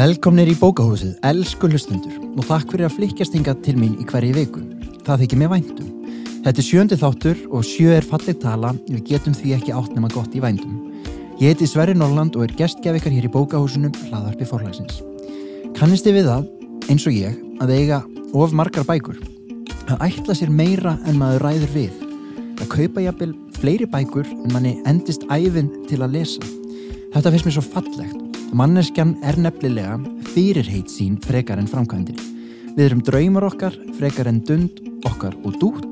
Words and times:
Velkomnir 0.00 0.48
í 0.48 0.54
bókahúsið, 0.56 1.10
elsku 1.28 1.68
hlustundur 1.68 2.14
og 2.30 2.46
takk 2.48 2.70
fyrir 2.72 2.86
að 2.86 2.94
flikkjast 2.94 3.34
hinga 3.36 3.52
til 3.60 3.74
mín 3.76 3.98
í 4.00 4.06
hverju 4.08 4.32
viku. 4.32 4.62
Það 5.04 5.24
þykir 5.26 5.40
mér 5.42 5.50
væntum. 5.52 5.90
Þetta 6.46 6.62
er 6.62 6.64
sjöndi 6.64 6.96
þáttur 7.02 7.42
og 7.50 7.66
sjö 7.68 7.90
er 7.98 8.06
fallið 8.08 8.38
tala, 8.40 8.70
við 8.86 9.02
getum 9.10 9.34
því 9.36 9.52
ekki 9.58 9.74
átt 9.76 9.90
nema 9.92 10.08
gott 10.14 10.32
í 10.32 10.40
væntum. 10.40 10.78
Ég 11.42 11.52
heiti 11.52 11.68
Sverri 11.68 11.92
Norland 11.92 12.38
og 12.38 12.46
er 12.46 12.54
gestgjafikar 12.56 13.12
hér 13.12 13.26
í 13.28 13.32
bókahúsinu 13.34 13.90
hlaðarpi 14.06 14.48
forlagsins. 14.48 15.02
Kannist 15.76 16.08
þið 16.08 16.16
við 16.16 16.30
það, 16.30 16.48
eins 16.94 17.06
og 17.10 17.18
ég, 17.18 17.36
að 17.60 17.74
eiga 17.76 18.00
of 18.32 18.56
margar 18.56 18.88
bækur? 18.88 19.20
Að 19.90 20.06
ætla 20.08 20.38
sér 20.38 20.54
meira 20.62 20.96
en 21.04 21.20
maður 21.20 21.44
ræður 21.44 21.76
við. 21.76 22.08
Að 22.56 22.72
kaupa 22.72 23.04
jafnvel 23.04 23.34
fleiri 23.60 23.90
bækur 23.92 24.32
en 24.32 24.48
manni 24.56 24.78
endist 24.88 25.28
æfin 25.28 25.68
til 25.92 26.00
að 26.00 26.16
lesa. 26.16 26.56
Þetta 27.12 27.36
finnst 27.36 27.50
mér 27.50 27.58
svo 27.58 27.68
fallegt. 27.68 28.19
Manneskjan 28.50 29.12
er 29.22 29.36
nefnilega 29.38 29.94
fyrirheit 30.32 30.90
sín 30.90 31.20
frekar 31.22 31.60
en 31.62 31.68
framkvæmdir. 31.70 32.18
Við 32.74 32.82
erum 32.82 33.02
draumar 33.06 33.46
okkar, 33.46 33.76
frekar 33.94 34.26
en 34.26 34.40
dund 34.42 34.80
okkar 35.06 35.36
og 35.46 35.54
dúll. 35.62 35.84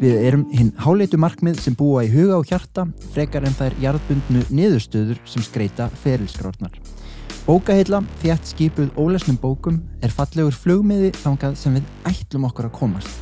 Við 0.00 0.16
erum 0.26 0.42
hinn 0.50 0.72
háleitu 0.80 1.20
markmið 1.22 1.60
sem 1.62 1.76
búa 1.78 2.02
í 2.02 2.10
huga 2.10 2.40
og 2.40 2.50
hjarta, 2.50 2.88
frekar 3.14 3.46
en 3.46 3.54
þær 3.54 3.78
jarðbundnu 3.84 4.42
niðurstöður 4.50 5.22
sem 5.28 5.46
skreita 5.46 5.86
ferilskrórnar. 6.02 6.74
Bókaheilla, 7.46 8.02
þjætt 8.24 8.52
skipuð 8.56 8.90
ólesnum 8.98 9.38
bókum, 9.38 9.78
er 10.02 10.10
fallegur 10.10 10.56
flugmiði 10.56 11.14
þangað 11.22 11.56
sem 11.62 11.78
við 11.78 11.88
ætlum 12.10 12.50
okkur 12.50 12.72
að 12.72 12.78
komast. 12.82 13.16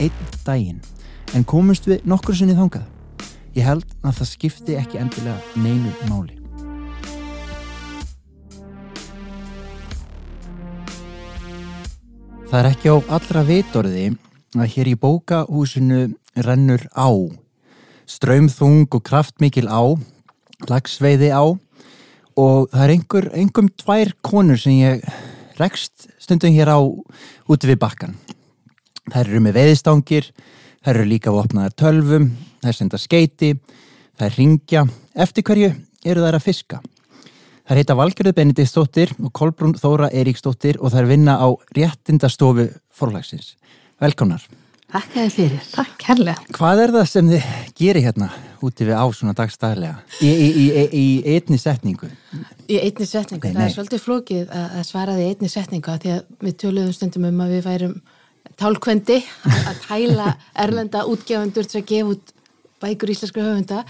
Einn 0.00 0.34
daginn. 0.48 0.80
En 1.36 1.44
komumst 1.44 1.92
við 1.92 2.08
nokkur 2.08 2.40
sinni 2.40 2.56
þangað? 2.56 2.88
Ég 3.52 3.68
held 3.68 3.88
að 4.00 4.22
það 4.22 4.34
skipti 4.34 4.80
ekki 4.80 5.04
endilega 5.04 5.60
neinu 5.60 5.92
máli. 6.08 6.39
Það 12.50 12.64
er 12.64 12.66
ekki 12.66 12.90
á 12.90 12.96
allra 13.14 13.42
vitorði 13.46 14.04
að 14.58 14.72
hér 14.72 14.88
í 14.90 14.96
bókahúsinu 14.98 16.00
rennur 16.42 16.82
á. 16.98 17.06
Strömþung 18.10 18.88
og 18.90 19.04
kraftmikil 19.06 19.68
á, 19.70 19.94
lagsveiði 20.66 21.30
á 21.30 21.46
og 21.46 22.66
það 22.72 22.82
er 22.82 22.94
einhver, 22.96 23.28
einhverjum 23.38 23.70
tvær 23.78 24.10
konur 24.26 24.58
sem 24.58 24.80
ég 24.80 25.06
rekst 25.62 26.08
stundum 26.18 26.50
hér 26.56 26.74
á 26.74 26.82
úti 26.82 27.70
við 27.70 27.78
bakkan. 27.86 28.18
Það 29.06 29.20
eru 29.22 29.46
með 29.46 29.58
veiðstangir, 29.60 30.32
það 30.82 30.94
eru 30.96 31.06
líka 31.06 31.36
vopnaðar 31.36 31.78
tölvum, 31.78 32.32
það 32.58 32.72
er 32.72 32.80
senda 32.80 32.98
skeiti, 32.98 33.52
það 34.18 34.26
er 34.26 34.40
ringja. 34.42 34.88
Eftir 35.14 35.46
hverju 35.46 35.70
eru 36.02 36.26
það 36.26 36.40
að 36.42 36.48
fiska? 36.50 36.82
Það 37.70 37.78
heita 37.78 37.94
Valgerður 37.94 38.34
Benediktsdóttir 38.34 39.10
og 39.22 39.30
Kolbrún 39.30 39.76
Þóra 39.78 40.08
Eiríksdóttir 40.10 40.80
og 40.82 40.90
það 40.90 41.04
er 41.04 41.06
vinna 41.06 41.36
á 41.38 41.54
réttindastofu 41.76 42.64
forlagsins. 42.98 43.52
Velkomnar. 44.02 44.42
Takk 44.90 45.12
að 45.14 45.20
þið 45.20 45.36
fyrir. 45.36 45.68
Takk, 45.76 46.02
herrlega. 46.08 46.56
Hvað 46.56 46.82
er 46.82 46.92
það 46.96 47.06
sem 47.12 47.30
þið 47.30 47.44
gerir 47.78 48.06
hérna 48.08 48.30
úti 48.66 48.88
við 48.88 48.98
á 48.98 49.06
svona 49.14 49.36
dagstæðlega? 49.38 50.00
Í, 50.18 50.32
í, 50.32 50.48
í, 50.50 50.82
í 50.90 51.04
einni 51.36 51.60
setningu? 51.62 52.10
Í 52.66 52.80
einni 52.80 53.06
setningu. 53.06 53.46
Nei, 53.46 53.54
það 53.54 53.62
nei. 53.62 53.68
er 53.68 53.76
svolítið 53.76 54.04
flókið 54.08 54.42
að, 54.50 54.66
að 54.80 54.84
svara 54.90 55.14
því 55.14 55.28
í 55.28 55.30
einni 55.30 55.52
setningu 55.54 55.94
að 55.94 56.02
því 56.02 56.12
að 56.16 56.34
við 56.48 56.58
töluðum 56.64 56.98
stundum 56.98 57.30
um 57.30 57.46
að 57.46 57.54
við 57.54 57.64
værum 57.70 57.96
tálkvendi 58.58 59.22
að 59.60 59.80
tæla 59.86 60.34
erlenda 60.66 61.06
útgefundur 61.06 61.70
til 61.70 61.84
að 61.84 61.88
gefa 61.94 62.18
út 62.18 62.34
bækur 62.80 63.12
íslenskra 63.12 63.44
höfunda 63.44 63.82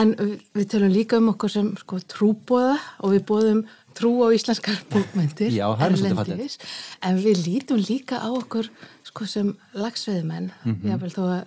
en 0.00 0.14
við, 0.18 0.66
tölum 0.72 0.92
líka 0.92 1.20
um 1.20 1.30
okkur 1.34 1.52
sem 1.52 1.70
sko, 1.80 2.00
trúbóða 2.10 2.76
og 3.00 3.14
við 3.14 3.24
bóðum 3.30 3.62
trú 3.94 4.12
á 4.26 4.28
íslenskar 4.34 4.80
bókmyndir 4.90 5.54
Já, 5.54 5.66
það 5.78 5.86
er 5.86 5.96
svolítið 6.00 6.34
erlendis. 6.34 6.58
en 7.02 7.22
við 7.22 7.44
lítum 7.46 7.80
líka 7.82 8.18
á 8.18 8.28
okkur 8.32 8.70
sko, 9.06 9.26
sem 9.26 9.54
lagsveiðmenn 9.72 10.50
mm 10.50 10.74
-hmm. 10.74 10.90
jáfnvel 10.90 11.14
þó 11.14 11.24
að 11.30 11.44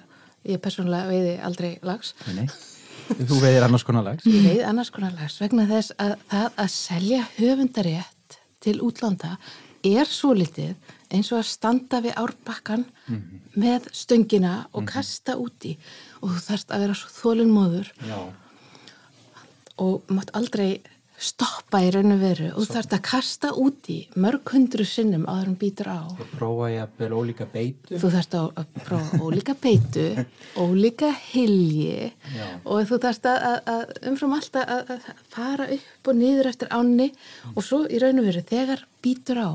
ég 0.47 0.61
persónulega 0.61 1.07
veiði 1.07 1.39
aldrei 1.43 1.79
lags 1.81 2.15
Nei, 2.27 2.35
nei. 2.35 2.49
Þú 3.07 3.39
veiðir 3.39 3.63
annars 3.63 3.83
konar 3.87 4.03
lags. 4.03 4.25
Ég 4.27 4.43
veið 4.43 4.65
annars 4.67 4.89
konar 4.91 5.13
lags 5.15 5.39
vegna 5.39 5.67
þess 5.69 5.93
að 5.97 6.15
það 6.27 6.47
að 6.57 6.69
selja 6.73 7.27
höfundarétt 7.37 8.39
til 8.59 8.81
útlanda 8.83 9.37
er 9.83 10.09
svo 10.09 10.33
litið 10.33 10.75
eins 11.13 11.31
og 11.31 11.41
að 11.41 11.49
standa 11.51 12.01
við 12.03 12.17
árbakkan 12.19 12.85
með 13.55 13.87
stöngina 13.95 14.57
og 14.73 14.87
kasta 14.89 15.37
úti 15.39 15.77
og 16.21 16.33
þú 16.35 16.43
þarft 16.49 16.75
að 16.75 16.85
vera 16.85 16.99
svo 16.99 17.13
þólinmóður 17.15 17.91
Já. 18.07 18.19
og 19.83 20.13
mátt 20.13 20.33
aldrei 20.37 20.81
stoppa 21.17 21.79
í 21.81 21.89
raun 21.93 22.13
og 22.13 22.19
veru 22.21 22.47
og 22.51 22.61
þú 22.61 22.73
þarft 22.75 22.91
að 22.93 23.01
kasta 23.07 23.49
úti 23.57 23.95
mörg 24.21 24.51
hundru 24.53 24.85
sinnum 24.85 25.23
áður 25.25 25.47
en 25.49 25.55
býtur 25.57 25.89
á. 25.89 26.01
Prófa 26.37 26.67
ég 26.69 26.83
að 26.83 26.91
byrja 26.99 27.21
ólíka 27.21 27.47
beitu. 27.49 27.97
Þú 27.97 28.11
þarft 28.13 28.37
að 28.37 28.75
prófa 28.85 29.21
ólíka 29.25 29.55
beitu, 29.57 30.05
ólíka 30.63 31.09
hilji 31.31 32.11
Já. 32.35 32.45
og 32.61 32.85
þú 32.91 33.01
þarft 33.07 33.29
að, 33.31 33.47
að, 33.73 33.83
umfram 34.11 34.37
alltaf 34.37 34.73
að, 34.77 34.93
að 34.93 35.09
fara 35.33 35.69
upp 35.79 36.11
og 36.11 36.19
niður 36.21 36.51
eftir 36.53 36.73
ánni 36.77 37.09
og 37.55 37.65
svo 37.65 37.81
í 37.89 38.01
raun 38.03 38.21
og 38.21 38.29
veru 38.29 38.45
þegar 38.53 38.85
býtur 39.01 39.41
á 39.41 39.51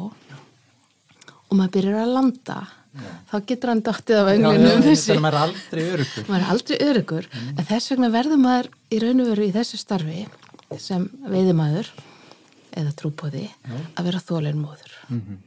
og 1.52 1.58
maður 1.60 1.74
byrjar 1.78 1.98
að 2.06 2.14
landa 2.16 2.60
þá 3.30 3.34
getur 3.48 3.70
hann 3.72 3.80
dottið 3.86 4.18
af 4.20 4.26
Já, 4.28 4.32
já, 4.32 4.36
önglunum 4.36 4.82
þetta 4.84 5.12
er 5.14 5.20
maður 5.24 5.38
aldrei 5.46 5.82
örugur. 5.94 6.24
maður 6.28 6.42
er 6.42 6.50
aldrei 6.54 6.78
örugur 6.88 7.28
en 7.56 7.68
þess 7.70 7.92
vegna 7.92 8.10
verður 8.12 8.40
maður 8.42 8.68
í 8.92 8.98
raun 9.04 9.22
og 9.24 9.30
veru 9.32 9.46
í 9.46 9.52
þessu 9.54 9.80
starfi 9.80 10.24
sem 10.82 11.06
veiðimaður 11.28 11.88
eða 12.72 12.92
trúbóði 12.96 13.46
að 13.68 14.06
vera 14.08 14.20
þólinmóður 14.28 14.92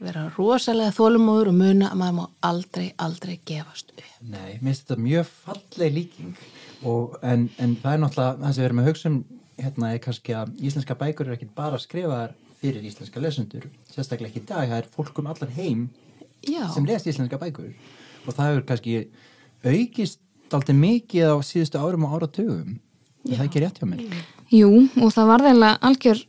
vera 0.06 0.24
rosalega 0.38 0.94
þólinmóður 0.94 1.50
og 1.54 1.58
muna 1.58 1.88
að 1.92 2.02
maður 2.02 2.18
má 2.20 2.26
aldrei, 2.50 2.88
aldrei 3.02 3.40
gefast 3.50 3.94
upp. 3.96 4.04
Nei, 4.22 4.58
mér 4.62 4.68
finnst 4.68 4.84
þetta 4.86 5.02
mjög 5.02 5.32
falleg 5.46 5.94
líking. 5.96 6.36
Og, 6.86 7.16
en, 7.26 7.48
en 7.62 7.74
það 7.82 7.96
er 7.96 8.02
náttúrulega 8.04 8.38
það 8.44 8.54
sem 8.54 8.62
við 8.62 8.68
erum 8.68 8.82
að 8.84 8.90
hugsa 8.92 9.10
um 9.10 9.18
hérna 9.64 9.90
er 9.96 10.02
kannski 10.04 10.36
að 10.38 10.52
íslenska 10.70 10.98
bækur 11.00 11.26
eru 11.30 11.38
ekki 11.40 11.48
bara 11.58 11.80
skrifaðar 11.82 12.36
fyrir 12.66 12.90
íslenska 12.90 13.22
lesendur 13.24 13.70
sérstaklega 13.94 14.32
ekki 14.32 14.44
í 14.44 14.48
dag, 14.50 14.70
það 14.72 14.82
er 14.82 14.92
fólk 14.96 15.22
um 15.22 15.32
allar 15.32 15.54
heim 15.56 15.88
Já, 16.46 16.66
sem 16.74 16.86
les 16.86 17.08
íslenska 17.10 17.40
bækur 17.42 17.72
og 18.26 18.34
það 18.34 18.52
hefur 18.52 18.66
kannski 18.72 18.98
aukist 19.66 20.22
aldrei 20.54 20.76
mikið 20.78 21.32
á 21.32 21.36
síðustu 21.46 21.82
árum 21.82 22.06
og 22.08 22.18
áratugum 22.18 22.78
er 23.26 23.40
það 23.40 23.48
ekki 23.48 23.64
rétt 23.64 23.82
hjá 23.82 23.88
mér? 23.90 24.04
Jú, 24.54 24.70
og 25.02 25.14
það 25.14 25.30
var 25.32 25.46
þeirlega 25.48 25.80
algjör 25.90 26.22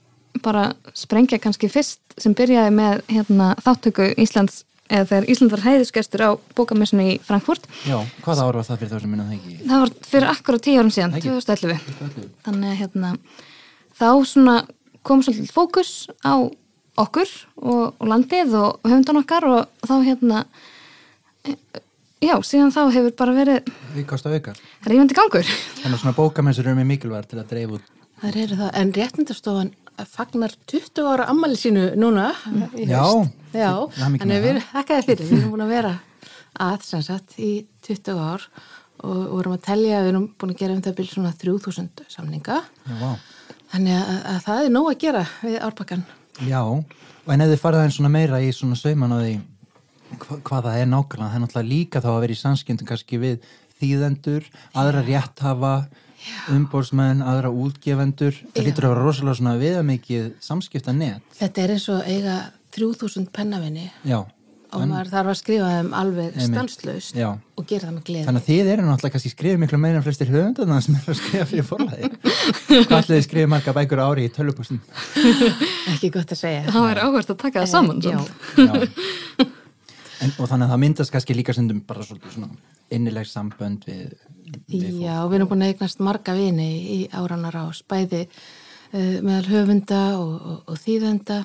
bara 0.45 0.65
sprengja 0.97 1.41
kannski 1.41 1.69
fyrst 1.73 2.17
sem 2.21 2.35
byrjaði 2.37 2.73
með 2.77 3.03
hérna, 3.13 3.51
þáttöku 3.65 4.09
Íslands 4.21 4.63
eða 4.87 5.09
þegar 5.11 5.29
Ísland 5.33 5.53
var 5.55 5.65
heiðisgestur 5.65 6.23
á 6.23 6.31
bókamessinu 6.57 7.07
í 7.11 7.17
Frankfurt. 7.27 7.67
Já, 7.89 7.99
hvaða 8.25 8.47
ár 8.47 8.59
var 8.61 8.69
það 8.69 8.83
fyrir 8.83 8.93
þá 8.93 9.01
sem 9.03 9.13
minna 9.13 9.27
það 9.27 9.37
ekki? 9.37 9.57
Það 9.65 9.83
var 9.83 9.93
fyrir 10.13 10.29
akkur 10.31 10.59
á 10.59 10.61
tíu 10.67 10.77
árum 10.79 10.93
síðan, 10.95 11.17
Ekki. 11.19 11.33
2011. 11.35 11.81
2011. 11.89 12.29
Þannig 12.47 12.71
að 12.71 12.81
hérna, 12.83 13.13
þá 13.99 14.09
svona 14.31 14.57
kom 15.07 15.23
svolítið 15.25 15.53
fókus 15.55 15.93
á 16.27 16.35
okkur 16.97 17.33
og, 17.61 17.83
og 18.01 18.07
landið 18.11 18.55
og 18.59 18.87
höfundan 18.87 19.21
okkar 19.23 19.47
og 19.51 19.87
þá 19.87 19.95
hérna, 20.07 20.45
e, 21.45 21.57
já, 22.25 22.35
síðan 22.41 22.73
þá 22.75 22.83
hefur 22.95 23.17
bara 23.19 23.35
verið 23.37 23.73
Aukast 23.97 24.29
og 24.29 24.37
aukast. 24.39 24.63
rífandi 24.89 25.17
gangur. 25.17 25.51
Þannig 25.83 25.99
að 25.99 26.03
svona 26.03 26.17
bókamessur 26.17 26.67
eru 26.67 26.79
með 26.79 26.91
mikilvægt 26.95 27.33
til 27.33 27.43
að 27.43 27.51
dreifa 27.53 27.79
út 27.79 27.93
það 28.23 28.39
eru 28.43 28.57
það, 28.63 28.71
en 28.81 28.95
réttindastofan 28.97 29.75
fagnar 30.13 30.55
20 30.69 31.09
ára 31.09 31.27
ammali 31.33 31.57
sínu 31.61 31.91
núna 32.01 32.31
Já. 32.77 33.05
Já, 33.57 33.73
þannig 33.97 34.25
með 34.25 34.37
að 34.37 34.47
við 34.47 34.59
þakkaði 34.73 35.07
fyrir, 35.11 35.29
við 35.31 35.39
erum 35.39 35.53
búin 35.55 35.67
að 35.67 35.73
vera 35.73 35.93
að 36.67 36.89
sem 36.89 37.05
sagt 37.05 37.37
í 37.41 37.53
20 37.85 38.21
ár 38.21 38.45
og 38.47 38.77
og 39.05 39.33
vorum 39.35 39.57
að 39.57 39.65
telja, 39.67 40.03
við 40.05 40.11
erum 40.15 40.27
búin 40.41 40.55
að 40.55 40.61
gera 40.63 40.77
um 40.77 40.83
það 40.85 40.95
byrjum 40.99 41.17
svona 41.19 41.33
3000 41.37 42.07
samninga 42.13 42.61
Já, 42.65 42.95
vá. 43.01 43.11
Þannig 43.73 43.99
að, 43.99 44.23
að 44.33 44.41
það 44.47 44.63
er 44.63 44.73
nóg 44.77 44.89
að 44.93 45.03
gera 45.05 45.27
við 45.43 45.59
árbakkan 45.67 46.07
Já, 46.47 46.63
en 47.33 47.45
ef 47.45 47.53
þið 47.53 47.61
farið 47.63 47.83
aðeins 47.83 47.99
svona 48.01 48.13
meira 48.13 48.41
í 48.45 48.51
svona 48.55 48.79
sauman 48.79 49.15
á 49.15 49.19
því 49.23 49.37
hva, 50.21 50.41
hvað 50.47 50.67
það 50.69 50.81
er 50.81 50.91
nákvæmlega, 50.91 51.29
það 51.31 51.39
er 51.39 51.45
náttúrulega 51.45 51.71
líka 51.71 52.03
þá 52.05 52.11
að 52.13 52.21
vera 52.25 52.37
í 52.37 52.41
samskiptum 52.43 52.91
kannski 52.91 53.21
við 53.23 53.49
þýðendur, 53.77 54.47
aðra 54.77 55.03
rétthafa, 55.05 55.73
umbórsmenn, 56.53 57.25
aðra 57.25 57.51
útgefendur, 57.53 58.39
það 58.55 58.69
lítur 58.69 58.87
að 58.89 58.95
vera 58.95 59.05
rosalega 59.05 59.39
svona 59.41 59.57
viðamikið 59.61 60.31
samskipta 60.45 60.95
net. 60.97 61.25
Þetta 61.37 61.65
er 61.65 61.75
eins 61.75 61.89
og 61.93 62.09
eiga 62.09 62.39
3000 62.77 63.29
pennavinni. 63.35 63.91
Já, 64.09 64.23
og 64.75 64.85
maður 64.91 65.11
þarf 65.13 65.31
að 65.33 65.39
skrifa 65.41 65.69
þeim 65.73 65.91
alveg 65.97 66.39
Já. 67.17 67.29
og 67.57 67.67
gera 67.69 67.87
það 67.87 67.95
með 67.97 68.05
gleði. 68.09 68.25
þannig 68.27 68.43
að 68.43 68.49
þið 68.49 68.71
eru 68.73 68.87
náttúrulega 68.87 69.15
kannski 69.17 69.33
skrifið 69.33 69.61
miklu 69.63 69.81
meira 69.83 70.01
en 70.01 70.07
flestir 70.07 70.33
höfundarna 70.33 70.79
sem 70.85 70.97
eru 70.99 71.13
að 71.13 71.21
skrifa 71.21 71.49
fyrir 71.51 71.69
forlæði. 71.69 72.11
Hvað 72.67 72.97
ætlaði 72.99 73.19
þið 73.19 73.27
skrifið 73.29 73.51
marga 73.53 73.77
bækur 73.77 74.03
á 74.03 74.07
ári 74.07 74.27
í 74.27 74.33
tölvupústum? 74.37 74.81
Ekki 75.95 76.13
gott 76.17 76.35
að 76.35 76.43
segja. 76.43 76.65
Það 76.73 76.89
er 76.91 77.03
áhvert 77.05 77.33
að 77.35 77.41
taka 77.45 77.63
það 77.63 77.73
saman. 77.75 78.03
Já. 78.03 78.19
Já. 78.59 79.51
En, 80.17 80.33
og 80.41 80.49
þannig 80.49 80.65
að 80.65 80.73
það 80.73 80.83
myndast 80.83 81.13
kannski 81.13 81.37
líka 81.37 81.55
stundum 81.55 81.83
bara 81.87 82.05
svona 82.07 82.49
innileg 82.95 83.29
sambönd 83.29 83.85
við, 83.89 84.15
við. 84.71 84.87
Já, 85.03 85.19
við 85.29 85.41
erum 85.41 85.51
búin 85.51 85.67
að 85.67 85.75
eignast 85.75 86.01
marga 86.05 86.37
vini 86.37 86.71
í 86.95 87.01
áranar 87.13 87.59
ás, 87.67 87.83
bæði 87.85 88.25
meðal 89.27 89.47
höfunda 89.51 90.01
og, 90.21 90.35
og, 90.37 90.59
og 90.73 90.79
þýðenda 90.83 91.39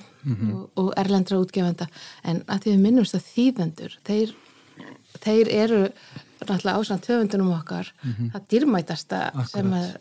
og, 0.54 0.66
og 0.80 0.92
erlendra 1.02 1.40
útgefenda. 1.42 1.88
En 2.24 2.44
að 2.48 2.66
því 2.66 2.74
við 2.76 2.84
minnumst 2.86 3.18
að 3.18 3.26
þýðendur 3.32 3.96
þeir, 4.08 4.34
þeir 5.24 5.52
eru 5.56 5.82
náttúrulega 6.42 6.78
ásand 6.82 7.06
höfundunum 7.12 7.52
okkar 7.54 7.92
það 8.02 8.46
dýrmætasta 8.54 9.20
sem 9.52 9.74
að, 9.78 9.92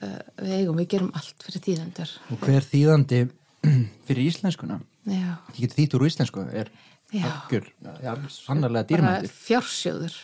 við 0.41 0.55
eigum, 0.61 0.79
við 0.81 0.89
gerum 0.95 1.11
allt 1.19 1.45
fyrir 1.45 1.65
þýðendur. 1.67 2.15
Og 2.33 2.47
hver 2.47 2.69
þýðandi 2.71 3.21
fyrir 4.09 4.23
íslenskuna, 4.31 4.81
Já, 5.11 5.33
ég 5.57 5.61
get 5.65 5.75
þýtt 5.79 5.95
úr 5.97 6.07
íslensku, 6.07 6.43
er 6.53 6.69
algjör, 7.17 7.65
já, 8.05 8.11
sannarlega 8.31 8.85
bara 8.85 8.91
dýrmættur. 8.93 9.33
fjársjóður. 9.49 10.19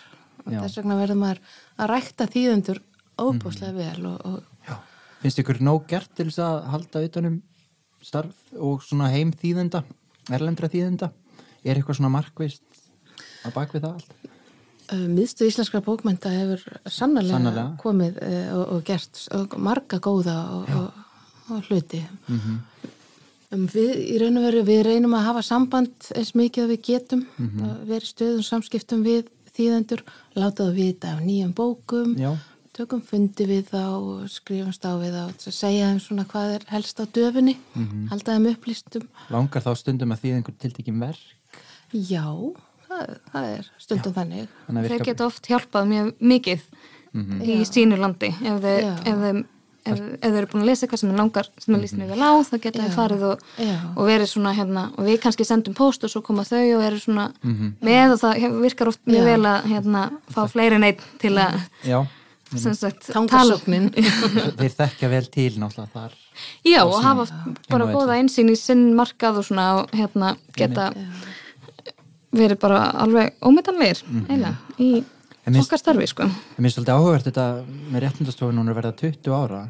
Og 0.46 0.52
Já. 0.52 0.60
þess 0.62 0.78
vegna 0.78 0.98
verður 1.00 1.18
maður 1.18 1.40
að 1.82 1.88
rækta 1.90 2.26
þýðendur 2.30 2.78
óbúslega 3.18 3.72
vel 3.74 4.04
og, 4.12 4.20
og 4.28 4.68
Já. 4.68 4.76
Finnst 5.26 5.40
ykkur 5.42 5.58
nóg 5.58 5.88
gert 5.90 6.12
til 6.14 6.28
þess 6.28 6.38
að 6.38 6.56
halda 6.70 7.00
utanum 7.02 7.40
starf 7.98 8.52
og 8.62 8.84
svona 8.86 9.08
heim 9.10 9.32
þýðenda, 9.34 9.80
erlendra 10.30 10.68
þýðenda? 10.70 11.08
Er 11.66 11.80
eitthvað 11.80 11.98
svona 11.98 12.12
markvist 12.14 12.62
að 13.42 13.56
bak 13.56 13.74
við 13.74 13.88
það 13.88 13.96
allt? 13.96 14.14
Uh, 14.86 15.08
Miðstu 15.10 15.48
íslenskra 15.48 15.82
bókmenta 15.82 16.30
hefur 16.30 16.62
sannarlega, 16.86 17.40
Sannarlega. 17.40 17.74
komið 17.82 18.22
uh, 18.22 18.38
og, 18.54 18.64
og 18.76 18.86
gert 18.86 19.24
og 19.34 19.58
marga 19.66 19.98
góða 19.98 20.38
og, 20.60 20.70
og, 21.50 21.58
hluti. 21.72 22.04
Mhm. 22.30 22.56
um, 23.50 23.68
við, 23.74 23.94
í 24.06 24.22
raun 24.22 24.38
og 24.38 24.46
veru, 24.46 24.62
við 24.70 24.84
reynum 24.92 25.18
að 25.18 25.26
hafa 25.32 25.46
samband 25.48 26.12
eins 26.14 26.36
mikið 26.38 26.68
að 26.68 26.76
við 26.76 26.84
getum, 26.92 27.26
að 27.66 27.82
vera 27.90 28.06
í 28.06 28.14
stöðum 28.14 28.46
samskiptum 28.46 29.02
við 29.02 29.26
þýðendur, 29.58 30.06
láta 30.38 30.68
það 30.68 30.78
vita 30.84 31.16
af 31.16 31.26
nýjum 31.26 31.56
bókum, 31.56 32.14
Já. 32.14 32.36
Tökum 32.76 33.00
fundi 33.02 33.46
við 33.48 33.70
þá 33.72 33.80
og 33.96 34.26
skrifumst 34.28 34.84
á 34.84 34.92
við 35.00 35.14
þá, 35.16 35.24
að 35.32 35.56
segja 35.56 35.88
þeim 35.90 36.00
svona 36.04 36.26
hvað 36.28 36.54
er 36.58 36.66
helst 36.74 37.00
á 37.00 37.04
döfunni, 37.08 37.56
Mhm. 37.74 38.08
halda 38.10 38.36
þeim 38.36 38.50
upplýstum. 38.52 39.08
Langar 39.30 39.62
þá 39.64 39.72
stundum 39.76 40.12
að 40.12 40.20
þýða 40.22 40.36
einhver 40.42 40.58
tiltekin 40.60 41.00
verk? 41.00 41.24
Já, 41.92 42.26
það, 42.88 43.18
það 43.32 43.44
er 43.58 43.66
stundum 43.78 44.12
þannig. 44.12 44.48
Þannig 44.68 44.86
Þeir 44.88 44.98
virka- 44.98 45.04
geta 45.10 45.26
oft 45.26 45.46
hjálpað 45.48 45.88
mjög 45.88 46.14
mikið 46.20 46.60
í 47.16 47.60
sínu 47.64 47.96
landi 47.98 48.28
ef 48.28 48.60
þeir, 48.60 48.80
Já. 48.82 48.92
ef 49.06 49.16
þeir, 49.24 49.38
ef, 49.86 50.00
ef 50.00 50.20
þeir 50.20 50.36
eru 50.42 50.46
búin 50.52 50.62
að 50.64 50.66
lesa 50.68 50.86
eitthvað 50.86 50.98
sem 51.00 51.10
er 51.10 51.16
langar 51.16 51.46
sem 51.58 51.74
er 51.74 51.80
líst 51.80 51.96
mjög 51.96 52.08
vel 52.12 52.20
á, 52.26 52.32
þá 52.44 52.60
geta 52.60 52.82
þeir 52.82 52.90
Já. 52.90 52.96
farið 52.96 53.22
og, 53.30 53.40
Já. 53.56 53.76
og 53.96 54.04
verið 54.10 54.28
svona 54.28 54.52
hérna 54.52 54.82
og 54.98 55.06
við 55.06 55.20
kannski 55.22 55.46
sendum 55.46 55.74
post 55.74 56.04
og 56.04 56.10
svo 56.10 56.20
koma 56.22 56.42
þau 56.44 56.76
og 56.76 56.82
eru 56.84 56.98
svona 57.00 57.32
með 57.80 58.12
og 58.12 58.20
það 58.20 58.60
virkar 58.60 58.88
oft 58.92 59.00
mjög 59.06 59.24
Já. 59.24 59.30
vel 59.32 59.42
að 59.54 59.62
hérna 59.72 60.02
fá 60.28 60.42
fleiri 60.50 60.74
en 60.74 60.84
einn 60.84 61.00
til 61.18 61.32
að 61.40 61.60
Tangasóknin. 62.50 63.88
þeir 64.60 64.74
þekkja 64.78 65.08
vel 65.10 65.24
til 65.34 65.48
náttúrulega 65.58 65.90
þar. 65.94 66.12
Já, 66.68 66.82
og 66.84 67.00
hafa 67.02 67.24
bara 67.72 67.88
góða 67.90 68.18
einsýn 68.20 68.52
í 68.52 68.56
sinn 68.60 68.90
markað 68.98 69.40
og 69.40 69.48
svona 69.48 69.66
hérna 69.96 70.34
geta 70.56 70.90
verið 72.36 72.58
bara 72.60 72.80
alveg 73.02 73.34
ómetanleir 73.46 74.02
eiginlega 74.04 74.54
í 74.78 74.90
En 75.46 75.54
minnst- 75.54 75.68
okkar 75.70 75.78
starfi 75.78 76.06
sko. 76.10 76.24
Mér 76.26 76.66
finnst 76.66 76.78
svolítið 76.80 76.96
áhugavert 76.96 77.26
þetta 77.28 77.46
með 77.92 78.00
réttindastofun 78.02 78.56
hún 78.58 78.66
er 78.68 78.74
að 78.74 78.78
verða 78.80 78.94
20 78.98 79.36
ára. 79.36 79.60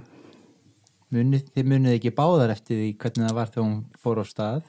Munið, 1.13 1.43
þið 1.55 1.67
munið 1.71 1.97
ekki 1.99 2.13
báðar 2.17 2.51
eftir 2.55 2.79
því 2.81 2.87
hvernig 3.03 3.27
það 3.29 3.37
var 3.37 3.51
þegar 3.53 3.67
hún 3.67 3.77
fór 4.03 4.21
á 4.21 4.25
stað. 4.27 4.63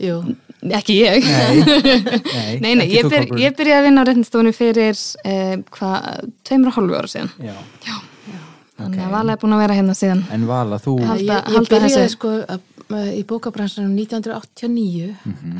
Jú, 0.00 0.20
Ekki 0.76 0.94
ég. 0.98 1.24
Nei, 1.24 1.60
nei, 1.64 2.56
Nei, 2.60 2.72
nei, 2.82 2.86
ég, 2.92 3.06
byr, 3.08 3.26
ég 3.40 3.54
byrjaði 3.56 3.78
að 3.80 3.86
vinna 3.88 4.02
á 4.04 4.06
réttinstofunni 4.08 4.52
fyrir 4.52 4.96
eh, 5.24 5.54
hvað, 5.76 6.26
tveimur 6.44 6.68
og 6.72 6.76
hálfu 6.76 6.98
ára 6.98 7.10
síðan. 7.14 7.30
Já. 7.44 7.54
Þannig 8.80 9.00
að 9.04 9.12
Vala 9.12 9.34
er 9.34 9.40
búin 9.42 9.54
að 9.56 9.62
vera 9.64 9.76
hérna 9.76 9.94
síðan. 9.96 10.20
En 10.32 10.44
Vala, 10.48 10.78
þú... 10.80 10.94
Halda- 11.04 11.40
ég, 11.44 11.56
ég 11.56 11.70
byrjaði 11.72 12.12
sko 12.14 12.32
að, 12.44 12.62
í 13.16 13.22
bókabransanum 13.28 13.92
1989 13.96 15.10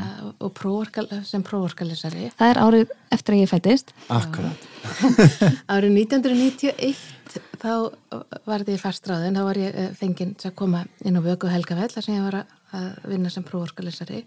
að, 0.04 0.30
og 0.40 0.52
prófarkal, 0.56 1.06
sem 1.28 1.44
prófarkalesari 1.46 2.30
Það 2.38 2.52
er 2.54 2.60
árið 2.64 2.94
eftir 3.16 3.36
að 3.36 3.42
ég 3.44 3.50
fættist. 3.52 3.92
Akkurat. 4.16 4.68
árið 5.74 5.98
1991 6.00 7.04
þá 7.60 7.72
var 8.48 8.62
þetta 8.64 8.74
í 8.74 8.80
fastráðin 8.80 9.36
þá 9.38 9.44
var 9.46 9.60
ég 9.60 9.76
eh, 9.84 9.90
fenginn 10.00 10.32
til 10.40 10.48
að 10.50 10.56
koma 10.62 10.80
inn 11.06 11.20
á 11.20 11.22
vöku 11.22 11.50
Helgafell 11.52 11.90
þar 11.92 12.06
sem 12.06 12.16
ég 12.16 12.24
var 12.24 12.40
að, 12.40 12.56
að 12.76 12.90
vinna 13.10 13.30
sem 13.32 13.42
prófarkalesari 13.46 14.20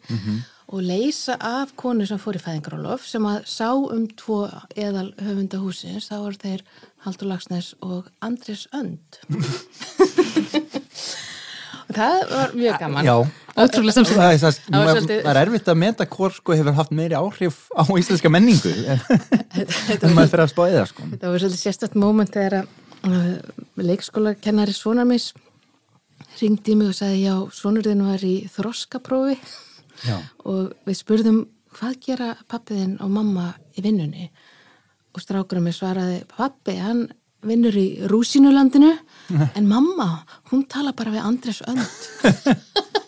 og 0.74 0.82
leysa 0.84 1.36
af 1.40 1.74
konu 1.80 2.06
sem 2.10 2.20
fór 2.22 2.36
í 2.40 2.42
fæðingarólof 2.44 3.06
sem 3.08 3.24
að 3.30 3.44
sá 3.50 3.70
um 3.76 4.08
tvo 4.20 4.42
eðal 4.76 5.10
höfunda 5.22 5.60
húsins 5.62 6.10
þá 6.12 6.16
voru 6.24 6.40
þeir 6.42 6.64
Haldur 7.06 7.28
Lagsnes 7.34 7.74
og 7.84 8.08
Andris 8.24 8.66
Önd 8.74 9.20
og 11.84 11.96
það 11.98 12.20
var 12.32 12.54
mjög 12.58 12.78
gaman 12.82 13.06
Já. 13.08 13.16
Ótrúlega 13.54 13.94
samsett. 13.94 14.18
Það 14.18 14.32
er, 14.34 14.40
það, 14.42 14.56
Það 14.74 14.88
svolítið- 14.90 15.20
það 15.28 15.32
er 15.36 15.40
erfitt 15.44 15.68
að 15.70 15.78
meta 15.84 16.06
hvort 16.10 16.38
sko 16.40 16.56
hefur 16.58 16.74
haft 16.80 16.94
meiri 16.98 17.14
áhrif 17.20 17.58
á 17.78 17.84
íslenska 18.02 18.30
menningu 18.34 18.72
en, 18.90 20.14
maður 20.16 20.32
fyrir 20.32 20.46
að 20.48 20.54
spáði 20.56 20.78
það 20.80 20.88
sko. 20.90 21.10
Þetta 21.12 21.34
var 21.34 21.44
svolítið 21.44 21.62
sérstætt 21.62 21.98
móment 22.02 22.34
þegar 22.34 22.56
að 22.64 22.66
uh, 23.12 23.36
leikskóla 23.78 24.34
kennari 24.42 24.74
sonar 24.74 25.06
mis 25.06 25.34
ringdi 26.42 26.74
í 26.74 26.78
mig 26.80 26.92
og 26.92 26.98
sagði 26.98 27.22
já, 27.26 27.36
sonurðin 27.54 28.06
var 28.08 28.24
í 28.26 28.36
þroskaprófi. 28.54 29.38
Já. 30.04 30.18
og 30.50 30.74
við 30.88 30.98
spurðum 30.98 31.44
hvað 31.78 32.00
gera 32.04 32.30
pappiðinn 32.50 32.98
og 33.04 33.12
mamma 33.14 33.52
í 33.78 33.84
vinnunni? 33.86 34.30
Og 35.14 35.22
strákurum 35.22 35.68
mig 35.68 35.78
svaraði 35.78 36.24
pappi, 36.32 36.76
hann 36.82 37.06
vinnur 37.46 37.76
í 37.78 37.88
rúsinulandinu 38.10 38.92
en 39.58 39.70
mamma, 39.70 40.24
hún 40.52 40.66
tala 40.70 40.96
bara 40.98 41.14
við 41.14 41.28
Andres 41.28 41.62
Önd 41.68 41.84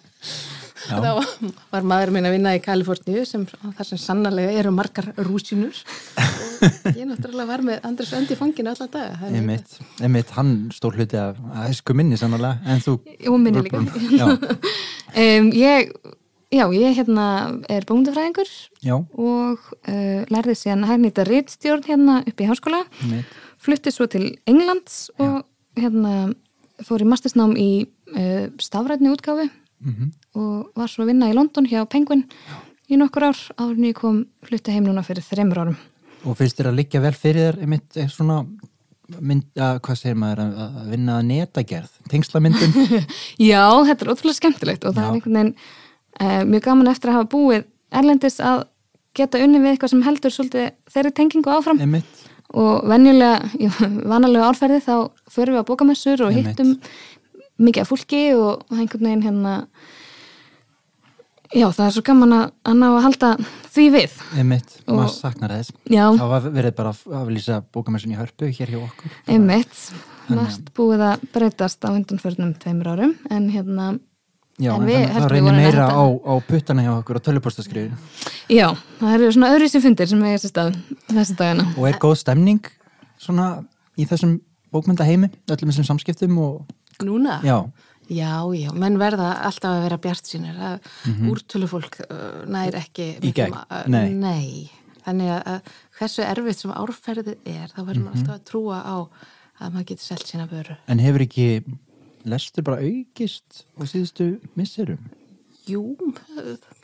Já. 0.85 0.99
þá 1.01 1.51
var 1.73 1.87
maður 1.87 2.13
minn 2.15 2.27
að 2.29 2.35
vinna 2.37 2.55
í 2.57 2.61
Kaliforníu 2.63 3.25
sem 3.27 3.45
þar 3.49 3.89
sem 3.89 4.01
sannarlega 4.01 4.53
eru 4.59 4.73
margar 4.75 5.11
rúsinur 5.25 5.77
og 6.65 6.89
ég 6.91 7.05
náttúrulega 7.09 7.49
var 7.49 7.63
með 7.65 7.87
Andres 7.87 8.13
Önd 8.17 8.31
í 8.31 8.37
fanginu 8.39 8.71
alla 8.73 8.87
daga. 8.91 9.15
Það 9.21 9.31
er 9.31 9.39
Einmitt, 9.41 9.79
einmitt, 10.01 10.35
hann 10.37 10.53
stór 10.75 10.97
hluti 10.99 11.19
af 11.19 11.39
æsku 11.67 11.95
minni 11.97 12.19
sannlega, 12.19 12.59
en 12.65 12.83
þú 12.85 12.99
Og 13.31 13.39
minni 13.41 13.65
líka. 13.65 13.81
Já, 14.19 14.29
Um, 15.15 15.47
ég, 15.55 15.93
já, 16.51 16.65
ég 16.75 16.95
hérna 16.97 17.25
er 17.71 17.85
bóndafræðingur 17.87 18.49
já, 18.83 18.97
og 18.99 19.61
uh, 19.87 20.23
lærði 20.27 20.55
síðan 20.59 20.83
hægnýta 20.89 21.23
rittstjórn 21.23 21.85
hérna 21.87 22.17
upp 22.27 22.41
í 22.43 22.47
háskóla. 22.49 22.81
flutti 23.63 23.93
svo 23.95 24.09
til 24.11 24.33
Englands 24.45 25.05
og 25.15 25.45
hérna 25.79 26.33
fór 26.83 27.05
í 27.05 27.07
mastersnám 27.07 27.55
í 27.55 27.69
uh, 28.11 28.51
stafrætni 28.59 29.13
útgáfi 29.13 29.47
Mhm. 29.85 30.11
og 30.35 30.71
var 30.75 30.91
svo 30.91 31.05
að 31.05 31.13
vinna 31.13 31.29
í 31.31 31.35
London 31.37 31.67
hjá 31.69 31.85
Penguin 31.89 32.25
í 32.89 32.97
nokkur 32.97 33.29
ár 33.29 33.37
en 33.57 33.83
ég 33.85 33.93
kom 33.97 34.25
flutti 34.45 34.73
heim 34.73 34.85
núna 34.85 35.03
fyrir 35.05 35.23
þreymur 35.25 35.61
árum. 35.61 35.77
Og 36.25 36.37
finnst 36.37 36.57
þér 36.57 36.71
að 36.71 36.79
liggja 36.79 37.01
vel 37.01 37.13
fyrir 37.13 37.53
þér 37.53 37.61
einmitt 37.61 37.97
er 38.01 38.09
svona 38.09 38.39
mynd, 39.21 39.45
að, 39.57 39.79
hvað 39.85 39.99
segir 39.99 40.17
maður, 40.17 40.43
að, 40.65 40.77
vinna 40.89 41.17
að 41.19 41.27
netagerð, 41.29 41.97
tengslamyndun 42.09 42.73
Já, 43.51 43.65
þetta 43.85 44.05
er 44.05 44.11
ótrúlega 44.13 44.39
skemmtilegt 44.39 44.85
og 44.87 44.95
það 44.95 45.03
Já. 45.03 45.07
er 45.07 45.17
einhvern 45.19 45.39
veginn 45.39 45.51
uh, 46.21 46.43
mjög 46.49 46.63
gaman 46.69 46.91
eftir 46.93 47.11
að 47.11 47.19
hafa 47.19 47.29
búið 47.35 47.67
erlendis 47.95 48.39
að 48.41 48.63
geta 49.15 49.41
unni 49.45 49.61
við 49.61 49.75
eitthvað 49.75 49.93
sem 49.93 50.05
heldur 50.07 50.33
svolítið 50.33 50.71
þeirri 50.95 51.11
tengingu 51.15 51.53
áfram 51.53 51.81
einmitt, 51.85 52.23
og 52.55 52.87
venjulega, 52.89 53.51
í 53.61 53.69
vanalega 54.11 54.49
árferði 54.49 54.81
þá 54.87 54.95
förum 55.31 55.57
við 55.57 55.61
á 55.61 55.69
bókamessur 55.69 56.25
og 56.25 56.33
Einmitt. 56.33 56.55
hittum 56.55 56.73
mikið 57.61 57.81
af 57.85 57.91
fólki 57.91 58.23
og 58.35 58.65
og 58.69 58.77
einhvern 58.79 59.05
veginn 59.07 59.23
hérna 59.25 59.53
já, 61.55 61.67
það 61.71 61.85
er 61.85 61.93
svo 61.95 62.03
gaman 62.09 62.33
að, 62.35 62.47
að 62.67 62.79
ná 62.81 62.87
að 62.89 63.03
halda 63.05 63.29
því 63.75 63.85
við. 63.93 64.15
Einmitt, 64.39 64.73
Og- 64.87 64.95
maður 64.97 65.13
saknar 65.13 65.53
þess. 65.55 65.71
Já. 65.91 66.05
Var 66.19 66.49
verið 66.49 66.75
bara 66.75 66.91
að 66.91 67.15
aflýsa 67.21 67.61
bókamessun 67.71 68.11
í 68.15 68.17
hörpu 68.19 68.49
hér 68.51 68.73
hjá 68.73 68.81
okkur. 68.81 69.13
Einmitt, 69.27 69.77
margt 70.29 70.73
búið 70.75 71.05
að 71.11 71.23
breytast 71.35 71.85
á 71.85 71.89
undanförnum 71.93 72.55
tveimur 72.59 72.91
árum 72.95 73.15
en 73.29 73.49
hérna, 73.53 73.99
Já, 74.55 74.71
En 74.71 74.85
við 74.87 75.01
það 75.11 75.25
við 75.25 75.31
reynir 75.33 75.55
meira 75.57 75.85
á, 75.91 76.03
á 76.07 76.33
puttana 76.47 76.83
hjá 76.85 76.93
okkur 76.95 77.17
á 77.19 77.25
tölvupostaskriðu 77.27 77.91
já, 78.47 78.69
það 79.01 79.15
eru 79.17 79.31
svona 79.35 79.49
öðru 79.51 79.67
sem 79.67 79.81
fundir 79.83 80.07
sem 80.07 80.21
er 80.23 80.37
þessi 80.37 80.51
stað 80.53 80.77
þessi 81.09 81.35
dagina 81.35 81.65
og 81.75 81.87
er 81.89 81.97
góð 81.99 82.13
stemning 82.21 82.61
svona 83.19 83.49
í 83.99 84.05
þessum 84.07 84.37
bókmyndaheimi, 84.71 85.27
öllum 85.51 85.73
þessum 85.73 85.89
samskiptum 85.89 86.39
og 86.39 86.63
Núna? 87.03 87.41
já, 87.43 87.59
Já, 88.05 88.45
já, 88.53 88.69
menn 88.71 88.99
verða 89.01 89.31
alltaf 89.47 89.71
að 89.79 89.83
vera 89.87 89.97
bjart 89.97 90.27
sínir 90.29 90.55
að 90.61 90.89
úrtölufólk 91.31 91.95
uh, 92.05 92.45
nær 92.45 92.75
ekki 92.77 93.15
Mhm. 93.17 93.23
Í 93.25 93.31
gegn, 93.33 93.55
nei. 93.89 94.09
nei. 94.13 94.71
Þannig 95.05 95.31
að, 95.41 95.61
hversu 95.97 96.21
erfitt 96.23 96.57
sem 96.61 96.71
árferðið 96.71 97.35
er 97.45 97.67
þá 97.73 97.81
verður 97.81 97.95
Mhm. 97.95 98.05
maður 98.05 98.19
alltaf 98.19 98.35
að 98.35 98.45
trúa 98.51 98.77
á 98.85 98.97
að 99.61 99.73
maður 99.73 99.85
getur 99.89 100.05
selt 100.05 100.25
sína 100.27 100.47
vöru 100.47 100.77
en 100.87 100.99
hefur 100.99 101.21
ekki 101.25 101.63
lestur 102.25 102.63
bara 102.63 102.77
aukist 102.81 103.65
á 103.73 103.81
síðustu 103.85 104.39
misserum 104.55 104.99
Jú, 105.65 105.97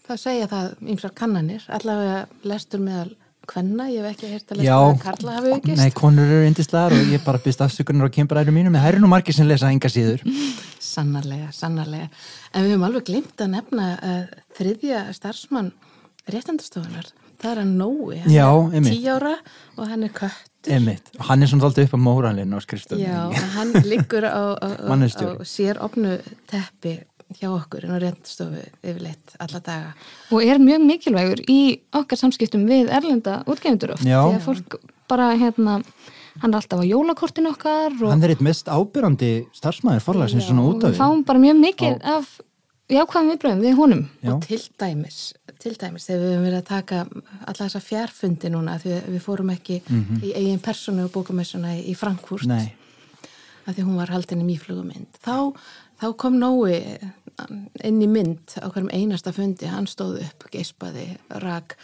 það 0.08 0.18
segja 0.18 0.48
það 0.50 0.76
ymsar 0.90 1.12
kannanir 1.14 1.62
allavega 1.70 2.28
lestur 2.44 2.80
meðal 2.82 3.16
kvenna, 3.50 3.88
ég 3.92 4.04
hef 4.04 4.16
ekki 4.16 4.32
heyrt 4.32 4.52
að 4.54 4.62
Já, 4.62 4.76
lesa 4.78 4.90
að 4.92 5.00
Karla 5.06 5.38
hafi 5.38 5.54
aukist 5.56 5.80
nei, 5.82 5.92
konur 5.98 6.28
eru 6.28 6.50
indislegar 6.50 6.96
og 6.96 7.14
ég 7.14 7.24
bara 7.26 7.42
byrst 7.42 7.64
afsökunar 7.66 8.12
á 8.12 8.16
kembaræru 8.18 8.54
en 8.54 8.76
það 8.76 8.90
eru 8.92 9.02
nú 9.02 9.10
margir 9.12 9.36
sem 9.38 9.48
lesa 9.50 9.72
enga 9.72 9.90
síður 9.92 10.22
Sannarlega, 10.92 11.52
sannarlega. 11.56 12.10
En 12.52 12.66
við 12.66 12.74
höfum 12.74 12.86
alveg 12.88 13.08
glimt 13.08 13.42
að 13.44 13.52
nefna 13.54 13.88
uh, 13.96 14.40
þriðja 14.58 15.04
starfsmann 15.16 15.70
réttandastofunar. 16.32 17.12
Það 17.42 17.52
er 17.52 17.62
að 17.62 17.70
Nói. 17.80 18.18
Hann 18.22 18.34
Já, 18.34 18.48
er. 18.78 18.88
Tí 18.90 18.98
ára 19.10 19.36
og 19.78 19.86
hann 19.90 20.06
er 20.06 20.12
kött. 20.14 20.48
Einmitt, 20.70 21.08
og 21.18 21.26
hann 21.26 21.42
er 21.42 21.50
svona 21.50 21.66
alltaf 21.66 21.88
upp 21.88 21.96
á 21.98 22.02
móralinn 22.06 22.52
á 22.54 22.58
Já, 22.60 22.66
skrifstöðunni 22.68 23.46
hann 23.56 23.72
liggur 23.82 24.28
á, 24.30 24.54
á, 24.62 24.68
á 24.78 25.42
sér 25.56 25.80
opnu 25.82 26.20
teppi 26.52 27.00
hjá 27.40 27.50
okkur 27.52 27.86
en 27.88 27.96
á 27.96 27.98
réttandastofu 28.02 28.64
yfirleitt 28.84 29.36
alla 29.40 29.60
daga. 29.60 29.94
og 30.32 30.44
er 30.44 30.60
mjög 30.60 30.86
mikilvægur 30.88 31.44
í 31.50 31.60
okkar 31.94 32.20
samskiptum 32.20 32.66
við 32.70 32.90
erlenda 32.92 33.42
útgefundur 33.46 33.96
oft 33.96 34.06
Já. 34.06 34.22
því 34.28 34.38
að 34.40 34.46
fólk 34.48 34.80
bara 35.12 35.32
hérna 35.36 35.82
hann 36.42 36.54
er 36.54 36.60
alltaf 36.62 36.80
á 36.80 36.86
jólakortin 36.88 37.50
okkar 37.52 37.92
og 38.02 38.10
Hann 38.14 38.24
er 38.24 38.34
eitt 38.36 38.42
mest 38.46 38.68
ábyrrandi 38.72 39.34
starfsmæður 39.54 40.06
forlagsins 40.06 40.48
svona 40.48 40.64
út 40.70 40.84
af 40.84 40.94
við 40.94 41.02
fáum 41.04 41.26
bara 41.28 41.40
mjög 41.44 41.60
mikið 41.60 41.98
af 42.04 42.40
jákvæðum 42.92 43.30
viðbröðum 43.32 43.62
við 43.64 43.76
honum 43.80 44.04
Já. 44.24 44.34
Og 44.36 44.46
til 44.48 44.62
dæmis, 44.80 45.20
til 45.64 45.74
dæmis 45.80 46.08
þegar 46.08 46.22
við 46.24 46.32
höfum 46.34 46.46
verið 46.48 46.60
að 46.60 46.68
taka 46.72 47.02
alla 47.48 47.60
þessa 47.66 47.82
fjárfundi 47.86 48.52
núna 48.52 48.78
því 48.82 48.96
að 48.98 49.10
við 49.16 49.22
fórum 49.28 49.52
ekki 49.54 49.78
í 50.24 50.34
eigin 50.36 50.60
personu 50.64 51.06
og 51.08 51.12
bókamessuna 51.14 51.76
í 51.80 51.94
Frankfurt. 51.96 52.48
Nei, 52.50 52.74
að 53.68 53.78
því 53.78 53.86
hún 53.88 54.00
var 54.02 54.12
haldin 54.12 54.42
í 54.44 54.48
mýflugumynd 54.50 55.20
þá, 55.24 55.54
þá 56.02 56.08
kom 56.18 56.40
Nói 56.42 56.82
inn 57.88 58.02
í 58.04 58.08
mynd 58.10 58.56
á 58.60 58.68
hverjum 58.72 58.92
einasta 58.94 59.34
fundi. 59.36 59.70
Hann 59.72 59.88
stóð 59.90 60.22
upp, 60.26 60.48
geispaði 60.54 61.08
rak 61.44 61.78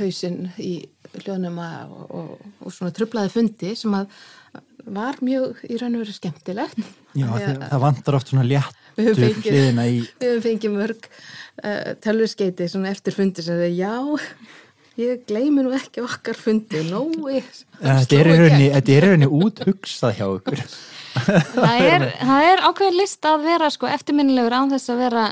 hausinn 0.00 0.50
í 0.60 0.74
hljóðnuma 1.22 1.68
og, 1.90 2.04
og, 2.10 2.44
og 2.64 2.74
svona 2.74 2.94
trublaði 2.94 3.32
fundi 3.34 3.74
sem 3.78 3.94
að 3.98 4.12
var 4.90 5.18
mjög 5.24 5.60
í 5.68 5.76
raun 5.80 5.98
og 5.98 6.04
veru 6.04 6.14
skemmtilegt. 6.16 6.78
Já, 7.12 7.26
það, 7.26 7.48
að 7.50 7.66
það 7.68 7.82
vantar 7.84 8.16
oft 8.16 8.30
svona 8.32 8.46
Við 8.46 8.54
léttur 8.54 9.06
höfum 9.10 9.22
fengið- 9.26 9.52
hliðina 9.54 9.84
í 9.90 9.98
við 10.00 10.26
höfum 10.30 10.42
fengið 10.46 10.74
mörg 10.76 11.08
uh, 11.10 11.92
tölvuskeiti 12.04 12.68
svona 12.70 12.92
eftir 12.94 13.16
fundi 13.16 13.44
sem 13.44 13.60
það 13.60 13.76
já 13.76 13.94
ég 15.00 15.22
gleymi 15.28 15.64
nú 15.64 15.74
ekki 15.76 16.02
okkar 16.04 16.36
fundi 16.38 16.82
Þetta 17.80 18.18
er 18.18 18.30
í 18.30 18.38
rauninni, 18.40 18.70
þetta 18.74 18.92
er 18.96 19.06
í 19.06 19.10
rauninni 19.10 19.30
úthugsað 19.40 20.16
hjá 20.18 20.26
ykkur 20.28 20.64
það 21.14 21.86
er, 21.86 22.04
er 22.20 22.64
ákveðin 22.66 22.98
list 22.98 23.26
að 23.28 23.46
vera 23.46 23.70
sko 23.72 23.88
eftirminnilegur 23.90 24.56
án 24.56 24.72
þess 24.72 24.92
að 24.92 25.02
vera 25.04 25.24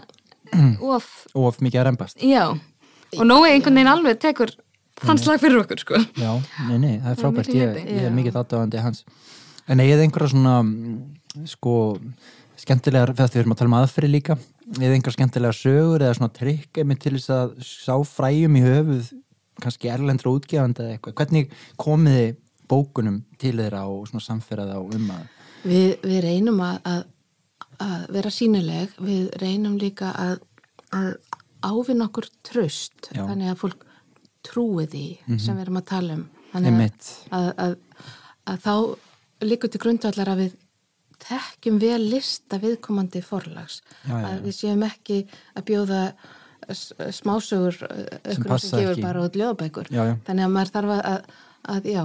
of, 0.81 1.07
of 1.39 1.61
mikið 1.65 1.83
að 1.83 1.87
rembast. 1.91 2.25
Já. 2.25 2.45
Og 3.17 3.25
Nói 3.25 3.55
einhvern 3.55 3.79
veginn 3.79 3.93
alveg 3.93 4.19
tekur 4.21 4.53
hans 5.07 5.25
lag 5.29 5.41
fyrir 5.41 5.63
okkur 5.63 5.81
sko. 5.81 6.01
Já, 6.19 6.33
nei, 6.69 6.77
nei, 6.83 6.95
það 7.05 7.11
er 7.13 7.21
frábært, 7.23 7.55
ég, 7.55 7.79
ég 7.87 8.09
er 8.09 8.15
mikið 8.15 8.41
aðdáðandi 8.41 8.83
hans. 8.83 9.05
En 9.69 9.83
eigið 9.85 10.05
einhverja 10.05 10.33
svona 10.33 10.57
sko, 11.49 11.75
skemmtilegar 12.59 13.15
þegar 13.15 13.35
við 13.35 13.43
erum 13.45 13.55
að 13.55 13.61
tala 13.61 13.71
um 13.71 13.79
aðferði 13.79 14.13
líka 14.13 14.39
eða 14.77 14.93
einhverja 14.97 15.17
skemmtilegar 15.17 15.57
sögur 15.57 16.05
eða 16.05 16.19
svona 16.19 16.35
trikk 16.35 16.83
til 16.83 17.15
þess 17.15 17.33
að 17.33 17.55
sá 17.65 17.95
fræjum 18.09 18.59
í 18.59 18.65
höfuð 18.65 19.11
kannski 19.63 19.91
erlendra 19.91 20.33
útgefandi 20.35 20.85
eða 20.85 20.97
eitthvað, 20.97 21.17
hvernig 21.19 21.55
komiði 21.81 22.29
bókunum 22.69 23.23
til 23.41 23.57
þeirra 23.59 23.87
og 23.91 24.07
svona 24.11 24.25
samferða 24.25 24.79
og 24.79 24.93
um 24.95 25.09
að 25.15 25.25
Við, 25.65 25.97
við 26.05 26.21
reynum 26.25 26.61
að, 26.63 26.79
að, 26.87 27.03
að 27.85 28.07
vera 28.19 28.33
sínileg, 28.35 28.95
við 29.03 29.29
reynum 29.43 29.79
líka 29.81 30.13
að, 30.15 30.39
að 30.95 31.11
ávinna 31.67 32.07
okkur 32.09 32.29
tröst, 32.47 33.11
Já. 33.11 33.25
þannig 33.25 33.53
að 33.53 33.61
fólk 33.65 33.85
trúi 34.47 34.87
því 34.89 35.07
sem 35.41 35.57
við 35.57 35.65
erum 35.67 35.81
að 35.81 35.89
tala 35.91 36.17
um. 36.19 36.25
Þannig 36.53 36.81
að, 36.81 37.13
að, 37.37 37.49
að, 37.65 37.77
að 38.49 38.65
þá 38.65 38.75
líkur 39.45 39.73
til 39.73 39.83
grundvallar 39.83 40.33
að 40.33 40.43
við 40.45 40.57
þekkjum 41.29 41.79
vel 41.83 42.03
lista 42.07 42.59
viðkomandi 42.63 43.23
forlags. 43.27 43.83
Já, 44.07 44.13
já, 44.13 44.15
já. 44.15 44.29
Að 44.31 44.45
við 44.47 44.57
séum 44.57 44.85
ekki 44.87 45.19
að 45.59 45.67
bjóða 45.69 46.03
smásögur 46.69 47.77
sem, 47.79 48.45
sem 48.45 48.81
gefur 48.81 48.95
ekki. 48.95 49.05
bara 49.05 49.25
út 49.25 49.37
já. 49.37 50.03
Þannig 50.27 50.47
að 50.47 50.55
maður 50.55 50.73
þarf 50.75 50.95
að, 50.95 51.29
að, 51.75 51.89
já, 51.89 52.03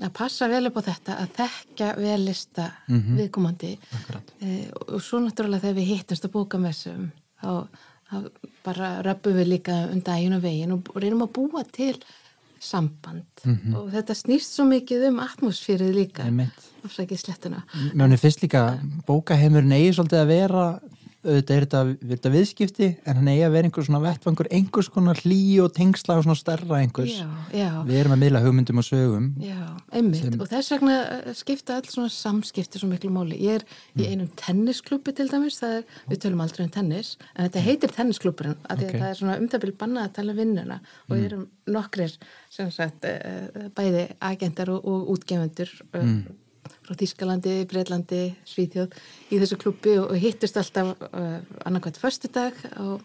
að 0.00 0.12
passa 0.12 0.48
vel 0.48 0.66
upp 0.66 0.76
á 0.80 0.82
þetta, 0.88 1.16
að 1.22 1.28
þekka 1.38 1.96
vel 2.00 2.20
lista 2.24 2.70
Mhm. 2.88 3.16
viðkomandi. 3.18 3.78
Akkurat. 3.94 4.32
E, 4.42 4.68
og 4.88 5.00
svo 5.02 5.20
náttúrulega 5.20 5.60
þegar 5.60 5.78
við 5.80 5.90
hittumst 5.94 6.24
að 6.24 6.32
bóka 6.32 6.58
messum, 6.58 7.12
þá, 7.42 7.66
þá 8.10 8.30
bara 8.64 9.02
röppum 9.02 9.34
við 9.34 9.48
líka 9.58 9.78
um 9.92 10.00
daginn 10.00 10.34
og 10.34 10.42
veginn 10.42 10.72
og 10.72 10.82
reynum 10.96 11.22
að 11.26 11.32
búa 11.32 11.64
til 11.70 11.96
samband. 12.60 13.24
Og 13.76 13.90
þetta 13.92 14.14
snýst 14.16 14.54
svo 14.56 14.64
mikið 14.64 15.08
um 15.10 15.18
atmosfýrið 15.20 15.92
líka. 15.94 16.24
Afsækið 16.84 17.18
slettuna. 17.20 17.62
Mjóni 17.94 18.16
fyrst 18.20 18.40
líka 18.42 18.78
bókaheimurinn 19.06 19.72
eigi 19.72 19.92
svolítið 19.96 20.20
að 20.22 20.26
vera 20.32 20.80
auðvitað 21.24 21.56
er 21.56 21.64
þetta, 21.64 21.80
þetta 22.12 22.30
viðskipti 22.34 22.88
en 23.08 23.16
hann 23.20 23.28
eigi 23.32 23.44
að 23.46 23.54
vera 23.56 23.68
einhver 23.68 23.86
svona 23.86 24.00
vettvangur 24.04 24.48
einhvers 24.52 24.88
konar 24.92 25.20
hlý 25.24 25.38
og 25.64 25.72
tengsla 25.76 26.16
og 26.20 26.24
svona 26.26 26.36
stærra 26.38 26.78
einhvers 26.82 27.14
Já, 27.18 27.28
já. 27.56 27.70
við 27.88 27.98
erum 28.02 28.14
að 28.16 28.20
miðla 28.24 28.42
hugmyndum 28.44 28.80
og 28.82 28.86
sögum 28.86 29.30
Já, 29.40 29.58
einmitt 29.92 30.22
Sem- 30.22 30.40
og 30.40 30.48
þess 30.52 30.70
vegna 30.74 30.96
eh, 31.16 31.32
skipta 31.34 31.78
öll 31.80 31.88
svona 31.90 32.12
samskipti 32.12 32.78
svo 32.82 32.88
miklu 32.92 33.10
máli. 33.10 33.40
Ég 33.40 33.60
er 33.60 33.64
Mm. 33.94 34.02
í 34.02 34.06
einum 34.10 34.28
tennisklubbi 34.36 35.12
til 35.14 35.28
dæmis, 35.30 35.62
er, 35.62 35.84
við 36.10 36.18
tölum 36.24 36.40
aldrei 36.42 36.64
um 36.64 36.70
tennis, 36.70 37.16
en 37.36 37.48
þetta 37.48 37.60
heitir 37.62 37.92
tennisklubburinn 37.94 38.56
af 38.68 38.78
því 38.78 38.84
Ok. 38.88 38.92
Mm. 38.92 38.94
að 38.94 39.00
það 39.04 39.10
er 39.10 39.18
svona 39.20 39.36
um 39.38 39.48
byrju 39.48 39.76
bannað 39.78 40.04
að 40.08 40.12
tala 40.14 40.30
um 40.32 40.36
vinnuna 40.38 40.80
og 41.08 41.16
við 41.16 41.24
erum 41.28 41.46
nokkrir 41.66 42.16
sagt 42.50 43.04
uh, 43.04 43.68
bæði 43.74 44.08
agentar 44.20 44.68
og, 44.74 44.84
og 44.84 45.08
útgefundur 45.16 45.70
uh, 45.94 46.02
Mm. 46.04 46.24
Frá 46.84 46.96
Þýskalandi, 47.00 47.60
Breitlandi, 47.70 48.24
Svíþjóð 48.48 48.96
í 49.30 49.38
þessu 49.42 49.60
klubbi 49.60 49.94
og, 50.00 50.12
hittust 50.20 50.58
alltaf 50.60 50.92
uh, 51.08 51.38
annarkvæmt 51.64 52.00
föstudag 52.00 52.58
á, 52.76 53.00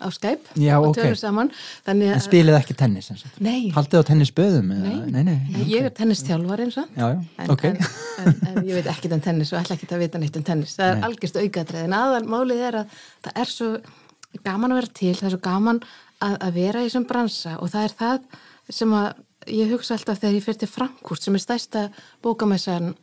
á 0.00 0.06
Skype 0.14 0.56
Já, 0.60 0.76
og 0.78 0.90
ok. 0.90 0.98
tölum 1.00 1.18
saman. 1.20 1.52
Þannig 1.86 2.12
en 2.16 2.24
spilið 2.24 2.58
ekki 2.58 2.76
tennis 2.80 3.10
nei, 3.38 3.70
haldið 3.76 4.02
á 4.02 4.04
tennisböðum? 4.10 4.74
Nei, 4.74 4.98
nei, 5.06 5.22
nei, 5.22 5.38
Nei, 5.54 5.64
ég 5.70 5.88
er 5.88 5.94
tennistjálfar 5.96 6.64
eins 6.66 6.78
og. 6.80 6.92
Já, 6.96 7.14
já, 7.14 7.24
en, 7.44 7.54
ok. 7.54 7.64
en, 7.70 7.80
en, 8.24 8.36
en 8.50 8.60
ég 8.68 8.78
veit 8.80 8.92
ekkert 8.94 9.16
um 9.16 9.24
tennis 9.24 9.54
og 9.54 9.62
ætla 9.62 9.78
ekki 9.78 9.90
að 9.90 10.04
vita 10.06 10.22
neitt 10.22 10.38
um 10.40 10.46
tennis. 10.46 10.76
Það 10.78 10.94
er 10.94 11.08
algjörst 11.10 11.40
aukatrið 11.40 11.88
en 11.88 11.98
aðal 12.00 12.22
málið 12.28 12.68
er 12.70 12.82
að 12.82 13.00
það 13.26 13.42
er 13.44 13.52
svo 13.54 13.72
gaman 14.46 14.72
að 14.72 14.80
vera 14.80 14.94
til, 15.00 15.16
það 15.18 15.26
er 15.28 15.34
svo 15.34 15.42
gaman 15.44 15.82
að, 16.20 16.36
að 16.36 16.54
vera 16.56 16.82
í 16.82 16.88
þessum 16.88 17.08
bransa 17.08 17.56
og 17.58 17.72
það 17.72 17.86
er 17.86 17.96
það 18.00 18.40
sem 18.70 18.94
að 18.94 19.08
ég 19.46 19.70
hugsa 19.72 19.94
alltaf 19.96 20.18
þegar 20.20 20.34
ég 20.36 20.44
fyrir 20.44 20.58
til 20.60 20.68
Frankúrt 20.68 21.22
sem 21.22 21.34
er 21.34 21.40
stærsta 21.44 21.86
bókamessan 22.22 22.94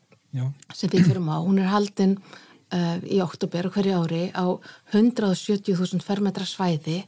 sem 0.75 0.89
við 0.91 1.07
fyrir 1.07 1.23
á, 1.23 1.37
hún 1.41 1.57
er 1.59 1.69
haldin 1.71 2.17
uh, 2.73 2.97
í 3.07 3.17
oktober 3.23 3.69
hverju 3.73 3.95
ári 4.03 4.23
á 4.35 4.45
170.000 4.93 6.03
fermetra 6.05 6.45
svæði. 6.45 7.01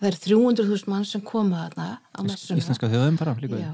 Það 0.00 0.08
er 0.10 0.18
300.000 0.26 0.88
mann 0.90 1.04
sem 1.08 1.22
koma 1.24 1.64
þarna 1.68 1.88
á 2.12 2.20
messuna 2.26 2.60
íslenska 2.60 2.90
þjóðum 2.92 3.18
bara 3.20 3.36
líka. 3.40 3.60
Já, 3.62 3.72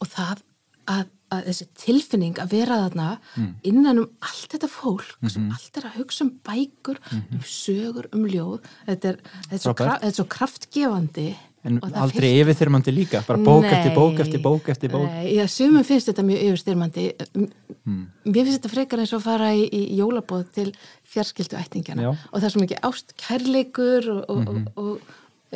og 0.00 0.08
það 0.08 0.42
að, 0.90 1.04
að 1.30 1.44
þessi 1.50 1.66
tilfinning 1.84 2.40
að 2.42 2.50
vera 2.56 2.80
þarna 2.88 3.08
Mm. 3.36 3.50
innan 3.62 3.98
um 4.02 4.08
allt 4.26 4.48
þetta 4.56 4.68
fólk 4.68 5.04
sem 5.30 5.44
Mhm. 5.44 5.52
allt 5.54 5.76
er 5.76 5.82
að 5.86 5.96
hugsa 6.00 6.24
um 6.24 6.32
bækur, 6.42 6.98
um 7.12 7.40
sögur, 7.46 8.08
um 8.12 8.24
ljóð 8.26 8.60
þetta 8.88 9.08
er, 9.12 9.16
þetta 9.46 9.54
er, 9.54 9.58
svo, 9.58 9.74
kraf, 9.74 10.00
þetta 10.00 10.06
er 10.08 10.16
svo 10.18 10.24
kraftgefandi 10.24 11.28
en 11.64 11.78
aldrei 11.82 12.30
fyllt- 12.30 12.40
yfirþyrmandi 12.46 12.92
líka 12.94 13.20
bara 13.26 13.38
bók 13.44 13.64
eftir 13.64 13.92
bók 13.94 14.12
Nei. 14.14 14.20
eftir 14.24 14.40
bók 14.42 14.68
eftir 14.68 14.90
bók 14.90 15.08
Nei, 15.10 15.34
já, 15.36 15.46
sumum 15.46 15.84
finnst 15.84 16.08
þetta 16.08 16.22
mjög 16.24 16.42
yfirstyrmandi 16.48 17.04
Hmm. 17.84 18.06
mér 18.26 18.44
finnst 18.44 18.60
þetta 18.62 18.70
frekar 18.74 18.98
eins 19.00 19.12
og 19.12 19.22
fara 19.22 19.50
í, 19.54 19.68
í 19.72 19.96
jólabóð 19.98 20.44
til 20.54 20.72
fjarskildu 21.04 21.56
ættingjana 21.56 22.02
Já. 22.02 22.10
Mhm. 22.12 22.18
og 22.32 22.40
það 22.40 22.44
er 22.44 22.50
svo 22.50 22.60
mikið 22.64 22.80
ást 22.82 23.14
kærleikur 23.16 24.08
og, 24.10 24.24
og, 24.30 24.48
og, 24.48 24.72
og 24.76 25.00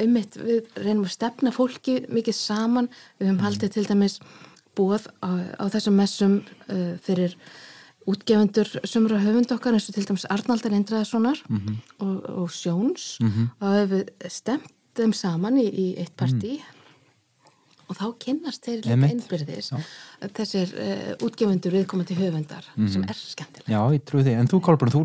ummitt 0.05 0.35
við 0.37 0.65
reynum 0.77 1.05
að 1.05 1.11
stefna 1.15 1.51
fólki 1.53 2.07
mikið 2.09 2.35
saman 2.35 2.89
við 3.21 3.27
Mhm. 3.29 3.37
höfum 3.37 3.45
haldið 3.45 3.71
til 3.73 3.85
dæmis 3.87 4.21
bóð 4.77 5.07
á, 5.23 5.31
á 5.61 5.65
þessum 5.71 5.95
messum 5.95 6.43
uh, 6.69 6.97
fyrir 7.01 7.35
útgefendur 8.07 8.69
sumra 8.85 9.17
höfund 9.23 9.53
okkar 9.55 9.73
eins 9.73 9.89
og 9.89 9.95
til 9.95 10.05
dæmis 10.05 10.27
Arnaldar 10.29 10.73
Indræðasonar 10.77 11.39
Mhm. 11.49 11.77
og, 12.01 12.25
og 12.29 12.49
Sjóns 12.51 13.17
og 13.61 13.69
hefur 13.73 14.05
stemt 14.29 14.74
þeim 14.99 15.13
saman 15.17 15.59
í, 15.61 15.67
í 15.69 15.87
eitt 16.03 16.15
partí. 16.19 16.59
Og 17.85 17.99
þá 17.99 18.05
kynnast 18.25 18.65
þeir 18.65 18.79
líka 18.87 19.09
innbyrðis 19.13 19.67
Já. 19.75 19.81
þessir 20.39 20.71
uh, 20.73 21.11
útgefundur 21.27 21.75
viðkomandi 21.77 22.17
höfundar 22.17 22.65
sem 22.89 23.03
er 23.05 23.19
skemmtilega 23.19 23.75
já, 23.75 23.81
ég 23.93 24.05
trúi 24.09 24.23
því, 24.25 24.37
en 24.41 24.49
þú 24.49 24.61
Kolbrun 24.65 24.95
þú, 24.95 25.03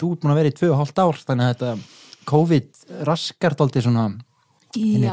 þú 0.00 0.12
ert 0.14 0.22
búin 0.22 0.32
að 0.32 0.40
vera 0.40 0.52
í 0.52 0.56
tvö 0.56 0.70
og 0.72 0.78
hálft 0.80 1.02
ár 1.02 1.20
þannig 1.20 1.44
að 1.44 1.52
þetta 1.52 2.24
COVID 2.30 2.80
raskar 3.10 3.56
dálítið 3.58 3.84
svona 3.90 4.06
Já, 4.76 5.12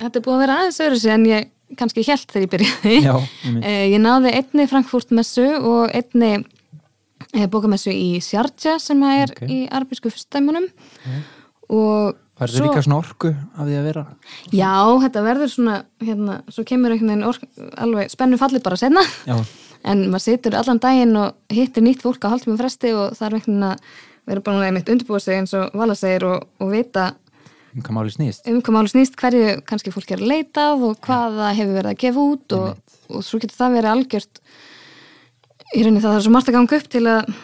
þetta 0.00 0.18
er 0.18 0.24
búið 0.24 0.34
að 0.34 0.42
vera 0.44 0.58
aðeins 0.60 0.80
öðru 0.84 0.98
sig 1.00 1.12
en 1.12 1.24
ég 1.28 1.48
kannski 1.78 2.04
held 2.06 2.26
þegar 2.30 2.44
ég 2.44 2.52
byrjaði. 2.54 2.98
Já, 3.04 3.14
einmitt. 3.44 3.64
Eh, 3.68 3.84
ég 3.92 4.00
náði 4.00 4.32
einni 4.38 4.66
Frankfurt 4.70 5.12
messu 5.16 5.44
og 5.58 5.92
einni 5.96 6.30
eh, 7.34 7.46
bókamessu 7.50 7.92
í 7.92 8.20
Sjartja 8.24 8.76
sem 8.82 9.00
er 9.08 9.32
Ok. 9.34 9.42
í 9.48 9.58
arbísku 9.68 10.12
fyrstdæmunum. 10.12 10.68
Og 11.74 12.16
Færðu 12.34 12.56
Svo- 12.58 12.66
líka 12.66 12.82
svona 12.82 12.96
orku 12.98 13.30
af 13.30 13.66
því 13.68 13.74
að 13.78 13.84
vera? 13.86 14.04
Já, 14.50 14.72
þetta 15.04 15.20
verður 15.22 15.50
svona, 15.52 15.74
hérna, 16.02 16.38
svo 16.50 16.64
kemur 16.66 16.90
einhvern 16.90 17.12
veginn 17.12 17.28
ork, 17.28 17.44
alveg 17.78 18.10
spennu 18.10 18.38
fallið 18.40 18.64
bara 18.64 18.76
senna 18.80 19.04
Já, 19.28 19.36
en 19.84 20.06
maður 20.10 20.24
situr 20.26 20.56
allan 20.58 20.80
daginn 20.82 21.14
og 21.20 21.34
hittir 21.54 21.84
nýtt 21.86 22.02
fólk 22.02 22.24
á 22.26 22.32
hálftíma 22.34 22.58
fresti 22.58 22.90
og 22.96 23.14
það 23.14 23.26
er 23.28 23.36
einhvern 23.38 23.60
veginn 23.60 23.68
að 23.68 23.78
vera 24.26 24.40
bara 24.40 24.66
einmitt 24.66 24.88
undirbúa 24.88 25.20
sig 25.20 25.36
eins 25.38 25.54
og 25.54 25.70
Vala 25.78 25.94
segir 25.94 26.24
og, 26.26 26.48
og 26.58 26.72
vita 26.72 27.12
um 27.74 27.82
hvað 27.82 27.94
máli 27.98 28.10
snýst. 28.14 28.46
um 28.50 28.60
hvað 28.62 28.74
máli 28.78 28.90
snýst, 28.94 29.14
hverju 29.20 29.54
kannski 29.66 29.92
fólk 29.94 30.10
er 30.14 30.22
að 30.22 30.30
leitað 30.30 30.82
og 30.88 30.98
hvað 31.04 31.38
það 31.38 31.56
hefur 31.60 31.74
verið 31.78 31.90
að 31.92 32.00
gefa 32.02 32.24
út 32.32 32.54
og, 32.58 32.68
og 33.10 33.24
svo 33.26 33.38
getur 33.42 33.58
það 33.60 33.74
verið 33.78 33.90
algjört 33.94 34.40
í 35.74 35.82
rauninni 35.84 36.02
það 36.04 36.16
er 36.18 36.24
svo 36.26 36.34
margt 36.34 36.48
að 36.50 36.56
ganga 36.58 36.78
upp 36.78 36.88
til 36.94 37.04
að 37.10 37.34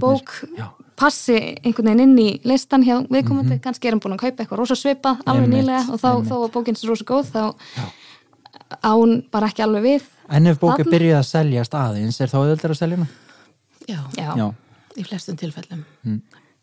bók 0.00 0.32
Já. 0.56 0.66
Passi 1.00 1.36
einhvern 1.64 1.88
veginn 1.90 2.04
inn 2.04 2.18
í 2.20 2.28
listan 2.44 2.84
hjá 2.84 2.98
viðkomandi, 3.08 3.56
kannski 3.64 3.88
er 3.88 3.96
hann 3.96 4.02
búin 4.04 4.14
að 4.18 4.24
kaupa 4.26 4.44
eitthvað 4.44 4.60
rosa 4.60 4.76
svipað 4.76 5.22
alveg 5.30 5.48
nýlega 5.54 5.82
og 5.88 6.00
þá, 6.02 6.10
þá 6.28 6.34
var 6.44 6.52
bókinn 6.54 6.76
svo 6.78 6.92
rosa 6.92 7.06
góð 7.08 7.30
þá 7.32 7.44
á 8.84 8.90
hún 8.94 9.14
bara 9.32 9.48
ekki 9.50 9.64
alveg 9.64 9.86
við 9.86 10.08
En 10.30 10.46
ef 10.46 10.60
bók 10.62 10.76
Þarna- 10.78 10.92
byrjuð 10.94 11.16
að 11.18 11.26
seljast 11.26 11.72
aðeins 11.74 12.20
er 12.22 12.30
þá 12.30 12.36
auðvitað 12.38 12.70
að 12.74 12.78
selja 12.78 12.98
hana? 13.00 13.08
Já, 13.88 13.98
Já. 14.14 14.28
Já, 14.38 14.44
í 15.00 15.06
flestum 15.08 15.38
tilfellum. 15.40 15.80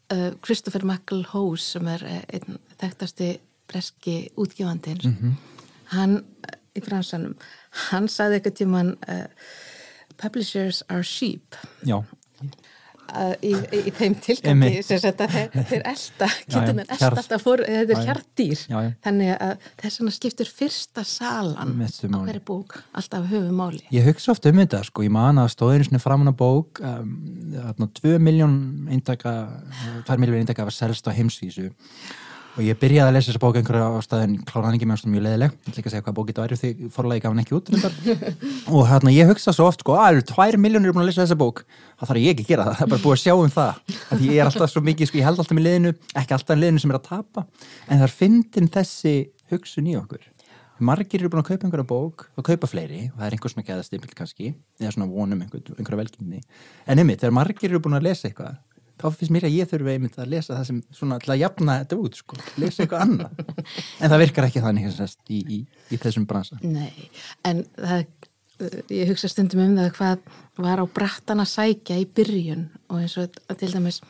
Uh, 0.08 0.30
Christopher 0.46 0.86
McElhose 0.88 1.66
sem 1.74 1.88
er 1.92 2.06
eh, 2.08 2.22
einn 2.38 2.62
þekktasti 2.80 3.34
breski 3.68 4.30
útgefandinn, 4.40 5.34
hann 5.92 6.14
eh, 6.48 6.54
í 6.80 6.84
bransanum, 6.86 7.34
hann 7.90 8.08
sagði 8.08 8.38
eitthvað 8.40 8.56
tíman 8.62 8.94
uh, 9.10 9.26
publishers 10.22 10.80
are 10.88 11.04
sheep. 11.04 11.60
Já, 11.84 12.00
í, 13.42 13.54
í, 13.54 13.80
í 13.88 13.94
þeim 13.96 14.16
tilgangi 14.24 14.82
þetta 14.88 15.28
þeir 15.32 15.86
elda 15.92 16.28
já, 16.28 16.36
kittunin 16.52 16.84
elda 16.84 17.10
þetta 17.22 17.40
er 17.40 18.22
já. 18.68 18.78
þannig 19.06 19.34
að 19.36 19.54
þess 19.82 20.02
vegna 20.02 20.14
skiptur 20.18 20.52
fyrsta 20.60 21.06
salan 21.08 21.74
á 21.82 22.20
hverju 22.20 22.44
bók 22.48 22.78
alltaf 22.98 23.28
höfu 23.32 23.56
máli 23.56 23.84
Ég 23.96 24.08
hugsa 24.10 24.34
oft 24.34 24.48
um 24.50 24.62
þetta 24.62 24.84
sko, 24.88 25.06
ég 25.08 25.14
man 25.14 25.42
að 25.42 25.52
stóðinu 25.56 25.90
svona 25.90 26.04
framan 26.04 26.32
á 26.32 26.36
bók 26.38 26.82
um, 26.84 27.12
þarna 27.56 27.90
2 28.02 28.16
miljón 28.24 28.56
eintaka 28.92 29.36
2 30.08 30.22
miljón 30.22 30.42
eintaka 30.44 30.68
var 30.68 30.76
selst 30.76 31.08
á 31.08 31.12
heimsvísu 31.16 31.72
og 32.58 32.64
ég 32.66 32.80
byrjaði 32.82 33.12
að 33.12 33.16
lesa 33.16 33.32
þessa 33.32 33.42
bók 33.44 33.60
einhverja 33.60 33.88
á 33.88 34.02
staðin 34.02 34.38
kláraði 34.42 34.68
hann 34.68 34.78
ekki 34.80 34.90
með 34.90 35.06
mjög 35.14 35.26
leðileg 35.28 35.54
ég 35.54 35.70
ætla 35.70 35.82
ekki 35.82 35.90
að 35.92 35.94
segja 35.94 36.06
hvað 36.08 36.18
bók 36.18 36.32
þetta 36.32 36.46
væri 36.46 36.60
því 36.62 36.90
forlagi 36.96 37.24
gaf 37.24 37.36
hann 37.36 37.44
ekki 37.44 37.58
út 37.58 37.70
og 38.76 38.88
hérna 38.90 39.14
ég 39.14 39.30
hugsa 39.30 39.54
svo 39.54 39.68
oft 39.70 39.84
sko, 39.86 39.98
að 40.02 40.24
2 40.32 40.62
miljónir 40.62 40.96
búin 40.96 41.06
að 41.06 41.12
lesa 41.12 41.24
þessa 41.24 41.38
bók? 41.40 41.64
Þá 41.98 42.06
þarf 42.10 42.22
ég 42.22 42.34
ekki 42.34 42.46
að 42.46 42.52
gera 42.52 42.66
það, 42.68 42.78
það 42.78 42.86
er 42.86 42.92
bara 42.94 43.04
búið 43.04 43.16
að 43.16 43.22
sjá 43.24 43.34
um 43.34 43.54
það. 43.54 43.78
Að 44.14 44.24
ég 44.28 44.38
er 44.38 44.50
alltaf 44.50 44.72
svo 44.72 44.84
mikið, 44.86 45.10
sko, 45.10 45.18
ég 45.18 45.28
held 45.28 45.42
alltaf 45.42 45.58
með 45.58 45.68
liðinu 45.68 45.94
ekki 46.22 46.36
alltaf 46.36 46.54
með 46.54 46.64
liðinu 46.64 46.84
sem 46.84 46.94
er 46.94 47.00
að 47.00 47.08
tapa. 47.08 47.46
En 47.88 48.02
það 48.02 48.08
er 48.08 48.16
fyndin 48.20 48.70
þessi 48.76 49.14
hugsun 49.54 49.90
í 49.90 49.96
okkur. 49.98 50.28
Margir 50.78 51.24
eru 51.24 51.32
búin 51.34 51.42
að 51.42 51.48
kaupa 51.50 51.66
einhverja 51.66 51.90
bók 51.90 52.28
og 52.38 52.46
kaupa 52.46 52.70
fleiri 52.70 53.08
og 53.08 53.18
það 53.18 53.26
er 53.26 53.36
einhver 53.36 53.54
svona 53.54 53.66
geðastimpil 53.66 54.12
kannski 54.14 54.52
eða 54.78 54.92
svona 54.94 55.08
vonum 55.10 55.40
einhver, 55.42 55.64
einhverja 55.74 56.02
velkynni 56.04 56.42
en 56.86 57.02
einmitt, 57.02 57.24
þegar 57.24 57.34
margir 57.34 57.72
eru 57.72 57.82
búin 57.82 57.98
að 57.98 58.06
lesa 58.06 58.30
eitthvað 58.30 58.60
þá 58.98 59.06
finnst 59.14 59.34
mér 59.34 59.48
að 59.48 59.58
ég 59.58 59.70
þurfi 59.72 59.94
einmitt 59.94 60.18
að 60.20 60.32
lesa 60.34 60.56
það 60.56 60.70
sem 60.70 60.80
svona 61.00 61.20
til 61.24 61.34
að 61.34 61.42
jafna 61.44 61.78
þetta 61.82 62.00
út 62.04 62.22
sko, 62.22 62.40
lesa 62.62 62.84
eitthvað 62.84 63.04
annað. 63.06 63.44
En 64.02 64.14
það 64.14 64.24
virkar 64.24 64.48
ekki 64.48 64.64
þannig 64.64 64.88
sem 64.88 64.98
sagt, 65.00 65.22
í, 65.34 65.42
í, 65.44 65.60
í 65.94 66.00
þessum 66.02 66.28
bransa. 66.30 66.60
Nei, 66.64 67.10
en 67.48 67.64
það, 67.76 68.06
uh, 68.62 68.80
ég 68.94 69.12
hugsa 69.12 69.32
stundum 69.32 69.64
um 69.66 69.76
það 69.80 69.92
hvað 69.98 70.32
var 70.68 70.82
á 70.82 70.86
brattan 71.00 71.44
að 71.44 71.54
sækja 71.54 72.00
í 72.02 72.08
byrjun 72.18 72.66
og 72.90 73.04
eins 73.04 73.18
og 73.22 73.38
til 73.60 73.72
dæmis 73.74 74.02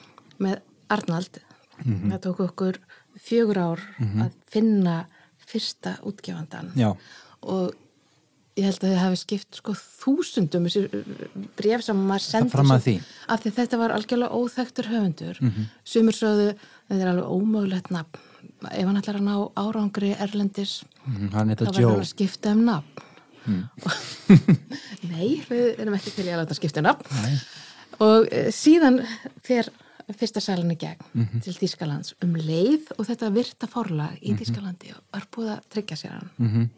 með 0.44 0.62
Arnald, 0.94 1.42
það 1.82 2.20
tók 2.24 2.46
okkur 2.46 2.80
fjögur 3.22 3.60
ár 3.60 3.84
að 4.24 4.36
finna 4.50 5.02
fyrsta 5.48 5.98
útgefandan 6.08 6.72
Já, 6.78 6.92
og 7.48 7.76
ég 8.58 8.66
held 8.66 8.80
að 8.84 8.90
þið 8.92 9.02
hafi 9.04 9.18
skipt 9.22 9.60
sko 9.60 9.74
þúsundum 9.78 10.66
þessi 10.66 10.82
bref 11.60 11.84
sem 11.86 12.00
maður 12.10 12.26
sendi 12.26 12.52
því. 12.88 12.96
af 13.30 13.44
því 13.44 13.52
þetta 13.60 13.78
var 13.78 13.94
algjörlega 13.96 14.34
óþektur 14.40 14.90
höfundur 14.92 15.38
Mhm. 15.42 15.68
sumur 15.86 16.14
sögðu 16.18 16.56
þetta 16.90 17.02
er 17.02 17.12
alveg 17.14 17.30
ómögulegt 17.38 17.92
nafn 17.92 18.20
ef 18.72 18.86
hann 18.86 18.98
ætlar 19.02 19.20
að 19.20 19.28
ná 19.28 19.36
árangri 19.56 20.16
erlendis 20.18 20.84
hann 21.06 21.30
þá 21.30 21.66
verður 21.70 21.92
hann 21.92 22.02
að 22.02 22.14
skipta 22.14 22.52
um 22.52 22.66
nafn 22.66 23.04
nei, 25.08 25.42
við 25.48 25.80
erum 25.80 25.96
ekki 25.98 26.12
til 26.16 26.26
að 26.28 26.42
láta 26.42 26.58
skipta 26.58 26.82
um 26.84 26.90
nafn 26.90 27.22
Nei. 27.24 27.38
og 28.04 28.28
e, 28.34 28.48
síðan 28.52 29.00
fer 29.46 29.70
fyrsta 30.18 30.42
salin 30.44 30.72
í 30.72 30.78
gegn 30.80 31.04
Mhm. 31.14 31.42
til 31.44 31.54
Þýskalands 31.54 32.14
um 32.24 32.34
leið 32.36 32.92
og 32.98 33.06
þetta 33.08 33.32
virta 33.36 33.68
forlag 33.68 34.18
í 34.22 34.36
Þýskalandi 34.40 34.94
var 35.14 35.26
búið 35.32 35.54
að 35.58 35.62
tryggja 35.74 35.98
sér 36.02 36.12
hann 36.18 36.30
Mhm. 36.38 36.70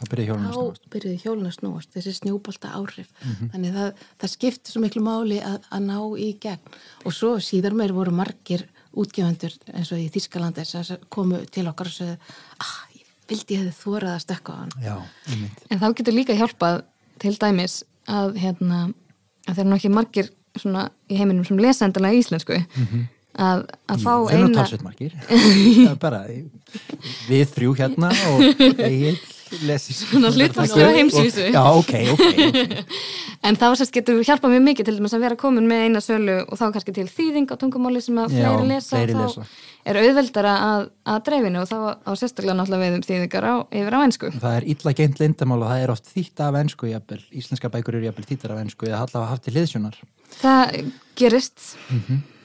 Þá 0.00 0.60
að 0.60 0.78
byrjuði 0.94 1.18
hjólun 1.22 1.48
að 1.50 1.56
snúast 1.58 1.90
þessi 1.94 2.14
snjóbolta 2.16 2.70
áhrif 2.72 3.08
Mhm. 3.20 3.50
þannig 3.52 3.74
það, 3.74 3.90
það 4.20 4.30
skipti 4.34 4.72
svo 4.72 4.80
miklu 4.84 5.02
máli 5.04 5.40
að, 5.44 5.58
að 5.70 5.82
ná 5.84 5.98
í 6.16 6.28
gegn. 6.40 6.74
Og 7.04 7.12
svo 7.12 7.34
síðar 7.38 7.76
meir 7.76 7.92
voru 7.92 8.10
margir 8.16 8.64
útgefandur 8.96 9.52
eins 9.74 9.92
og 9.92 9.98
í 10.00 10.08
Þýskalandi 10.10 10.64
sem 10.66 10.96
komu 11.12 11.44
til 11.52 11.66
okkar 11.68 11.86
og 11.86 11.92
sögðu 11.92 12.16
ah, 12.58 12.72
ég 12.96 13.04
vildi 13.28 13.54
ég 13.54 13.60
hefði 13.66 13.76
þórað 13.84 14.14
að 14.16 14.24
stökka 14.24 14.52
á 14.52 14.58
hann. 14.58 14.72
Já, 14.82 14.96
En 15.70 15.78
þá 15.78 15.86
getur 16.00 16.16
líka 16.16 16.34
hjálpað 16.40 16.82
til 17.20 17.36
dæmis 17.38 17.82
að 18.08 18.36
hérna 18.40 18.80
að 19.46 19.54
þeir 19.54 19.64
eru 19.64 19.70
nú 19.70 19.76
ekki 19.78 19.92
margir 19.94 20.30
svona 20.58 20.88
í 21.10 21.16
heiminum 21.20 21.44
sem 21.46 21.58
lesa 21.62 21.84
endalega 21.86 22.18
íslensku. 22.18 22.56
Að, 23.40 23.60
að 23.86 24.00
fá 24.02 24.10
Það 24.10 24.32
er 24.34 24.40
nú 24.40 24.46
eina 24.48 24.56
talsveit 24.58 24.82
margir. 24.82 25.12
Það 25.30 25.92
er 25.92 26.00
bara 26.02 26.24
við 27.28 27.52
þrjú 27.54 27.76
hérna 27.78 28.10
og 28.32 28.42
Egil 28.90 29.14
lesi 29.14 29.39
Svona 30.00 30.30
hlutfallslega 30.34 30.90
á 30.90 30.96
heimsvísu. 30.98 31.46
Já, 31.50 31.62
ok, 31.74 31.92
ok 32.14 32.24
en 33.46 33.56
þá 33.56 33.66
sérst 33.80 33.94
getur 33.94 34.20
hjálpað 34.26 34.54
mjög 34.54 34.64
mikið 34.68 34.88
til 34.88 34.96
þess 34.98 35.16
að 35.16 35.24
vera 35.24 35.38
komin 35.40 35.68
með 35.70 35.86
eina 35.86 36.02
sölu 36.04 36.36
og 36.44 36.60
þá 36.60 36.66
kannski 36.74 36.94
til 36.96 37.08
þýðing 37.08 37.50
á 37.50 37.54
tungumáli 37.60 38.02
sem 38.04 38.18
að 38.20 38.36
fleiri 38.36 38.66
lesa 38.68 38.94
fleiri 38.94 39.16
lesa. 39.16 39.46
þá 39.46 39.79
er 39.88 39.98
auðveldara 40.00 40.54
að, 40.66 40.86
að 41.08 41.20
dreifinu 41.28 41.62
og 41.62 41.68
þá 41.70 41.76
á 42.04 42.10
sérstaklega 42.18 42.56
náttúrulega 42.58 42.84
við 42.86 42.98
um 42.98 43.04
þýðingar 43.08 43.48
á, 43.48 43.54
yfir 43.80 43.96
á 43.96 44.00
einsku 44.04 44.32
Það 44.36 44.56
er 44.58 44.68
illa 44.74 44.94
geint 45.00 45.20
lindamál 45.22 45.60
og 45.62 45.70
það 45.72 45.84
er 45.84 45.94
oft 45.94 46.10
þýtt 46.14 46.44
af 46.46 46.58
ensku 46.60 46.90
jafnvel, 46.90 47.20
íslenska 47.40 47.72
bækur 47.72 47.98
eru 48.00 48.10
jafnvel 48.10 48.28
þýttar 48.30 48.56
af 48.56 48.64
ensku 48.64 48.90
eða 48.90 49.04
allavega 49.06 49.30
haft 49.32 49.46
til 49.48 49.56
liðsjónar 49.56 50.00
Það 50.40 50.92
gerist. 51.18 51.64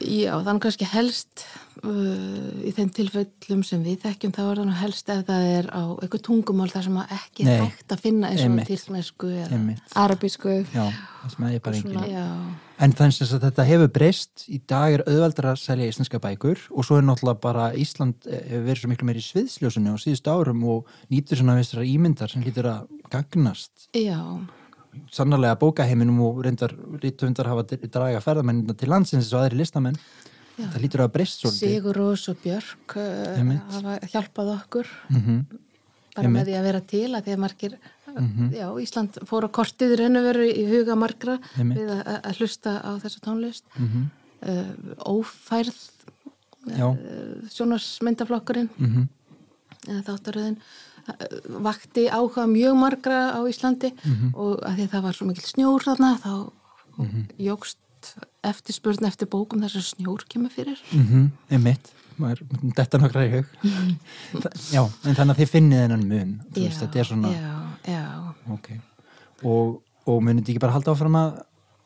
Já, 0.03 0.33
þannig 0.43 0.61
kannski 0.65 0.87
helst 0.89 1.45
uh, 1.85 2.65
í 2.65 2.73
þeim 2.75 2.89
tilfellum 2.95 3.61
sem 3.65 3.83
við 3.85 4.01
þekkjum 4.03 4.33
þá 4.35 4.41
er 4.43 4.59
það 4.59 4.67
nú 4.67 4.77
helst 4.81 5.11
ef 5.13 5.21
það 5.29 5.47
er 5.53 5.69
á 5.71 5.83
eitthvað 6.01 6.23
tungumál 6.27 6.67
þar 6.73 6.87
sem 6.89 6.99
að 6.99 7.13
ekki 7.15 7.45
Nei, 7.47 7.53
er 7.55 7.63
hægt 7.69 7.95
að 7.95 8.03
finna 8.03 8.31
eins 8.33 8.43
og 8.45 8.69
tilsnesku 8.71 9.31
eða 9.31 9.61
arabísku. 10.03 10.57
Já, 10.75 10.85
það 11.21 11.35
sem 11.35 11.47
er 11.49 11.63
bara 11.67 11.79
engin 11.79 12.09
Já, 12.11 12.25
En 12.83 12.91
þannig 12.91 13.21
að 13.23 13.43
þetta 13.45 13.63
hefur 13.69 13.91
breyst. 13.95 14.43
Í 14.51 14.57
dag 14.67 14.97
er 14.97 15.03
auðveldar 15.07 15.47
að 15.53 15.61
selja 15.61 15.87
íslenska 15.87 16.19
bækur 16.19 16.59
og 16.75 16.83
svo 16.83 16.97
er 16.99 17.05
náttúrulega 17.07 17.39
bara 17.45 17.69
Ísland 17.79 18.27
eh, 18.27 18.57
verið 18.65 18.81
svo 18.81 18.89
miklu 18.91 19.07
meiri 19.07 19.23
í 19.23 19.27
sviðsljósinu 19.29 19.93
á 19.95 19.97
síðustu 20.01 20.33
árum 20.33 20.65
og 20.73 20.91
nýtur 21.13 21.39
svona 21.39 21.55
vissara 21.55 21.85
ímyndar 21.87 22.33
sem 22.33 22.43
lítur 22.43 22.67
að 22.73 22.89
gagnast. 23.13 23.87
Já, 23.95 24.19
sannarlega 25.15 25.55
bókaheiminum 25.63 26.19
og 26.27 26.43
reyndar 26.43 26.75
rítvöndar 26.99 27.47
hafa 27.51 27.63
dr- 27.71 27.87
draga 27.95 28.19
ferðamennina 28.23 28.75
til 28.75 28.91
landsins 28.91 29.31
og 29.31 29.45
aðri 29.45 29.61
listamenn. 29.63 29.95
Það 30.55 30.81
lítur 30.83 31.03
að 31.03 31.13
breyst 31.15 31.41
svolítið. 31.43 31.71
Sigur 31.77 31.97
Rós 31.99 32.27
og 32.31 32.37
Björk 32.43 32.93
uh, 32.99 33.55
hafa 33.75 33.95
hjálpað 34.11 34.51
okkur. 34.59 34.91
Mhm. 35.11 35.39
Bara 36.15 36.29
með 36.31 36.45
því 36.49 36.55
að 36.59 36.63
vera 36.69 36.81
til 36.81 37.07
að 37.15 37.23
því 37.27 37.33
að 37.35 37.41
margir 37.45 37.75
já, 38.55 38.67
Ísland 38.85 39.17
fór 39.27 39.47
á 39.47 39.49
kortið 39.51 39.91
í 39.95 39.99
raun 39.99 40.15
og 40.21 40.23
veru 40.29 40.45
í 40.47 40.63
huga 40.69 40.95
margra 40.95 41.37
við 41.57 41.89
að, 41.91 42.01
að 42.23 42.37
hlusta 42.39 42.75
á 42.79 42.91
þessa 43.03 43.19
tónlist. 43.25 43.65
Mhm. 43.75 44.05
uh, 44.45 44.71
ófærð 45.11 45.79
uh, 46.71 46.95
sjónarsmyndaflokkurinn 47.51 48.69
mhm, 48.77 49.07
eða 49.89 50.01
þáttaröðin 50.09 50.57
uh, 50.57 51.25
vakti 51.65 52.07
áhuga 52.09 52.45
mjög 52.49 52.77
margra 52.79 53.19
á 53.35 53.39
Íslandi 53.49 53.91
Mhm. 54.03 54.31
og 54.35 54.61
að 54.65 54.75
því 54.79 54.83
að 54.87 54.93
það 54.95 55.03
var 55.07 55.13
svo 55.19 55.27
mikil 55.29 55.45
snjór 55.49 55.83
þarna 55.87 56.13
þá 56.23 56.33
jógst 57.41 57.77
eftirspurn 58.45 59.05
eftir 59.09 59.27
bókum 59.27 59.59
þess 59.65 59.75
að 59.81 59.87
snjór 59.95 60.23
kemur 60.29 60.51
fyrir. 60.53 60.79
Mhm, 60.93 61.31
Maður- 61.49 61.93
þetta 62.15 62.99
nokkra 63.01 63.25
í 63.27 63.31
hug. 63.35 63.55
Já, 64.75 64.81
en 64.83 65.17
þannig 65.17 65.33
að 65.33 65.39
þið 65.41 65.53
finnið 65.53 65.81
þennan 65.83 66.05
mun 66.09 66.35
þú 66.49 66.65
veist, 66.65 66.83
þetta 66.83 67.01
er 67.01 67.09
svona 67.09 67.31
já, 67.33 67.55
já, 67.91 68.03
Ok. 68.55 68.69
Og, 69.45 69.79
og 70.07 70.21
munið 70.23 70.45
þið 70.45 70.53
ekki 70.53 70.63
bara 70.63 70.75
halda 70.77 70.93
áfram 70.95 71.17
að 71.19 71.41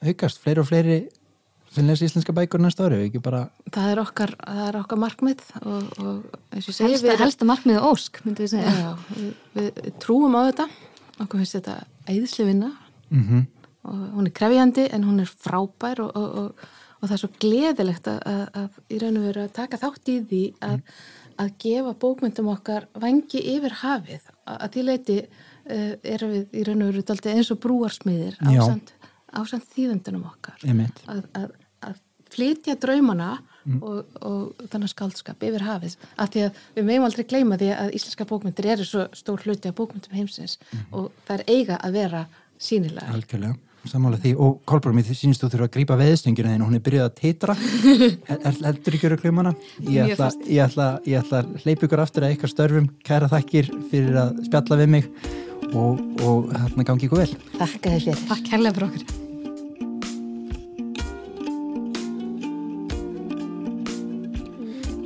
aukast 0.10 0.42
fleiri 0.44 0.64
og 0.64 0.70
fleiri 0.70 1.00
sem 1.70 1.86
lesa 1.86 2.08
íslenska 2.08 2.34
bækur 2.34 2.62
næsta 2.64 2.88
ári, 2.88 3.04
ekki 3.06 3.22
bara 3.22 3.44
það 3.70 3.92
er 3.92 4.02
okkar, 4.02 4.34
það 4.42 4.62
er 4.66 4.78
okkar 4.80 5.02
markmið 5.04 5.44
og, 5.60 5.92
og 6.02 6.40
eins 6.56 6.70
og 6.70 6.78
segi 6.78 6.88
helsta, 6.88 7.18
helsta 7.20 7.48
markmiðu 7.50 7.84
ósk, 7.92 8.22
myndi 8.26 8.46
við 8.46 8.56
segja. 8.56 8.74
Já, 8.74 8.92
við, 9.14 9.32
við 9.54 9.96
trúum 10.02 10.38
á 10.38 10.42
þetta. 10.50 10.68
Okkur 11.20 11.44
finnst 11.44 11.58
þetta 11.60 11.80
æðisli 12.10 12.48
vinna. 12.50 12.74
Mm 13.14 13.48
og 13.90 13.96
hún 14.16 14.28
er 14.28 14.36
krefjandi 14.36 14.88
en 14.94 15.06
hún 15.08 15.22
er 15.24 15.30
frábær 15.30 16.02
og, 16.04 16.16
og, 16.16 16.68
og, 17.00 17.08
það 17.08 17.16
er 17.16 17.22
svo 17.24 17.30
gleðilegt 17.40 18.08
að, 18.12 18.20
að, 18.26 18.44
að 18.62 18.80
í 18.96 19.00
raun 19.04 19.18
og 19.22 19.28
veru 19.30 19.44
að 19.46 19.54
taka 19.56 19.80
þátt 19.82 20.12
í 20.14 20.18
því 20.30 20.42
að, 20.68 20.80
að 21.40 21.54
gefa 21.64 21.94
bókmyndum 22.04 22.52
okkar 22.54 22.88
vangi 23.00 23.44
yfir 23.56 23.78
hafið. 23.84 24.22
Að, 24.46 24.58
að 24.60 24.74
því 24.76 24.86
leiti 24.88 25.18
uh, 25.24 25.94
erum 26.04 26.36
við 26.36 26.60
í 26.60 26.66
raun 26.68 26.84
og 26.86 26.92
veru 26.94 27.06
eins 27.36 27.52
og 27.54 27.62
brúarsmiðir 27.64 28.40
ásand, 28.44 28.92
þýðendunum 29.76 30.26
okkar. 30.32 30.58
Að, 31.08 31.24
að, 31.38 31.52
að 31.86 32.02
flytja 32.34 32.76
draumana 32.82 33.38
Mm. 33.70 33.82
og, 33.84 34.06
og 34.24 34.62
þannig 34.72 34.90
skaldskap 34.94 35.44
yfir 35.44 35.66
hafið. 35.68 35.96
Af 36.18 36.30
því 36.34 36.44
að 36.48 36.60
við 36.78 36.86
meðum 36.88 37.08
aldrei 37.10 37.26
gleyma 37.28 37.58
því 37.60 37.68
að 37.76 37.90
íslenska 37.98 38.26
bókmyndir 38.30 38.70
eru 38.74 38.86
svo 38.88 39.04
stór 39.20 39.44
hluti 39.44 39.70
af 39.70 39.76
bókmyndum 39.78 40.16
heimsins 40.16 40.58
Mhm. 40.72 40.86
og 40.96 41.12
það 41.28 41.34
er 41.36 41.44
eiga 41.52 41.78
að 41.84 41.98
vera 42.00 42.22
sínilega 42.60 43.14
Algjörlega, 43.14 43.58
sammála 43.90 44.20
því. 44.22 44.32
Og 44.40 44.60
Kolbrún, 44.70 44.96
mér 44.98 45.10
sínst 45.18 45.42
þú 45.44 45.50
þurfa 45.54 45.68
að 45.68 45.74
grípa 45.76 45.98
veðstöngina 46.00 46.54
þín. 46.54 46.64
Og 46.64 46.70
hún 46.70 46.80
er 46.80 46.84
byrjuð 46.86 47.06
að 47.06 47.16
titra. 47.20 47.56
Heldur 48.64 48.98
ekki 48.98 49.10
að 49.10 49.24
glöma 49.24 49.44
hana? 49.44 49.54
Ég 49.86 50.14
ætla, 50.14 50.30
ég, 50.46 50.62
ætla, 50.66 50.88
ég 51.10 51.24
ætla 51.24 51.44
að 51.44 51.54
hleypa 51.64 51.88
ykkur 51.88 52.04
aftur 52.06 52.28
að 52.28 52.36
ykkar 52.38 52.54
störfum. 52.54 52.90
Kæra 53.06 53.32
þakkir 53.32 53.72
fyrir 53.92 54.20
að 54.24 54.44
spjalla 54.48 54.82
við 54.84 54.94
mig. 54.98 55.10
Og, 55.70 56.02
og 56.26 56.52
hérna 56.56 56.86
gangi 56.88 57.10
ykkur 57.10 57.24
vel. 57.26 57.34
Þakka 57.58 57.96
þér 57.96 58.06
fyrir. 58.08 58.28
Takk 58.30 58.54
helga 58.56 58.76
fyrir 58.78 58.90
okkur. 58.92 59.18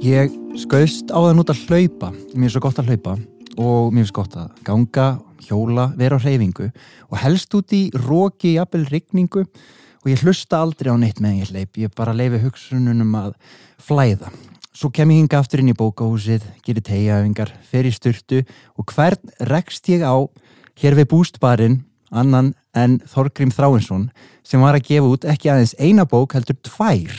Ég 0.04 0.34
skauðst 0.60 1.14
á 1.16 1.20
það 1.24 1.38
nút 1.38 1.52
að 1.54 1.62
hlaupa, 1.70 2.10
mér 2.36 2.50
er 2.50 2.52
svo 2.52 2.62
gott 2.66 2.80
að 2.82 2.90
hlaupa 2.92 3.14
og 3.58 3.94
mér 3.94 4.04
finnst 4.04 4.16
gott 4.16 4.36
að 4.40 4.52
ganga, 4.66 5.08
hjóla, 5.44 5.92
vera 6.00 6.18
á 6.18 6.24
hreyfingu 6.24 6.70
og 7.10 7.18
helst 7.22 7.54
út 7.58 7.74
í 7.76 7.88
róki, 7.94 8.56
jafnvel 8.58 8.88
rigningu 8.90 9.44
og 9.46 10.10
ég 10.12 10.24
hlusta 10.24 10.60
aldrei 10.64 10.92
á 10.92 10.98
neitt 11.00 11.22
meðan 11.24 11.44
ég 11.44 11.52
hleyp, 11.54 11.78
ég 11.78 11.94
bara 11.96 12.16
leifi 12.16 12.42
hugsununum 12.44 13.14
að 13.20 13.36
flæða. 13.82 14.32
Svo 14.74 14.90
kem 14.90 15.12
ég 15.14 15.22
hinga 15.22 15.40
aftur 15.40 15.62
inn 15.62 15.70
í 15.70 15.78
bókahúsið, 15.78 16.46
gerir 16.66 16.84
tegjaöfingar, 16.84 17.52
fer 17.70 17.86
í 17.86 17.94
styrtu 17.94 18.42
og 18.80 18.90
hvern 18.90 19.36
rekst 19.52 19.90
ég 19.94 20.02
á 20.02 20.18
hér 20.82 20.98
við 20.98 21.12
bústbarinn 21.14 21.84
annan 22.14 22.54
en 22.74 22.98
Þorgrím 23.10 23.54
Þráinsson 23.54 24.10
sem 24.46 24.62
var 24.62 24.78
að 24.78 24.88
gefa 24.90 25.12
út 25.14 25.28
ekki 25.30 25.52
aðeins 25.54 25.76
eina 25.78 26.08
bók 26.10 26.34
heldur 26.38 26.58
tvær. 26.66 27.14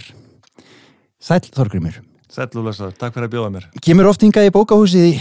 Sæll 1.22 1.46
Þorgrímur. 1.54 2.02
Blessaður, 2.34 2.94
takk 2.98 3.14
fyrir 3.14 3.28
að 3.28 3.34
bjóða 3.36 3.50
mér. 3.54 3.66
Kemur 3.84 4.08
oft 4.10 4.22
hingað 4.24 4.48
í 4.48 4.52
bókahúsið 4.54 5.04
í, 5.06 5.12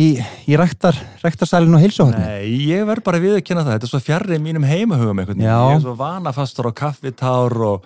í, 0.00 0.06
í 0.48 0.56
ræktar, 0.58 0.96
ræktarsalinn 1.22 1.76
og 1.76 1.82
heilsuhorni? 1.82 2.22
Nei, 2.24 2.54
ég 2.70 2.86
verð 2.88 3.04
bara 3.04 3.20
við 3.22 3.34
að 3.36 3.42
kynna 3.44 3.64
það, 3.66 3.74
þetta 3.76 3.86
er 3.88 3.92
svo 3.92 4.00
fjarrið 4.06 4.40
mínum. 4.44 4.64
Já. 5.44 5.58
Ég 5.68 5.76
er 5.76 5.84
svo 5.84 5.94
vanafastur 6.00 6.68
á 6.68 6.72
kaffitár 6.80 7.56
og 7.68 7.84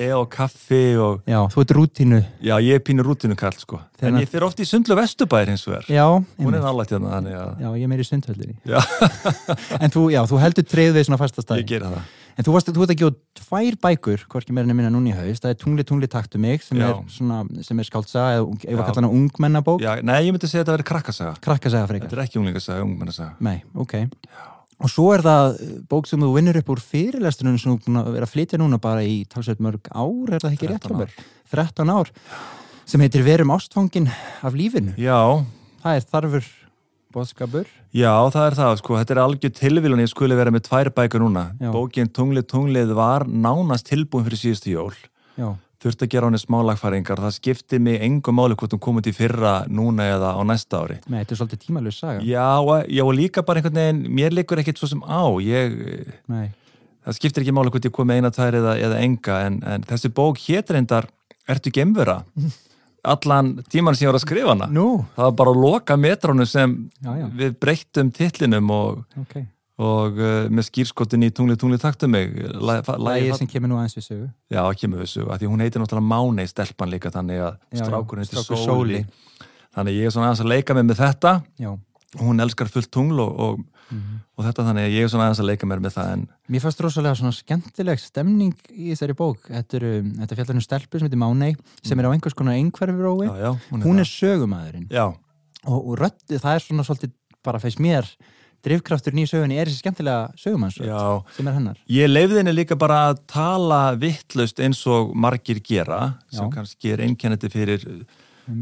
te 0.00 0.10
og 0.16 0.26
kaffi 0.32 0.82
og, 0.96 1.20
Já, 1.28 1.38
þú 1.52 1.64
ert 1.66 1.76
rútínu. 1.78 2.22
já, 2.40 2.54
ég 2.64 2.80
er 2.80 2.84
pínu 2.88 3.04
rútinu 3.04 3.36
kall, 3.36 3.56
sko. 3.60 3.80
Þegar- 4.00 4.14
En 4.14 4.20
ég 4.24 4.28
fyrir 4.32 4.48
oft 4.48 4.58
í 4.60 4.66
sundlu 4.68 4.96
vestubæðir 4.98 5.52
hins 5.54 5.66
vegar. 5.68 5.84
Já, 5.88 6.06
Hún 6.40 6.54
er 6.56 6.60
nálægt 6.64 6.90
hérna, 6.96 7.12
þannig 7.20 7.36
að 7.36 7.60
já, 7.60 7.68
ég 7.78 7.82
er 7.84 7.88
meiri 7.92 8.04
sundhöllinni. 8.08 8.56
Já. 8.64 8.80
en 9.84 9.90
þú, 9.92 10.08
já, 10.12 10.24
þú 10.28 10.40
heldur 10.40 10.64
treð 10.68 10.96
við 10.98 11.08
svona 11.08 11.20
fasta 11.20 11.60
ég 11.60 11.66
gera 11.68 11.92
það. 11.92 12.12
En 12.34 12.42
þú 12.46 12.54
varst, 12.56 12.66
þú 12.74 12.82
ert 12.82 12.92
ekki 12.94 13.06
á 13.06 13.10
tvær 13.38 13.76
bækur, 13.84 14.22
hvorki 14.32 14.50
meira 14.56 14.66
en 14.66 14.74
minna 14.76 14.90
núna 14.90 15.12
í 15.12 15.14
haust. 15.14 15.44
Það 15.44 15.52
er 15.54 15.58
Tungli, 15.60 15.84
tungli, 15.86 16.08
taktu 16.10 16.38
mig, 16.42 16.62
sem 16.66 16.78
Já. 16.80 16.88
er 16.90 16.96
svona, 17.14 17.42
sem 17.62 17.78
er 17.78 17.86
skáldsaga, 17.86 18.32
eða 18.40 18.48
ung- 18.48 18.64
ef 18.64 18.72
að 18.74 18.80
Já. 18.80 18.86
kalla 18.88 19.00
hana 19.02 19.10
ungmennabók. 19.14 19.80
Já, 19.84 19.92
nei, 20.02 20.16
ég 20.26 20.32
myndi 20.34 20.48
segja 20.50 20.64
að 20.64 20.66
þetta 20.66 20.76
verið 20.78 20.88
krakkasaga. 20.90 21.34
Krakkasaga 21.40 21.86
frekar. 21.92 22.08
Þetta 22.10 22.18
er 22.18 22.24
ekki 22.26 22.40
unglingasaga, 22.42 22.82
ungmennasaga. 22.88 23.34
Nei, 23.40 23.62
ok. 23.76 23.94
Og 24.82 24.90
svo 24.90 25.06
er 25.14 25.22
það 25.22 25.54
uh, 25.62 25.78
bók 25.88 26.08
sem 26.10 26.18
þú 26.20 26.32
vinnur 26.34 26.58
upp 26.58 26.68
úr 26.74 26.82
fyrirlestunum 26.82 27.58
sem 27.62 27.78
þú 27.78 27.94
er 27.94 28.02
að 28.02 28.12
vera 28.18 28.26
að 28.26 28.32
flytja 28.34 28.58
núna 28.58 28.80
bara 28.82 29.04
í 29.06 29.22
talsveit 29.30 29.60
mörg 29.62 29.86
ár, 29.94 30.34
er 30.34 30.42
það 30.42 30.56
ekki 30.58 30.68
rétt 30.72 30.82
13 30.82 30.90
hjá 30.90 30.98
mér? 30.98 31.14
13 31.54 31.94
ár. 31.94 32.10
Sem 32.84 33.00
heitir 33.00 33.22
Verum 33.24 33.54
ástfangin 33.54 34.10
af 34.42 34.52
lífinu. 34.58 34.96
Já, 34.98 35.44
Það 35.84 35.96
er 36.00 36.04
þarfur 36.10 36.44
bóðskapur. 37.14 37.68
já, 37.94 38.12
það 38.34 38.46
er 38.50 38.58
það, 38.60 38.76
sko. 38.82 38.98
Þetta 39.00 39.14
er 39.16 39.22
algjör 39.24 39.54
tilvílun 39.60 40.02
ég 40.04 40.10
skuli 40.12 40.38
vera 40.38 40.52
með 40.54 40.66
tvær 40.68 40.90
bækur 40.98 41.22
núna. 41.24 41.44
Já. 41.62 41.70
Bókin 41.74 42.10
Tunglið 42.10 42.48
Tunglið 42.50 42.94
var 42.98 43.24
nánast 43.30 43.86
tilbúin 43.90 44.26
fyrir 44.26 44.42
síðustu 44.42 44.74
jól. 44.74 44.96
Já, 45.38 45.52
þurfti 45.84 46.06
að 46.06 46.12
gera 46.14 46.28
hann 46.30 46.40
smálagfæringar 46.40 47.20
það 47.20 47.32
skipti 47.36 47.78
mig 47.82 48.00
engum 48.06 48.38
máli 48.38 48.56
hvort 48.56 48.72
hún 48.72 48.80
komið 48.80 49.08
til 49.08 49.14
fyrra 49.18 49.54
núna 49.68 50.06
eða 50.14 50.30
á 50.32 50.40
næsta 50.46 50.80
ári 50.80 50.96
með 51.04 51.18
þetta 51.24 51.34
er 51.34 51.40
svolítið 51.40 51.60
tímalös 51.64 51.98
saga. 52.00 52.22
já, 52.24 52.46
já 52.88 53.02
og 53.04 53.12
líka 53.18 53.42
bara 53.44 53.60
einhvern 53.60 53.80
veginn 53.80 54.14
mér 54.16 54.32
liggur 54.32 54.62
ekkit 54.62 54.80
svo 54.80 54.88
sem 54.88 55.02
á 55.04 55.24
ég, 55.44 55.74
Nei, 56.32 56.46
það 57.04 57.18
skiptir 57.18 57.44
ekki 57.44 57.56
máli 57.58 57.74
hvort 57.74 57.84
ég 57.90 57.92
komið 57.98 58.16
eina, 58.22 58.32
tvær 58.32 58.56
eða, 58.62 58.76
eða 58.86 59.02
enga 59.04 59.40
en, 59.48 59.60
en 59.74 59.84
þessi 59.90 60.08
bók 60.14 60.40
allan 63.04 63.50
tíman 63.70 63.96
sem 63.96 64.06
ég 64.06 64.12
var 64.12 64.18
að 64.18 64.24
skrifa 64.24 64.54
hana 64.54 64.68
nú, 64.72 64.86
það 65.16 65.26
var 65.28 65.34
bara 65.40 65.52
að 65.54 65.60
loka 65.64 65.96
metrónu 66.00 66.46
sem 66.48 66.76
Já, 67.04 67.10
já. 67.20 67.26
við 67.40 67.58
breyttum 67.60 68.12
titlinum 68.14 68.72
og, 68.74 69.02
ok. 69.20 69.34
og 69.84 70.20
uh, 70.20 70.34
með 70.48 70.68
skýrskotin 70.70 71.26
í 71.26 71.30
tungli 71.34 71.56
tungli 71.60 71.78
taktu 71.82 72.08
mig 72.10 72.32
Lægið 72.34 73.38
sem 73.40 73.50
kemur 73.50 73.72
nú 73.72 73.78
aðeins 73.80 73.98
við 73.98 74.06
sögu. 74.08 74.28
Já, 74.52 74.62
kemur 74.80 75.02
við 75.02 75.08
þessu, 75.08 75.26
af 75.28 75.42
því 75.42 75.50
hún 75.52 75.64
heitir 75.64 75.82
náttúrulega 75.84 76.10
Mánei 76.14 76.48
stelpan 76.50 76.92
líka, 76.92 77.12
þannig 77.14 77.42
að 77.48 77.58
strákurinn 77.82 78.30
strákur 78.30 78.62
Sóli. 78.62 79.02
Sóli. 79.04 79.48
Þannig 79.74 79.98
ég 79.98 80.08
er 80.08 80.14
svona 80.14 80.30
aðeins 80.30 80.44
að 80.44 80.52
leika 80.54 80.76
mér 80.78 80.88
með 80.88 81.00
þetta 81.02 81.34
Já. 81.58 81.72
Og 82.14 82.22
hún 82.28 82.42
elskar 82.44 82.68
fullt 82.70 82.90
tungl 82.94 83.18
og, 83.24 83.32
og, 83.40 83.64
og 84.36 84.44
þetta 84.46 84.64
þannig 84.68 84.86
að 84.88 84.94
ég 84.96 85.04
er 85.06 85.10
svona 85.12 85.26
aðeins 85.28 85.40
að 85.42 85.48
leika 85.50 85.66
mér 85.70 85.82
með 85.84 85.96
það 85.96 86.12
en 86.14 86.22
Mér 86.54 86.62
fannst 86.64 86.80
rosalega 86.84 87.18
svona 87.18 87.34
skemmtileg 87.36 88.00
stemning 88.02 88.54
í 88.74 88.90
þessari 88.92 89.16
bók. 89.18 89.48
Þetta, 89.48 89.76
er, 89.80 89.86
um, 90.00 90.12
þetta 90.22 90.38
fjallar 90.38 90.58
um 90.60 90.64
stelpu 90.64 90.98
sem 91.00 91.08
heitir 91.08 91.20
Mánei 91.24 91.52
sem 91.82 91.98
er 92.00 92.08
á 92.08 92.14
einhvers 92.14 92.36
konar 92.38 92.56
einhverfirói. 92.58 93.26
já, 93.26 93.34
já, 93.44 93.50
Hún 93.84 93.98
er 94.02 94.08
sögumæðurinn. 94.10 94.88
Já, 94.92 95.06
Og, 95.64 95.78
og 95.80 95.94
röddið, 95.96 96.40
það 96.42 96.54
er 96.58 96.60
svona 96.60 96.84
svolítið, 96.84 97.12
bara 97.44 97.58
feist 97.62 97.78
mér, 97.80 98.04
drifkrafturinn 98.64 99.22
í 99.22 99.28
sögunni 99.28 99.56
er 99.60 99.68
þessi 99.70 99.80
skemmtilega 99.80 100.26
sögumannsrödd 100.40 100.88
já 100.90 101.00
sem 101.36 101.48
er 101.48 101.56
hennar. 101.56 101.78
Ég 101.88 102.08
leifði 102.10 102.38
henni 102.42 102.52
líka 102.52 102.76
bara 102.80 102.98
að 103.10 103.22
tala 103.32 103.78
vittlust 104.00 104.60
eins 104.60 104.82
og 104.88 105.14
margir 105.16 105.60
gera 105.64 106.18
sem 106.32 106.44
Já. 106.44 106.52
kannski 106.52 106.92
er 106.92 107.02
einkennandi 107.04 107.48
fyrir 107.52 107.84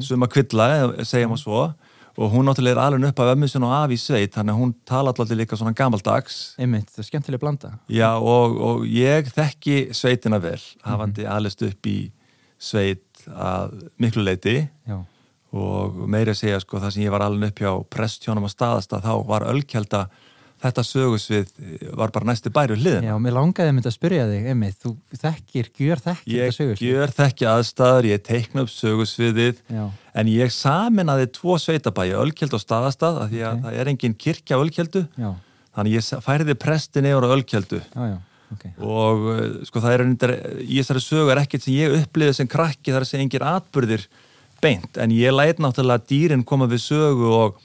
suma 0.02 0.28
kvilla, 0.30 0.68
segja 1.02 1.26
maður 1.30 1.42
svo 1.42 1.62
og 2.16 2.32
hún 2.32 2.48
náttúrulega 2.48 2.76
er 2.76 2.82
alveg 2.82 3.12
upp 3.12 3.22
af 3.24 3.30
ömmu 3.32 3.48
sinni 3.48 3.68
og 3.68 3.76
af 3.76 3.92
í 3.94 3.98
sveit, 4.00 4.34
þannig 4.34 4.54
að 4.54 4.60
hún 4.60 4.74
tala 4.88 5.12
alltaf 5.12 5.30
líka 5.36 5.56
svona 5.56 5.72
gamaldags 5.76 6.40
Einmitt, 6.60 6.90
það 6.92 7.04
er 7.04 7.08
skemmtileg 7.08 7.40
blanda. 7.40 7.70
Já, 7.88 8.10
og, 8.18 8.58
og 8.60 8.82
ég 8.88 9.30
þekki 9.32 9.78
sveitina 9.96 10.40
vel, 10.42 10.60
hafandi 10.84 11.24
aðlist 11.28 11.64
upp 11.66 11.88
í 11.88 11.96
sveit 12.62 13.24
að 13.32 13.78
miklu 14.02 14.24
leiti 14.26 14.58
Já. 14.88 14.98
og 15.56 16.02
meiri 16.10 16.34
að 16.34 16.42
segja 16.42 16.60
sko 16.62 16.82
það 16.82 16.94
sem 16.94 17.06
ég 17.06 17.14
var 17.14 17.24
alveg 17.26 17.52
upp 17.52 17.64
hjá 17.64 17.72
prestjónum 17.96 18.46
að 18.48 18.54
staðast 18.56 18.94
að 18.96 19.08
þá 19.08 19.14
var 19.30 19.48
ölkjálta 19.50 20.04
þetta 20.62 20.82
sögusvið 20.86 21.48
var 21.98 22.12
bara 22.14 22.28
næsti 22.30 22.50
bæri 22.54 22.76
hliðin. 22.78 23.06
Já, 23.08 23.14
mér 23.18 23.34
langaði 23.36 23.72
mynd 23.74 23.88
að 23.90 23.94
spyrja 23.96 24.26
þig, 24.30 24.44
Einmitt, 24.52 24.76
þú 24.82 24.92
þekkir, 25.22 25.70
gjör 25.82 26.02
þekkir 26.04 26.32
Ég 26.36 26.42
þetta 26.52 26.56
sögur. 26.58 26.82
gjör 26.86 27.14
þekki 27.18 27.48
aðstæður, 27.52 28.08
ég 28.12 28.22
teikna 28.28 28.64
upp 28.66 28.72
sögusviðið 28.72 29.62
Já, 29.74 29.84
en 30.22 30.32
ég 30.32 30.52
saminaði 30.54 31.30
tvo 31.34 31.56
sveitabæi, 31.58 32.12
ölkjald 32.22 32.54
og 32.58 32.62
staðastað 32.62 33.22
af 33.24 33.30
því 33.32 33.40
að 33.48 33.54
Ok. 33.56 33.64
það 33.66 33.80
er 33.82 33.92
engin 33.94 34.14
kirkja 34.14 34.56
á 34.58 34.62
ölkjaldu 34.62 35.02
já, 35.18 35.30
þannig 35.74 35.96
ég 35.98 36.10
færði 36.26 36.54
prestin 36.62 37.08
yfir 37.10 37.26
á 37.26 37.34
ölkjaldu 37.36 37.80
já, 37.82 38.02
já, 38.12 38.18
ok. 38.52 38.64
og 38.78 39.26
uh, 39.32 39.40
sko 39.66 39.80
það 39.82 39.94
er 39.96 40.02
reyndar, 40.04 40.34
í 40.62 40.78
þessari 40.82 41.02
sögu 41.06 41.32
er 41.32 41.40
ekkert 41.42 41.64
sem 41.66 41.74
ég 41.80 41.96
upplifið 42.02 42.36
sem 42.38 42.50
krakki 42.52 42.92
þar 42.94 43.06
að 43.06 43.10
segja 43.10 43.24
engir 43.26 43.46
atbyrðir 43.50 44.06
beint 44.62 44.98
en 45.02 45.10
ég 45.10 45.32
læt 45.34 45.58
náttúrulega 45.58 46.04
dýrin 46.06 46.44
koma 46.46 46.68
við 46.70 46.84
sögu 46.84 47.32
og, 47.34 47.56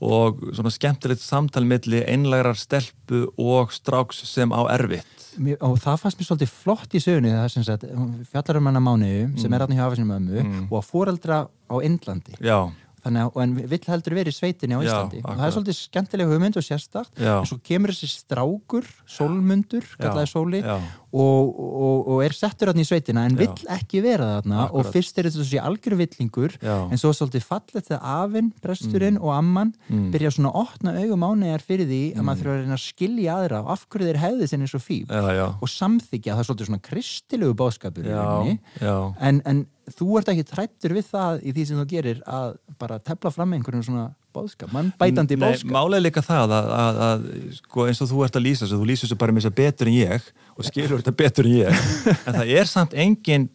og 0.00 0.42
svona 0.54 0.72
skemmtilegt 0.72 1.22
samtal 1.22 1.66
milli 1.66 2.02
einlægrar 2.06 2.58
stelpu 2.58 3.26
og 3.34 3.72
stráks 3.74 4.22
sem 4.28 4.52
á 4.54 4.62
erfitt. 4.70 5.14
Mér, 5.38 5.58
og 5.62 5.78
það 5.82 6.02
fannst 6.02 6.18
mér 6.18 6.28
svolítið 6.28 6.52
flott 6.64 6.94
í 6.94 7.02
sögunni 7.02 7.34
það 7.34 7.48
sem 7.54 7.66
sagt, 7.66 7.86
hún 7.94 8.26
fjallar 8.30 8.58
um 8.58 8.70
hana 8.70 8.82
mánuðu 8.82 9.40
sem 9.42 9.54
er 9.54 9.64
aðna 9.64 9.78
hjá 9.78 9.84
afið 9.86 10.00
sinni 10.00 10.12
mömmu 10.12 10.44
og 10.68 10.76
að 10.80 10.88
foreldra 10.88 11.40
á 11.46 11.76
Indlandi. 11.86 12.38
Já, 12.42 12.70
þannig 13.04 13.24
að, 13.24 13.32
og 13.34 13.42
en 13.44 13.54
vill 13.72 13.80
heldur 13.88 14.16
verið 14.18 14.36
sveitinni 14.36 14.76
á 14.76 14.80
Já, 14.80 14.88
Íslandi 14.88 15.20
og 15.24 15.34
það 15.38 15.44
er 15.48 15.54
svolítið 15.56 15.78
skemmtileg 15.78 16.32
hugmynd 16.32 16.58
og 16.60 16.66
sérstakt 16.66 17.20
Já. 17.22 17.34
en 17.38 17.48
svo 17.50 17.58
kemur 17.68 17.92
þessi 17.94 18.10
strákur 18.12 18.88
sólmundur, 19.08 19.86
kallaði 20.00 20.30
sóli 20.30 20.60
já. 20.62 20.76
og, 21.12 21.52
og, 21.58 22.08
og 22.14 22.22
er 22.26 22.36
settur 22.36 22.70
þarna 22.72 22.84
í 22.84 22.88
sveitina 22.88 23.24
en 23.28 23.36
Já. 23.36 23.40
vill 23.44 23.70
ekki 23.78 24.02
vera 24.04 24.30
þarna 24.38 24.60
og 24.68 24.80
Akkurat. 24.82 24.92
fyrst 24.96 25.18
er 25.22 25.28
þetta 25.28 25.44
þessi 25.44 25.62
algjör 25.62 25.98
villingur 26.02 26.56
Já. 26.62 26.76
en 26.90 27.00
svo 27.00 27.12
er 27.12 27.18
svolítið 27.20 27.46
fallið 27.48 27.88
þegar 27.90 28.08
afinn, 28.18 28.52
presturinn 28.64 29.20
og 29.22 29.34
amman 29.36 29.74
Mm. 29.88 30.10
byrja 30.12 30.30
svona 30.34 30.50
að 30.52 30.58
opna 30.60 30.92
augum 31.00 31.22
ánægjar 31.24 31.62
fyrir 31.64 31.88
því 31.88 32.00
að 32.18 32.24
maður 32.26 32.40
þurfa 32.42 32.52
að 32.52 32.60
reyna 32.62 32.76
að 32.76 32.82
skilja 32.82 33.36
aðra 33.38 33.60
og 33.62 33.70
af 33.72 33.84
hverju 33.88 34.08
þeir 34.08 34.20
hefði 34.20 34.48
sinni 34.50 34.68
svo 34.68 34.80
já, 34.88 35.22
já, 35.38 35.46
og 35.62 35.68
samþykja, 35.72 36.34
það 36.34 36.42
er 36.42 36.48
svolítið 36.48 36.68
svona 36.68 36.84
kristilegu 36.88 37.54
báskapur 37.58 38.08
já, 38.08 38.58
já. 38.82 38.96
en, 39.20 39.40
en 39.48 39.66
þú 39.96 40.08
ert 40.20 40.30
ekki 40.32 40.46
trættur 40.48 40.94
við 40.96 41.10
það 41.10 41.42
í 41.42 41.54
því 41.56 41.66
sem 41.68 41.80
þú 41.80 41.86
gerir 41.90 42.22
að 42.28 42.56
bara 42.80 42.98
tefla 43.02 43.32
fram 43.34 43.54
einhverjum 43.56 43.84
svona 43.86 44.06
báðskap, 44.34 44.72
mann 44.74 44.90
bætandi 45.00 45.38
Nei, 45.38 45.44
báðskap 45.46 45.74
Málega 45.74 46.04
líka 46.04 46.24
það 46.24 46.54
að, 46.56 46.72
að, 46.78 47.02
að 47.08 47.28
sko, 47.58 47.86
eins 47.88 48.02
og 48.04 48.10
þú 48.12 48.24
ert 48.26 48.38
að 48.38 48.46
lýsa 48.46 48.64
þessu, 48.64 48.80
þú 48.80 48.88
lýsir 48.90 49.08
þessu 49.08 49.20
bara 49.20 49.34
með 49.34 49.44
þess 49.44 49.52
að 49.52 49.60
betur 49.60 49.90
en 49.90 49.98
ég 49.98 50.32
og 50.54 50.68
skilur 50.68 51.02
þetta 51.02 51.16
betur 51.22 51.48
en 51.48 51.56
ég. 51.56 51.86
En 52.24 52.40
það 52.40 52.52
er 52.58 52.68
samt 52.70 52.98
engin 52.98 53.48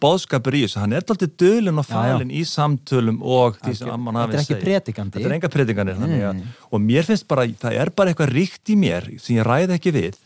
bóðskapur 0.00 0.56
í 0.56 0.62
þessu, 0.64 0.80
hann 0.82 0.94
er 0.96 1.04
alltaf 1.04 1.32
dölun 1.40 1.80
og 1.80 1.86
falin 1.88 2.32
í 2.32 2.42
samtölum 2.48 3.18
og 3.24 3.58
því 3.62 3.74
sem 3.78 3.92
amman 3.92 4.18
Þetta 4.18 4.26
hafi 4.26 4.36
er 4.36 4.42
ekki 4.44 4.58
predikandi. 4.64 5.16
Þetta 5.16 5.30
er 5.30 5.36
enga 5.36 5.50
að, 5.86 6.40
Nei. 6.40 6.54
og 6.70 6.82
mér 6.84 7.08
finnst 7.08 7.26
bara, 7.28 7.46
það 7.64 7.78
er 7.80 7.92
bara 7.96 8.12
eitthvað 8.12 8.32
ríkt 8.34 8.72
í 8.72 8.78
mér 8.80 9.08
sem 9.16 9.38
ég 9.38 9.46
ræði 9.48 9.76
ekki 9.78 9.94
við 9.96 10.18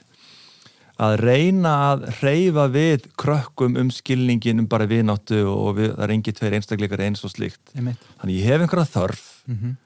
að 1.00 1.14
reyna 1.24 1.74
að 1.90 2.02
reyfa 2.20 2.66
við 2.74 3.06
krökkum 3.20 3.78
um 3.80 3.90
skilningin 3.94 4.60
um 4.60 4.66
bara 4.68 4.86
vináttu 4.90 5.42
og 5.48 5.78
við, 5.78 5.94
það 5.96 6.06
er 6.08 6.16
engi 6.18 6.34
tveir 6.36 6.58
einstakleikar 6.58 7.04
eins 7.06 7.24
og 7.24 7.32
slíkt 7.32 7.72
Einmitt. 7.76 8.02
þannig 8.20 8.40
ég 8.42 8.50
hef 8.52 8.66
einhverja 8.66 8.90
þörf 8.96 9.22
Mhm. 9.48 9.76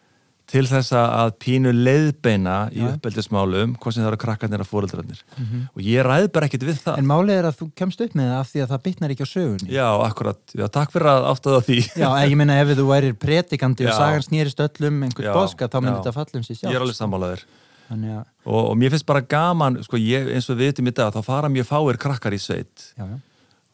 til 0.46 0.66
þess 0.68 0.90
að 0.92 1.30
pínu 1.40 1.70
leiðbeina 1.72 2.56
í 2.74 2.82
Já. 2.82 2.90
uppeldismálum 2.92 3.76
hvað 3.80 3.94
sem 3.94 4.02
það 4.04 4.08
eru 4.10 4.18
krakkarnir 4.20 4.60
og 4.60 4.68
fóreldrarnir 4.68 5.22
og 5.72 5.80
ég 5.80 6.04
ræði 6.04 6.28
bara 6.34 6.46
ekkit 6.50 6.66
við 6.68 6.82
það 6.84 6.98
En 7.00 7.06
málið 7.08 7.38
er 7.38 7.48
að 7.48 7.56
þú 7.62 7.68
kemst 7.80 8.02
upp 8.04 8.12
með 8.18 8.28
það 8.28 8.40
af 8.42 8.50
því 8.52 8.60
að 8.64 8.68
það 8.74 8.82
bitnar 8.84 9.14
ekki 9.14 9.24
á 9.24 9.28
sögunni. 9.30 9.70
Já, 9.72 9.86
akkurat, 10.04 10.40
já, 10.52 10.66
takk 10.68 10.92
fyrir 10.92 11.08
að 11.14 11.28
áttaða 11.32 11.62
því 11.64 11.78
Já, 11.96 12.08
ég 12.28 12.36
meina 12.36 12.58
ef 12.60 12.74
þú 12.76 12.86
værir 12.90 13.14
predikandi 13.24 13.86
og 13.88 13.92
Já. 13.94 13.96
sagan 13.96 14.26
snýrist 14.28 14.60
öllum 14.66 15.00
einhvern 15.08 15.30
Já, 15.30 15.32
boðskap, 15.32 15.70
þá 15.72 15.78
myndi 15.80 15.96
já. 15.96 16.02
þetta 16.02 16.12
falla 16.18 16.42
um 16.42 16.42
sér 16.44 16.60
sjálf. 16.60 17.46
Þannig 17.88 18.14
að, 18.16 18.24
og, 18.46 18.62
og 18.70 18.76
mér 18.80 18.90
finnst 18.94 19.06
bara 19.06 19.20
gaman, 19.20 19.82
sko, 19.84 19.96
ég, 20.00 20.30
eins 20.34 20.48
og 20.50 20.56
við 20.58 20.70
vitum 20.72 20.88
í 20.88 20.94
dag, 20.96 21.12
þá 21.12 21.22
fara 21.26 21.48
mjög 21.52 21.66
fáir 21.68 21.98
krakkar 22.00 22.32
í 22.32 22.40
sveit 22.40 22.92
já, 22.96 23.04
já. 23.04 23.18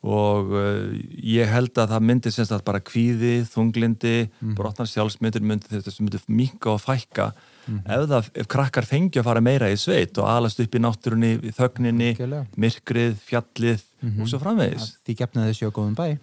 og 0.02 0.50
uh, 0.56 0.92
ég 1.22 1.46
held 1.52 1.76
að 1.76 1.90
það 1.92 2.04
myndi 2.08 2.30
semst 2.32 2.54
að 2.56 2.64
bara 2.64 2.80
kvíði, 2.80 3.44
þunglindi 3.52 4.14
Mhm. 4.40 4.54
brotnar 4.56 4.88
sjálfsmyndir 4.88 5.42
myndi 5.44 5.68
þetta 5.68 5.92
sem 5.92 6.06
myndi 6.06 6.20
minka 6.28 6.70
og 6.72 6.80
fækka 6.80 7.32
Mhm. 7.68 7.82
ef, 7.86 8.08
það, 8.08 8.30
ef 8.40 8.46
krakkar 8.48 8.86
fengi 8.88 9.20
að 9.20 9.24
fara 9.28 9.40
meira 9.44 9.68
í 9.70 9.76
sveit 9.76 10.16
og 10.18 10.24
alast 10.26 10.58
upp 10.60 10.74
í 10.74 10.80
náttúrunni, 10.80 11.36
í 11.44 11.52
þögninni 11.54 12.16
Algjörlega. 12.16 12.46
myrkrið, 12.56 13.14
fjallið 13.28 13.82
Mhm. 14.02 14.22
og 14.22 14.26
svo 14.28 14.38
framvegis 14.40 14.96
Því 15.06 15.14
gefnaði 15.20 15.52
þessi 15.52 15.68
á 15.68 15.70
góðum 15.70 15.94
bæ. 15.94 16.18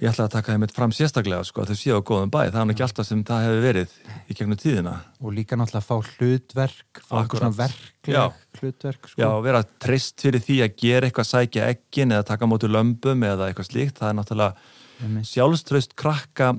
Ég 0.00 0.08
ætla 0.08 0.26
að 0.26 0.34
taka 0.34 0.54
þeim 0.54 0.66
fram 0.72 0.92
sérstaklega 0.96 1.44
sko, 1.44 1.62
að 1.62 1.72
þau 1.72 1.80
séu 1.80 1.98
á 2.00 2.08
góðum 2.08 2.32
bæ, 2.32 2.40
það 2.48 2.60
er 2.62 2.72
ekki 2.74 2.84
alltaf 2.86 3.08
sem 3.08 3.24
það 3.28 3.44
hefur 3.46 3.64
verið 3.66 3.94
í 4.00 4.36
gegnum 4.38 4.60
tíðina. 4.60 4.94
Og 5.20 5.34
líka 5.36 5.58
náttúrulega 5.60 5.86
fá 5.86 6.14
hlutverk, 6.14 7.02
fá 7.04 7.14
eitthvað 7.20 7.42
svona 7.42 7.58
verkleg 7.58 8.38
hlutverk. 8.60 9.10
Sko. 9.10 9.20
Já, 9.20 9.28
og 9.28 9.44
vera 9.44 9.62
trist 9.84 10.24
fyrir 10.24 10.44
því 10.46 10.58
að 10.64 10.76
gera 10.84 11.10
eitthvað 11.10 11.30
sækja 11.30 11.68
ekkin 11.74 12.16
eða 12.16 12.28
taka 12.32 12.48
á 12.48 12.50
móti 12.50 12.70
lömbum 12.70 13.26
eða 13.28 13.50
eitthvað 13.50 13.68
slíkt, 13.68 14.00
það 14.00 14.12
er 14.12 14.18
náttúrulega 14.20 15.24
sjálfströst 15.28 15.96
krakka 16.00 16.54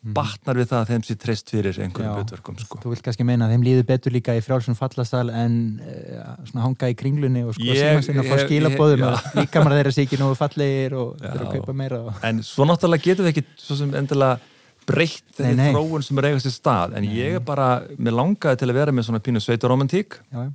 batnar 0.00 0.56
við 0.56 0.68
það 0.70 0.78
að 0.80 0.90
þeim 0.94 1.02
sé 1.04 1.14
trist 1.20 1.50
fyrir 1.52 1.76
einhverjum 1.84 2.14
hlutverkum 2.16 2.56
sko. 2.62 2.78
Þú 2.80 2.92
vilt 2.94 3.02
kannski 3.04 3.24
meina 3.28 3.44
að 3.44 3.50
þeim 3.52 3.64
líður 3.66 3.86
betur 3.90 4.14
líka 4.14 4.36
í 4.38 4.40
frjálsum 4.44 4.76
fallasal 4.78 5.26
en 5.28 5.56
uh, 5.84 6.30
svona 6.48 6.62
hanga 6.64 6.88
í 6.88 6.94
kringlunni 6.96 7.42
og 7.44 7.52
sko 7.58 7.66
Ég- 7.68 7.82
síma 7.82 8.06
sinna 8.06 8.24
að 8.24 8.30
fá 8.32 8.46
skilabóðum 8.46 9.04
að 9.10 9.28
líka 9.42 9.60
maður 9.64 9.76
þeirra 9.82 9.92
sé 9.98 10.06
ekki 10.06 10.20
nógu 10.22 10.38
fallegir 10.40 10.96
og 10.96 11.10
þeirra 11.20 11.44
að 11.50 11.52
kaupa 11.58 11.76
meira 11.82 12.00
og... 12.06 12.22
En 12.30 12.40
svo 12.48 12.64
náttúrulega 12.70 13.06
getum 13.10 13.28
við 13.28 13.34
ekki 13.34 13.44
svo 13.60 13.76
sem 13.82 13.92
endilega 14.00 14.40
breytt 14.88 15.36
Nei, 15.44 15.52
nei. 15.58 15.68
þróun 15.74 16.02
sem 16.08 16.18
er 16.18 16.30
eigast 16.30 16.48
í 16.48 16.54
stað. 16.54 16.96
En 16.98 17.04
ég 17.04 17.36
er 17.36 17.44
bara, 17.44 17.68
mér 18.00 18.16
langaði 18.16 18.62
til 18.62 18.70
að 18.72 18.78
vera 18.80 18.94
með 18.96 19.06
svona 19.10 19.20
pínu 19.22 19.42
sveitaromantík. 19.44 20.16
Já, 20.32 20.46
já. 20.48 20.50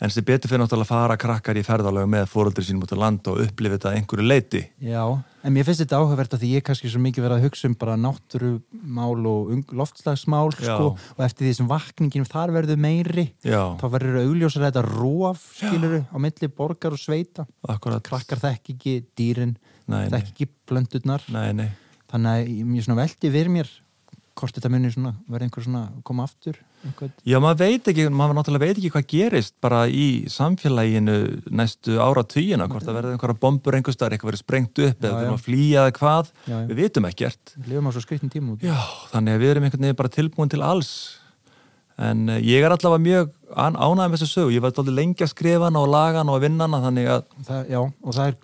En 0.00 0.10
sem 0.10 0.24
betur 0.26 0.50
fyrir 0.50 0.62
náttúrulega 0.64 0.88
að 0.88 0.92
fara 0.94 1.16
krakkar 1.20 1.58
í 1.60 1.62
ferðalög 1.66 2.08
með 2.10 2.26
fóruldri 2.32 2.64
sínum 2.66 2.82
út 2.86 2.94
á 2.94 2.98
land 2.98 3.28
og 3.30 3.40
upplifa 3.44 3.76
þetta 3.78 3.92
einhverju 3.98 4.26
leiti 4.26 4.62
Já, 4.82 5.04
en 5.44 5.52
mér 5.54 5.66
finnst 5.68 5.82
þetta 5.84 6.00
áhugavert 6.00 6.34
að 6.34 6.42
því 6.44 6.50
ég 6.54 6.62
er 6.62 6.66
kannski 6.68 6.90
svo 6.92 7.02
mikið 7.04 7.26
verið 7.26 7.36
að 7.38 7.46
hugsa 7.46 7.68
um 7.70 7.76
bara 7.78 7.96
náttúrumál 8.00 9.26
og 9.30 9.72
loftslagsmál 9.72 10.50
sko, 10.56 10.88
og 11.16 11.22
eftir 11.26 11.46
því 11.48 11.54
sem 11.60 11.68
vakningin 11.70 12.26
þar 12.28 12.52
verður 12.56 12.80
meiri 12.84 13.26
Já, 13.46 13.62
þá 13.80 13.86
verður 13.94 14.20
augljósar 14.24 14.66
þetta 14.68 14.84
róf 14.88 15.46
skiluru 15.60 16.02
á 16.10 16.16
milli 16.20 16.48
borgar 16.50 16.94
og 16.96 17.00
sveita. 17.00 17.46
Akkurat. 17.68 18.02
Krakkar 18.04 18.40
þekk 18.42 18.74
ekki 18.76 18.96
dýrin 19.18 19.56
Nei, 19.86 20.04
nei. 20.06 20.12
þekk 20.14 20.30
ekki 20.34 20.48
blöndurnar 20.68 21.24
Nei, 21.34 21.50
nei. 21.52 21.70
Þannig 22.14 22.30
að 22.30 22.48
ég- 22.54 22.66
mér 22.70 22.84
svona 22.86 23.00
veldi 23.02 23.30
við 23.34 23.48
mér 23.52 23.70
hvort 24.34 24.56
þetta 24.56 24.70
muni 24.72 24.90
svona 24.90 25.12
verði 25.30 25.46
einhver 25.46 25.64
svona 25.64 25.82
koma 26.06 26.24
aftur 26.26 26.56
einhver... 26.84 27.10
Já, 27.26 27.36
maður 27.42 27.60
veit 27.62 27.90
ekki, 27.92 28.06
maður 28.10 28.38
náttúrulega 28.38 28.64
veit 28.66 28.78
ekki 28.80 28.90
hvað 28.94 29.06
gerist 29.12 29.54
bara 29.64 29.82
í 29.88 30.06
samfélaginu 30.32 31.14
næstu 31.54 31.98
ára 32.02 32.24
týjina, 32.26 32.66
hvort 32.70 32.86
það 32.86 32.98
verður 32.98 33.14
einhverja 33.16 33.38
bombur 33.44 33.78
einhver 33.78 33.94
staðar, 33.96 34.16
eitthvað 34.16 34.32
verður 34.32 34.42
sprengt 34.42 34.82
upp 34.82 34.98
Já, 34.98 35.08
eða 35.08 35.20
þurfum 35.20 35.38
að 35.38 35.44
flýja 35.46 35.84
eða 35.84 35.94
hvað, 36.00 36.32
Já, 36.34 36.54
já. 36.54 36.64
við 36.70 36.80
vitum 36.82 37.08
ekkert. 37.10 37.54
Við 37.60 37.70
lifum 37.72 37.88
á 37.88 37.92
svo 37.94 38.02
skritin 38.04 38.32
tíma 38.34 38.56
út 38.56 38.66
Já, 38.66 38.74
þannig 39.12 39.36
að 39.38 39.44
við 39.44 39.52
erum 39.54 39.68
einhvern 39.68 39.86
veginn 39.86 40.00
bara 40.02 40.14
tilbúin 40.18 40.52
til 40.54 40.62
alls. 40.66 40.92
En 42.04 42.26
uh, 42.26 42.40
ég 42.42 42.64
er 42.66 42.74
allavega 42.74 43.04
mjög 43.06 43.30
án- 43.54 43.78
ánægð 43.78 44.10
með 44.10 44.18
þessu 44.18 44.30
sögu, 44.34 44.54
ég 44.56 44.64
var 44.64 44.72
alltaf 44.74 44.90
lengi 44.90 45.22
að 45.22 45.30
skrifa 45.30 45.68
hana 45.70 45.84
og 45.84 45.92
laga 45.94 46.24
hana 46.24 46.34
og 46.34 46.42
vinna 46.42 46.66
hana, 46.66 46.82
þannig 46.88 47.06
að 47.14 47.22
það, 47.46 47.60
já, 47.70 47.80
og 47.84 48.16
það 48.18 48.32
er, 48.32 48.38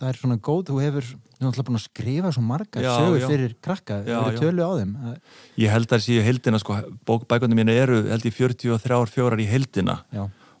það 0.00 0.08
er 0.08 1.14
þú 1.44 1.48
er 1.48 1.52
alltaf 1.52 1.68
búin 1.68 1.78
að 1.78 1.84
skrifa 1.84 2.32
svo 2.34 2.42
margar 2.42 2.82
Já, 2.82 2.92
sögur 2.98 3.20
já. 3.20 3.28
fyrir 3.28 3.54
krakka 3.62 4.00
Já, 4.08 4.18
já. 4.32 4.38
tölu 4.40 4.62
á 4.64 4.70
þeim 4.80 4.92
Það- 5.04 5.20
ég 5.64 5.70
held 5.70 5.88
að 5.94 6.04
séu 6.08 6.22
heldina, 6.24 6.58
sko, 6.58 6.76
bókbækundum 7.06 7.58
mínu 7.60 7.70
eru 7.76 8.02
held 8.08 8.24
ég 8.24 8.34
43 8.34 9.12
fjórar 9.14 9.38
í 9.40 9.46
heldina 9.46 10.00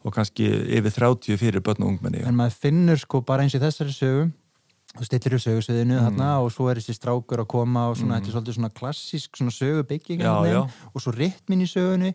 og 0.04 0.12
kannski 0.12 0.44
yfir 0.78 0.92
30 0.92 1.36
fyrir 1.40 1.60
börn 1.64 1.82
og 1.82 1.88
ungmenni. 1.94 2.22
en 2.26 2.34
maður 2.36 2.52
finnur 2.60 2.98
sko 3.00 3.20
bara 3.24 3.42
eins 3.42 3.54
í 3.56 3.60
þessari 3.62 3.92
sögu 3.96 4.32
þú 4.94 5.02
stillir 5.08 5.34
í 5.34 5.42
sögusviðinu 5.42 5.96
Mm. 5.98 6.04
þarna 6.06 6.28
og 6.44 6.52
svo 6.52 6.68
er 6.70 6.76
þessi 6.78 6.94
strákur 6.94 7.40
að 7.42 7.48
koma 7.48 7.88
og 7.90 7.96
svona, 7.96 8.20
þetta 8.20 8.28
er 8.28 8.34
svolítið 8.36 8.54
svona 8.54 8.70
klassísk 8.70 9.30
svona 9.34 9.50
sögubygging 9.50 10.22
og 10.22 11.00
svo 11.02 11.10
rytmin 11.10 11.62
í 11.64 11.66
sögunni 11.66 12.14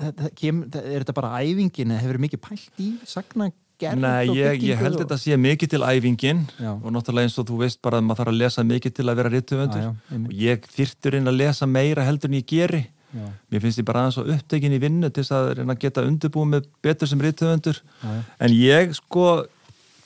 það, 0.00 0.12
það 0.18 0.34
kem, 0.34 0.62
það, 0.70 0.82
er 0.88 1.04
þetta 1.04 1.14
bara 1.14 1.38
æfingin 1.44 1.92
eða 1.94 2.00
hefur 2.02 2.18
mikið 2.18 2.40
pælt 2.42 2.80
í 2.80 2.88
sagna 3.06 3.52
gerð 3.78 4.00
Nei, 4.02 4.26
ég, 4.36 4.62
ég 4.68 4.78
held 4.82 4.96
og... 4.96 5.00
þetta 5.04 5.18
sé 5.22 5.36
mikið 5.38 5.72
til 5.74 5.82
æfingin 5.86 6.44
Já. 6.58 6.70
og 6.74 6.90
náttúrulega 6.94 7.28
eins 7.28 7.38
og 7.38 7.46
þú 7.48 7.58
veist 7.62 7.80
bara 7.82 7.98
að 8.00 8.06
maður 8.08 8.20
þarf 8.24 8.32
að 8.32 8.38
lesa 8.42 8.64
mikið 8.66 8.94
til 8.98 9.06
að 9.08 9.18
vera 9.20 9.32
rittuvendur 9.34 9.88
og 10.18 10.32
ég 10.34 10.66
þyrftur 10.76 11.18
inn 11.20 11.30
að 11.30 11.38
lesa 11.42 11.66
meira 11.70 12.06
heldur 12.08 12.30
en 12.32 12.38
ég 12.40 12.46
geri 12.50 12.82
Já. 13.08 13.24
mér 13.50 13.62
finnst 13.64 13.80
ég 13.80 13.86
bara 13.88 14.02
aðeins 14.04 14.18
og 14.20 14.28
upptekin 14.34 14.74
í 14.76 14.80
vinnu 14.82 15.08
til 15.10 15.22
þess 15.24 15.32
að 15.38 15.52
reyna 15.60 15.72
að 15.76 15.80
geta 15.86 16.02
undirbúið 16.04 16.50
með 16.56 16.66
betur 16.84 17.08
sem 17.08 17.22
rittuvendur 17.24 17.78
en 18.04 18.52
ég 18.52 18.92
sko 18.98 19.28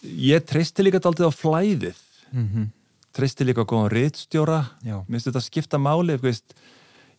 ég 0.03 0.45
treysti 0.47 0.85
líka 0.87 1.01
daldið 1.03 1.29
á 1.29 1.33
flæðið 1.35 1.99
Mhm. 2.33 2.71
treysti 3.13 3.45
líka 3.45 3.61
á 3.61 3.69
góðan 3.69 3.91
ritstjóra 3.93 4.61
Já. 4.87 5.03
mér 5.05 5.19
finnst 5.19 5.27
þetta 5.29 5.43
skipta 5.45 5.77
máli 5.83 6.15
veist, 6.23 6.55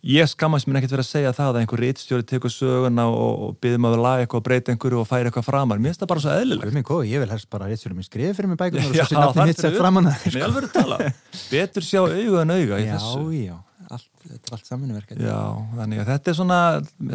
ég 0.04 0.28
skammast 0.28 0.68
mér 0.68 0.82
ekkert 0.82 0.94
verið 0.98 1.06
að 1.06 1.10
segja 1.14 1.32
það 1.38 1.50
að 1.54 1.58
einhver 1.62 1.80
ritstjóri 1.84 2.26
tekur 2.28 2.52
söguna 2.52 3.06
og, 3.08 3.44
og 3.48 3.52
byður 3.64 3.82
maður 3.86 4.02
að 4.02 4.06
laga 4.08 4.24
eitthvað 4.26 4.42
og 4.42 4.46
breyta 4.50 4.74
einhverju 4.74 5.00
og 5.00 5.08
færa 5.08 5.30
eitthvað 5.30 5.46
framar 5.48 5.80
mér 5.80 5.94
finnst 5.94 6.04
það 6.04 6.12
bara 6.12 6.24
svo 6.26 6.34
eðlilegt 6.42 6.76
minn 6.76 6.88
góð, 6.90 7.04
ég 7.08 7.24
vil 7.24 7.30
helst 7.32 7.50
bara 7.54 7.70
réttsjórum 7.72 8.02
í 8.04 8.08
skrifi 8.08 8.34
fyrir 8.36 8.52
mig 8.52 8.60
bækunar 8.60 8.90
og 8.90 8.98
svo 9.14 9.28
þar 9.38 9.48
mitt 9.52 9.62
sett 9.64 9.78
framan 9.80 10.10
að 10.12 10.26
Nei, 10.34 10.42
alveg 10.48 10.68
að 10.68 10.74
tala. 10.76 10.98
Betur 11.54 11.88
sjá 11.88 12.02
auga 12.04 12.42
en 12.44 12.52
auga 12.58 12.82
Já, 12.84 12.90
þessu. 12.98 13.24
já, 13.40 13.56
allt, 13.94 14.10
þetta 14.28 14.52
er 14.52 14.58
allt 14.58 14.70
saminverkefni 14.74 15.30
Já, 15.30 15.40
þannig 15.80 16.04
að 16.04 16.12
þetta 16.12 16.34
er 16.34 16.38
svona, 16.42 16.60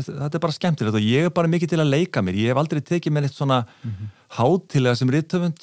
þetta 0.08 0.30
er 0.40 0.44
bara 0.48 0.56
skemmtilegt 0.56 0.98
og 1.02 1.06
ég 1.10 1.28
er 1.28 1.36
bara 1.42 1.52
mikið 1.58 1.74
til 1.74 1.82
að 1.84 1.92
leika 1.92 2.24
mér. 2.24 2.40
Ég 2.40 2.52
hef 2.54 2.62
aldrei 2.64 2.80
tekið 2.94 3.16
mér 3.18 3.28
eitt 3.28 3.36
svona 3.36 3.60
hátilega 4.38 4.96
sem 4.96 5.12
rittöfund. 5.12 5.60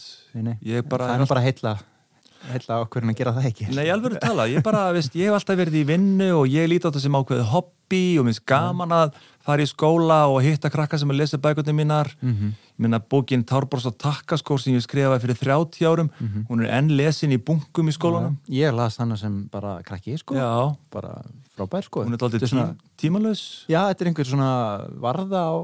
Er 2.46 2.52
er 2.52 2.60
heilla 2.60 2.82
okkur 2.84 3.04
en 3.04 3.12
að 3.14 3.18
gera 3.20 3.34
það 3.36 3.48
ekki 3.50 3.68
Nei, 3.74 3.86
alveg 3.90 4.18
að 4.18 4.26
tala. 4.26 4.46
Ég 4.52 4.64
bara, 4.66 4.84
veist, 4.96 5.16
ég 5.18 5.30
hef 5.30 5.38
alltaf 5.40 5.58
verið 5.58 5.80
í 5.82 5.86
vinnu 5.90 6.28
og 6.40 6.52
ég 6.52 6.70
líti 6.70 6.86
á 6.86 6.90
þetta 6.90 7.02
sem 7.06 7.18
ákveðið 7.18 7.50
hobby 7.54 8.04
og 8.20 8.28
minnst 8.28 8.46
gaman 8.50 8.94
að 8.96 9.18
fara 9.46 9.66
í 9.66 9.70
skóla 9.70 10.20
og 10.32 10.40
hitta 10.46 10.72
krakka 10.74 11.00
sem 11.02 11.10
að 11.10 11.22
lesa 11.22 11.40
bækundin 11.42 11.78
mínar. 11.78 12.12
Mhm. 12.22 12.54
Ég 12.76 12.84
minna 12.84 13.00
bókin 13.00 13.46
Tárbros 13.48 13.86
og 13.88 13.98
takkaskór 13.98 14.60
sem 14.60 14.76
ég 14.76 14.84
skrifaði 14.84 15.22
fyrir 15.24 15.40
30 15.40 15.86
árum. 15.88 16.10
Mhm. 16.20 16.46
Hún 16.50 16.66
er 16.66 16.74
enn 16.78 16.90
lesin 16.98 17.32
í 17.32 17.38
bunkum 17.38 17.88
í 17.88 17.96
skólanum. 17.96 18.38
Ég 18.50 18.76
las 18.76 18.98
hana 18.98 19.18
sem 19.18 19.48
bara 19.52 19.82
krakki 19.84 20.18
sko. 20.18 20.36
Já, 20.36 20.76
bara 20.92 21.22
frábær 21.56 21.86
sko 21.88 22.04
hún 22.04 22.14
er 22.14 22.24
aldrei 22.26 22.48
svona, 22.50 22.76
tímalös. 23.00 23.66
Já, 23.72 23.88
þetta 23.88 24.04
er 24.04 24.10
einhver 24.12 24.28
svona 24.28 24.50
varða 25.00 25.42
á 25.48 25.56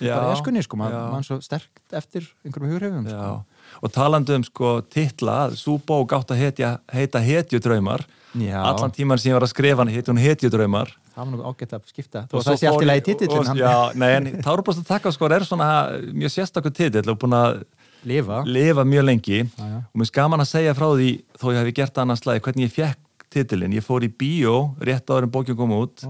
Já, 0.00 0.14
bara 0.14 0.32
eskunni 0.36 0.62
sko, 0.64 0.78
maður 0.80 1.10
man 1.12 1.26
svo 1.26 1.38
sterkt 1.44 1.92
eftir 1.92 2.26
einhverjum 2.46 2.72
hugreifum 2.72 3.08
sko. 3.08 3.44
Og 3.82 3.92
talandi 3.94 4.36
um 4.36 4.44
sko 4.46 4.78
titla, 4.90 5.48
svo 5.56 5.78
bók 5.78 6.14
átt 6.16 6.32
að 6.34 6.42
hetja, 6.44 6.76
heita 6.92 7.22
hetjudraumar. 7.24 8.06
Já. 8.38 8.60
allan 8.60 8.92
tíman 8.92 9.18
sem 9.18 9.30
ég 9.30 9.38
var 9.38 9.46
að 9.46 9.54
skrifa 9.54 9.80
hann 9.80 9.90
heiti 9.90 10.12
hún 10.12 10.20
hetjudraumar. 10.20 10.90
Það 11.14 11.22
var 11.22 11.30
nú 11.32 11.48
ágætt 11.48 11.72
að 11.74 11.88
skipta. 11.88 12.22
Að 12.26 12.34
svo 12.34 12.42
það 12.44 12.58
sé 12.60 12.68
allt 12.68 12.76
fór 12.76 12.84
í 12.84 12.88
lagi 12.90 13.04
titillin 13.06 13.58
Já, 13.58 13.74
nei, 13.98 14.10
en 14.18 14.28
Tárubosta 14.44 14.84
takkaskor 14.86 15.34
er 15.34 15.46
svona 15.48 15.68
mjög 16.12 16.34
sérstakur 16.36 16.74
titill. 16.76 17.06
Og 17.08 17.18
búin 17.18 17.34
að 17.38 17.62
lifa. 18.06 18.42
lifa 18.46 18.84
mjög 18.84 19.06
lengi. 19.08 19.40
Já, 19.48 19.64
já. 19.72 19.80
og 19.82 20.02
mér 20.02 20.12
gaman 20.20 20.44
að 20.44 20.50
segja 20.52 20.76
frá 20.78 20.86
því 20.92 21.10
þó 21.40 21.46
ég 21.54 21.60
hef 21.62 21.74
gert 21.80 22.02
annars 22.04 22.22
slagi, 22.22 22.44
hvernig 22.44 22.68
ég 22.68 22.76
fekk 22.76 23.28
titillin 23.32 23.74
ég 23.76 23.84
fór 23.84 24.04
í 24.06 24.12
bíó, 24.12 24.58
rétt 24.80 25.08
áður 25.08 25.26
en 25.26 25.32
bókin 25.32 25.58
kom 25.58 25.74
út. 25.80 26.04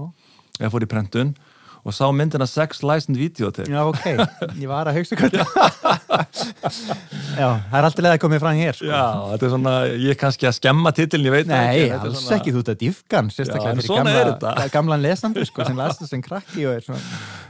Ég 0.59 0.71
fór 0.71 0.83
í 0.83 0.91
prentun 0.91 1.33
og 1.89 1.95
sá 1.97 2.05
myndina 2.15 2.45
Sex 2.49 2.69
Licensed 2.85 3.17
Videotape 3.19 3.69
Já, 3.71 3.81
ok, 3.89 4.05
ég 4.61 4.67
var 4.69 4.85
að 4.91 4.95
hugsa 4.99 5.13
hvað 5.19 5.31
Já, 7.39 7.47
það 7.69 7.77
er 7.79 7.85
alltaf 7.87 8.03
leið 8.03 8.13
að 8.13 8.21
komið 8.23 8.39
fram 8.43 8.57
hér 8.59 8.75
sko. 8.77 8.87
Já, 8.89 9.03
þetta 9.33 9.45
er 9.47 9.51
svona, 9.53 9.73
ég 9.93 10.09
er 10.13 10.17
kannski 10.19 10.45
að 10.49 10.55
skemma 10.59 10.89
titilin, 10.95 11.27
ég 11.29 11.33
veit 11.37 11.47
Nei, 11.49 11.59
ekki, 11.65 11.83
er 11.89 11.93
alls 12.05 12.19
svona- 12.23 12.37
ekki 12.39 12.51
þú 12.55 12.59
ert 12.63 12.71
að 12.73 12.79
dýfkan 12.83 13.25
Já, 13.29 13.33
sérstaklega 13.37 13.73
en 13.73 13.77
fyrir 13.83 13.93
gamla, 14.33 14.51
gamlan 14.75 15.03
lesandur 15.05 15.45
sko, 15.49 15.59
sem 15.67 15.77
las 15.79 15.95
þess 16.01 16.11
sem 16.15 16.23
krakki 16.25 16.61
og 16.69 16.73
er 16.79 16.83
svona 16.87 17.01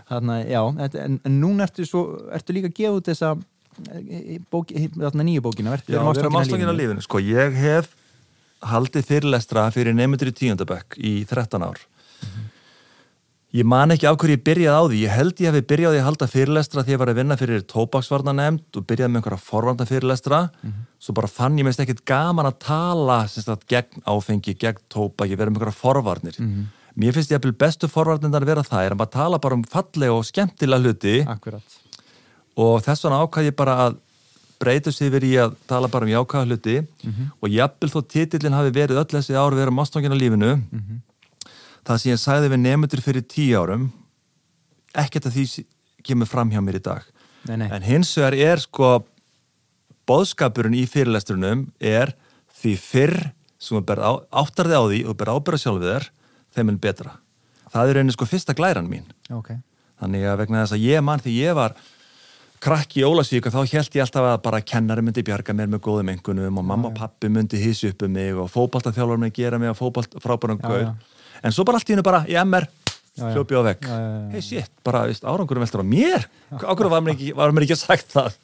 þannig, 0.10 0.36
að, 0.36 0.41
já, 0.56 0.62
en, 1.06 1.13
en 1.30 1.34
núna 1.43 1.62
ertu, 1.67 1.82
svo, 1.89 2.02
ertu 2.36 2.49
líka 2.58 2.67
að 2.71 2.78
gefa 2.82 2.95
út 2.99 3.08
þessa 3.12 3.30
bóki, 4.52 4.71
þarna 4.97 5.23
nýju 5.28 5.41
bókina 5.45 5.69
verð, 5.75 5.86
Já, 5.93 5.97
við 6.04 6.21
erum 6.23 6.39
ástangin 6.41 6.71
af 6.71 6.78
lífinu. 6.80 7.02
Sko, 7.06 7.17
ég 7.23 7.49
hef 7.56 7.86
haldið 8.67 9.04
fyrirlestra 9.08 9.62
fyrir 9.71 9.93
nefndur 9.95 10.32
í 10.32 10.34
tíundabökk 10.36 10.89
í 10.99 11.13
13 11.30 11.63
ár. 11.63 11.78
Ég 13.49 13.65
man 13.65 13.89
ekki 13.89 14.05
af 14.05 14.17
hverju 14.21 14.35
ég 14.38 14.43
byrjaði 14.45 14.77
á 14.77 14.83
því. 14.85 14.97
Ég 15.07 15.13
held 15.17 15.39
ég 15.41 15.49
hefði 15.49 15.62
byrjaði 15.71 15.99
að 15.99 16.05
halda 16.05 16.25
fyrirlestra 16.29 16.83
því 16.85 16.93
ég 16.93 16.99
var 17.01 17.09
að 17.09 17.17
vinna 17.17 17.38
fyrir 17.39 17.63
tópaksvarnanemnd 17.65 18.77
og 18.77 18.83
byrjaði 18.85 19.09
með 19.09 19.21
einhverja 19.23 19.41
forvarna 19.41 19.88
fyrirlestra. 19.89 20.41
Svo 21.01 21.15
bara 21.17 21.29
fann 21.33 21.57
ég 21.57 21.65
meist 21.65 21.81
ekkit 21.81 22.03
gaman 22.05 22.45
að 22.45 22.59
tala 22.67 23.23
sagt, 23.31 23.65
gegn 23.71 24.05
áfengi, 24.05 24.53
gegn 24.53 24.83
tópak, 24.93 25.31
ég 25.31 25.39
verið 25.39 25.55
með 25.55 25.63
einhverja 25.63 25.79
forvarnir. 25.79 26.38
Mér 26.99 27.15
finnst 27.17 27.33
ég 27.33 27.41
að 27.41 27.57
bestu 27.57 27.89
forvarnindar 27.89 28.45
að 28.45 28.51
vera 28.53 28.65
það 28.69 28.85
er 28.85 28.93
að 28.93 29.01
maður 29.01 29.13
tala 29.17 29.41
bara 29.41 29.57
um 29.57 29.65
fallega 29.73 30.13
og 30.19 30.25
skemmtilega 30.29 30.83
hluti 30.85 31.17
Akkurat. 31.25 31.77
og 32.59 32.81
þess 32.85 33.05
vegna 33.05 33.19
ákvað 33.23 33.49
ég 33.49 33.55
bara 33.55 33.75
að 33.88 33.97
breyta 34.59 34.91
sig 34.91 35.07
yfir 35.09 35.23
í 35.25 35.33
að 35.39 35.53
tala 35.69 35.88
bara 35.88 36.05
um 36.05 36.12
jákvæða 36.12 36.45
hluti 36.49 36.77
og 37.41 37.49
jafnvel 37.49 37.89
þó 37.93 37.99
titillin 38.13 38.53
hafi 38.57 38.73
verið 38.75 38.99
öll 38.99 39.09
þessi 39.13 39.38
ár 39.39 39.55
við 39.55 39.63
erum 39.65 39.79
ástofngin 39.79 40.12
á 40.13 40.17
lífinu 40.19 40.51
það 41.89 42.02
sem 42.02 42.12
ég 42.13 42.21
sagði 42.21 42.52
við 42.54 42.62
nefndur 42.65 43.02
fyrir 43.04 43.25
tíu 43.25 43.60
árum 43.63 43.88
ekkert 44.97 45.30
að 45.30 45.38
því 45.39 45.65
kemur 46.06 46.30
fram 46.30 46.52
hjá 46.54 46.62
mér 46.63 46.80
í 46.80 46.84
dag 46.86 47.08
Nei, 47.47 47.56
nei. 47.62 47.69
en 47.71 47.86
hins 47.86 48.12
vegar 48.17 48.36
er 48.36 48.62
sko 48.62 48.91
bóðskapurinn 50.10 50.78
í 50.78 50.86
fyrirlesturunum 50.89 51.67
er 51.80 52.13
því 52.60 52.73
fyrr 52.82 53.17
sem 53.60 53.80
þú 53.80 54.10
áttar 54.32 54.69
þig 54.69 54.80
á 54.80 54.84
því 54.88 54.99
og 55.10 55.17
ber 55.19 55.32
ábyrða 55.34 55.62
sjálf 55.62 55.82
við 55.84 55.93
þér 55.93 56.10
þeim 56.56 56.73
en 56.73 56.82
betra 56.84 57.15
það 57.73 57.91
er 57.91 58.02
einu 58.02 58.15
sko 58.15 58.28
fyrsta 58.30 58.56
glæran 58.58 58.89
mín 58.89 59.08
Ok. 59.30 59.54
Þannig 59.99 60.23
að 60.32 60.38
vegna 60.39 60.62
þess 60.63 60.73
að 60.78 60.84
ég 60.88 61.02
mann 61.04 61.19
því 61.19 61.34
ég 61.36 61.56
var 61.58 61.73
krakki 62.63 63.02
í 63.02 63.08
Ólasvík 63.08 63.49
og 63.49 63.54
þá 63.56 63.73
held 63.75 63.95
ég 63.97 64.04
alltaf 64.06 64.28
að 64.30 64.38
bara 64.45 64.62
kennari 64.63 65.04
myndi 65.04 65.23
bjarga 65.28 65.56
mér 65.56 65.69
með 65.73 65.82
góðum 65.86 66.12
engunum 66.13 66.60
og 66.60 66.65
mamma 66.71 66.89
og 66.89 66.95
pappi 66.97 67.30
myndi 67.32 67.60
hissi 67.60 67.91
upp 67.91 68.04
um 68.08 68.13
mig 68.15 68.36
og 68.39 68.47
fótballtaþjálfur 68.52 69.19
myndi 69.19 69.36
gera 69.43 69.60
mig 69.60 69.71
og 69.73 69.78
fótballt 69.80 70.15
frábærum 70.23 70.60
já. 70.60 70.93
En 71.43 71.56
svo 71.56 71.65
bara 71.67 71.80
allt 71.80 71.89
í 71.89 71.95
hennu 71.95 72.06
bara 72.06 72.23
í 72.30 72.38
MR 72.43 72.67
Já, 73.19 73.28
já. 73.28 73.36
hljópi 73.36 73.56
á 73.58 73.62
já. 73.67 73.75
Hei 74.32 74.41
shit, 74.41 74.71
bara 74.84 75.04
árangurum 75.12 75.63
veldur 75.65 75.84
á 75.84 75.88
mér. 75.88 76.28
Ákveður 76.56 76.93
var 76.93 77.02
mér 77.04 77.15
ekki, 77.17 77.32
var 77.36 77.52
mér 77.52 77.65
ekki 77.67 77.75
sagt 77.75 78.13
það. 78.13 78.36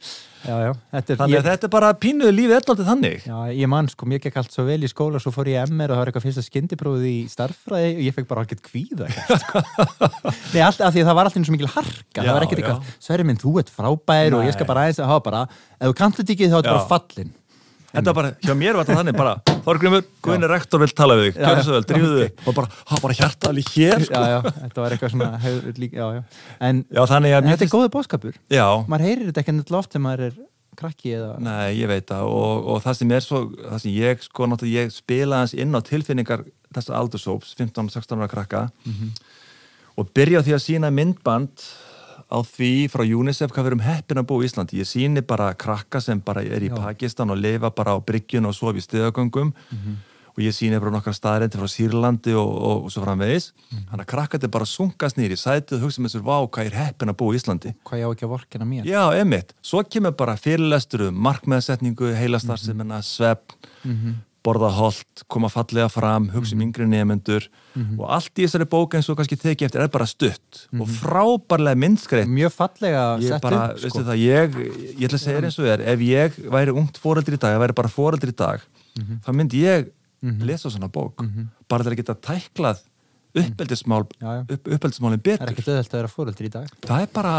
Já, 0.45 0.55
já. 0.62 0.71
Er, 0.93 1.01
Þannig 1.01 1.21
að 1.23 1.31
ég, 1.34 1.45
þetta 1.45 1.65
er 1.65 1.71
bara 1.73 1.88
pínuðu 1.97 2.34
lífið 2.36 2.55
ellandi 2.60 2.86
þannig. 2.86 3.23
já, 3.25 3.38
ég 3.55 3.69
man 3.71 3.88
sko, 3.89 4.05
mér 4.10 4.21
gekk 4.21 4.36
allt 4.41 4.53
svo 4.53 4.65
vel 4.67 4.77
í 4.86 4.89
skóla 4.91 5.21
svo 5.21 5.31
fór 5.34 5.49
ég 5.49 5.71
MR 5.71 5.89
og 5.89 5.95
það 5.95 6.01
var 6.01 6.12
eitthvað 6.12 6.25
fyrsta 6.27 6.43
skyndiprófið 6.45 7.08
í 7.10 7.15
starffræði 7.31 7.95
og 7.95 8.03
ég 8.05 8.17
fekk 8.17 8.27
bara 8.29 8.43
algjört 8.43 8.62
kvíða 8.67 9.08
sko. 9.10 9.63
Nei, 10.53 10.62
allt 10.62 10.84
af 10.86 10.93
því 10.93 11.01
að 11.01 11.10
það 11.10 11.17
var 11.17 11.29
alltaf 11.31 11.39
eins 11.41 11.49
og 11.49 11.55
mikil 11.58 11.71
harka 11.73 12.21
það 12.21 12.29
var 12.36 12.45
ekkert 12.45 12.62
eitthvað, 12.62 12.93
Sverri 13.08 13.25
minn, 13.25 13.41
þú 13.41 13.55
ert 13.63 13.73
frábær 13.73 14.38
og 14.38 14.45
ég 14.45 14.53
skal 14.53 14.67
Nei. 14.67 14.71
bara 14.75 14.86
aðeins 14.86 15.01
að 15.01 15.12
hafa 15.15 15.25
bara 15.31 15.41
ef 15.49 15.89
þú 15.89 15.97
kannt 16.03 16.21
þetta 16.21 16.36
ekki 16.36 16.51
þá 16.51 16.53
er 16.53 16.62
þetta 16.62 16.75
bara 16.77 16.89
fallin 16.93 17.34
Þetta 17.95 18.12
var 18.12 18.17
bara, 18.19 18.31
hjá 18.43 18.53
mér 18.60 18.75
var 18.77 18.86
þetta 18.88 18.99
þannig 19.01 19.17
bara, 19.17 19.34
Þorgrymur, 19.65 20.01
Guðinni 20.25 20.49
rektor 20.51 20.81
vil 20.84 20.89
tala 20.93 21.15
við 21.17 21.29
þig, 21.29 21.38
gjör 21.41 21.60
þessu 21.60 21.73
vel, 21.75 21.86
drífuðu 21.89 22.17
þig. 22.25 22.41
Og 22.51 22.58
bara, 22.60 22.69
hafa 22.91 22.99
bara 23.05 23.15
hjartaðal 23.17 23.62
í 23.62 23.63
hér, 23.71 24.03
sko. 24.05 24.19
Já, 24.25 24.34
já, 24.36 24.51
þetta 24.60 24.84
var 24.84 24.95
eitthvað 24.95 25.13
svona 25.15 25.29
hefur, 25.45 25.79
líka, 25.81 25.95
já, 26.01 26.08
já. 26.19 26.43
En, 26.69 26.81
Já, 26.91 27.01
þannig 27.13 27.36
að 27.38 27.39
en 27.45 27.53
þetta 27.53 27.65
er 27.65 27.71
góðu 27.73 27.91
bóðskapur 27.95 28.36
Já, 28.53 28.65
maður 28.91 29.08
heyrir 29.10 29.29
þetta 29.31 29.41
ekki 29.45 29.53
ennig 29.55 29.73
loft 29.73 29.95
þegar 29.95 30.05
maður 30.05 30.25
er 30.27 30.36
krakki 30.75 31.13
eða 31.15 31.31
Nei, 31.39 31.71
ég 31.79 31.88
veit 31.89 32.05
það. 32.12 32.27
Og, 32.36 32.67
og 32.75 32.81
það 32.84 32.97
sem 32.99 33.13
er 33.15 33.23
svo, 33.25 33.41
það 33.63 33.79
sem 33.86 33.95
ég 33.95 34.25
sko 34.27 34.49
náttúrulega 34.51 34.84
ég 34.86 34.93
spila 34.95 35.39
hans 35.41 35.55
inn 35.55 35.71
á 35.71 35.79
tilfinningar 35.88 36.43
þessa 36.75 36.97
aldursóps, 36.99 37.55
15-16 37.62 38.19
ára 38.19 38.27
krakka. 38.31 38.63
Og 39.95 40.10
byrja 40.12 40.41
því 40.43 40.55
að 40.58 40.63
sína 40.65 40.91
myndband 40.91 41.63
á 42.25 42.38
því 42.41 42.71
frá 42.89 43.03
UNICEF 43.05 43.51
hvað 43.53 43.63
við 43.67 43.71
erum 43.73 43.85
heppin 43.85 44.19
að 44.21 44.27
búa 44.31 44.43
í 44.43 44.49
Íslandi. 44.49 44.79
Ég 44.81 44.89
síni 44.89 45.21
bara 45.25 45.51
krakka 45.53 46.01
sem 46.01 46.19
bara 46.25 46.41
er 46.43 46.65
í 46.65 46.71
Já. 46.71 46.75
Pakistan 46.79 47.29
og 47.31 47.38
lifa 47.39 47.69
bara 47.71 47.93
á 47.95 47.99
bryggjun 48.01 48.49
og 48.49 48.55
sofi 48.57 48.81
í 48.81 48.85
stöðagöngum 48.85 49.53
og 50.35 50.41
ég 50.43 50.51
síni 50.51 50.75
bara 50.81 50.91
nokkar 50.91 51.15
staðrendi 51.15 51.55
frá 51.55 51.69
Sýrlandi 51.71 52.33
og, 52.35 52.49
og, 52.49 52.81
og 52.85 52.91
svo 52.91 53.05
framvegis. 53.05 53.53
Þannig 53.71 54.03
að 54.03 54.09
krakkandi 54.11 54.49
bara 54.51 54.65
sunkast 54.67 55.15
nýri, 55.15 55.38
sætið 55.39 55.77
og 55.77 55.85
hugsa 55.85 56.01
með 56.03 56.15
sér, 56.17 56.25
vá, 56.27 56.35
hvað 56.43 56.65
er 56.71 56.75
heppin 56.81 57.13
að 57.13 57.17
búa 57.21 57.31
í 57.31 57.39
Íslandi. 57.39 57.71
hvað 57.88 58.01
ég 58.01 58.09
á 58.09 58.11
ekki 58.11 58.25
að 58.27 58.33
vorkina 58.33 58.67
mér 58.67 58.89
Já, 58.89 59.01
emitt. 59.15 59.53
Svo 59.63 59.83
kemur 59.88 60.11
bara 60.19 60.35
fyrirlestur 60.35 61.07
um 61.07 61.21
markmeðsetningu, 61.23 62.11
heilastarfsemina, 62.19 62.99
svefn, 63.05 63.55
borða 64.45 64.69
holt, 64.77 65.23
koma 65.31 65.49
fallega 65.49 65.88
fram, 65.89 66.27
hugsa 66.36 66.53
um 66.55 66.62
yngri 66.67 66.86
nefendur 66.91 67.47
og 67.97 68.05
allt 68.13 68.31
í 68.38 68.45
þessari 68.45 68.67
bók 68.69 68.93
eins 68.95 69.10
og 69.10 69.17
kannski 69.19 69.38
tekið 69.41 69.67
eftir 69.71 69.84
er 69.84 69.91
bara 69.93 70.05
stutt 70.08 70.62
og 70.77 70.88
frábærlega 71.01 71.81
myndskreitt. 71.81 72.29
mjög 72.29 72.53
fallega 72.55 73.03
Ég 73.25 73.41
bara, 73.43 73.67
veistu 73.73 73.89
sko. 73.89 74.05
það, 74.08 74.21
ég, 74.21 74.58
ég 74.99 75.05
ætla 75.10 75.17
að 75.19 75.23
segja 75.25 75.38
þér 75.41 75.49
eins 75.49 75.60
og 75.60 75.69
er, 75.73 75.86
ef 75.95 76.05
ég 76.08 76.39
væri 76.58 76.75
ungt 76.77 77.01
foreldri 77.01 77.39
í 77.39 77.41
dag, 77.41 77.58
ég 77.58 77.63
væri 77.65 77.77
bara 77.81 77.91
foreldri 77.91 78.31
í 78.36 78.39
dag, 78.45 78.65
þá 79.25 79.31
myndi 79.36 79.65
ég 79.65 79.89
lesa 80.45 80.69
svona 80.73 80.88
bók, 80.93 81.25
bara 81.69 81.84
til 81.86 81.91
að 81.95 81.99
geta 82.03 82.15
tæklað 82.29 82.84
uppeldismál, 83.36 84.05
upp, 84.08 84.67
uppeldismálin 84.71 85.19
það 85.19 85.34
er 85.34 85.39
betur. 85.41 85.49
ekkert 85.51 85.67
auðvelt 85.67 85.89
að 85.91 85.99
vera 85.99 86.12
fóröldur 86.13 86.45
í 86.47 86.51
dag. 86.53 86.69
Það 86.86 87.01
er 87.03 87.10
bara, 87.12 87.34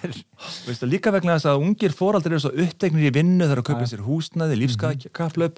veistu, 0.66 0.88
líka 0.92 1.12
vegna 1.14 1.38
þess 1.38 1.48
að 1.48 1.62
ungir 1.64 1.94
foraldir 1.96 2.34
eru 2.34 2.42
svo 2.44 2.50
upptegnir 2.52 3.08
í 3.08 3.12
vinnu 3.16 3.46
þegar 3.46 3.62
að 3.62 3.68
kaupa 3.70 3.86
sér 3.88 4.02
húsnæði, 4.04 4.58
lífskaplöp 4.60 5.56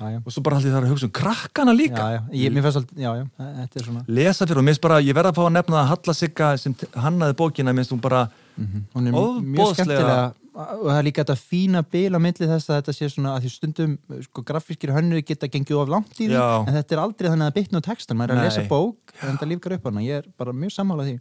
já, 0.00 0.06
já. 0.14 0.18
og 0.24 0.32
svo 0.34 0.42
bara 0.42 0.58
haldið 0.58 0.74
það 0.74 0.84
að 0.86 0.92
hugsa 0.94 1.08
um 1.08 1.14
krakkana 1.20 1.74
líka. 1.76 2.08
Já, 2.16 2.20
ég, 2.42 2.52
mér 2.56 2.68
alltaf, 2.70 2.84
já, 2.96 3.10
já, 3.20 3.24
þetta 3.62 3.80
er 3.82 3.86
svona 3.88 4.04
Lesa 4.08 4.46
fyrir 4.46 4.62
og 4.62 4.68
minnst 4.68 4.82
bara, 4.84 5.00
ég 5.04 5.14
verða 5.16 5.32
að 5.34 5.40
fá 5.40 5.42
að 5.48 5.56
nefna 5.58 5.80
að 5.82 5.90
Halla 5.92 6.14
Sigga 6.18 6.52
sem 6.60 6.76
hannaði 7.06 7.36
bókina, 7.42 7.74
minnst 7.76 7.92
hún 7.94 8.00
bara, 8.04 8.26
hún 8.58 9.06
er 9.06 9.12
mjög 9.12 9.20
Ofboðslega- 9.22 9.74
skemmtilega 9.74 10.32
og 10.52 10.82
það 10.84 10.98
er 10.98 11.06
líka 11.06 11.22
þetta 11.24 11.36
fína 11.40 11.80
bil 11.88 12.12
á 12.12 12.20
milli 12.20 12.44
þess 12.50 12.68
að 12.68 12.76
þetta 12.82 12.92
sé 12.92 13.06
svona 13.08 13.30
að 13.38 13.44
því 13.46 13.50
stundum 13.54 13.92
sko, 14.26 14.42
grafískir 14.44 14.90
hönnu 14.92 15.22
geta 15.24 15.48
gengið 15.48 15.78
of 15.80 15.88
langt 15.88 16.12
í 16.20 16.26
því 16.28 16.36
en 16.68 16.74
þetta 16.76 16.92
er 16.92 17.00
aldrei 17.00 17.30
þannig 17.30 17.46
að 17.48 17.54
bitna 17.56 17.80
á 17.80 17.86
textan 17.86 18.18
maður 18.20 18.34
er 18.34 18.36
að 18.36 18.42
Nei. 18.42 18.48
lesa 18.50 18.64
bók 18.68 19.14
en 19.22 19.30
þetta 19.32 19.48
lífgar 19.48 19.74
upp 19.78 19.86
hana. 19.88 20.02
Ég 20.04 20.20
er 20.20 20.28
bara 20.36 20.52
mjög 20.52 20.74
sammála 20.76 21.06
því. 21.08 21.14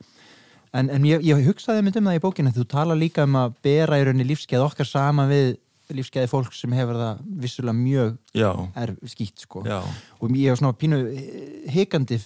En, 0.73 0.89
en 0.89 1.03
ég, 1.07 1.23
ég 1.23 1.45
hugsaði 1.47 1.83
mynd 1.87 2.01
um 2.01 2.09
það 2.11 2.19
í 2.19 2.23
bókinu 2.27 2.51
þú 2.55 2.65
tala 2.75 2.95
líka 2.99 3.23
um 3.23 3.39
að 3.39 3.55
bera 3.63 4.01
í 4.01 4.03
rauninni 4.07 4.27
lífskeið 4.33 4.65
okkar 4.67 4.87
sama 4.91 5.25
við 5.31 5.55
lífskeiði 5.97 6.29
fólk 6.31 6.55
sem 6.55 6.73
hefur 6.75 6.97
það 6.99 7.21
vissulega 7.43 7.77
mjög 7.77 8.15
er 8.83 8.93
skýtt 9.11 9.45
sko. 9.45 9.63
Og 9.65 10.33
ég 10.37 10.53
var 10.53 10.59
svona 10.59 10.77
pínu 10.77 10.99
hikandi 11.73 12.17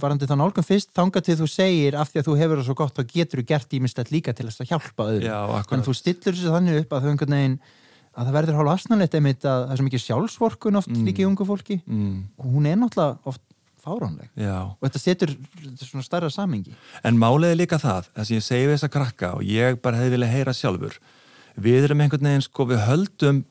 varandi 0.00 0.28
þann 0.30 0.44
álgum 0.44 0.66
fyrst 0.66 0.92
þangað 0.96 1.28
til 1.28 1.38
þú 1.42 1.48
segir 1.50 1.98
af 2.00 2.12
því 2.12 2.22
að 2.22 2.28
þú 2.28 2.36
hefur 2.42 2.60
það 2.60 2.68
svo 2.68 2.78
gott 2.82 3.00
þá 3.00 3.02
getur 3.14 3.42
þú 3.42 3.48
gert 3.52 3.76
ímislegt 3.78 4.14
líka 4.14 4.36
til 4.36 4.48
þess 4.48 4.64
að 4.64 4.70
hjálpa 4.74 5.08
öðrum. 5.10 5.26
Já, 5.28 5.40
þannig 5.70 5.82
að 5.82 5.90
þú 5.90 5.96
stillur 6.00 6.38
þessu 6.38 6.54
þannig 6.56 6.80
upp 6.84 6.96
að 6.96 7.02
þau 7.02 7.10
einhvern 7.12 7.36
veginn 7.38 7.58
að 8.16 8.30
það 8.30 8.36
verður 8.38 8.60
hálfa 8.60 8.76
asnalegt 8.78 9.18
einmitt 9.18 9.44
að 9.44 9.58
það 9.66 9.72
er 9.74 9.80
svo 9.80 9.86
mikið 9.90 10.04
sjálfsvorkun 10.06 10.80
oft 10.80 10.94
líka 11.04 11.22
í 11.22 11.26
ungu 11.28 11.44
fólki. 11.44 11.82
Mm, 11.84 12.22
og 12.40 12.54
hún 12.54 12.68
er 12.70 12.78
náttúrulega 12.80 13.28
oft 13.28 13.42
fáránleg. 13.86 14.30
Já. 14.34 14.56
og 14.74 14.82
þetta 14.82 15.02
setur 15.02 15.32
þetta 15.36 15.86
svona 15.86 16.06
starra 16.06 16.30
samingi 16.32 16.74
En 17.06 17.18
málið 17.20 17.52
er 17.52 17.60
líka 17.60 17.78
það, 17.78 18.08
þess 18.16 18.30
að 18.30 18.34
ég 18.34 18.46
segi 18.46 18.66
við 18.66 18.74
þessa 18.74 18.92
krakka 18.96 19.32
og 19.38 19.46
ég 19.46 19.78
bara 19.82 20.00
hefði 20.00 20.16
viljað 20.16 20.34
heyra 20.34 20.54
sjálfur. 20.56 20.96
Við 21.56 21.86
erum 21.88 22.02
einhvern 22.04 22.28
veginn, 22.28 22.44
sko, 22.44 22.66
við 22.68 22.82
höldum 22.86 23.44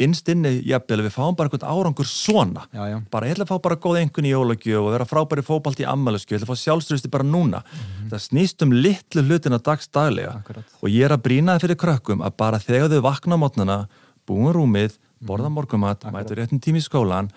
innst 0.00 0.28
inni, 0.32 0.52
jafnvel, 0.64 1.02
við 1.04 1.12
fáum 1.12 1.36
bara 1.36 1.50
einhvern 1.50 1.66
árangur 1.68 2.08
svona. 2.08 2.62
já, 2.72 2.82
já, 2.88 2.96
bara 3.12 3.28
ég 3.28 3.34
ætla 3.34 3.44
að 3.44 3.50
fá 3.50 3.62
bara 3.66 3.76
góð 3.76 3.98
engun 4.00 4.28
í 4.28 4.32
jólagjöf 4.32 4.80
og 4.80 4.92
vera 4.94 5.06
frábæri 5.08 5.44
fótbalt 5.44 5.82
í 5.82 5.86
ammælusku, 5.88 6.32
ég 6.32 6.40
ætla 6.40 6.48
að 6.48 6.54
fá 6.54 6.62
sjálfströsti 6.62 7.10
bara 7.12 7.26
núna. 7.26 7.60
Það 8.08 8.22
snýst 8.24 8.64
um 8.64 8.72
litlu 8.72 9.24
hlutina 9.26 9.58
dagstaglega 9.60 10.38
Akkurat. 10.38 10.64
og 10.80 10.88
ég 10.88 11.04
er 11.04 11.12
að 11.16 11.24
brýna 11.26 11.58
það 11.58 11.66
fyrir 11.66 11.80
krökkum 11.84 12.24
að 12.24 12.36
bara 12.40 12.62
þegar 12.62 12.88
þau 12.94 13.02
vakna 13.10 13.36
á 13.36 13.42
mótnana 13.42 13.78
búin 14.24 14.54
rúmið, 14.56 14.96
borða 15.20 15.52
morgumat 15.52 16.08
mætur 16.14 16.40
réttin 16.40 16.62
tími 16.64 16.80
í 16.80 16.86
skólan 16.86 17.28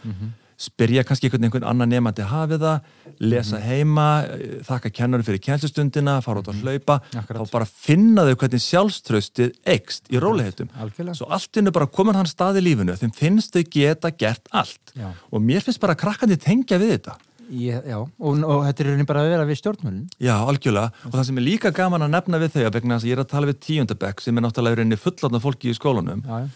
spyrja 0.60 1.04
kannski 1.08 1.32
einhvern 1.34 1.66
annan 1.68 1.92
nefandi 1.92 2.28
hafið 2.30 2.64
það, 2.66 2.92
lesa 3.24 3.60
heima 3.64 4.08
eh, 4.28 4.60
þakka 4.68 4.94
kennarum 5.00 5.28
fyrir 5.28 5.42
kjænslustundina 5.44 6.20
fara 6.26 6.44
út 6.44 6.52
að 6.52 6.62
hlaupa, 6.64 7.00
Akkurat. 7.20 7.42
þá 7.42 7.54
bara 7.58 7.70
finna 7.70 8.28
þau 8.28 8.36
hvernig 8.44 8.64
sjálfströstið 8.68 9.52
ekst 9.76 10.10
í 10.14 10.22
róliheitum 10.22 10.72
algjörlega. 10.78 11.18
Svo 11.20 11.30
allt 11.34 11.62
innu 11.62 11.74
bara 11.76 11.90
komin 11.90 12.18
hann 12.20 12.30
stað 12.30 12.62
í 12.62 12.66
lífinu 12.70 12.98
þeim 13.00 13.14
finnst 13.18 13.56
þau 13.56 13.64
geta 13.74 14.14
gert 14.14 14.50
allt. 14.52 14.82
Já. 14.94 15.10
og 15.32 15.42
mér 15.42 15.64
finnst 15.66 15.82
bara 15.82 15.98
krakkandi 15.98 16.38
tengja 16.38 16.78
við 16.82 16.98
þetta. 16.98 17.16
Ég, 17.52 17.84
já, 17.86 17.98
og, 18.00 18.44
og 18.48 18.62
þetta 18.66 18.86
er 18.88 19.02
bara 19.08 19.24
að 19.26 19.32
vera 19.34 19.46
við 19.48 19.58
stjórnmölin 19.60 20.06
Já, 20.24 20.34
algjörlega, 20.48 20.94
og 21.10 21.16
það 21.18 21.26
sem 21.28 21.40
er 21.42 21.46
líka 21.46 21.72
gaman 21.76 22.06
að 22.06 22.14
nefna 22.16 22.40
við 22.42 22.54
þau 22.56 22.70
vegna 22.78 22.96
þess 22.96 23.04
að 23.04 23.10
ég 23.10 23.18
er 23.18 23.22
að 23.24 23.32
tala 23.34 23.50
við 23.50 23.58
tíundabekk 23.68 24.24
sem 24.24 24.40
er 24.40 24.46
náttúrulega 24.46 25.00
fullotna 25.04 25.42
fólki 25.44 25.74
í 25.74 25.76
skólanum 25.76 26.24
já, 26.24 26.38
já, 26.46 26.48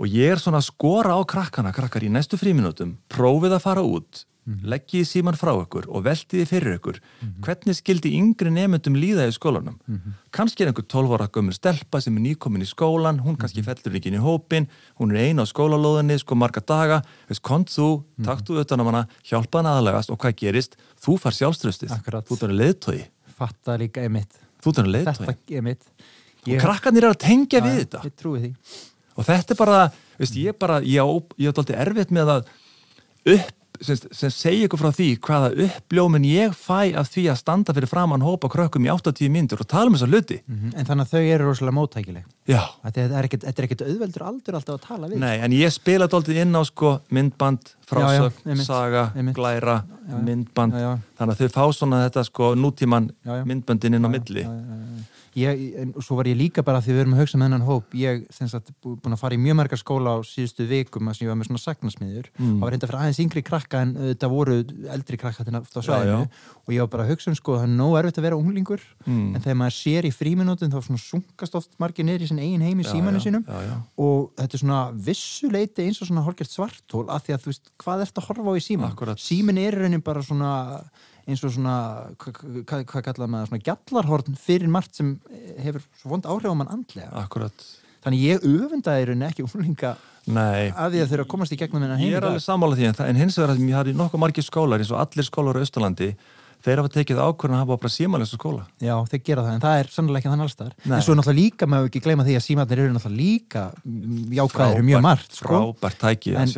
og 0.00 0.08
ég 0.08 0.32
er 0.32 0.40
svona 0.40 0.62
að 0.62 0.70
skora 0.70 1.14
á 1.14 1.20
krakkana 1.28 1.74
krakkar 1.76 2.06
í 2.06 2.10
næstu 2.12 2.40
fríminútum, 2.40 2.96
prófið 3.12 3.58
að 3.58 3.64
fara 3.66 3.84
út 3.84 4.24
leggið 4.66 5.04
síman 5.06 5.36
frá 5.38 5.52
ykkur 5.60 5.86
og 5.92 6.04
veltið 6.06 6.46
fyrir 6.48 6.76
ykkur. 6.78 6.98
Hvernig 7.44 7.76
skildi 7.78 8.12
yngri 8.18 8.50
nefndum 8.50 8.96
líða 8.98 9.28
í 9.28 9.34
skólanum? 9.34 9.76
Kannski 10.34 10.64
er 10.64 10.70
einhver 10.70 10.86
12 10.90 11.14
ára 11.16 11.28
gömur 11.28 11.54
stelpa 11.54 12.00
sem 12.00 12.16
er 12.16 12.24
nýkomin 12.24 12.64
í 12.64 12.68
skólan 12.68 13.20
hún 13.22 13.38
kannski 13.38 13.62
fellur 13.66 13.98
ekki 13.98 14.12
í 14.16 14.22
hópin 14.22 14.68
hún 14.98 15.14
er 15.14 15.30
eina 15.30 15.44
á 15.44 15.50
skólalóðinni 15.50 16.18
sko 16.18 16.34
marga 16.34 16.60
daga. 16.60 17.02
Veist, 17.28 17.42
kont 17.42 17.70
þú, 17.70 18.02
takt 18.24 18.48
þú 18.48 18.60
utan 18.64 18.82
á 18.82 18.84
hana 18.90 19.02
hjálpa 19.22 19.60
hann 19.60 19.70
aðalagast 19.70 20.10
og 20.10 20.18
hvað 20.18 20.38
gerist? 20.42 20.78
Þú 21.00 21.18
far 21.20 21.36
sjálfströstið, 21.36 21.94
þú 22.26 22.40
líka 23.84 24.02
einmitt. 24.04 24.40
Þú 24.60 24.74
einmitt. 25.60 25.84
Ég- 26.46 26.56
og 26.56 26.64
krakkarnir 26.64 27.04
er 27.04 27.12
að 27.12 27.20
tengja 27.20 27.60
við 27.60 27.74
Já, 27.76 27.84
þetta. 27.84 28.00
Ég 28.04 28.16
trúi 28.16 28.40
því 28.40 28.50
og 29.20 29.28
þetta 29.28 29.54
er 29.56 29.60
bara, 29.60 29.80
veist, 30.20 30.36
ég 30.40 30.56
bara 30.60 30.80
ég 30.80 31.00
á 31.04 31.52
dálítið 31.52 31.80
erfitt 31.84 32.12
með 32.16 32.34
að 32.38 32.52
upp, 33.36 33.56
sem, 33.80 33.96
sem 34.12 34.28
segja 34.32 34.66
ykkur 34.66 34.80
frá 34.82 34.90
því 34.92 35.06
hvaða 35.24 35.48
uppljómin 35.64 36.24
ég 36.28 36.52
fæ 36.56 36.90
af 37.00 37.08
því 37.14 37.22
að 37.32 37.38
standa 37.40 37.72
fyrir 37.76 37.88
framann 37.88 38.20
hópa 38.24 38.50
krökkum 38.52 38.84
í 38.84 38.90
80 38.92 39.30
mínútur 39.32 39.62
og 39.64 39.68
tala 39.70 39.88
um 39.88 39.94
þessa 39.96 40.08
hluti. 40.10 40.36
Mhm, 40.44 40.74
En 40.76 40.84
þannig 40.88 41.06
að 41.06 41.14
þau 41.14 41.22
eru 41.34 41.46
rosalega 41.48 41.76
móttækileg. 41.78 42.26
Já, 42.50 42.60
Þetta 42.84 43.06
er 43.06 43.28
ekkert, 43.28 43.46
þetta 43.48 43.62
er 43.64 43.86
auðveldur 43.94 44.26
aldur 44.28 44.58
alltaf 44.58 44.74
að 44.76 44.84
tala 44.88 45.08
við. 45.08 45.16
Nei, 45.22 45.36
en 45.40 45.52
ég 45.56 45.72
spila 45.72 46.08
dálítið 46.12 46.42
inn 46.42 46.52
á 46.52 46.62
sko 46.68 46.92
myndband, 47.10 47.72
frásögn, 47.88 48.44
Já, 48.44 48.52
já, 48.52 48.64
saga 48.68 49.06
einmitt. 49.16 49.36
glæra, 49.36 49.78
Já, 50.10 50.16
myndband. 50.28 50.76
Þannig 51.16 51.36
að 51.36 51.40
þau 51.40 51.48
fá 51.56 51.64
svona 51.72 52.02
þetta 52.08 52.24
sko 52.28 52.52
nútíman 52.60 53.10
myndbandinn 53.48 53.94
inn 53.96 54.04
á 54.04 54.10
milli. 54.12 54.44
Ég, 55.38 55.94
svo 56.02 56.16
var 56.18 56.26
ég 56.26 56.34
líka 56.34 56.62
bara 56.66 56.80
því 56.82 56.90
við 56.90 57.00
erum 57.04 57.12
að 57.14 57.20
hugsa 57.22 57.38
með 57.38 57.46
hennan 57.46 57.62
hóp 57.68 57.92
ég 57.94 58.24
bú- 58.82 58.96
búin 58.98 59.14
að 59.14 59.20
fara 59.20 59.36
í 59.36 59.38
mjög 59.38 59.56
margar 59.60 59.78
skóla 59.78 60.16
á 60.16 60.18
síðustu 60.26 60.66
vikum 60.66 61.06
að 61.06 61.14
sem 61.20 61.26
ég 61.26 61.30
var 61.30 61.38
með 61.38 61.46
svona 61.46 61.62
sagnasmiður. 61.62 62.26
Mm. 62.38 62.56
það 62.58 62.60
var 62.64 62.70
reynda 62.74 62.88
fyrir 62.90 63.00
aðeins 63.00 63.20
yngri 63.22 63.42
krakka 63.46 63.82
en 63.84 63.94
þetta 63.94 64.28
voru 64.32 64.56
eldri 64.90 65.16
krakka 65.16 65.44
til 65.44 65.54
á 65.54 65.62
svæðinu. 65.86 66.28
og 66.66 66.74
ég 66.74 66.80
var 66.80 66.88
bara 66.90 67.04
að 67.06 67.10
hugsa 67.14 67.30
um 67.30 67.36
sko 67.38 67.56
það 67.60 67.62
er 67.62 67.74
nóg 67.78 67.94
erfitt 68.00 68.18
að 68.18 68.26
vera 68.26 68.36
unglingur 68.42 68.80
Mm. 69.06 69.34
en 69.36 69.40
þegar 69.40 69.56
maður 69.56 69.76
sér 69.78 70.04
í 70.04 70.12
fríminútin 70.12 70.70
þá 70.74 70.82
svona 70.82 70.98
sunkast 70.98 71.54
oft 71.54 71.70
margir 71.78 72.04
niður 72.04 72.22
í 72.22 72.28
sin 72.28 72.38
eigin 72.38 72.60
heim 72.62 72.80
í 72.80 72.84
símanu 72.84 73.20
sínum. 73.22 73.44
Já, 73.46 73.60
já. 73.70 73.76
og 73.98 74.30
þetta 74.36 74.54
er 74.54 74.58
svona 74.58 74.92
vissuleiti 74.92 75.86
eins 75.86 76.02
og 76.02 76.08
svona 76.10 76.24
hálfgert 76.26 76.50
svartól 76.50 77.06
af 77.08 77.22
því 77.24 77.34
að 77.34 77.40
þú 77.44 77.50
veist 77.52 77.70
að 81.30 81.34
eins 81.34 81.44
og 81.46 81.54
svona 81.54 81.76
hvað 82.20 82.40
hva, 82.66 82.80
hva 82.92 83.02
kallar 83.06 83.30
maður 83.30 83.50
svona 83.50 83.66
gjallarhorn 83.68 84.40
fyrir 84.40 84.72
margt 84.72 84.98
sem 84.98 85.14
hefur 85.62 85.84
svo 86.00 86.12
vond 86.14 86.26
áhrif 86.26 86.50
á 86.50 86.56
mann 86.58 86.72
andlega. 86.74 87.10
Akkurat. 87.22 87.66
Þannig 88.04 88.24
ég 88.24 88.46
öfundaði 88.48 89.04
í 89.04 89.08
raunin 89.10 89.28
ekki 89.28 89.44
nei, 90.30 90.70
að 90.72 90.94
því 90.94 91.02
að 91.02 91.10
þeirra 91.12 91.26
komast 91.28 91.52
í 91.52 91.58
gegnum 91.60 91.84
hennar 91.84 92.00
heim 92.00 92.08
Ég 92.08 92.14
í 92.14 92.18
er 92.18 92.26
alveg 92.28 92.44
sammála 92.44 92.76
því 92.78 92.88
en, 92.90 92.98
en 93.06 93.20
hins 93.20 93.36
vegar 93.40 93.54
að 93.54 93.62
ég 93.64 93.76
har 93.76 93.88
í 93.88 93.94
nokkuð 93.96 94.22
margir 94.22 94.46
skólar 94.46 94.80
eins 94.80 94.92
og 94.92 95.00
allir 95.00 95.26
skólar 95.26 95.60
á 95.60 95.64
Östurlandi 95.64 96.10
þeir 96.64 96.80
hafa 96.82 96.92
tekið 96.96 97.20
ákvörðan 97.24 97.56
að 97.56 97.62
hafa 97.64 97.76
bara 97.80 97.92
símanlega 97.94 98.30
skóla. 98.30 98.64
Já, 98.84 98.94
þeir 99.10 99.22
gera 99.30 99.44
það, 99.46 99.54
en 99.56 99.64
það 99.64 99.78
er 99.80 99.90
sannlega 99.94 100.20
ekki 100.20 100.30
þannig 100.32 100.46
allstar 100.46 100.72
en 100.84 101.02
svo 101.06 101.12
er 101.14 101.18
náttúrulega 101.20 101.40
líka, 101.40 101.66
maður 101.70 101.88
ekki 101.90 102.02
gleyma 102.04 102.26
því 102.26 102.36
að 102.36 102.44
símarnir 102.46 102.82
eru 102.84 102.94
náttúrulega 102.96 103.20
líka 103.20 103.62
jákvæðir 104.40 104.84
mjög 104.90 105.02
margt 105.06 105.32
sko. 105.40 105.48
frábært 105.48 105.98
tæki 106.00 106.34
En- 106.36 106.48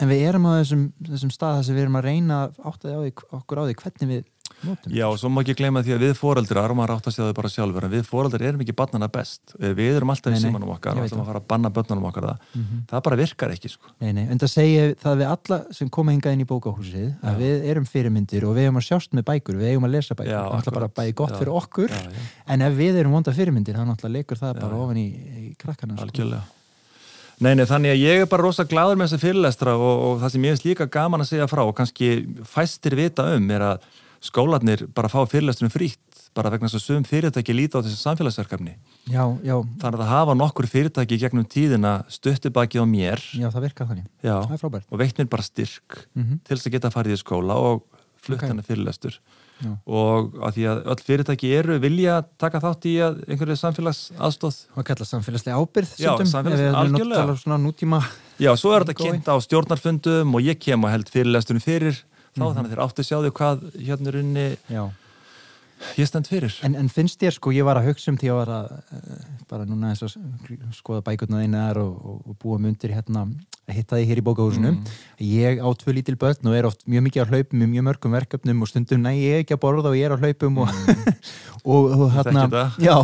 en 0.00 0.08
við 0.12 0.22
erum 0.28 0.46
á 0.46 0.52
þessum, 0.60 0.86
þessum 1.02 1.32
stað 1.32 1.56
þar 1.58 1.64
sem 1.64 1.76
við 1.76 1.82
erum 1.86 1.96
að 2.00 2.06
reyna 2.10 2.38
áttaði 2.64 2.94
á 2.96 3.00
því, 3.04 3.12
okkur 3.40 3.58
á 3.58 3.64
því 3.66 3.74
hvernig 3.82 4.08
við 4.12 4.24
notum 4.64 4.92
Já, 4.96 5.04
og 5.08 5.18
svo 5.20 5.28
má 5.32 5.42
ekki 5.42 5.56
gleyma 5.58 5.82
því 5.84 5.94
að 5.96 6.04
við 6.06 6.12
foreldrar 6.18 6.72
og 6.72 6.78
maður 6.78 6.94
átt 6.96 7.08
að 7.10 7.14
segja 7.16 7.28
þau 7.28 7.36
bara 7.38 7.50
sjálfur 7.52 7.86
en 7.86 7.92
við 7.92 8.04
foreldrar 8.08 8.44
erum 8.48 8.62
ekki 8.64 8.74
barnana 8.78 9.08
best. 9.12 9.54
Við 9.60 9.90
erum 9.98 10.12
alltaf 10.14 10.32
Nei, 10.32 10.38
í 10.38 10.40
nei, 10.40 10.46
símanum 10.46 10.72
okkar 10.74 10.96
og 10.96 11.06
ætlum 11.06 11.22
að 11.22 11.30
fara 11.30 11.42
að 11.42 11.48
banna 11.52 11.72
börnunum 11.76 12.08
okkar 12.10 12.28
það. 12.30 12.48
Mhm. 12.56 12.80
það 12.90 13.04
bara 13.08 13.20
virkar 13.22 13.54
ekki 13.56 13.72
sko. 13.74 13.92
Nei, 14.00 14.12
nei, 14.16 14.24
en 14.26 14.42
það 14.42 14.52
segja 14.54 14.88
það 15.04 15.20
við 15.20 15.30
alla 15.34 15.60
sem 15.80 15.92
koma 15.92 16.16
hingað 16.16 16.36
inn 16.36 16.44
í 16.46 16.48
bókahúsið 16.50 17.08
að 17.22 17.40
við 17.44 17.70
erum 17.74 17.86
fyrirmyndir 17.86 18.48
og 18.48 18.56
við 18.56 18.66
eigum 18.66 18.80
að 18.80 18.88
sjást 18.88 19.16
með 19.16 19.28
bækur 19.30 19.60
við 19.60 19.72
eigum 19.74 19.88
að 19.88 19.96
lesa 19.98 20.14
bækur, 20.16 20.32
það 20.32 20.46
er 20.46 20.56
náttúrulega 20.56 20.80
bara 20.80 20.92
bæði 20.96 21.16
gott 21.20 21.36
Já, 21.36 21.38
fyrir 21.40 21.54
okkur 21.60 21.90
já, 21.90 22.02
já. 22.02 22.26
en 22.54 22.66
ef 22.66 22.76
við 22.76 23.00
erum 23.02 23.16
vonda 23.16 23.36
fyrirmyndir 23.36 23.80
í, 24.96 25.06
í 25.36 25.54
krakkana 25.60 25.96
sko. 25.96 26.44
Nei, 27.36 27.52
nei, 27.52 27.66
þannig 27.68 27.92
að 27.92 28.00
ég 28.00 28.22
er 28.22 28.28
bara 28.30 28.46
rosa 28.46 28.64
gláður 28.64 28.96
með 28.96 29.10
þessa 29.10 29.20
fyrirlestra 29.20 29.74
og, 29.76 29.96
og 30.06 30.20
það 30.22 30.30
sem 30.32 30.44
ég 30.46 30.54
finnst 30.54 30.64
líka 30.64 30.86
gaman 30.88 31.20
að 31.20 31.28
segja 31.34 31.48
frá 31.50 31.60
og 31.66 31.74
kannski 31.76 32.08
fæstir 32.48 32.96
vita 32.96 33.26
um 33.36 33.50
er 33.52 33.64
að 33.66 33.82
skólarnir 34.26 34.86
bara 34.94 35.08
fá 35.12 35.22
fyrirlestrum 35.28 35.70
frítt 35.72 36.00
bara 36.36 36.50
vegna 36.52 36.68
þess 36.68 36.76
að 36.82 36.84
sum 36.84 37.04
fyrirtæki 37.08 37.54
líta 37.56 37.80
á 37.80 37.84
þessi 37.86 37.96
samfélagsverkefni. 38.02 38.74
Já, 39.08 39.24
já, 39.46 39.56
þannig 39.80 40.02
að 40.04 40.10
hafa 40.10 40.34
nokkur 40.36 40.66
fyrirtæki 40.68 41.16
gegnum 41.22 41.46
tíðina 41.48 41.94
stuttibaki 42.12 42.76
á 42.76 42.84
mér. 42.84 43.22
Já, 43.32 43.48
það 43.48 43.64
virkar 43.70 43.88
þannig. 43.88 44.06
Já, 44.20 44.34
Það 44.44 44.52
er 44.52 44.60
frábært. 44.60 44.84
Og 44.92 44.98
veitt 45.00 45.16
mér 45.16 45.30
bara 45.32 45.42
styrk 45.42 46.02
Mhm. 46.14 46.40
til 46.44 46.56
þess 46.56 46.66
að 46.68 46.72
geta 46.76 46.90
farið 46.92 47.16
í 47.16 47.22
skóla 47.24 47.56
og 47.56 47.82
flutt 48.20 48.42
Ok. 48.42 48.48
hennar 48.50 48.64
fyrirlestur. 48.68 49.18
Já. 49.56 49.72
og 49.88 50.34
að 50.36 50.52
því 50.52 50.64
að 50.68 50.78
öll 50.84 51.00
fyrirtæki 51.00 51.50
eru 51.56 51.78
vilja 51.80 52.22
taka 52.36 52.60
þátt 52.60 52.84
í 52.84 53.00
að 53.00 53.22
einhverju 53.24 53.56
samfélags 53.56 54.12
aðstóð 54.20 54.66
og 54.76 54.84
kalla 54.84 55.06
samfélagslega 55.08 55.56
ábyrð 55.56 55.94
samfélagslega- 56.28 56.74
algjörlega. 56.76 57.24
að 57.24 58.04
Já, 58.38 58.52
svo 58.54 58.74
er 58.76 58.84
þetta 58.84 59.00
kynnt 59.00 59.24
á 59.24 59.36
stjórnarfundum 59.40 60.34
og 60.34 60.42
ég 60.42 60.60
kem 60.60 60.84
og 60.84 60.90
held 60.90 61.08
fyrirlesturinn 61.08 61.62
fyrir 61.64 62.02
þá 62.36 62.44
Mhm. 62.44 62.54
þannig 62.56 62.70
að 62.70 62.76
þeir 62.76 62.84
áttu 62.86 63.02
að 63.02 63.08
sjá 63.10 63.18
því 63.24 63.32
hvað 63.40 63.66
hérna 63.88 64.08
er 64.12 64.20
unni 64.22 64.46
Já. 64.70 64.84
ég 65.96 66.06
stend 66.08 66.28
fyrir 66.28 66.54
En, 66.64 66.74
en 66.76 66.88
finnst 66.88 67.20
þér 67.20 67.34
sko, 67.36 67.50
ég 67.52 67.64
var 67.64 67.76
að 67.76 67.90
hugsa 67.90 68.08
um 68.12 68.16
því 68.16 68.30
að 68.32 68.38
var 68.38 68.48
að 68.48 68.70
eh, 68.92 69.26
bara 69.50 69.64
núna 69.68 69.90
eins 69.92 70.02
og 70.02 70.14
skoða 70.72 71.02
bækurna 71.04 71.42
einar 71.44 71.76
og, 71.82 71.92
og, 72.00 72.22
og 72.30 72.38
búa 72.40 72.58
mundir 72.58 72.94
hérna 72.96 73.26
að 73.66 73.74
hitta 73.74 73.96
því 73.98 74.06
hér 74.08 74.20
í 74.22 74.24
bókahúsinu 74.24 74.70
Mm. 74.72 74.84
ég 75.20 75.58
á 75.60 75.68
tvö 75.74 75.92
lítil 75.92 76.16
börn 76.16 76.46
og 76.46 76.54
er 76.54 76.64
oft 76.68 76.86
mjög 76.86 77.02
mikið 77.08 77.24
á 77.26 77.30
hlaupum 77.32 77.58
með 77.60 77.68
mjög 77.74 77.84
mörgum 77.90 78.12
verkefnum 78.14 78.62
og 78.62 78.68
stundum 78.68 79.02
næ 79.02 79.12
ég 79.18 79.42
ekki 79.44 79.56
að 79.56 79.62
borða 79.66 79.90
og 79.90 79.96
ég 79.98 80.06
er 80.06 80.14
á 80.14 80.22
hlaupum 80.22 80.58
og, 80.62 80.68
og, 81.64 81.82
og 81.92 82.06
Ég 82.06 82.14
hérna 82.14 82.72
já, 82.78 82.96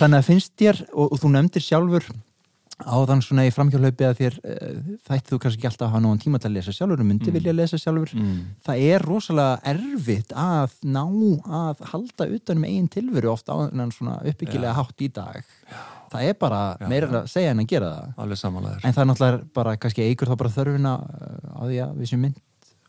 þannig 0.00 0.18
að 0.18 0.24
finnst 0.30 0.52
þér 0.56 0.82
og, 0.94 1.12
og 1.12 1.18
þú 1.20 1.30
nefndir 1.36 1.62
sjálfur 1.62 2.04
áðan 2.84 3.22
svona 3.24 3.46
í 3.48 3.52
framhjálaupi 3.54 4.04
að 4.04 4.18
þér 4.20 4.34
uh, 4.42 4.80
þætti 5.08 5.32
þú 5.32 5.38
kannski 5.40 5.60
ekki 5.60 5.68
alltaf 5.70 5.86
að 5.86 5.92
hafa 5.94 6.02
nógan 6.04 6.20
tíma 6.20 6.40
til 6.42 6.50
að 6.50 6.56
lesa 6.58 6.74
sjálfur 6.76 7.00
og 7.00 7.08
myndi 7.08 7.30
Mm. 7.30 7.36
vilja 7.38 7.54
lesa 7.56 7.78
sjálfur 7.80 8.12
mm. 8.12 8.38
það 8.66 8.82
er 8.84 9.04
rosalega 9.06 9.60
erfitt 9.72 10.32
að 10.36 10.74
ná 10.84 11.04
að 11.62 11.84
halda 11.92 12.28
utan 12.36 12.60
um 12.60 12.66
eigin 12.68 12.88
tilveru 12.92 13.32
oft 13.32 13.48
á 13.48 13.56
svona 13.96 14.18
uppbyggilega 14.28 14.74
Já. 14.74 14.76
hátt 14.76 15.00
í 15.00 15.08
dag 15.08 15.40
það 16.12 16.28
er 16.28 16.36
bara 16.38 16.60
Já, 16.80 16.88
meira 16.88 17.08
að 17.22 17.30
segja 17.32 17.54
en 17.54 17.62
að 17.64 17.70
gera 17.72 17.92
það 17.94 18.12
en 18.84 18.92
það 18.92 19.02
er 19.02 19.08
náttúrulega 19.10 19.40
bara 19.54 19.76
kannski 19.76 20.06
eigur 20.06 20.28
þá 20.28 20.36
bara 20.36 20.54
þörfina 20.58 20.94
uh, 21.00 21.56
á 21.56 21.62
því 21.64 21.80
að 21.86 21.96
við 21.96 22.12
séum 22.12 22.26
mynd 22.28 22.42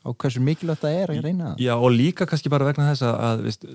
á 0.05 0.09
hversu 0.13 0.41
mikilvægt 0.43 0.83
það 0.83 0.97
er 1.01 1.13
að 1.13 1.23
reyna 1.25 1.49
það? 1.49 1.63
Já, 1.65 1.73
og 1.75 1.93
líka 1.93 2.27
kannski 2.29 2.51
bara 2.51 2.67
vegna 2.67 2.89
þess 2.91 3.05
að, 3.07 3.15
að 3.27 3.45
veist, 3.47 3.65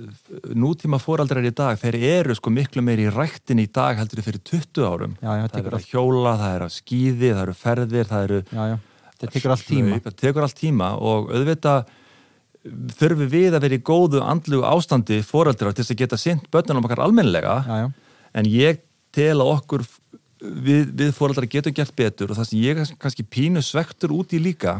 nútíma 0.64 1.00
fóraldrar 1.02 1.48
í 1.48 1.54
dag 1.54 1.80
þeir 1.80 1.98
eru 2.12 2.36
sko 2.38 2.52
miklu 2.54 2.84
meiri 2.84 3.08
í 3.08 3.14
ræktin 3.14 3.62
í 3.62 3.66
dag 3.68 3.98
heldur 4.00 4.24
fyrir 4.24 4.42
20 4.52 4.86
árum. 4.86 5.16
Já, 5.18 5.30
já, 5.40 5.46
það 5.48 5.58
allt, 5.62 5.78
að 5.80 5.88
hjóla, 5.90 6.36
það 6.42 6.54
eru 6.58 6.68
að 6.68 6.76
skýði, 6.76 7.32
það 7.32 7.42
eru 7.46 7.56
ferðir 7.62 8.12
það 8.12 8.28
eru 8.28 8.40
já, 8.44 8.78
það 9.18 9.34
tekur 9.36 9.56
allt 9.56 9.66
tíma. 9.72 9.98
það 10.06 10.20
tekur 10.22 10.46
allt 10.46 10.60
tíma 10.62 10.92
og 11.00 11.34
auðvitað 11.34 11.90
þurfum 12.98 13.30
við 13.30 13.56
að 13.56 13.64
vera 13.64 13.78
í 13.78 13.82
góðu 13.82 14.22
andlugu 14.22 14.66
ástandi 14.68 15.18
fóraldrar 15.26 15.74
til 15.74 15.82
þess 15.82 15.94
að 15.96 16.02
geta 16.04 16.18
sint 16.20 16.46
börnunum 16.52 16.86
okkar 16.86 17.02
já, 17.66 17.90
en 18.38 18.48
ég 18.48 18.78
tel 19.12 19.40
að 19.42 19.50
okkur 19.56 19.84
við, 20.42 20.92
við 20.94 21.10
fóraldrar 21.16 21.48
getum 21.50 21.74
gert 21.74 21.94
betur 21.98 22.30
og 22.30 22.38
það 22.38 22.48
sem 22.50 22.62
ég 22.62 22.82
er 22.82 22.94
kannski 23.02 23.26
pínu 23.26 23.62
svektur 23.64 24.14
út 24.14 24.34
í 24.34 24.40
líka 24.42 24.78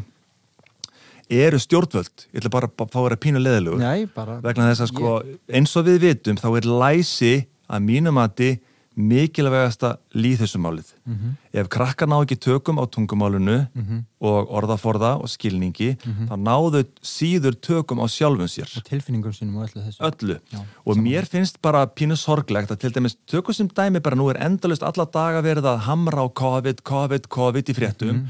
eru 1.30 1.58
stjórnvöld 1.58 2.26
ég 2.32 2.40
ætla 2.42 2.50
bara 2.50 2.66
að 2.68 2.90
fá 2.90 2.98
að 3.00 3.08
vera 3.08 3.16
pínu 3.16 3.38
leðilegur 3.42 3.80
já, 3.80 4.08
bara 4.14 4.40
vegna 4.40 4.70
þess 4.72 4.80
að 4.86 4.92
sko 4.92 5.22
eins 5.52 5.76
og 5.76 5.86
við 5.86 5.98
vitum 6.08 6.36
þá 6.36 6.48
er 6.56 6.68
læsi 6.82 7.34
að 7.70 7.82
mínum 7.88 8.14
mati 8.14 8.58
mikilvægasta 8.94 9.96
líðhessumálið. 10.14 10.88
Mm 11.06 11.12
Mhm. 11.12 11.30
Ef 11.54 11.68
krakkar 11.68 12.08
ná 12.08 12.16
ekki 12.24 12.36
tökum 12.36 12.76
á 12.78 12.84
tungumálunu 12.88 13.68
Mhm. 13.74 14.04
og 14.20 14.48
orðaforða 14.50 15.16
og 15.20 15.28
skilningi 15.28 15.96
þá 16.28 16.36
náðu 16.36 16.84
síður 17.02 17.54
tökum 17.60 17.98
á 18.00 18.06
sjálfum 18.08 18.48
sér. 18.48 18.68
og 18.76 18.84
tilfinningum 18.84 19.32
sínum 19.32 19.56
og 19.56 19.68
öllu 19.70 19.82
þessu 19.86 20.00
Öllu. 20.00 20.38
Já, 20.52 20.58
og 20.86 20.96
mér 20.96 21.24
finnst 21.26 21.56
bara 21.62 21.86
pínu 21.86 22.16
sorglegt 22.16 22.70
að 22.70 22.78
til 22.80 22.90
dæmis 22.92 23.16
tökum 23.26 23.54
sem 23.54 23.68
dæmi 23.68 24.00
bara 24.02 24.14
nú 24.16 24.28
er 24.30 24.36
endalust 24.40 24.82
alla 24.82 25.04
daga 25.06 25.42
verið 25.42 25.64
að 25.64 25.78
hamra 25.80 26.22
á 26.24 26.28
COVID, 26.32 26.82
COVID, 26.82 27.28
COVID 27.28 27.64
í 27.64 27.74
fréttum. 27.74 28.26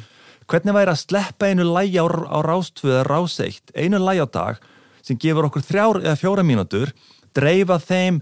Hvernig 0.53 0.75
væri 0.77 0.93
að 0.93 1.01
sleppa 1.01 1.49
einu 1.49 1.65
lægi 1.73 1.97
á, 1.97 2.05
á 2.05 2.39
rástvöða 2.45 3.07
ráseitt, 3.09 3.73
einu 3.73 4.01
lægi 4.03 4.21
á 4.21 4.29
dag 4.29 4.61
sem 5.03 5.17
gefur 5.19 5.49
okkur 5.49 5.65
þrjár 5.65 6.03
eða 6.05 6.19
fjóra 6.21 6.45
mínútur, 6.47 6.93
dreifa 7.35 7.79
þeim 7.81 8.21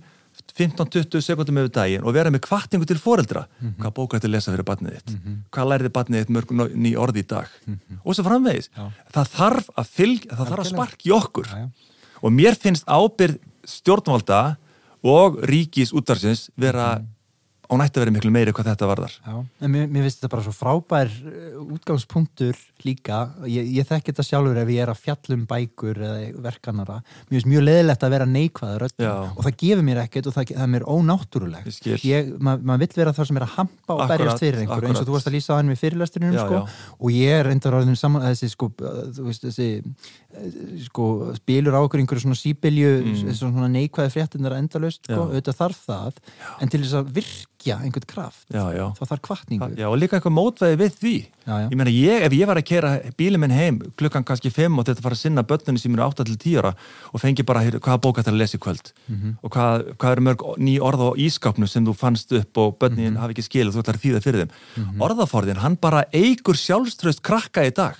15-20 0.57 1.21
sekundum 1.25 1.59
yfir 1.61 1.73
daginn 1.75 2.05
og 2.07 2.15
vera 2.15 2.31
með 2.33 2.45
kvartingu 2.47 2.87
til 2.89 2.99
foreldra. 3.03 3.43
Hvað 3.81 3.93
bókar 3.97 4.21
þetta 4.21 4.31
lesa 4.31 4.55
fyrir 4.55 4.67
barnið 4.69 4.97
þitt? 4.97 5.13
Hvað 5.53 5.71
lærið 5.73 5.93
barnið 5.97 6.23
þitt 6.25 6.33
mörg 6.37 6.55
ný- 6.79 6.97
orði 6.97 7.25
í 7.25 7.27
dag? 7.29 7.49
Og 8.05 8.15
svo 8.17 8.25
framvegis. 8.25 8.71
Já. 8.77 8.87
Það 9.13 9.33
þarf 9.37 9.71
að 9.77 9.91
fylg, 9.99 10.27
það 10.31 10.53
þarf 10.55 10.65
að 10.87 11.07
í 11.07 11.15
okkur. 11.19 11.51
Já, 11.51 11.59
já. 11.59 11.69
Og 12.23 12.33
mér 12.33 12.57
finnst 12.61 12.85
ábyrð 12.87 13.39
stjórnvalda 13.65 14.41
og 15.03 15.41
ríkis 15.49 15.93
útvarsins 15.97 16.49
vera 16.57 17.01
og 17.71 17.79
nætti 17.79 18.01
að 18.01 18.05
vera 18.05 18.15
miklu 18.17 18.33
meiri 18.35 18.55
hvað 18.55 18.73
þetta 18.73 18.89
varðar. 18.91 19.15
Já, 19.23 19.35
en 19.39 19.73
mér, 19.73 19.87
mér 19.91 20.07
finnst 20.07 20.19
þetta 20.21 20.31
bara 20.33 20.45
svo 20.47 20.55
frábær 20.57 21.11
uh, 21.31 21.61
útgangspunktur 21.77 22.59
líka. 22.83 23.21
Ég, 23.47 23.69
ég 23.79 23.87
þekki 23.87 24.11
þetta 24.11 24.27
sjálfur 24.27 24.59
ef 24.63 24.73
ég 24.75 24.83
er 24.83 24.91
að 24.91 25.03
fjallum 25.05 25.45
bækur 25.51 26.01
eða 26.01 26.31
verkanara 26.43 26.99
mér 27.01 27.37
finnst 27.37 27.51
mjög 27.51 27.67
leðilegt 27.67 28.07
að 28.07 28.15
vera 28.17 28.29
neikvæður 28.31 28.87
og 28.89 29.43
það 29.45 29.59
gefur 29.63 29.85
mér 29.87 30.03
ekkert 30.05 30.31
og 30.31 30.37
það, 30.37 30.53
það 30.57 30.65
er 30.67 30.73
mér 30.75 30.87
ónáttúrulegt. 30.91 31.89
Ég, 32.07 32.33
ma, 32.43 32.57
maður 32.59 32.85
vill 32.85 33.01
vera 33.03 33.15
það 33.17 33.31
sem 33.31 33.41
er 33.41 33.47
að 33.47 33.55
hampa 33.59 33.95
og 33.95 34.03
Akkurat, 34.05 34.15
berjast 34.17 34.45
fyrir 34.45 34.65
einhverju 34.65 34.91
eins 34.91 35.03
og 35.03 35.09
þú 35.09 35.17
varst 35.17 35.31
að 35.31 35.37
lýsa 35.37 35.55
á 35.55 35.59
hann 35.61 35.71
við 35.71 35.81
fyrirlesturinn 35.85 36.35
Já, 36.35 36.43
sko, 36.47 36.63
og 36.99 37.15
ég 37.15 37.37
er 37.39 37.49
reyndar 37.51 37.77
orðin 37.79 37.99
saman 38.01 38.27
þessi 38.27 38.51
sko, 38.51 38.71
þessi 39.31 39.71
sko, 40.87 41.33
spilur 41.37 41.75
á 41.75 41.81
okkur 41.83 42.01
einhverju 42.01 42.25
svona 42.27 42.39
síbelju 42.39 42.91
Mm. 43.01 43.33
svona 43.35 43.69
neikvæði 43.69 44.13
fréttinnar 44.15 44.57
endalaust 44.59 45.03
sko, 45.05 45.13
Já. 45.13 45.19
auðvitað 45.27 45.59
þarf 45.61 45.81
það 45.87 46.13
en 46.61 46.69
til 46.69 46.81
þess 46.85 46.95
að 47.01 47.13
virka 47.19 47.47
byggja 47.61 47.77
einhvern 47.85 48.07
kraft 48.09 48.47
já, 48.49 48.63
já. 48.73 48.87
þá 48.97 49.03
þarf 49.05 49.21
kvartningu 49.21 49.67
Já, 49.77 49.85
og 49.93 49.99
líka 50.01 50.17
eitthvað 50.17 50.33
mótveði 50.33 50.77
við 50.81 50.93
því 50.97 51.17
Já, 51.45 51.55
já. 51.61 51.67
ég 51.69 51.77
meina, 51.77 51.91
ég, 51.93 52.23
ef 52.25 52.33
ég 52.33 52.47
var 52.49 52.57
að 52.57 52.65
kera 52.65 52.91
bílið 53.19 53.39
minn 53.43 53.51
heim 53.53 53.79
klukkan 54.01 54.25
kannski 54.25 54.49
5 54.49 54.79
og 54.81 54.87
þetta 54.89 55.03
fara 55.05 55.13
að 55.15 55.21
sinna 55.21 55.43
börnunni 55.45 55.79
sem 55.83 55.93
eru 55.93 56.07
8 56.07 56.25
til 56.25 56.37
10 56.41 56.57
ára 56.63 56.73
og 57.13 57.21
fengi 57.21 57.45
bara, 57.45 57.61
heyrðu, 57.61 57.81
hvaða 57.85 58.01
bók 58.01 58.17
þetta 58.17 58.33
að 58.33 58.39
lesa 58.41 58.57
í 58.57 58.61
kvöld 58.65 58.93
Mhm. 59.11 59.37
og 59.45 59.51
hvað, 59.53 59.85
hvað 60.01 60.13
eru 60.13 60.23
mörg 60.31 60.41
ný 60.57 60.79
orð 60.81 61.01
á 61.05 61.11
ískapnu 61.21 61.69
sem 61.69 61.85
þú 61.85 61.95
fannst 62.01 62.33
upp 62.33 62.57
og 62.57 62.79
börnin 62.81 63.13
Mhm. 63.13 63.17
hafi 63.21 63.35
ekki 63.35 63.45
skil 63.45 63.69
og 63.69 63.75
þú 63.75 63.83
ætlar 63.83 63.97
að 63.99 64.05
þýða 64.09 64.23
fyrir 64.25 64.41
þeim 64.47 65.01
orðaforðin, 65.01 65.57
hann 65.61 65.75
bara 65.77 66.05
eigur 66.15 66.55
sjálfströst 66.57 67.21
krakka 67.21 67.61
í 67.61 67.75
dag. 67.75 67.95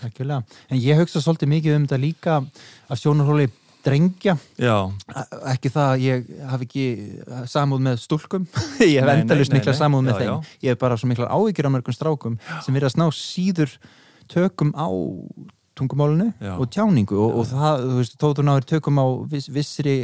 En 0.71 0.79
ég 0.81 0.97
hugsa 0.97 1.21
svolítið 1.21 1.49
mikið 1.53 1.77
um 1.77 1.87
þetta 1.87 2.01
líka 2.01 2.20
af 2.29 2.99
sjónarhóli 3.01 3.49
drengja. 3.85 4.35
Já, 4.61 4.75
ekki 5.55 5.71
það 5.73 5.87
að 5.95 6.03
ég 6.05 6.27
hafi 6.51 6.67
ekki 6.69 6.85
samúð 7.49 7.81
með 7.87 8.03
stúlkum. 8.03 8.43
Ég 8.85 9.01
hef 9.01 9.13
endalust 9.15 9.55
mikla 9.57 9.73
samúð 9.73 10.05
með 10.05 10.13
Já, 10.13 10.19
þeim. 10.21 10.29
já. 10.29 10.59
ég 10.67 10.75
hef 10.75 10.79
bara 10.83 10.99
svo 11.01 11.09
mikla 11.09 11.31
áhyggjur 11.33 11.69
á 11.69 11.75
mörgum 11.79 11.97
strákum 11.97 12.37
sem 12.61 12.77
verið 12.77 12.91
að 12.91 12.95
sná 12.99 13.07
síður 13.17 13.73
tökum 14.29 14.75
á 14.77 14.87
tungumálinu 15.81 16.29
og 16.61 16.67
tjáningu. 16.75 17.17
Og, 17.17 17.39
og 17.41 17.47
það, 17.49 17.85
þú 17.89 17.97
veist, 18.03 18.17
þú 18.21 18.45
náður 18.45 18.67
tökum 18.69 19.01
á 19.01 19.07
viss, 19.33 19.49
vissri 19.49 19.95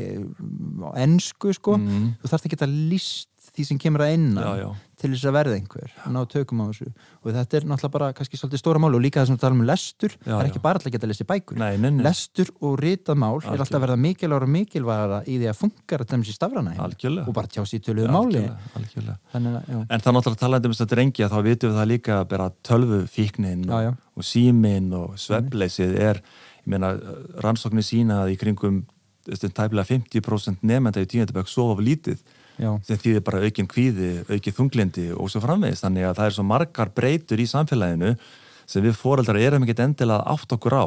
á 0.81 0.91
ensku 1.05 1.53
sko, 1.53 1.77
Mm. 1.77 2.15
þú 2.23 2.31
þarft 2.33 2.47
ekki 2.49 2.59
að 2.65 2.77
líst 2.95 3.29
því 3.57 3.65
sem 3.71 3.79
kemur 3.81 4.05
að 4.05 4.15
innan 4.17 4.45
Já, 4.45 4.51
já. 4.61 4.69
til 5.01 5.11
þess 5.13 5.29
að 5.29 5.35
verða 5.37 5.57
einhver 5.57 5.93
ná 6.13 6.19
tökum 6.31 6.61
á 6.61 6.65
þessu. 6.69 6.89
Og 7.23 7.35
þetta 7.35 7.59
er 7.59 7.67
náttúrulega 7.71 7.93
bara 7.97 8.09
kannski 8.17 8.41
svolítið 8.41 8.63
stóra 8.63 8.83
mál 8.83 8.97
og 8.97 9.03
líka 9.05 9.23
þessum 9.23 9.39
að 9.39 9.43
tala 9.45 9.57
um 9.57 9.65
lestur 9.69 10.17
það 10.23 10.41
er 10.41 10.51
ekki 10.51 10.63
bara 10.65 10.81
alltaf 10.81 10.91
að 10.91 10.97
geta 10.97 11.11
lesið 11.11 11.29
bækur. 11.31 11.61
Nei, 11.61 11.77
nei, 11.81 11.91
nei. 11.97 12.03
lestur 12.07 12.53
og 12.61 12.79
ritað 12.81 13.21
mál 13.23 13.37
er 13.43 13.53
alltaf 13.57 13.79
að 13.79 13.85
verða 13.87 13.99
mikilvægur 14.07 14.47
og 14.47 14.53
mikilvægara 14.57 15.21
í 15.25 15.37
því 15.37 15.51
að 15.53 15.61
funkar 15.61 16.05
að 16.05 16.13
dæmis 16.15 16.33
í 16.33 16.37
stafrana 16.37 16.75
og 17.27 17.33
bara 17.37 17.53
tjá 17.53 17.63
sér 17.69 17.85
töluðu 17.87 18.17
máli. 18.17 18.43
Algjörlega. 18.81 19.19
þannig 19.35 19.61
að, 19.61 19.87
En 19.87 20.01
það 20.01 20.11
er 20.13 20.19
náttúrulega 20.19 20.43
talandi 20.45 20.71
um 20.71 20.77
þess 20.77 20.87
að 20.87 20.93
drengja 20.95 21.31
þá 21.33 21.39
vitum 21.47 21.73
við 21.73 21.81
það 21.81 21.91
líka 21.93 22.19
að 22.21 22.29
bera 22.33 22.51
tölvufíknin 22.67 23.65
Já, 23.69 23.93
og, 23.93 24.03
og 24.17 24.27
símin 24.27 24.93
og 24.97 25.17
svefleysið 25.21 25.97
er, 26.09 26.21
rannsóknir 26.67 27.85
sína 27.87 28.25
að 28.25 28.35
í 28.35 28.39
kringum 28.41 28.85
tæpilega 29.27 29.87
50% 29.89 30.63
nefnda 30.67 31.03
í 31.03 31.09
tíundabökk 31.11 31.51
sofa 31.51 31.83
lítið 31.83 32.21
já, 32.59 32.71
sem 32.87 32.97
þýðir 32.97 33.25
bara 33.25 33.43
aukin 33.45 33.69
kvíði, 33.69 34.11
aukin 34.31 34.53
þunglindi 34.61 35.09
og 35.17 35.31
svo 35.31 35.41
framvegist, 35.45 35.85
þannig 35.85 36.09
að 36.11 36.17
það 36.21 36.27
er 36.31 36.37
svo 36.39 36.45
margar 36.45 36.89
breytur 36.97 37.39
í 37.43 37.47
samfélaginu 37.51 38.17
sem 38.67 38.83
við 38.83 38.97
foreldrar 38.99 39.39
erum 39.39 39.63
ekkert 39.67 39.85
endilega 39.87 40.25
átt 40.27 40.53
okkur 40.57 40.75
á. 40.75 40.87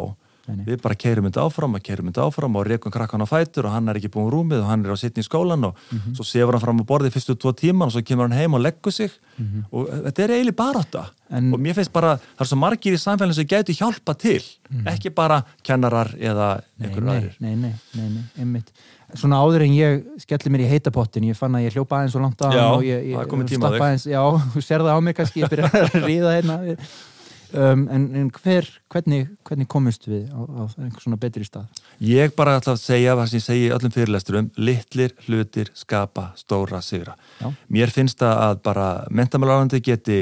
Nei, 0.49 0.63
við 0.65 0.79
bara 0.81 0.95
keirum 0.97 1.27
þetta 1.27 1.43
áfram 1.45 1.75
og 1.77 1.81
keirum 1.85 2.07
þetta 2.09 2.23
áfram 2.25 2.55
og 2.57 2.63
rekum 2.65 2.89
krakkan 2.91 3.21
á 3.21 3.27
fætur 3.29 3.67
og 3.69 3.71
hann 3.75 3.85
er 3.91 3.99
ekki 3.99 4.09
búin 4.09 4.31
rúmið 4.33 4.63
og 4.63 4.69
hann 4.71 4.81
er 4.83 4.91
á 4.91 4.97
sittni 4.97 5.21
í 5.21 5.27
skólan 5.27 5.61
og 5.67 5.75
Mhm. 5.93 6.15
svo 6.17 6.25
sefur 6.25 6.53
hann 6.57 6.63
fram 6.63 6.79
á 6.81 6.89
borðið 6.89 7.13
fyrstu 7.13 7.35
tvo 7.37 7.53
tíman 7.53 7.85
og 7.85 7.91
svo 7.93 8.01
kemur 8.01 8.25
hann 8.27 8.33
heim 8.39 8.55
og 8.57 8.61
leggur 8.65 8.91
sig. 8.91 9.11
Mhm. 9.37 9.65
og 9.71 9.87
þetta 9.87 10.19
er 10.23 10.29
eiginlega 10.29 10.55
bara 10.55 10.79
þetta 10.81 11.05
En- 11.29 11.53
og 11.53 11.59
mér 11.61 11.73
finnst 11.75 11.93
bara, 11.93 12.17
það 12.17 12.41
er 12.41 12.45
svo 12.45 12.57
margir 12.57 12.93
í 12.93 12.97
samfélaginu 12.97 13.33
sem 13.35 13.45
gætu 13.45 13.73
hjálpa 13.77 14.17
til, 14.17 14.41
ekki 14.85 15.13
bara 15.13 15.43
kennarar 15.63 16.15
eða 16.17 16.61
nei, 16.79 16.89
aðrir. 16.89 17.35
nei, 17.39 17.55
nei, 17.55 17.73
nei, 17.95 18.09
nei, 18.09 18.23
einmitt 18.39 18.71
svona 19.17 19.41
áður 19.41 19.65
en 19.65 19.75
ég 19.77 20.01
skelli 20.21 20.53
mér 20.53 20.65
í 20.65 20.71
heitapottin 20.73 21.29
ég 21.29 21.37
fann 21.37 21.57
að 21.57 21.67
ég 21.67 21.77
hljópa 21.77 21.99
aðeins 21.99 22.17
og 22.17 22.25
langt 22.25 22.41
á 22.45 22.49
Já, 22.53 22.65
og 22.69 22.83
ég, 22.85 23.11
ég 23.13 23.55
stappa 23.55 23.85
aðeins, 23.85 24.07
já, 24.09 24.21
þú 24.53 24.65
sér 24.65 24.85
það 24.85 24.97
á 24.97 24.99
mig 25.05 25.17
kannski 25.17 25.43
ég 25.43 25.53
byrja 25.53 25.71
að 25.71 25.95
ríða 26.05 26.35
hérna 26.37 26.59
um, 26.63 27.85
en, 27.89 28.09
en 28.21 28.31
hver, 28.37 28.69
hvernig, 28.93 29.29
hvernig 29.47 29.69
komist 29.71 30.05
við 30.09 30.27
á, 30.29 30.39
á 30.45 30.63
einhver 30.77 31.05
svona 31.05 31.21
betri 31.21 31.47
stað 31.47 31.67
Ég 31.99 32.31
bara 32.37 32.55
ætla 32.55 32.77
að 32.77 32.83
segja 32.85 33.15
það 33.17 33.25
sem 33.27 33.39
ég 33.39 33.43
segi 33.43 33.71
öllum 33.75 33.91
fyrirlesturum, 33.91 34.49
litlir 34.55 35.15
hlutir 35.25 35.71
skapa 35.75 36.29
stóra 36.39 36.79
sigra. 36.79 37.17
Já. 37.41 37.49
Mér 37.67 37.91
finnst 37.91 38.21
það 38.21 38.43
að 38.45 38.61
bara 38.69 38.85
mentamálarandi 39.11 39.81
geti 39.83 40.19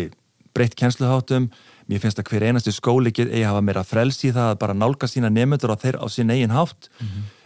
breytt 0.57 0.73
kennsluháttum, 0.79 1.51
mér 1.85 2.01
finnst 2.01 2.17
að 2.17 2.31
hver 2.31 2.47
einasti 2.49 2.73
skóli 2.73 3.13
eigi 3.13 3.43
að 3.43 3.51
hafa 3.51 3.61
meira 3.61 3.85
frelsi 3.85 4.31
í 4.31 4.33
það 4.33 4.55
að 4.55 4.61
bara 4.63 4.77
nálga 4.77 5.09
sína 5.11 5.29
nefndur 5.29 5.75
á 5.77 5.77
þeir 5.77 5.99
á 6.01 6.05
sín 6.09 6.33
eigin 6.33 6.55
hátt. 6.55 6.89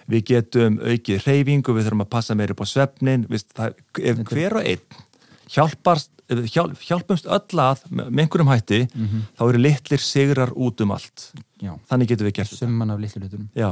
Við 0.10 0.24
getum 0.32 0.80
aukið 0.82 1.26
reyfingu, 1.28 1.76
við 1.78 1.86
þurfum 1.88 2.06
að 2.06 2.10
passa 2.10 2.36
meira 2.36 2.56
upp 2.56 2.64
á 2.64 2.68
svefnin, 2.72 3.28
Vist, 3.30 3.52
það, 3.58 3.76
ef 4.02 4.24
hver 4.32 4.58
og 4.58 4.66
einn 4.66 5.00
hjálpast, 5.52 6.12
hjálp, 6.52 6.78
hjálpumst 6.88 7.26
öll 7.28 7.60
að 7.60 7.82
með 7.92 8.22
einhverjum 8.24 8.52
hætti, 8.54 8.82
þá 9.38 9.42
eru 9.50 9.60
litlir 9.62 10.00
sigrar 10.04 10.54
út 10.56 10.82
um 10.82 10.92
allt. 10.96 11.32
já, 11.62 11.74
Þannig 11.92 12.08
getum 12.14 12.28
við 12.30 12.34
gert 12.40 12.50
þetta. 12.54 12.66
summan 12.66 12.92
af 12.92 13.00
litlu 13.00 13.22
hlutunum. 13.22 13.50
Já, 13.56 13.72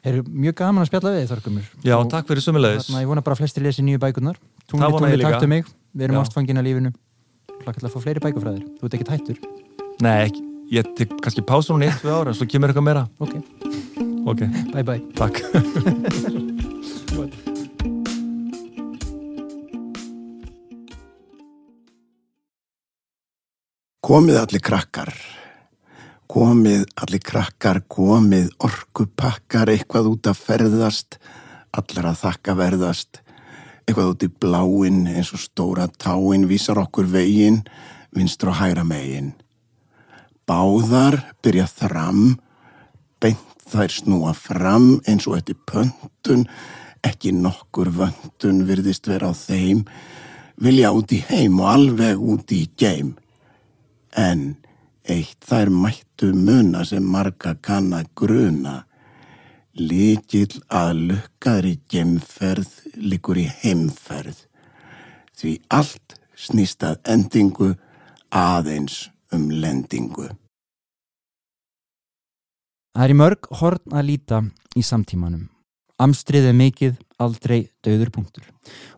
Það 0.00 0.12
eru 0.14 0.22
mjög 0.32 0.54
gaman 0.56 0.80
að 0.80 0.86
spjalla 0.88 1.10
við 1.12 1.26
Þorgumur 1.28 1.64
Já 1.84 1.96
takk 2.08 2.26
fyrir 2.30 2.40
sömulegis. 2.40 2.86
Þarna, 2.88 3.00
ég 3.02 3.08
vona 3.10 3.20
bara 3.20 3.34
að 3.36 3.40
flestir 3.42 3.62
lesi 3.66 3.82
nýju 3.84 3.98
vona 4.94 5.10
ég 5.10 5.12
túnli, 5.12 5.18
líka. 5.20 5.30
taktu 5.34 5.48
mig. 5.52 5.66
Við 5.92 6.04
erum 6.06 6.16
ástfangin 6.22 6.56
að 6.56 6.64
lífinu. 6.70 6.92
Hlakka 7.60 7.80
til 7.82 7.88
að 7.90 7.92
fá 7.92 8.00
fleiri 8.00 8.22
bækufræðir 8.24 8.62
Þú 8.80 8.86
ert 8.88 8.94
ekki 8.96 9.08
tættur 9.10 9.36
Nei, 10.00 10.24
ekki, 10.24 10.40
ég 10.72 10.88
tek 10.96 11.12
kannski 11.20 11.44
pása 11.44 11.74
núna 11.74 11.84
í 11.84 11.90
eitt, 11.92 12.00
tvö 12.00 12.14
ára 12.16 12.32
en 12.32 12.38
svo 12.38 12.48
kemur 12.48 12.72
eitthvað 12.72 12.86
meira. 12.88 13.02
Ok, 13.20 13.36
Ok, 14.28 14.42
bye 14.74 14.82
bye 14.84 15.00
takk. 15.16 15.40
Komið 24.04 24.40
allir 24.40 24.62
krakkar, 24.66 25.12
komið 26.28 26.84
allir 27.00 27.22
krakkar, 27.24 27.80
komið 27.88 28.48
orkupakkar, 28.60 29.70
eitthvað 29.70 30.10
út 30.10 30.30
að 30.32 30.40
ferðast, 30.40 31.20
allar 31.70 32.10
að 32.10 32.22
þakka 32.24 32.56
verðast, 32.58 33.20
eitthvað 33.86 34.14
út 34.16 34.26
í 34.26 34.32
bláin 34.42 35.04
eins 35.14 35.30
og 35.32 35.44
stóra 35.44 35.86
táin 35.88 36.48
vísar 36.50 36.82
okkur 36.82 37.06
vegin, 37.08 37.62
vinstur 38.12 38.50
og 38.52 38.60
hægra 38.60 38.84
megin. 38.84 39.32
Báðar 40.44 41.22
byrja 41.44 41.70
þram, 41.70 42.34
beint 43.22 43.49
þær 43.70 43.92
snúa 43.94 44.34
fram 44.36 44.98
eins 45.08 45.28
og 45.30 45.38
eftir 45.38 45.58
pöntun, 45.68 46.46
ekki 47.06 47.32
nokkur 47.36 47.90
vöntun 47.96 48.64
virðist 48.68 49.08
vera 49.08 49.30
á 49.30 49.34
þeim, 49.34 49.84
vilja 50.60 50.92
út 50.92 51.12
í 51.16 51.22
heim 51.30 51.60
og 51.62 51.70
alveg 51.72 52.20
út 52.20 52.52
í 52.52 52.66
geim. 52.78 53.14
En 54.16 54.58
eitt 55.08 55.40
þær 55.46 55.70
mættu 55.72 56.32
muna 56.36 56.84
sem 56.84 57.06
marga 57.06 57.54
kann 57.62 57.92
að 57.96 58.10
gruna. 58.18 58.76
Líkil 59.80 60.60
að 60.66 61.06
lukkaðri 61.12 61.76
gemferð 61.88 62.72
líkur 62.98 63.40
í 63.40 63.46
heimferð. 63.62 64.44
Því 65.38 65.54
allt 65.72 66.18
snýst 66.36 66.84
að 66.84 67.00
endingu 67.14 67.72
aðeins 68.34 69.08
um 69.32 69.48
lendingu. 69.50 70.28
Það 73.00 73.06
er 73.06 73.12
í 73.14 73.16
mörg 73.16 73.46
horn 73.56 73.94
að 73.96 74.02
líta 74.10 74.38
í 74.76 74.82
samtímanum. 74.84 75.46
Amstrið 76.04 76.50
er 76.50 76.56
mikið, 76.58 76.98
aldrei 77.16 77.70
döður 77.80 78.10
punktur. 78.12 78.50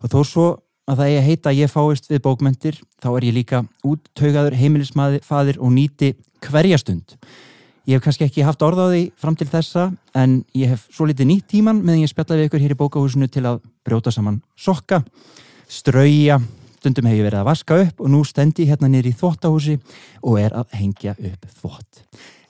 Og 0.02 0.10
þó 0.10 0.16
svo 0.26 0.46
að 0.90 1.04
það 1.04 1.10
að 1.20 1.26
heita 1.28 1.52
að 1.52 1.60
ég 1.60 1.70
fáist 1.70 2.10
við 2.10 2.22
bókmentir, 2.24 2.80
þá 2.98 3.06
er 3.12 3.26
ég 3.28 3.36
líka 3.36 3.60
úttaugaður 3.86 4.56
heimilisfadir 4.58 5.60
og 5.62 5.70
nýti 5.76 6.08
hverja 6.42 6.80
stund. 6.82 7.14
Ég 7.86 7.94
hef 7.94 8.02
kannski 8.02 8.26
ekki 8.26 8.42
haft 8.42 8.66
orð 8.66 8.82
á 8.82 8.86
því 8.90 9.04
fram 9.22 9.38
til 9.38 9.46
þessa, 9.54 9.86
en 10.18 10.34
ég 10.58 10.74
hef 10.74 10.88
svo 10.90 11.06
litið 11.06 11.30
nýtt 11.30 11.52
tíman 11.54 11.78
meðan 11.84 12.02
ég 12.02 12.10
spjalla 12.10 12.40
við 12.40 12.50
ykkur 12.50 12.64
hér 12.66 12.74
í 12.74 12.80
bókahúsinu 12.82 13.30
til 13.30 13.44
að 13.46 13.62
brjóta 13.86 14.10
saman 14.10 14.42
sokka, 14.58 15.04
strauja, 15.70 16.40
stundum 16.82 17.06
hef 17.06 17.18
ég 17.20 17.26
verið 17.28 17.40
að 17.40 17.48
vaska 17.48 17.80
upp 17.84 18.02
og 18.02 18.10
nú 18.10 18.22
stendi 18.26 18.66
ég 18.66 18.72
hérna 18.74 18.90
niður 18.90 19.12
í 19.12 19.16
þvóttahúsi 19.20 19.76
og 20.26 20.38
er 20.42 20.54
að 20.58 20.78
hengja 20.80 21.14
upp 21.14 21.50
þvótt. 21.60 22.02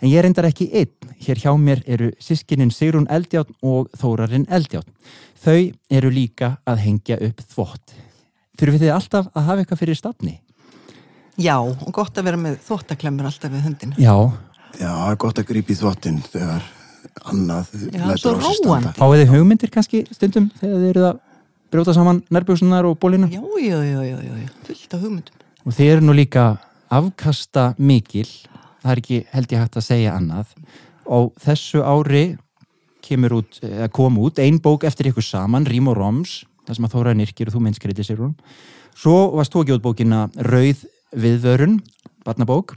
En 0.03 0.11
ég 0.11 0.25
reyndar 0.25 0.49
ekki 0.49 0.67
einn. 0.75 1.11
Hér 1.23 1.39
hjá 1.39 1.53
mér 1.61 1.83
eru 1.87 2.11
sískinin 2.23 2.73
Sigrún 2.75 3.07
Eldjátt 3.13 3.53
og 3.63 3.93
Þórarinn 4.01 4.49
Eldjátt. 4.51 4.89
Þau 5.43 5.71
eru 5.93 6.11
líka 6.11 6.57
að 6.67 6.83
hengja 6.87 7.21
upp 7.23 7.45
þvótt. 7.53 7.95
Þurfið 8.59 8.87
þið 8.87 8.95
alltaf 8.97 9.29
að 9.31 9.47
hafa 9.47 9.63
eitthvað 9.63 9.83
fyrir 9.83 9.99
stafni? 9.99 10.35
Já, 11.41 11.57
og 11.61 11.93
gott 11.95 12.19
að 12.19 12.29
vera 12.29 12.41
með 12.41 12.59
þvóttaklemmur 12.67 13.29
alltaf 13.31 13.53
við 13.53 13.67
hundin. 13.69 13.95
Já. 14.01 14.17
Já, 14.81 14.91
er 14.91 15.19
gott 15.21 15.39
að 15.41 15.49
grípa 15.53 15.73
í 15.73 15.79
þvottin 15.79 16.21
þegar 16.33 16.67
annað 17.29 17.71
svo 17.71 18.35
á 18.35 18.41
sig 18.43 18.59
standa. 18.59 18.67
róandi. 18.67 18.93
Fáið 18.99 19.23
þið 19.23 19.33
hugmyndir 19.37 19.73
kannski 19.73 20.03
stundum 20.11 20.51
þegar 20.59 20.83
þið 20.83 20.91
eruð 20.91 21.09
að 21.13 21.21
brjóta 21.73 21.95
saman 21.97 22.21
nærbjúsunar 22.33 22.85
og 22.85 22.99
bólina? 23.01 23.31
Já, 23.33 23.41
já, 23.41 23.79
já, 23.81 24.01
já, 24.05 24.19
já, 24.21 24.49
fullt 24.67 24.95
af 24.95 25.01
hugmyndum. 25.01 25.43
Og 25.65 25.73
þið 25.73 25.93
eru 25.95 26.05
nú 26.05 26.15
líka 26.17 26.45
afkasta 26.93 27.73
mikil, 27.79 28.29
það 28.83 28.93
er 28.93 29.01
ekki 29.01 29.21
held 29.33 29.55
ég 29.55 29.63
hægt 29.63 29.79
að 29.81 29.87
segja 29.87 30.17
annað. 30.19 30.53
Og 31.07 31.33
þessu 31.41 31.81
ári 31.81 32.25
kemur 33.03 33.39
út, 33.41 33.59
eða 33.65 33.89
kom 33.95 34.21
út, 34.23 34.39
ein 34.43 34.61
bók 34.63 34.85
eftir 34.85 35.09
ykkur 35.11 35.25
saman, 35.25 35.67
Rím 35.67 35.89
og 35.91 35.97
Roms, 35.99 36.43
það 36.67 36.79
sem 36.79 36.89
að 36.89 36.95
Þóra 36.97 37.17
Nyrkir 37.17 37.51
og 37.51 37.57
þú 37.57 37.65
minnskriði 37.65 38.07
sér 38.07 38.23
hún. 38.23 38.37
Svo 38.93 39.33
varst 39.39 39.55
þú 39.55 39.65
ekki 39.65 39.77
út 39.79 39.87
bókina 39.87 40.27
Rauð 40.37 40.85
viðvörun, 41.17 41.81
barnabók, 42.27 42.77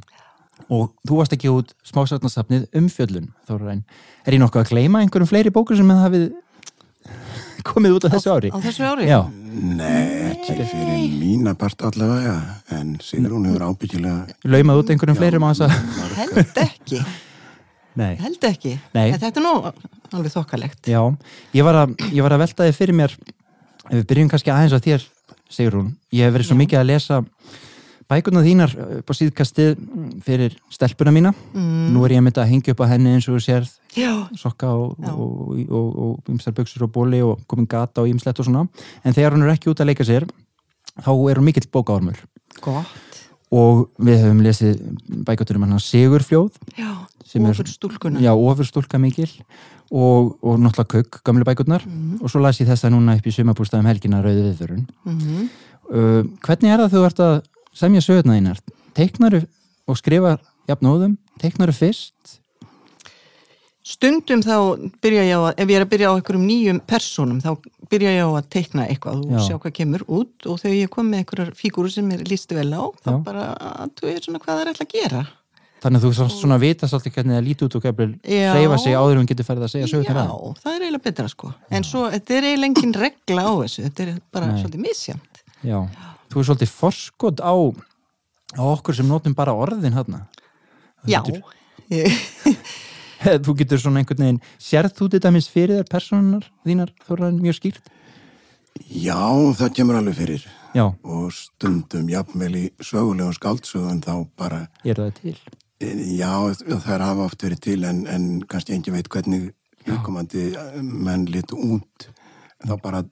og 0.72 0.96
þú 1.06 1.20
varst 1.20 1.36
ekki 1.36 1.52
út 1.52 1.76
smásatnarsafnið 1.86 2.70
Umfjöllun, 2.80 3.30
Þóra 3.50 3.74
Ræn. 3.74 3.84
Er 4.26 4.38
ég 4.38 4.42
nokkuð 4.42 4.64
að 4.64 4.72
gleyma 4.72 5.04
einhverjum 5.04 5.30
fleiri 5.30 5.54
bókur 5.54 5.78
sem 5.78 5.92
það 5.92 6.06
hafið 6.08 6.26
komið 7.66 7.96
út 7.98 8.06
á 8.08 8.10
þessu 8.16 8.32
ári. 8.36 8.52
Á 8.54 8.58
þessu 8.64 8.86
ári? 8.88 9.08
Já, 9.10 9.20
Nei, 9.56 10.34
ekki 10.34 10.66
fyrir 10.68 11.14
mína 11.16 11.54
part 11.58 11.80
allavega, 11.88 12.34
en 12.76 12.96
Sigrún 13.04 13.46
hefur 13.48 13.64
ábyggilega 13.70 14.36
laumað 14.52 14.82
út 14.82 14.92
einhverjum 14.92 15.16
fleirum 15.20 15.46
á 15.48 15.50
þess 15.54 15.64
að 15.64 16.18
Held 16.20 16.60
ekki, 16.66 17.00
Nei, 17.96 18.12
held 18.20 18.44
ekki. 18.44 18.74
Nei. 18.92 19.06
En 19.16 19.22
þetta 19.22 19.40
er 19.40 19.46
nú 19.46 19.54
alveg 20.12 20.34
þokkalegt. 20.34 20.82
já, 20.92 21.00
ég 21.56 21.64
var 21.64 21.78
að, 21.86 21.94
ég 22.12 22.22
var 22.26 22.36
að 22.36 22.42
velta 22.44 22.68
þið 22.68 22.76
fyrir 22.82 22.98
mér 23.00 23.14
ef 23.16 23.94
við 23.96 24.06
byrjum 24.12 24.32
kannski 24.34 24.52
aðeins 24.52 24.76
á 24.76 24.80
þér 24.84 25.06
Sigrún, 25.56 25.94
ég 26.12 26.26
hef 26.28 26.34
verið 26.36 26.50
svo 26.50 26.58
mikið 26.60 26.82
að 26.82 26.90
lesa 26.92 27.22
bækurna 28.12 28.44
þínar 28.46 28.74
upp 29.00 29.10
á 29.10 29.14
síðkastið 29.18 29.80
fyrir 30.26 30.56
stelpuna 30.74 31.14
mína. 31.16 31.32
Mm. 31.54 31.94
nú 31.94 32.04
er 32.06 32.16
ég 32.16 32.22
að 32.22 32.28
mynda 32.28 32.44
að 32.44 32.52
hengja 32.52 32.76
upp 32.76 32.84
á 32.86 32.92
henni 32.92 33.16
eins 33.16 33.28
og 33.30 33.38
þú 33.38 33.44
sérð. 33.46 33.72
Já, 33.96 34.12
sokka 34.38 34.70
og, 34.76 34.98
Já. 35.02 35.14
og, 35.14 35.60
og, 35.72 36.90
bóli 36.94 37.22
og 37.26 37.42
komin 37.48 37.68
gata 37.68 38.04
og 38.04 38.12
ymslegt 38.12 38.40
og 38.40 38.46
svona. 38.46 38.68
En 39.04 39.14
þegar 39.14 39.34
hún 39.36 39.46
er 39.48 39.56
ekki 39.56 39.72
út 39.72 39.82
að 39.82 39.92
leika 39.92 40.06
sér 40.06 40.28
þá 41.02 41.12
er 41.30 41.40
hún 41.40 41.50
mikill 41.50 41.70
bókaormur. 41.72 42.20
Gott. 42.62 42.86
og 43.56 43.90
við 44.02 44.24
höfum 44.24 44.42
lesið 44.42 44.80
bækaturum 45.26 45.64
hann 45.64 45.80
Sigurfljóð 45.80 46.56
Sem 47.26 47.46
er- 47.46 47.52
ofur 47.52 47.68
stúlkuna. 47.68 48.20
já, 48.20 48.32
ofurstúlka 48.34 49.00
mikil. 49.00 49.30
Og, 49.92 50.38
og 50.42 50.58
náttúrulega 50.60 50.88
Kuk, 50.88 51.22
gamle 51.24 51.46
bækurnar. 51.46 51.84
Og 52.22 52.30
svo 52.30 52.42
las 52.42 52.60
ég 52.60 52.68
þessa 52.68 52.90
núna 52.90 53.16
upp 53.16 53.26
í 53.26 53.32
sumabústæðum 53.32 53.86
helgina 53.86 54.22
Rauði 54.22 54.50
viðvörun. 54.50 54.88
Mm 55.06 55.50
uh, 55.94 56.24
hvernig 56.46 56.72
er 56.74 56.82
það 56.84 56.96
þú 56.96 57.04
ert 57.06 57.22
að 57.26 57.36
semja 57.76 58.04
sögurna 58.04 58.38
þínar? 58.40 58.64
Teiknaru 58.96 59.44
og 59.86 60.00
skrifa 60.00 60.38
jafnóðum? 60.70 61.18
Teiknaru 61.42 61.76
fyrst? 61.76 62.40
Stundum 63.86 64.42
þá 64.42 64.56
byrja 65.04 65.24
ég 65.28 65.38
á 65.38 65.42
að, 65.46 65.60
ef 65.62 65.70
ég 65.70 65.78
er 65.78 65.84
að 65.86 65.90
byrja 65.92 66.10
á 66.10 66.14
einhverjum 66.18 66.46
nýjum 66.50 66.80
persónum, 66.90 67.38
þá 67.44 67.52
byrja 67.92 68.14
ég 68.16 68.26
á 68.26 68.30
að 68.34 68.48
teikna 68.56 68.88
eitthvað 68.90 69.20
og 69.22 69.36
Já. 69.36 69.42
sjá 69.46 69.58
hvað 69.62 69.76
kemur 69.78 70.06
út 70.10 70.48
og 70.50 70.58
þegar 70.64 70.78
ég 70.80 70.94
kom 70.96 71.12
með 71.12 71.22
einhverjar 71.22 71.52
fígúru 71.60 71.92
sem 71.94 72.08
er 72.16 72.24
líst 72.26 72.56
vel 72.58 72.72
á, 72.74 72.82
þá 73.06 73.12
Já. 73.12 73.20
bara 73.28 73.44
að 73.54 73.92
þú 74.00 74.10
er 74.10 74.24
svona 74.26 74.42
hvað 74.42 74.56
það 74.56 74.64
er 74.64 74.72
ætla 74.74 74.88
að 74.88 74.96
gera. 74.96 75.22
Þannig 75.86 76.02
að 76.02 76.08
þú 76.08 76.12
svona, 76.18 76.34
svona 76.34 76.58
vita 76.64 76.90
svolítið 76.90 77.14
hvernig 77.20 77.36
það 77.38 77.46
líti 77.46 77.68
út 77.68 77.78
og 77.78 77.86
gefur 77.86 78.12
Já. 78.26 78.50
hreyfa 78.56 78.82
sig 78.82 78.98
áður 78.98 79.14
en 79.14 79.22
hún 79.22 79.30
getur 79.30 79.50
farið 79.52 79.68
að 79.68 79.74
segja 79.76 79.92
sögur 79.92 80.10
Já, 80.10 80.26
það 80.64 80.72
er 80.74 80.88
eiginlega 80.88 81.06
betra 81.06 81.28
sko. 81.30 81.54
En 81.70 81.86
svo, 81.86 82.08
þetta 82.10 82.40
er 82.40 82.50
eiginlega 82.50 82.72
engin 82.74 82.98
regla 83.06 83.46
á 83.46 83.54
þessu, 83.62 83.86
þetta 83.86 84.08
er 84.08 84.20
bara 84.34 84.50
Nei. 84.50 84.58
svolítið 84.64 84.86
misjamt. 84.88 85.44
Já, 85.62 85.78
þú 86.36 86.42
er 86.42 86.48
svolítið 86.50 86.72
forskot 86.76 87.40
á, 87.40 87.56
á 88.60 88.64
okkur 88.76 88.98
sem 88.98 89.08
notum 89.08 89.36
bara 89.38 89.56
orðin 89.56 89.96
hérna. 89.96 90.26
Já, 91.08 91.22
ég, 91.94 92.12
Þú 93.46 93.56
getur 93.58 93.80
svona 93.82 94.02
einhvern 94.04 94.22
veginn, 94.22 94.42
sérð 94.62 94.98
þú 95.00 95.08
þetta 95.16 95.32
mis 95.34 95.48
fyrir 95.50 95.80
þér 95.80 95.88
personar 95.90 96.48
þínar 96.68 96.92
þóraðin 97.08 97.40
mjög 97.42 97.56
skýrt? 97.58 97.88
Já, 98.92 99.24
það 99.56 99.72
kemur 99.80 99.98
alveg 99.98 100.18
fyrir 100.20 100.48
Já, 100.76 100.90
og 100.92 101.30
stundum 101.34 102.10
jafnvel 102.12 102.52
í 102.60 102.64
sögulegum 102.84 103.34
skáldsögum 103.38 104.02
þá 104.04 104.14
bara, 104.36 104.66
er 104.84 105.00
það 105.00 105.14
til? 105.22 105.38
já, 105.80 106.34
það 106.68 106.92
er 106.98 107.06
hafa 107.08 107.30
oft 107.30 107.48
verið 107.48 107.64
til 107.64 107.80
en, 107.88 108.04
en 108.12 108.28
kannski 108.44 108.76
engin 108.76 108.98
veit 108.98 109.10
hvernig 109.12 109.54
viðkomandi 109.88 110.50
menn 110.84 111.26
litu 111.32 111.56
út 111.56 112.10
þá 112.66 112.76
bara 112.84 113.06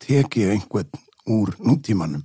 teki 0.00 0.46
ég 0.46 0.56
einhvern 0.56 1.04
úr 1.28 1.52
nútímanum 1.60 2.24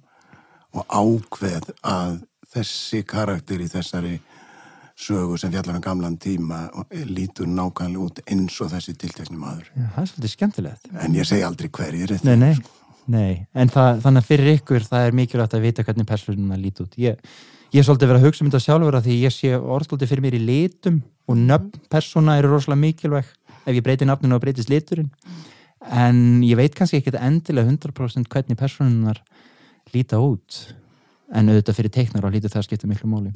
og 0.73 0.85
ákveð 0.89 1.71
að 1.85 2.21
þessi 2.53 3.01
karakter 3.09 3.61
í 3.63 3.69
þessari 3.71 4.17
sögu 4.99 5.39
sem 5.41 5.51
fjallar 5.53 5.79
um 5.79 5.83
gamlan 5.83 6.17
tíma 6.21 6.67
lítur 7.09 7.49
nákvæmlega 7.49 8.03
út 8.03 8.21
eins 8.29 8.59
og 8.61 8.69
þessi 8.73 8.93
tiltekni 8.97 9.39
maður. 9.39 9.71
Já, 9.73 9.87
það 9.95 10.03
er 10.03 10.11
svolítið 10.11 10.33
skemmtilegt. 10.35 10.91
En 11.01 11.17
ég 11.17 11.29
segi 11.29 11.45
aldrei 11.47 11.69
hverjir 11.73 12.13
Nei, 12.23 12.35
nei, 12.37 12.53
nei, 13.05 13.31
en 13.53 13.73
það, 13.73 14.03
þannig 14.05 14.23
að 14.23 14.29
fyrir 14.29 14.51
ykkur 14.59 14.85
það 14.89 15.07
er 15.07 15.17
mikilvægt 15.17 15.57
að 15.57 15.65
vita 15.65 15.87
hvernig 15.87 16.09
personuna 16.09 16.59
líti 16.61 16.85
út. 16.85 16.99
Ég, 17.01 17.33
ég 17.73 17.81
er 17.81 17.87
svolítið 17.87 18.13
verið 18.13 18.21
að 18.21 18.29
hugsa 18.29 18.45
um 18.45 18.51
þetta 18.51 18.65
sjálfur 18.67 18.99
að 18.99 19.09
því 19.09 19.17
ég 19.23 19.33
sé 19.33 19.55
orðsvolítið 19.57 20.13
fyrir 20.13 20.27
mér 20.27 20.37
í 20.37 20.43
litum 20.45 21.01
og 21.27 21.39
nöfn 21.39 21.87
persóna 21.89 22.37
eru 22.37 22.53
rosalega 22.53 22.83
mikilvæg 22.83 23.33
ef 23.63 23.71
ég 23.73 23.83
breyti 23.83 24.07
nafninu 24.07 24.37
og 24.37 24.43
breytist 24.43 24.71
liturinn 24.71 25.09
en 25.91 26.43
ég 26.43 26.57
veit 26.59 26.75
kannski 26.75 26.99
ekki 26.99 27.15
endilega 27.17 27.71
100% 27.71 28.29
hvernig 28.31 28.59
personunar 28.59 29.21
líta 29.95 30.19
út 30.23 30.61
en 31.33 31.49
auðvitað 31.49 31.79
fyrir 31.79 31.93
teiknar 31.95 32.27
og 32.27 32.33
lítur 32.35 32.51
það 32.53 32.61
að 32.63 32.67
skipta 32.69 32.87
miklu 32.91 33.09
máli. 33.09 33.31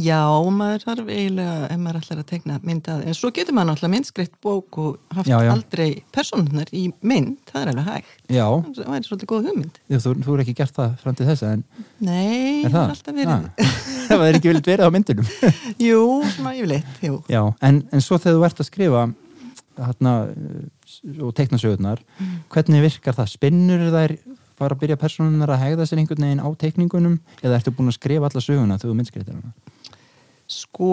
já, 0.00 0.22
maður 0.48 0.84
þarf 0.86 1.08
eiginlega, 1.12 1.54
ef 1.68 1.80
maður 1.82 1.96
ætlar 1.98 2.20
að 2.22 2.28
teikna 2.30 2.54
myndað, 2.64 3.00
en 3.10 3.16
svo 3.18 3.28
getur 3.34 3.52
maður 3.56 3.68
náttúrulega 3.72 3.92
myndskreitt 3.92 4.36
bók 4.40 4.78
og 4.80 4.94
haft 5.12 5.28
Já, 5.28 5.34
já. 5.44 5.50
aldrei 5.52 5.88
persónunar 6.14 6.70
í 6.72 6.86
mynd, 7.04 7.34
það 7.50 7.60
er 7.66 7.70
alveg 7.74 7.90
hægt. 7.90 8.14
Já, 8.32 8.46
Það 8.78 8.88
væri 8.94 9.08
svolítið 9.10 9.30
góð 9.32 9.48
hugmynd. 9.50 9.80
þú, 9.92 10.14
þú 10.24 10.36
er 10.38 10.44
ekki 10.46 10.54
gert 10.62 10.78
það 10.78 10.94
fram 11.02 11.18
til 11.18 11.26
þessa 11.28 11.50
en 11.58 11.64
Nei, 12.00 12.64
er 12.64 12.72
það 12.72 12.80
er 12.86 12.94
alltaf 12.94 13.18
verið. 13.18 13.34
Ah. 13.34 13.76
það 14.08 14.24
er 14.30 14.38
ekki 14.40 14.52
viljað 14.52 14.70
verið 14.72 14.88
á 14.88 14.94
myndunum. 14.96 15.30
Jú, 15.88 16.00
svona 16.38 16.54
yfirleitt, 16.56 17.04
en, 17.68 17.82
en 17.92 18.00
svo 18.06 18.16
þegar 18.22 18.38
þú 18.40 18.46
ert 18.48 18.64
að 18.64 18.70
skrifa 18.70 19.04
hérna, 19.82 20.14
og 21.20 21.34
teikna 21.36 21.60
sögurnar, 21.60 22.00
hvernig 22.52 22.86
virkar 22.88 23.16
það? 23.20 23.30
Spinnur 23.36 23.84
þær 23.92 24.16
fara 24.62 24.76
að 24.76 24.82
byrja 24.82 24.98
persónunar 25.00 25.52
að 25.54 25.62
hegða 25.66 25.86
sér 25.88 26.00
einhvern 26.02 26.26
veginn 26.26 26.42
á 26.42 26.48
teikningunum 26.62 27.18
eða 27.42 27.58
ertu 27.58 27.74
búin 27.76 27.92
að 27.92 27.98
skrifa 27.98 28.28
alla 28.28 28.42
söguna 28.44 28.78
þegar 28.78 28.92
þú 28.92 28.96
myndskreitir 29.00 29.36
hana? 29.36 29.52
Sko, 30.52 30.88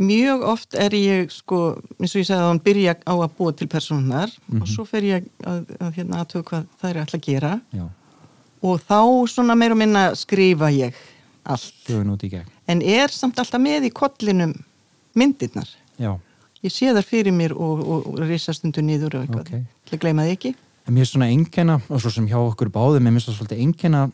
mjög 0.00 0.44
oft 0.48 0.76
er 0.80 0.94
ég, 0.96 1.32
sko, 1.34 1.58
eins 2.00 2.14
og 2.14 2.22
ég 2.22 2.28
sagði 2.28 2.40
að 2.40 2.50
hann 2.52 2.62
byrja 2.64 2.94
á 3.04 3.14
að 3.14 3.34
búa 3.36 3.52
til 3.52 3.68
persónunar 3.68 4.32
og 4.56 4.68
svo 4.70 4.86
fer 4.88 5.04
ég 5.04 5.26
að, 5.44 5.66
að 5.76 5.98
hérna 5.98 6.22
aðtöku 6.22 6.46
hvað 6.52 6.70
það 6.80 6.90
er 6.92 7.00
alltaf 7.02 7.20
að 7.20 7.26
gera 7.26 7.52
Já, 7.76 7.84
og 8.64 8.86
þá 8.86 9.00
svona 9.34 9.58
meir 9.58 9.76
og 9.76 9.80
minna 9.82 10.06
skrifa 10.16 10.70
ég 10.72 10.96
allt. 11.46 11.90
En 12.66 12.80
er 12.82 13.12
samt 13.14 13.38
alltaf 13.38 13.60
með 13.62 13.90
í 13.90 13.92
kollinum 13.94 14.56
myndirnar. 15.14 15.68
Já, 16.00 16.16
Ég 16.64 16.72
sé 16.72 16.90
þar 16.90 17.04
fyrir 17.06 17.34
mér 17.36 17.52
og, 17.54 17.82
og, 17.84 18.06
og 18.10 18.22
risa 18.26 18.54
stundu 18.56 18.82
niður 18.82 19.18
og 19.18 19.26
eitthvað. 19.26 19.42
Ok. 19.44 19.74
Til 19.86 19.96
að 19.96 20.02
gleyma 20.02 20.24
þið 20.26 20.32
ekki. 20.36 20.52
Mér 20.94 21.06
er 21.06 21.10
svona 21.10 21.30
einkenna 21.32 21.80
og 21.88 22.00
svo 22.02 22.12
sem 22.14 22.28
hjá 22.30 22.38
okkur 22.38 22.70
báðum, 22.74 23.06
mér 23.06 23.16
finnst 23.16 23.30
það 23.30 23.38
svolítið 23.40 23.62
einkenna 23.64 24.06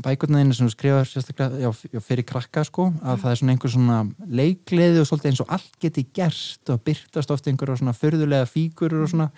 bækurnaðinu 0.00 0.56
sem 0.56 0.70
skrifar 0.72 1.08
sérstaklega 1.08 1.60
já, 1.60 1.68
já, 1.92 2.00
fyrir 2.04 2.24
krakka 2.28 2.64
sko, 2.64 2.88
að 3.04 3.18
það 3.24 3.32
er 3.32 3.40
svona 3.40 3.54
einhver 3.54 3.72
svona 3.74 3.98
leikleði 4.40 5.02
og 5.02 5.08
svolítið 5.08 5.32
eins 5.32 5.42
og 5.44 5.52
allt 5.56 5.76
geti 5.82 6.06
gerst 6.16 6.72
og 6.72 6.80
byrtast 6.86 7.34
ofta 7.34 7.52
einhverja 7.52 7.82
svona 7.82 7.96
förðulega 7.96 8.48
fígurur 8.48 9.04
og 9.04 9.12
svona. 9.12 9.28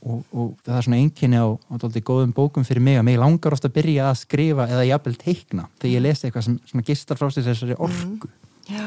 Og, 0.00 0.22
og 0.32 0.54
það 0.64 0.78
er 0.78 0.84
svona 0.86 0.98
einkenni 1.02 1.36
á, 1.36 1.48
á 1.52 1.74
dálítið 1.76 2.06
góðum 2.08 2.30
bókum 2.32 2.64
fyrir 2.64 2.80
mig 2.80 2.96
að 2.96 3.04
mig 3.10 3.18
langar 3.20 3.52
ofta 3.52 3.68
að 3.68 3.74
byrja 3.76 4.08
að 4.08 4.20
skrifa 4.22 4.64
eða 4.72 4.86
jafnvel 4.88 5.18
teikna 5.20 5.66
þegar 5.76 5.92
ég 5.92 6.04
lesi 6.06 6.28
eitthvað 6.28 6.46
sem 6.46 6.56
svona 6.70 6.86
gistar 6.88 7.20
frá 7.20 7.28
sér 7.28 7.50
þessari 7.50 7.76
orku. 7.76 8.30
Já. 8.70 8.86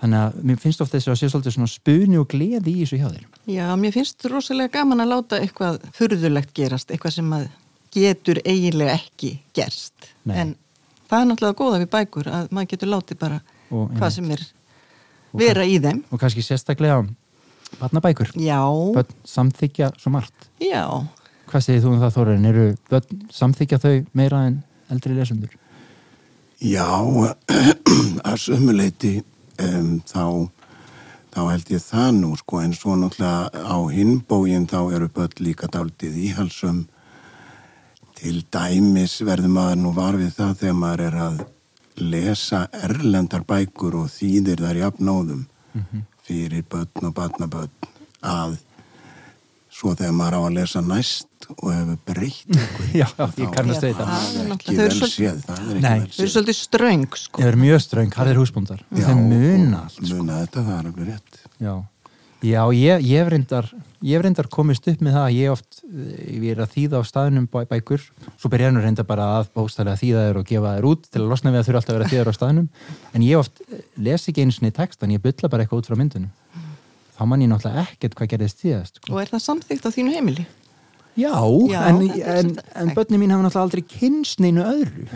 Þannig 0.00 0.18
að 0.24 0.36
mér 0.50 0.58
finnst 0.62 0.80
ofta 0.84 0.98
þess 0.98 1.10
að 1.12 1.18
sé 1.20 1.28
svolítið 1.32 1.54
svona 1.56 1.70
spuni 1.72 2.18
og 2.20 2.28
gleði 2.30 2.74
í 2.74 2.82
þessu 2.84 2.98
hjá 3.00 3.08
þér 3.10 3.24
Já, 3.54 3.66
mér 3.80 3.94
finnst 3.96 4.26
rosalega 4.30 4.72
gaman 4.78 5.00
að 5.04 5.10
láta 5.14 5.40
eitthvað 5.42 5.80
furðulegt 5.96 6.52
gerast, 6.54 6.90
eitthvað 6.94 7.16
sem 7.18 7.32
að 7.38 7.48
getur 7.94 8.38
eiginlega 8.44 8.94
ekki 8.98 9.30
gerst. 9.56 10.10
Nei. 10.28 10.34
En 10.42 10.50
það 11.08 11.22
er 11.22 11.28
náttúrulega 11.30 11.58
góða 11.62 11.78
við 11.82 11.90
bækur 11.94 12.28
að 12.28 12.50
maður 12.52 12.70
getur 12.74 12.90
látið 12.92 13.18
bara 13.22 13.38
Og 13.72 13.90
hvað 13.98 14.12
sem 14.18 14.30
er 14.36 14.42
vera 15.36 15.64
í 15.68 15.78
þeim. 15.80 16.02
og 16.12 16.20
kannski 16.20 16.44
sérstaklega 16.44 17.02
barnabækur 17.80 18.30
Já, 18.40 18.60
börn 18.94 19.10
samþykja 19.28 19.90
svo 20.00 20.12
margt 20.14 20.46
já. 20.60 20.84
hvað 21.50 21.64
segir 21.64 21.82
þú 21.84 21.90
um 21.94 22.00
það 22.00 22.14
Þórarin, 22.16 22.46
eru 22.48 22.66
börn 22.88 23.24
samþykja 23.32 23.78
þau 23.82 23.94
meira 24.16 24.44
en 24.48 24.62
eldri 24.92 25.16
lesendur 25.16 25.52
Já, 26.64 26.86
að 28.28 28.36
sömuleiti 28.40 29.18
um, 29.64 29.90
þá, 30.06 30.24
þá 31.34 31.40
held 31.52 31.72
ég 31.74 31.84
það 31.84 32.10
nú 32.20 32.30
sko 32.40 32.62
en 32.62 32.76
svo 32.76 32.96
náttúrulega 32.98 33.66
á 33.66 33.78
hinbógin 33.92 34.68
þá 34.70 34.80
eru 34.96 35.10
börn 35.14 35.44
líka 35.44 35.70
dálítið 35.72 36.18
íhalsum. 36.28 36.86
Til 38.18 38.42
dæmis 38.50 39.20
verður 39.22 39.54
maður 39.54 39.82
nú 39.82 39.94
var 39.94 40.18
við 40.18 40.34
það 40.38 40.56
þegar 40.62 40.78
maður 40.82 41.04
er 41.06 41.18
að 41.26 41.44
lesa 41.98 42.64
erlendar 42.84 43.44
bækur 43.46 44.00
og 44.02 44.10
þýðir 44.14 44.62
þar 44.62 44.80
jafnóðum 44.84 45.44
fyrir 46.26 46.64
börn 46.70 47.10
og 47.10 47.14
barnabörn 47.14 47.92
að 48.22 48.58
svo 49.78 49.92
þegar 49.94 50.14
maður 50.18 50.38
á 50.38 50.40
að 50.42 50.56
lesa 50.58 50.80
næst 50.82 51.48
og 51.54 51.68
hefur 51.72 51.98
breytt 52.10 52.56
Já, 53.00 53.06
þá 53.14 53.38
ég 53.38 53.52
kannast 53.54 53.84
þetta 53.84 54.06
það. 54.08 54.24
er 54.24 54.48
er 54.48 54.56
ekki 54.56 54.78
vel 54.78 54.88
séð 55.12 55.44
það 55.46 56.40
er 56.50 56.56
ströng, 56.58 57.06
sko. 57.14 57.42
Ég 57.44 57.52
er 57.52 57.60
mjög 57.60 57.84
ströng, 57.86 58.16
harðir 58.18 58.40
húsbúndar 58.42 58.82
Já, 58.90 59.04
Þeir 59.06 59.20
muna 59.22 59.84
og- 59.84 59.84
allt 59.86 60.00
sko. 60.02 60.10
muna 60.18 60.40
þetta, 60.42 60.64
það 60.66 60.74
er 60.80 60.90
alveg 60.90 61.06
rétt. 61.12 61.38
Já, 61.62 61.76
Já 62.38 62.60
ég, 62.70 63.00
ég, 63.02 63.18
hef 63.18 63.28
reyndar, 63.32 63.66
ég 64.06 64.14
hef 64.14 64.22
reyndar 64.22 64.46
komist 64.54 64.84
upp 64.86 65.00
með 65.02 65.16
það 65.16 65.24
að 65.26 65.38
ég 65.38 65.50
oft 65.54 65.80
eh, 65.88 66.18
ég 66.38 66.52
er 66.52 66.60
að 66.62 66.74
þýða 66.76 67.00
á 67.00 67.04
staðnum 67.08 67.48
bæ, 67.50 67.56
bækur 67.72 68.04
svo 68.38 68.50
byrja 68.52 68.68
hann 68.70 68.78
reyndar 68.84 69.06
bara 69.08 69.24
að 69.40 69.48
bóstælega 69.58 69.98
þýða 69.98 70.22
þér 70.28 70.38
og 70.38 70.46
gefa 70.46 70.74
þér 70.76 70.86
út 70.92 71.08
til 71.10 71.22
að 71.24 71.32
losna 71.32 71.50
við 71.54 71.58
að 71.62 71.66
þurfa 71.66 71.80
alltaf 71.82 71.94
að 71.94 71.98
vera 71.98 72.10
þýðar 72.12 72.30
á 72.30 72.34
staðnum. 72.38 72.68
En 73.18 73.24
ég 73.26 73.40
oft 73.42 73.58
eh, 73.66 73.82
les 74.06 74.28
ekki 74.30 74.44
einu 74.46 74.54
sinni 74.54 74.70
textan 74.76 75.14
ég 75.16 75.24
bylla 75.24 75.50
bara 75.50 75.66
eitthvað 75.66 75.82
út 75.82 75.90
frá 75.90 75.98
myndunum 75.98 76.30
þá 77.18 77.24
man 77.30 77.42
ég 77.42 77.50
náttúrulega 77.50 77.86
ekkert 77.88 78.14
hvað 78.18 78.30
gerðist 78.34 78.62
þýðast 78.62 79.00
sko. 79.00 79.12
Og 79.14 79.22
er 79.22 79.32
það 79.32 79.44
samþygt 79.46 79.88
á 79.88 79.90
þínu 79.96 80.14
heimili? 80.14 80.46
Já, 81.18 81.34
Já, 81.66 81.80
en, 81.90 81.98
er 82.14 82.36
en, 82.44 82.52
en 82.78 82.94
börnum 82.94 83.24
mín 83.24 83.34
hafa 83.34 83.48
náttúrulega 83.48 83.66
aldrei 83.66 83.82
kynst 83.90 84.42
neinu 84.44 84.62
öðru. 84.62 85.08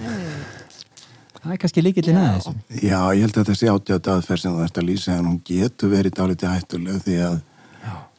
Það 1.43 1.55
er 1.55 1.61
kannski 1.63 1.83
líkillin 1.83 2.19
að 2.19 2.35
þessu. 2.37 2.53
Já, 2.83 2.99
ég 3.15 3.25
held 3.25 3.39
að 3.39 3.49
þessi 3.51 3.71
átjátt 3.71 4.11
aðferð 4.13 4.43
sem 4.43 4.57
þú 4.59 4.67
ert 4.67 4.83
að 4.83 4.89
lýsa 4.91 5.17
en 5.17 5.31
hún 5.31 5.41
getur 5.47 5.91
verið 5.91 6.19
dálítið 6.19 6.53
hættuleg 6.53 7.01
því 7.07 7.17
að 7.27 7.41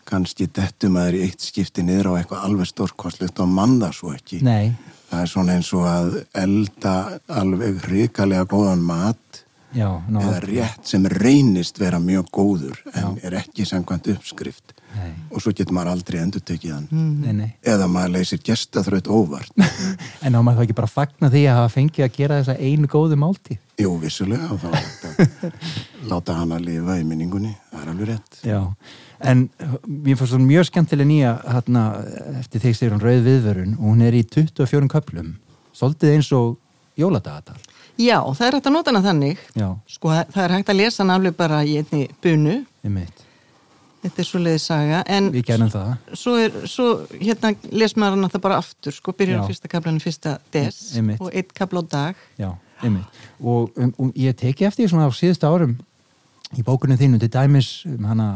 kannski 0.08 0.48
dettum 0.52 0.98
að 1.00 1.10
er 1.10 1.16
í 1.18 1.22
eitt 1.28 1.44
skipti 1.44 1.86
niður 1.86 2.12
á 2.12 2.14
eitthvað 2.20 2.44
alveg 2.50 2.70
stórkostlegt 2.72 3.40
og 3.40 3.52
mann 3.52 3.78
það 3.80 3.96
svo 4.00 4.12
ekki. 4.16 4.42
Nei, 4.44 4.74
Það 5.14 5.22
er 5.22 5.30
svona 5.30 5.56
eins 5.60 5.68
og 5.78 5.84
að 5.86 6.16
elda 6.42 6.94
alveg 7.30 7.84
hrikalega 7.86 8.48
góðan 8.50 8.82
mat 8.82 9.43
já, 9.76 9.90
eða 10.10 10.40
rétt 10.46 10.88
sem 10.88 11.06
reynist 11.10 11.80
vera 11.82 12.00
mjög 12.00 12.30
góður 12.34 12.80
en 12.94 13.20
er 13.24 13.40
ekki 13.44 13.66
samkvæmt 13.68 14.14
uppskrift. 14.16 14.74
Nei. 14.94 15.10
og 15.34 15.42
svo 15.42 15.50
getur 15.58 15.74
maður 15.74 15.96
aldrei 15.96 16.20
endur 16.22 16.42
tekið 16.46 16.74
hann 16.76 16.84
nei, 17.24 17.32
nei. 17.34 17.48
eða 17.66 17.88
maður 17.90 18.12
leysir 18.20 18.42
gestaþraut 18.46 19.08
óvart. 19.10 19.56
En 20.26 20.38
á 20.38 20.40
maður 20.46 20.60
þá 20.60 20.66
ekki 20.68 20.76
bara 20.78 20.92
fagna 20.92 21.30
því 21.34 21.42
að 21.50 21.58
hafa 21.60 21.72
fengið 21.74 22.06
að 22.06 22.20
gera 22.20 22.38
þessa 22.42 22.56
einu 22.62 22.90
góðu 22.92 23.18
máltíð. 23.18 23.58
Jú, 23.82 23.96
vissulega 24.04 24.52
og 24.54 24.62
þá 24.62 24.70
er 24.70 25.56
láta 26.12 26.38
hann 26.38 26.54
að 26.54 26.68
lifa 26.68 27.00
í 27.02 27.08
minningunni. 27.10 27.56
Það 27.72 27.82
er 27.82 27.92
alveg 27.94 28.12
rétt. 28.12 28.40
Já, 28.46 28.60
en 29.34 29.44
mér 29.88 30.20
fannst 30.20 30.38
hún 30.38 30.48
mjög 30.52 30.70
skemmtileg 30.70 31.10
nýja 31.10 31.36
hérna, 31.56 31.86
eftir 32.44 32.66
þegar 32.68 32.80
sér 32.80 32.94
hún 32.94 33.06
rauð 33.08 33.30
viðvörun. 33.32 33.78
Og 33.80 33.88
hún 33.90 34.06
er 34.06 34.20
í 34.20 34.22
24 34.30 34.92
köplum 34.94 35.34
svolítið 35.74 36.20
eins 36.20 36.30
og 36.38 36.60
jóladagatal 37.00 37.58
Já, 38.02 38.18
það 38.34 38.48
er 38.48 38.56
hægt 38.58 38.70
að 38.70 38.74
nota 38.74 38.92
hana 38.92 39.04
þannig. 39.06 39.44
Já, 39.60 39.68
Sko, 39.94 40.10
það 40.34 40.42
er 40.44 40.56
hægt 40.56 40.72
að 40.74 40.80
lesa 40.80 41.04
hana 41.04 41.20
alveg 41.20 41.36
bara 41.38 41.62
í 41.68 41.76
einni 41.82 42.08
bunu. 42.24 42.56
Þetta 44.04 44.20
er 44.20 44.28
svo 44.28 44.42
leiði 44.42 44.60
saga. 44.60 45.04
En 45.08 45.30
Við 45.32 45.46
gerum 45.48 45.70
það 45.72 45.92
svo, 46.20 46.34
er, 46.42 46.58
svo 46.68 46.88
hérna 47.22 47.54
les 47.72 47.96
maður 47.96 48.18
hana 48.18 48.32
það 48.34 48.44
bara 48.44 48.58
aftur. 48.60 48.96
Sko, 48.98 49.14
á 49.16 49.46
fyrsta 49.48 49.72
kaplanum 49.72 50.04
fyrsta 50.04 50.38
des 50.52 50.80
Einmitt. 50.98 51.22
og 51.22 51.32
eitt 51.32 51.54
kapla 51.56 51.80
á 51.80 51.84
dag. 51.88 52.26
Já, 52.42 52.52
og 53.40 53.72
um, 53.78 53.94
um, 53.98 54.12
ég 54.16 54.36
teki 54.36 54.66
eftir 54.68 54.90
svona 54.92 55.08
á 55.08 55.12
síðustu 55.16 55.48
árum 55.48 55.78
í 56.58 56.66
bókunum 56.66 57.00
þínu 57.00 57.22
til 57.22 57.32
dæmis 57.32 57.70
um 57.88 58.10
hana 58.10 58.28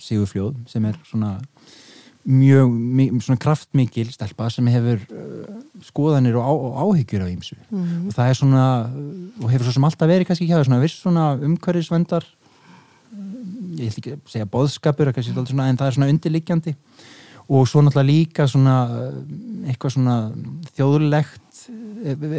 Sigurfljóð 0.00 0.56
sem 0.70 0.86
er 0.88 0.96
svona 1.04 1.36
mjög 2.24 3.38
kraftmikil 3.40 4.10
stelpa 4.12 4.50
sem 4.52 4.66
hefur 4.68 5.00
uh, 5.08 5.60
skoðanir 5.86 6.36
og, 6.36 6.44
á, 6.44 6.52
og 6.52 6.82
áhyggjur 6.84 7.24
af 7.24 7.30
ímsu 7.32 7.56
og 7.72 8.12
það 8.12 8.26
er 8.26 8.36
svona 8.36 8.66
uh, 8.90 9.06
og 9.40 9.48
hefur 9.54 9.68
svo 9.68 9.76
sem 9.78 9.88
alltaf 9.88 10.10
verið 10.10 10.28
kannski 10.28 10.50
hafa 10.50 10.68
svona 10.68 10.82
viss 10.82 11.00
svona 11.00 11.30
umhverfisvendar 11.40 12.28
ég 13.80 13.90
ætla 13.90 14.02
ekki 14.02 14.14
að 14.14 14.32
segja 14.32 14.48
boðskapur 14.50 15.10
mm. 15.10 15.46
svona, 15.48 15.68
en 15.68 15.78
það 15.78 15.86
er 15.86 15.96
svona 15.96 16.10
undirliggjandi. 16.12 16.74
Og 17.50 17.66
svo 17.66 17.82
náttúrulega 17.82 18.08
líka 18.08 18.46
svona 18.50 18.76
uh, 18.86 19.14
eitthvað 19.70 19.96
svona 19.96 20.16
þjóðlegt 20.76 21.46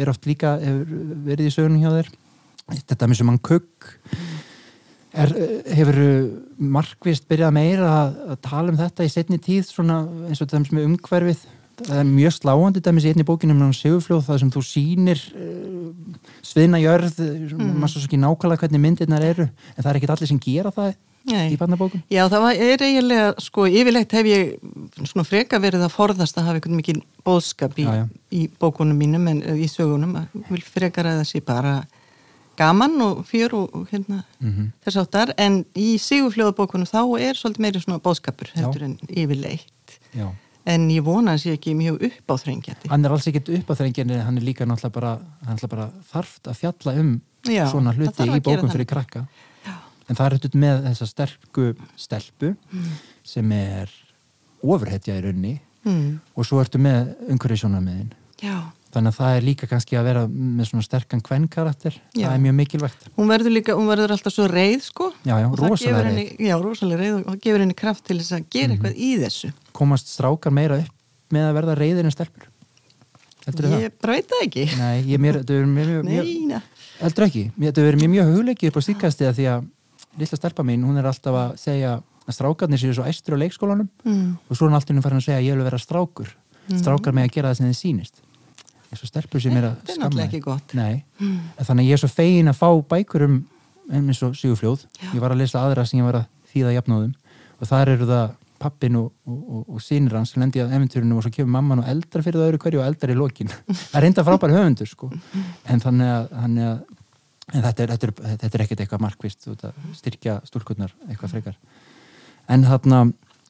er 0.02 0.10
oft 0.10 0.26
líka 0.26 0.56
verið 0.58 1.48
í 1.48 1.54
sögunum 1.54 1.82
hjá 1.82 1.92
þér. 1.98 2.08
Þetta 2.88 3.08
með 3.08 3.20
sem 3.20 3.30
hann 3.30 3.42
kukk 3.44 3.90
er, 5.12 5.34
hefur 5.76 6.00
markvist 6.62 7.26
byrjað 7.30 7.56
meira 7.56 7.90
að, 7.90 8.14
að 8.34 8.40
tala 8.48 8.72
um 8.72 8.78
þetta 8.80 9.06
í 9.06 9.12
setni 9.12 9.40
tíð 9.42 9.66
svona 9.68 10.02
eins 10.28 10.40
og 10.40 10.48
þetta 10.48 10.76
með 10.76 10.88
umhverfið 10.90 11.44
það 11.82 12.00
er 12.02 12.08
mjög 12.08 12.34
sláandi 12.36 12.82
dæmis 12.84 13.06
í 13.06 13.12
einni 13.12 13.26
bókinu 13.26 13.54
um 13.56 13.72
Sigurfljóð 13.74 14.26
það 14.26 14.42
sem 14.42 14.50
þú 14.52 14.62
sýnir 14.66 15.22
uh, 15.32 16.18
sviðna 16.44 16.82
jörð 16.82 17.22
mm. 17.22 17.72
maður 17.80 17.94
svo 17.94 18.02
ekki 18.04 18.20
nákvæmlega 18.20 18.64
hvernig 18.64 18.82
myndirnar 18.82 19.24
eru 19.26 19.48
en 19.48 19.80
það 19.80 19.90
er 19.92 20.00
ekkit 20.00 20.14
allir 20.14 20.30
sem 20.30 20.42
gera 20.42 20.74
það 20.74 20.92
Nei. 21.30 21.52
í 21.54 21.58
barnabókum 21.58 22.02
Já, 22.10 22.24
það 22.26 22.44
var, 22.44 22.60
er 22.66 22.84
eiginlega, 22.86 23.26
sko, 23.42 23.66
yfirleitt 23.70 24.14
hef 24.16 24.28
ég 24.28 24.54
svona 25.06 25.26
freka 25.26 25.60
verið 25.62 25.86
að 25.86 25.94
forðast 25.94 26.38
að 26.38 26.48
hafa 26.48 26.58
einhvern 26.58 26.78
mikil 26.80 26.98
bóðskap 27.26 27.76
í, 27.78 27.86
Já, 27.86 28.02
já. 28.02 28.06
í 28.34 28.46
bókunum 28.60 28.98
mínum 28.98 29.28
en 29.30 29.42
eh, 29.46 29.60
í 29.62 29.68
sögunum 29.70 30.16
vil 30.50 30.62
frekar 30.66 31.08
að 31.08 31.22
það 31.22 31.28
sé 31.30 31.42
bara 31.46 31.76
gaman 32.56 33.00
og 33.00 33.24
fjör 33.26 33.54
og, 33.54 33.88
hérna 33.90 34.22
Mhm. 34.40 34.72
þess 34.84 34.96
áttar 35.02 35.34
en 35.38 35.64
í 35.74 35.98
sigurfljóðabókunum 35.98 36.88
þá 36.88 37.20
er 37.20 37.34
svolítið 37.34 37.58
meiri 37.64 37.80
svona 37.80 38.00
bóðskapur 38.00 38.50
Já. 38.52 38.60
heldur 38.60 38.82
en 38.82 38.98
yfirleitt. 39.08 39.98
Já. 40.14 40.30
en 40.64 40.88
ég 40.90 41.02
vona 41.02 41.32
að 41.34 41.40
sé 41.42 41.52
ekki 41.56 41.74
mjög 41.74 42.02
uppáþrengjandi. 42.06 42.88
Hann 42.88 43.04
er 43.04 43.10
alls 43.10 43.26
ekkert 43.26 43.48
upp 43.48 43.70
á 43.70 43.74
þrenginu 43.74 44.22
hann 44.22 44.36
er 44.38 44.42
líka 44.42 44.64
náttúrulega 44.64 44.92
bara, 44.92 45.20
bara 45.68 45.90
þarft 46.12 46.46
að 46.46 46.56
fjalla 46.56 47.00
um 47.00 47.20
Já, 47.44 47.66
svona 47.66 47.92
hluti 47.92 48.22
í 48.22 48.40
bókum 48.40 48.70
fyrir 48.70 48.86
krakka. 48.86 49.26
En 50.08 50.16
það 50.16 50.26
er 50.26 50.38
þetta 50.38 50.58
með 50.58 50.84
þessa 50.86 51.06
sterku 51.08 51.74
stelpu 51.96 52.56
sem 53.24 53.52
er 53.52 53.90
ofurhetja 54.62 55.16
í 55.18 55.22
raunni 55.24 55.60
mm. 55.84 56.20
og 56.36 56.46
svo 56.46 56.60
ertu 56.62 56.78
með 56.82 57.14
umhverfisjónarmiðin 57.32 58.12
Já, 58.42 58.72
þannig 58.92 59.12
að 59.12 59.16
það 59.18 59.36
er 59.38 59.44
líka 59.46 59.66
kannski 59.70 59.96
að 59.98 60.04
vera 60.10 60.22
með 60.28 60.66
svona 60.68 60.84
sterkan 60.86 61.22
kvennkarakter, 61.24 61.94
það 62.14 62.32
er 62.34 62.42
mjög 62.44 62.56
mikilvægt. 62.58 63.06
Hún 63.16 63.30
verður 63.32 63.54
líka, 63.56 63.76
hún 63.78 63.88
verður 63.88 64.12
alltaf 64.16 64.34
svo 64.34 64.46
reið 64.52 64.82
sko. 64.84 65.08
Já, 65.24 65.34
já, 65.40 65.46
rosalega 65.48 65.96
gefur 65.96 66.08
henni, 66.10 66.26
Já, 66.48 66.54
rosalega 66.60 67.00
reið 67.00 67.14
og 67.16 67.24
það 67.30 67.40
gefur 67.46 67.64
henni 67.64 67.76
kraft 67.82 68.04
til 68.08 68.18
þess 68.20 68.34
að 68.36 68.46
gera 68.52 68.76
eitthvað 68.76 69.00
í 69.00 69.10
þessu. 69.22 69.52
Komast 69.72 70.12
strákar 70.12 70.52
meira 70.52 70.80
upp 70.82 71.32
með 71.32 71.48
að 71.48 71.56
verða 71.60 71.76
reyðir 71.80 72.08
en 72.10 72.14
stelpur? 72.14 72.48
Ég 73.42 73.94
bara 73.98 74.14
veit 74.20 74.28
það 74.30 74.42
ekki. 74.46 74.64
Nei, 74.78 75.02
ég 75.10 75.18
mér, 75.22 75.40
þetta 75.40 75.56
er 75.58 75.64
mjög, 75.66 76.04
mjög, 76.06 76.66
heldur 77.00 77.24
ekki, 77.26 77.40
þetta 77.58 77.86
verður 77.88 78.12
mjög 78.12 78.28
hugleikið 78.36 78.70
upp 78.70 78.78
á 78.78 78.82
síkastið 78.86 79.32
því 79.40 79.46
að 79.50 79.64
lilla 80.20 80.38
stelpa 80.38 80.62
mín, 80.68 80.84
hún 80.86 81.00
er 81.00 81.08
alltaf 81.10 81.38
að 81.40 81.56
segja 81.58 81.96
að 81.96 82.36
strákarnir 82.36 82.78
séu 82.78 82.94
svo 82.94 83.06
æstur 83.08 83.34
á 83.34 83.42
leikskólanum 83.42 83.88
Mm. 84.04 84.36
og 84.46 84.54
svo 84.54 84.68
er 84.68 84.70
hún 84.70 84.78
alltaf 84.78 85.02
farin 85.02 85.18
að 85.18 85.24
segja 85.26 85.40
að 85.40 85.46
ég 85.48 85.56
vil 85.56 85.64
vera 85.66 85.78
strákur. 85.82 86.28
Strákar 86.70 87.12
með 87.16 87.26
að 87.26 87.32
gera 87.34 87.50
það 87.50 87.56
sem 87.58 87.66
þið 87.72 87.80
sýnist 87.82 88.20
eins 88.92 89.02
og 89.02 89.08
stelpur 89.08 89.40
sem 89.42 89.56
er 89.56 89.70
að 89.70 89.78
Þetta 89.80 89.92
er 89.92 89.96
skamma 89.96 90.10
náttúrulega 90.10 90.28
ekki 90.28 90.44
gott. 90.44 90.76
Nei, 90.76 91.02
en 91.22 91.66
þannig 91.66 91.86
að 91.86 91.88
ég 91.88 91.96
er 91.96 92.02
svo 92.02 92.12
fegin 92.12 92.52
að 92.52 92.60
fá 92.60 92.68
bækur 92.92 93.26
um 93.28 93.40
eins 93.92 94.22
og 94.26 94.36
Sigurfljóð. 94.38 94.86
Ég 95.10 95.20
var 95.22 95.34
að 95.34 95.42
lesa 95.42 95.62
aðra 95.62 95.86
sem 95.88 96.00
ég 96.00 96.06
var 96.06 96.22
að 96.22 96.28
þýða 96.52 96.76
jafnóðum. 96.76 97.12
Og 97.58 97.70
þar 97.70 97.92
eru 97.94 98.08
það 98.10 98.38
pappin 98.62 98.98
og, 99.00 99.08
og, 99.26 99.38
og, 99.42 99.62
og 99.74 99.82
sínir 99.82 100.14
hans 100.14 100.32
sem 100.34 100.42
lendi 100.42 100.62
að 100.62 100.74
eventúrinu 100.76 101.16
og 101.18 101.24
svo 101.24 101.32
kemur 101.34 101.50
mamman 101.56 101.82
og 101.82 101.88
eldra 101.90 102.22
fyrir 102.22 102.38
það 102.38 102.52
öðru 102.52 102.60
hverju 102.62 102.82
og 102.82 102.86
eldra 102.86 103.14
í 103.14 103.18
lokin. 103.18 103.50
Það 103.90 103.96
er 103.98 104.04
reynda 104.06 104.24
frábær 104.28 104.54
höfundur 104.54 104.90
sko. 104.90 105.10
En 105.72 105.82
þannig 105.82 106.12
að, 106.12 106.28
þannig 106.36 106.68
að 106.68 106.78
en 107.52 107.64
þetta, 107.66 107.82
er, 107.82 107.92
þetta, 107.92 108.06
er, 108.06 108.38
þetta 108.44 108.56
er 108.58 108.64
ekkert 108.64 108.84
eitthvað 108.84 109.02
markvist 109.02 109.48
styrkja 109.98 110.38
stúlkurnar 110.46 110.94
eitthvað 111.08 111.34
frekar. 111.34 111.58
En 112.52 112.64
þarna 112.68 113.02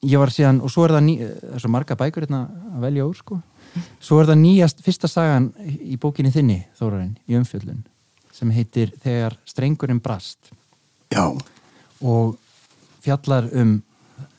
ég 0.03 0.19
var 0.19 0.33
síðan, 0.33 0.59
og 0.65 0.73
svo 0.73 0.87
er 0.87 0.95
það 0.97 1.05
ný, 1.05 1.13
það 1.21 1.53
er 1.55 1.63
svo 1.63 1.71
marga 1.71 1.97
bækur 1.99 2.25
hérna 2.25 2.41
að 2.73 2.87
velja 2.87 3.05
úr 3.07 3.19
sko 3.19 3.37
svo 4.03 4.19
er 4.21 4.29
það 4.29 4.39
nýjast, 4.43 4.83
fyrsta 4.85 5.09
sagan 5.09 5.49
í 5.63 5.97
bókinni 6.01 6.31
þinni, 6.33 6.59
Þórarinn, 6.79 7.15
í 7.27 7.37
umfjöllun 7.39 7.83
sem 8.33 8.49
heitir 8.49 8.89
Þegar 9.03 9.35
strengurinn 9.45 10.01
brast. 10.01 10.49
Já, 11.13 11.29
og 12.01 12.37
fjallar 13.03 13.49
um 13.53 13.75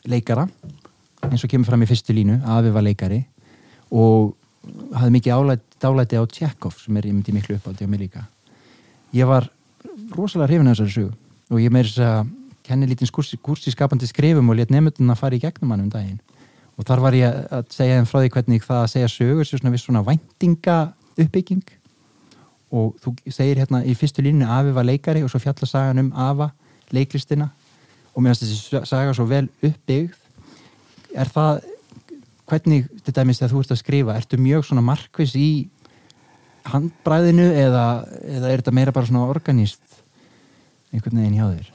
leikara 0.08 0.48
eins 1.24 1.44
og 1.44 1.50
kemur 1.50 1.68
fram 1.68 1.84
í 1.84 1.88
fyrstu 1.88 2.14
línu 2.16 2.40
afi 2.56 2.72
var 2.74 2.84
leikari 2.84 3.22
og 3.94 4.34
hafði 4.96 5.14
mikið 5.18 5.36
álæti, 5.36 5.78
dálæti 5.80 6.20
á 6.20 6.24
Tjekov 6.26 6.76
sem 6.80 6.96
er 6.96 7.08
myndi 7.10 7.32
miklu 7.32 7.56
uppáldi 7.58 7.86
á 7.86 7.88
mig 7.88 8.00
líka. 8.00 8.24
Ég 9.14 9.28
var 9.28 9.48
rosalega 10.16 10.50
hrifin 10.50 10.68
af 10.68 10.78
þessari 10.78 10.94
sögu 10.94 11.12
og 11.52 11.60
ég 11.60 11.72
meiri 11.72 11.88
þess 11.92 12.04
að 12.04 12.32
kenni 12.64 12.88
lítins 12.88 13.12
kursi, 13.12 13.36
kursi 13.36 13.72
skapandi 13.72 14.08
skrifum 14.08 14.48
og 14.50 14.58
let 14.58 14.72
nefndun 14.72 15.12
að 15.12 15.20
fara 15.20 15.36
í 15.36 15.42
gegnum 15.42 15.74
hann 15.74 15.84
um 15.84 15.92
daginn 15.92 16.20
og 16.74 16.86
þar 16.88 17.02
var 17.04 17.16
ég 17.18 17.40
að 17.54 17.70
segja 17.74 17.98
þeim 18.00 18.10
frá 18.10 18.18
því 18.20 18.34
hvernig 18.34 18.66
það 18.66 18.82
að 18.82 18.92
segja 18.92 19.10
sögur 19.12 19.48
sér 19.48 19.62
svona 19.62 19.74
viss 19.74 19.86
svona 19.86 20.04
væntinga 20.06 20.78
uppbygging 21.14 21.66
og 22.74 22.96
þú 23.02 23.14
segir 23.30 23.60
hérna 23.62 23.82
í 23.86 23.94
fyrstu 23.98 24.24
línu 24.24 24.48
Afi 24.50 24.72
var 24.74 24.86
leikari 24.86 25.22
og 25.22 25.30
svo 25.30 25.40
fjalla 25.42 25.68
sagan 25.68 26.02
um 26.02 26.10
Afa, 26.18 26.50
leiklistina. 26.94 27.50
Og 28.14 28.22
finnst 28.22 28.42
þessi 28.44 28.82
saga 28.86 29.14
svo 29.14 29.26
vel 29.30 29.46
uppbyggð. 29.62 30.16
Er 31.14 31.30
það 31.30 31.62
hvernig, 32.50 32.88
þetta 33.06 33.22
er 33.22 33.28
minnst 33.28 33.44
að 33.46 33.54
þú 33.54 33.62
ert 33.62 33.74
að 33.74 33.80
skrifa 33.80 34.16
ertu 34.18 34.40
mjög 34.42 34.66
svona 34.68 34.84
markvis 34.84 35.36
í 35.38 35.48
handbræðinu 36.68 37.46
eða, 37.60 37.86
eða 38.24 38.50
er 38.50 38.62
þetta 38.62 38.74
meira 38.74 38.94
bara 38.96 39.08
svona 39.08 39.28
organíst 39.28 40.00
einhvern 40.92 41.20
veginn 41.20 41.38
hjá 41.38 41.46
þér? 41.52 41.70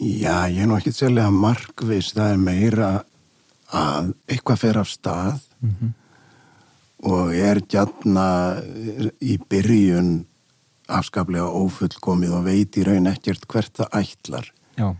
Já, 0.00 0.36
ég 0.48 0.62
er 0.64 0.68
nú 0.70 0.78
ekki 0.78 0.94
sérlega 0.96 1.30
markvis, 1.34 2.14
það 2.16 2.34
er 2.34 2.40
meira 2.40 2.90
að 3.72 4.12
eitthvað 4.28 4.58
fer 4.58 4.78
af 4.80 4.88
stað 4.88 5.40
og 7.02 7.32
er 7.34 7.60
gjarna 7.68 8.26
í 9.22 9.38
byrjun 9.48 10.26
afskaplega 10.90 11.46
ófullkomið 11.46 12.32
og 12.34 12.44
veit 12.48 12.76
í 12.76 12.84
raun 12.84 13.06
ekkert 13.06 13.46
hvert 13.48 13.72
það 13.78 13.94
ætlar. 14.02 14.46
já, 14.76 14.96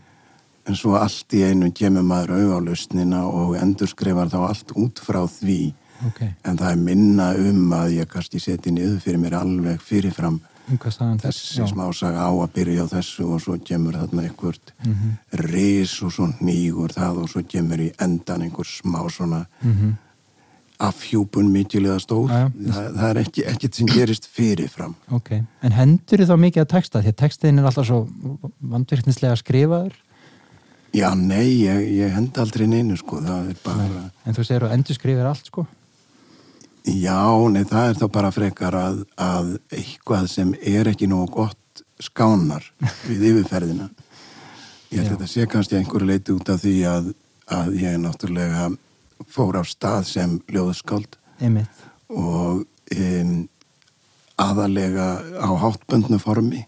En 0.69 0.77
svo 0.77 0.95
allt 0.95 1.33
í 1.35 1.41
einu 1.43 1.73
kemur 1.73 2.03
maður 2.05 2.37
auðálustnina 2.37 3.25
og 3.27 3.57
endurskrifar 3.57 4.29
þá 4.31 4.39
allt 4.49 4.73
út 4.77 5.01
frá 5.03 5.25
því. 5.27 5.75
ok, 6.07 6.21
En 6.45 6.57
það 6.59 6.71
er 6.71 6.77
minna 6.77 7.35
um 7.35 7.73
að 7.73 7.97
ég 7.97 8.07
kannski 8.09 8.39
seti 8.41 8.71
niður 8.71 9.01
fyrir 9.01 9.19
mér 9.19 9.35
alveg 9.41 9.81
fyrirfram 9.81 10.41
þessi 10.79 11.67
smásaga 11.71 12.27
á 12.27 12.31
að 12.31 12.53
byrja 12.55 12.85
á 12.85 12.93
þessu 12.95 13.27
og 13.35 13.43
svo 13.45 13.57
kemur 13.65 13.99
þarna 13.99 14.27
einhvert 14.29 14.75
ris 15.47 15.97
og 16.05 16.15
svo 16.15 16.29
nýgur 16.41 16.95
það 16.95 17.25
og 17.25 17.33
svo 17.33 17.43
kemur 17.49 17.83
í 17.87 17.91
endan 18.01 18.47
einhver 18.47 18.69
smá 18.69 19.03
svona 19.11 19.45
afhjúpun 20.81 21.51
mikilvæga 21.53 21.99
stór. 22.01 22.31
Já, 22.31 22.47
já. 22.49 22.71
það, 22.73 22.87
það 22.97 23.09
er 23.11 23.19
ekki, 23.21 23.43
ekkert 23.51 23.75
sem 23.77 23.89
gerist 23.91 24.29
fyrirfram. 24.33 24.95
Ok, 25.13 25.35
en 25.37 25.75
hendur 25.77 26.23
þá 26.25 26.37
mikið 26.41 26.63
að 26.63 26.71
texta? 26.73 27.03
Því 27.05 27.13
að 27.13 27.19
textin 27.21 27.61
er 27.61 27.69
alltaf 27.69 27.89
svo 27.91 27.99
vandvirknislega 28.73 29.37
skrifaður. 29.37 29.99
Já, 30.97 31.11
nei, 31.15 31.67
ég, 31.67 31.85
ég 32.01 32.17
henda 32.17 32.43
aldrei 32.43 32.65
neinu 32.67 32.97
sko, 32.99 33.21
það 33.23 33.53
er 33.53 33.61
bara 33.63 34.07
en 34.27 34.35
þú 34.35 34.47
segir 34.47 34.65
að 34.67 34.73
endur 34.75 34.97
skrifir 34.97 35.29
allt 35.29 35.47
sko 35.47 35.67
já, 36.85 37.23
nei, 37.53 37.65
það 37.69 37.89
er 37.89 37.99
þá 38.01 38.07
bara 38.13 38.33
frekar 38.35 38.77
að, 38.79 39.03
að 39.21 39.51
eitthvað 39.75 40.29
sem 40.33 40.53
er 40.61 40.91
ekki 40.91 41.09
nógu 41.11 41.31
gott 41.41 41.83
skánar 42.01 42.65
við 43.09 43.27
yfirferðina. 43.33 43.91
Ég 44.91 45.03
held 45.03 45.13
að 45.13 45.17
þetta 45.19 45.31
sé 45.31 45.47
kannski 45.51 45.79
einhverju 45.79 46.09
leiti 46.09 46.35
út 46.35 46.51
af 46.51 46.63
því 46.65 46.75
að, 46.91 47.13
að 47.53 47.77
ég 47.79 47.99
náttúrulega 48.03 48.71
fór 49.31 49.61
á 49.61 49.65
stað 49.69 50.07
sem 50.09 50.37
ljóðskáld 50.51 51.19
einmitt, 51.41 51.85
og 52.09 52.65
um, 52.97 53.35
aðalega 54.41 55.09
á 55.37 55.51
háttböndnu 55.63 56.19
formi 56.23 56.65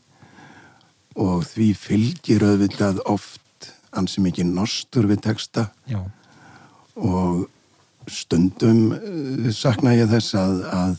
og 1.18 1.44
því 1.48 1.72
fylgir 1.76 2.44
auðvitað 2.46 3.02
oft 3.10 3.72
ansi 3.96 4.22
mikið 4.24 4.52
nostur 4.52 5.08
við 5.10 5.24
texta 5.26 5.66
já, 5.88 6.00
og 6.96 7.48
stundum 8.11 8.92
uh, 8.96 9.50
sakna 9.55 9.94
ég 9.96 10.11
þess 10.11 10.34
að, 10.38 10.57
að, 10.72 10.96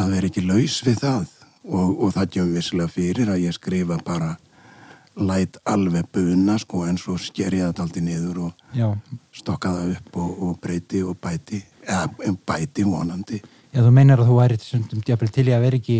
að 0.00 0.14
vera 0.16 0.30
ekki 0.30 0.46
laus 0.48 0.80
við 0.86 1.02
það. 1.04 1.30
Og, 1.64 1.92
og 2.04 2.10
það 2.12 2.32
kemur 2.34 2.58
vissilega 2.58 2.92
fyrir 2.92 3.30
að 3.32 3.46
ég 3.46 3.54
skrifa 3.56 3.96
bara 4.04 4.34
læt 5.16 5.56
alveg 5.64 6.08
buna 6.12 6.58
sko 6.58 6.82
en 6.88 6.98
svo 6.98 7.14
sker 7.20 7.54
ég 7.54 7.68
þetta 7.70 7.84
aldrei 7.86 8.02
niður 8.04 8.40
og 8.48 8.74
já. 8.74 8.88
stokka 9.32 9.70
það 9.76 9.94
upp 9.94 10.18
og, 10.18 10.42
og 10.42 10.58
breyti 10.60 11.02
og 11.06 11.16
bæti 11.22 11.62
eða 11.86 12.34
bæti 12.46 12.84
vonandi. 12.84 13.40
Já, 13.74 13.80
þú 13.82 13.94
meinar 13.94 14.22
að 14.22 14.30
þú 14.30 14.38
væri 14.40 14.60
stundum 14.60 15.02
djafnir 15.06 15.32
til 15.34 15.48
í 15.48 15.54
að 15.54 15.66
vera 15.66 15.80
ekki 15.80 15.98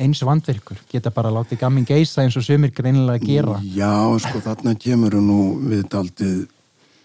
eins 0.00 0.22
vandvirkur, 0.24 0.78
geta 0.90 1.12
bara 1.14 1.32
látið 1.34 1.60
gamin 1.60 1.86
geisa 1.86 2.24
eins 2.24 2.36
og 2.38 2.44
sumir 2.46 2.72
greinilega 2.74 3.24
gera. 3.24 3.58
Já, 3.62 3.92
sko 4.22 4.42
þarna 4.44 4.74
kemur 4.80 5.18
nú 5.22 5.40
við 5.70 5.86
daldið 5.92 6.36
uh, 6.44 6.48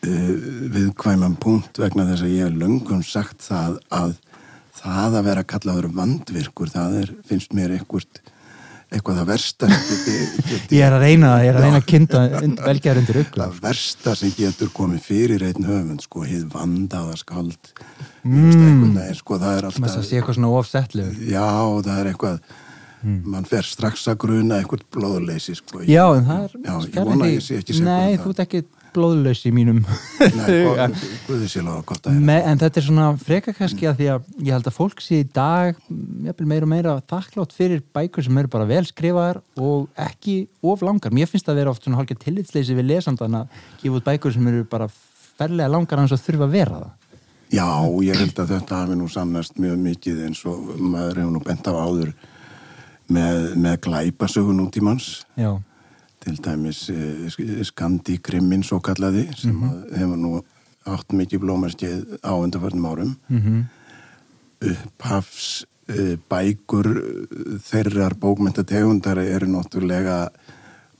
við 0.06 0.94
kvæmum 1.00 1.36
punkt 1.42 1.80
vegna 1.82 2.06
þess 2.12 2.26
að 2.26 2.34
ég 2.36 2.48
hef 2.48 2.62
löngum 2.62 3.04
sagt 3.06 3.46
það 3.46 3.80
að 3.94 4.16
það 4.86 5.20
að 5.20 5.28
vera 5.30 5.44
kallaður 5.50 5.92
vandvirkur, 5.96 6.72
það 6.72 6.98
er, 7.02 7.12
finnst 7.26 7.56
mér 7.58 7.74
eitthvað, 7.78 8.20
eitthvað 8.94 9.22
það 9.22 9.30
versta 9.32 9.70
Ég 10.76 10.84
er 10.86 10.96
að 10.96 11.06
reyna 11.06 11.32
það, 11.32 11.46
ég 11.46 11.50
er 11.50 11.60
að 11.60 11.66
reyna 11.66 11.80
að 11.80 11.88
kynna 11.92 12.24
velgerð 12.66 13.02
undir 13.02 13.22
ugla. 13.24 13.48
það 13.48 13.64
versta 13.70 14.16
sem 14.20 14.36
getur 14.36 14.72
komið 14.76 15.08
fyrir 15.08 15.48
einn 15.48 15.70
höfund, 15.70 16.06
sko, 16.06 16.28
hið 16.28 16.46
vandaða 16.54 17.18
skald 17.22 17.74
mm. 18.22 18.52
veginn, 18.52 19.02
sko, 19.18 19.42
það 19.42 19.58
er 19.58 19.70
að 19.72 19.80
það 19.80 19.90
alltaf 19.90 20.08
sé 20.10 20.20
eitthvað 20.20 20.40
svona 20.40 20.54
ofsettlegur. 20.60 21.26
Já, 21.32 21.50
það 21.88 21.98
er 21.98 22.14
eitthvað 22.14 22.40
mann 23.06 23.46
fer 23.46 23.68
strax 23.68 24.08
að 24.10 24.18
gruna 24.24 24.58
eitthvað 24.60 24.86
blóðleysi 24.96 25.54
sko. 25.60 25.84
Já, 25.86 26.04
en 26.16 26.26
það 26.26 26.46
er... 26.48 26.56
Já, 26.66 26.74
ég 26.88 26.96
vona 27.06 27.28
að 27.28 27.34
ég 27.36 27.44
sé 27.46 27.60
ekki 27.60 27.76
sekur 27.76 27.86
um 27.86 27.92
Nei, 27.92 28.18
þú 28.22 28.32
ert 28.32 28.42
ekki 28.46 28.62
blóðlaus 28.96 29.44
í 29.46 29.52
mínum. 29.56 29.84
Nei, 32.16 32.40
en 32.40 32.62
þetta 32.62 32.82
er 32.82 32.86
svona 32.88 33.08
freka 33.22 33.54
kannski 33.56 33.90
að 33.90 34.02
því 34.02 34.10
að 34.16 34.28
ég 34.40 34.56
held 34.56 34.70
að 34.72 34.78
fólk 34.78 35.04
sé 35.04 35.22
í 35.22 35.30
dag 35.36 35.78
meira 35.92 36.66
og 36.66 36.72
meira 36.72 36.98
þakklátt 37.12 37.56
fyrir 37.56 37.84
bækur 37.96 38.26
sem 38.26 38.42
eru 38.42 38.52
bara 38.56 38.70
vel 38.70 38.84
skrifaðar 38.88 39.42
og 39.60 39.90
ekki 40.08 40.38
of 40.66 40.84
langar. 40.86 41.14
Mér 41.16 41.30
finnst 41.32 41.48
það 41.48 41.56
að 41.56 41.62
vera 41.64 41.76
oft 41.76 41.86
svona 41.86 42.02
hálfgeir 42.02 42.22
tillitsleysi 42.24 42.78
við 42.78 42.94
lesandan 42.94 43.42
að 43.44 43.58
gefa 43.84 44.00
út 44.00 44.08
bækur 44.08 44.36
sem 44.36 44.54
eru 44.54 44.68
bara 44.72 44.90
ferlega 45.36 45.72
langar 45.72 46.02
hans 46.02 46.16
að 46.16 46.24
þurfa 46.30 46.48
að 46.48 46.56
vera 46.56 46.84
það. 46.84 46.94
Já, 47.54 47.68
ég 48.04 48.18
held 48.18 48.40
að 48.42 48.56
þetta 48.56 48.80
hafi 48.82 48.96
nú 48.98 49.08
sannast 49.12 49.60
mjög 49.62 49.78
mikið 49.84 50.24
eins 50.26 50.42
og 50.50 50.72
maður 50.82 51.22
hefur 51.22 51.36
nú 51.36 51.42
bent 51.46 51.68
af 51.70 51.78
áður 51.78 52.12
með, 53.12 53.52
með 53.62 53.76
glæpasögun 53.86 54.64
út 54.66 54.80
í 54.80 54.84
manns 54.84 55.10
Já, 55.38 55.52
til 56.26 56.36
dæmis 56.42 56.84
eh, 56.90 57.64
Skandi 57.64 58.18
Krimmin 58.26 58.64
svo 58.66 58.80
kallaði 58.82 59.28
sem 59.38 59.54
Mhm. 59.56 59.70
að 59.70 59.98
hefur 60.02 60.18
nú 60.18 60.34
átt 60.86 61.14
mikið 61.18 61.40
blómarskið 61.46 62.20
á 62.26 62.34
undarförnum 62.42 62.86
árum 62.92 63.16
mm 63.30 63.64
upphafs 64.66 65.66
uh, 65.92 66.16
bækur 66.32 66.88
eh, 66.98 67.58
þeirrar 67.68 68.16
bókmyndategundar 68.22 69.20
eru 69.22 69.50
náttúrulega 69.52 70.30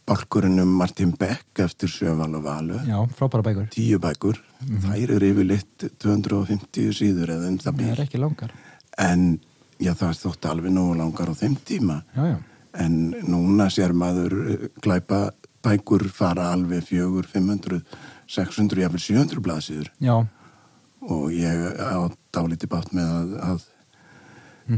bálkurinn 0.06 0.60
um 0.62 0.74
Martin 0.78 1.14
Beck 1.18 1.58
eftir 1.64 1.90
Sjöval 1.90 2.36
og 2.38 2.44
Valu 2.46 2.78
já, 2.86 3.00
frábæra 3.18 3.42
bækur. 3.48 3.70
tíu 3.74 3.98
bækur, 4.04 4.38
þær 4.84 5.16
eru 5.16 5.32
yfirleitt 5.32 5.88
250 6.04 6.92
síður 6.94 7.32
eða 7.34 7.48
um 7.50 7.58
það 7.58 7.72
Það 7.72 7.80
bíl 7.80 7.92
er 7.96 8.04
ekki 8.04 8.22
langar. 8.22 8.52
en 9.02 9.40
já, 9.80 9.94
það 9.96 10.20
þótti 10.22 10.52
alveg 10.52 10.72
nógu 10.76 10.98
langar 11.00 11.32
á 11.32 11.36
þeim 11.40 11.56
tíma 11.66 12.04
Já, 12.16 12.26
já. 12.36 12.38
En 12.82 12.96
núna 13.28 13.70
sér 13.74 13.94
maður 13.94 14.34
eh, 14.52 14.66
glæpa 14.84 15.30
bækur 15.66 16.08
fara 16.14 16.52
alveg 16.54 16.84
fjögur, 16.86 17.26
500 17.32 17.82
600, 18.28 18.82
jafnvel 18.86 19.02
700 19.02 19.42
blaðsíður 19.46 19.90
Já, 20.02 20.16
og 21.06 21.32
ég 21.34 21.64
á 21.78 22.10
dálítið 22.34 22.70
bátt 22.72 22.94
með 22.98 23.10
að, 23.16 23.34
að 23.52 23.64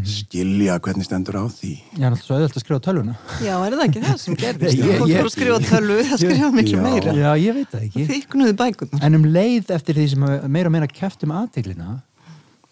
skilja 0.04 0.76
hvernig 0.84 1.06
stendur 1.08 1.38
á 1.40 1.46
því 1.48 1.70
ég 1.96 2.02
er 2.04 2.10
alltaf 2.12 2.26
svo 2.28 2.36
auðvitað 2.36 2.58
að 2.60 2.64
skrifa 2.66 2.80
tölvuna. 2.88 3.14
Já, 3.40 3.54
er 3.64 3.76
það 3.78 3.84
ekki 3.86 4.02
það 4.04 4.18
sem 4.20 4.36
gerðist? 4.42 4.76
Ég- 4.82 4.90
Ég, 4.90 5.04
ég- 5.08 5.22
fór 5.22 5.30
að 5.30 5.36
skrifa 5.38 5.60
tölvu, 5.64 5.98
það 6.10 6.20
skrifa 6.24 6.50
miklu 6.58 6.82
meira. 6.84 7.14
Já, 7.16 7.30
ég 7.40 7.56
veit 7.56 7.70
það 7.72 7.86
ekki. 7.88 8.06
Þyknuðu 8.12 8.56
bækunar. 8.60 9.04
En 9.08 9.16
um 9.16 9.24
leið 9.32 9.72
eftir 9.78 9.96
því 9.96 10.08
sem 10.12 10.26
meira 10.52 10.68
og 10.68 10.76
meira 10.76 10.88
kæft 10.92 11.24
um 11.24 11.32
aðteglina 11.40 12.02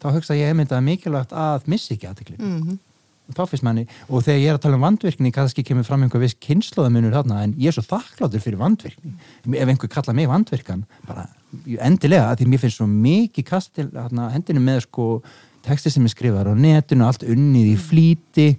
þá 0.03 0.09
hugsa 0.11 0.35
ég 0.35 0.51
einmitt 0.51 0.67
að 0.67 0.75
það 0.75 0.81
er 0.83 0.87
mikilvægt 0.89 1.31
að 1.45 1.69
missa 1.71 1.95
ekki 1.95 2.09
aðteglina 2.11 2.43
Mm 2.43 2.75
og 2.75 2.84
þá 3.33 3.41
finnst 3.49 3.65
manni, 3.65 3.85
og 4.09 4.23
þegar 4.25 4.41
ég 4.41 4.51
er 4.51 4.59
að 4.59 4.63
tala 4.65 4.77
um 4.77 4.85
vandvirkni 4.85 5.31
kannski 5.33 5.63
kemur 5.65 5.87
fram 5.87 6.05
einhver 6.05 6.21
viss 6.21 6.37
kynnslóðamunur 6.45 7.15
þarna, 7.15 7.41
en 7.45 7.55
ég 7.57 7.71
er 7.71 7.77
svo 7.77 7.85
þakkláttur 7.87 8.43
fyrir 8.43 8.61
vandvirkni. 8.61 9.15
Ef 9.55 9.71
einhver 9.71 9.91
kalla 9.91 10.15
mig 10.17 10.29
vandvirkan 10.29 10.85
bara 11.07 11.27
endilega, 11.87 12.35
því 12.37 12.49
mér 12.51 12.63
finnst 12.63 12.81
svo 12.81 12.87
mikið 12.91 13.47
kast 13.49 13.73
til 13.77 13.89
þarna, 13.93 14.29
hendinu 14.35 14.63
með 14.63 14.83
sko 14.85 15.09
texti 15.65 15.93
sem 15.93 16.05
er 16.05 16.13
skrifaður 16.13 16.53
á 16.53 16.55
netinu, 16.59 17.07
allt 17.07 17.25
unnið 17.25 17.71
í 17.71 17.77
flýti 17.81 18.49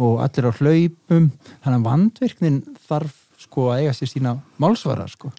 og 0.00 0.22
allir 0.24 0.48
á 0.48 0.52
hlaupum. 0.56 1.30
Þannig 1.64 1.80
að 1.80 1.88
vandvirknin 1.90 2.62
þarf 2.88 3.18
sko 3.46 3.70
að 3.72 3.82
eiga 3.82 3.96
sér 3.96 4.12
sína 4.14 4.38
málsvara 4.62 5.04
sko 5.10 5.32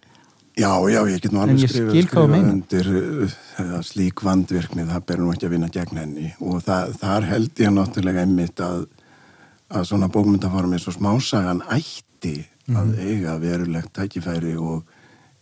Já, 0.58 0.72
já, 0.90 1.02
ég 1.06 1.22
get 1.22 1.34
nú 1.36 1.42
alveg 1.44 1.70
skrifað 1.70 2.00
skrifa 2.08 2.22
undir 2.50 2.88
uh, 2.98 3.82
slík 3.86 4.24
vandvirkni, 4.26 4.88
það 4.90 5.04
ber 5.06 5.20
nú 5.22 5.32
ekki 5.34 5.46
að 5.46 5.54
vinna 5.54 5.70
gegn 5.70 6.00
henni 6.02 6.32
og 6.42 6.64
það, 6.66 6.96
þar 7.02 7.28
held 7.30 7.62
ég 7.62 7.74
náttúrulega 7.76 8.24
einmitt 8.26 8.64
að, 8.66 8.88
að 9.70 9.86
svona 9.92 10.10
bókmyndaform 10.10 10.74
eins 10.74 10.88
og 10.90 10.98
smásagan 10.98 11.62
ætti 11.70 12.40
að 12.74 12.90
Mhm. 12.90 12.98
eiga 13.00 13.38
verulegt 13.40 13.94
tækifæri 13.96 14.58
og 14.60 14.84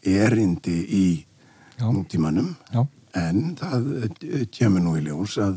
erindi 0.05 0.75
í 0.85 1.25
Já. 1.79 1.87
nútímanum 1.89 2.51
Já. 2.73 2.83
en 3.15 3.55
það 3.55 3.87
eh, 4.03 4.45
kemur 4.51 4.83
nú 4.83 4.97
í 4.99 5.01
ljós 5.07 5.37
að, 5.41 5.55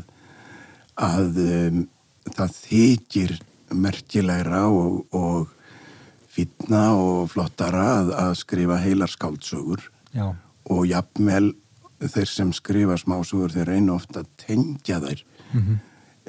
að 0.97 1.37
um, 1.43 1.83
það 2.33 2.55
þykir 2.63 3.35
merkilegra 3.75 4.63
og, 4.71 5.05
og 5.13 5.51
fýtna 6.29 6.83
og 6.95 7.29
flottara 7.33 7.85
að, 8.01 8.11
að 8.25 8.33
skrifa 8.43 8.77
heilar 8.83 9.11
skáldsögur. 9.11 9.81
Já, 10.13 10.27
og 10.69 10.83
jafnvel 10.89 11.53
þeir 11.99 12.29
sem 12.31 12.51
skrifa 12.55 12.95
smásögur 13.01 13.51
þeir 13.53 13.67
reyna 13.73 13.95
ofta 13.97 14.21
að 14.23 14.27
tengja 14.45 14.99
þær 15.03 15.23
Mhm. 15.53 15.79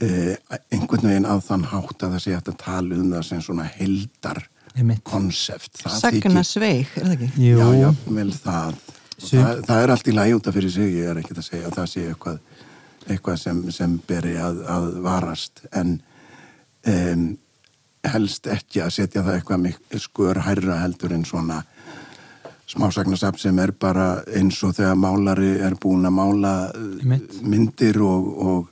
eh, 0.01 0.37
einhvern 0.73 1.03
veginn 1.11 1.27
á 1.29 1.37
þann 1.45 1.65
hátt 1.69 2.01
að 2.03 2.15
það 2.15 2.23
sé 2.25 2.33
hægt 2.35 2.49
að 2.49 2.57
tala 2.63 2.95
um 2.97 3.11
það 3.13 3.25
sem 3.29 3.41
svona 3.45 3.67
heldar 3.69 4.41
konsept. 5.05 5.83
Sagna 5.83 6.41
sveig, 6.47 6.87
er 6.97 7.05
það 7.05 7.13
ekki? 7.19 7.29
Jú, 7.37 7.59
Já, 7.59 7.67
jafnvel 7.85 8.33
það. 8.33 8.75
Það 9.21 9.61
það 9.67 9.83
er 9.83 9.91
allt 9.93 10.09
í 10.09 10.15
lagi 10.17 10.33
út 10.39 10.47
af 10.49 10.55
fyrir 10.57 10.71
sig 10.73 10.95
ég 10.95 11.11
er 11.11 11.21
ekkert 11.21 11.39
að 11.43 11.49
segja 11.51 11.67
að 11.69 11.75
það 11.77 11.89
sé 11.93 12.05
eitthvað, 12.09 12.39
eitthvað 13.11 13.39
sem, 13.43 13.59
sem 13.77 13.99
beri 14.09 14.35
að, 14.41 14.63
að 14.73 14.87
varast. 15.05 15.61
En 15.77 16.01
um, 16.87 17.27
helst 18.09 18.47
ekki 18.49 18.81
að 18.85 18.95
setja 18.97 19.23
það 19.25 19.39
eitthvað 19.39 20.01
skör 20.01 20.41
hærra 20.47 20.81
heldur 20.81 21.13
en 21.13 21.25
svona 21.29 21.63
smásagnasafn 22.71 23.39
sem 23.39 23.59
er 23.59 23.73
bara 23.73 24.23
eins 24.37 24.61
og 24.65 24.77
þegar 24.77 24.99
málari 24.99 25.57
er 25.59 25.75
búin 25.81 26.07
að 26.07 26.15
mála 26.17 26.53
Einmitt. 26.75 27.41
myndir 27.43 27.99
og, 28.07 28.29
og 28.39 28.69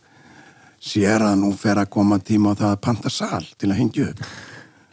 sér 0.79 1.25
að 1.27 1.41
nú 1.43 1.51
fer 1.59 1.81
að 1.83 1.91
koma 1.97 2.21
tíma 2.23 2.55
á 2.55 2.59
það 2.61 2.77
að 2.77 2.85
panta 2.87 3.11
sal 3.11 3.43
til 3.59 3.73
að 3.73 3.81
hengja 3.81 4.13
upp. 4.13 4.23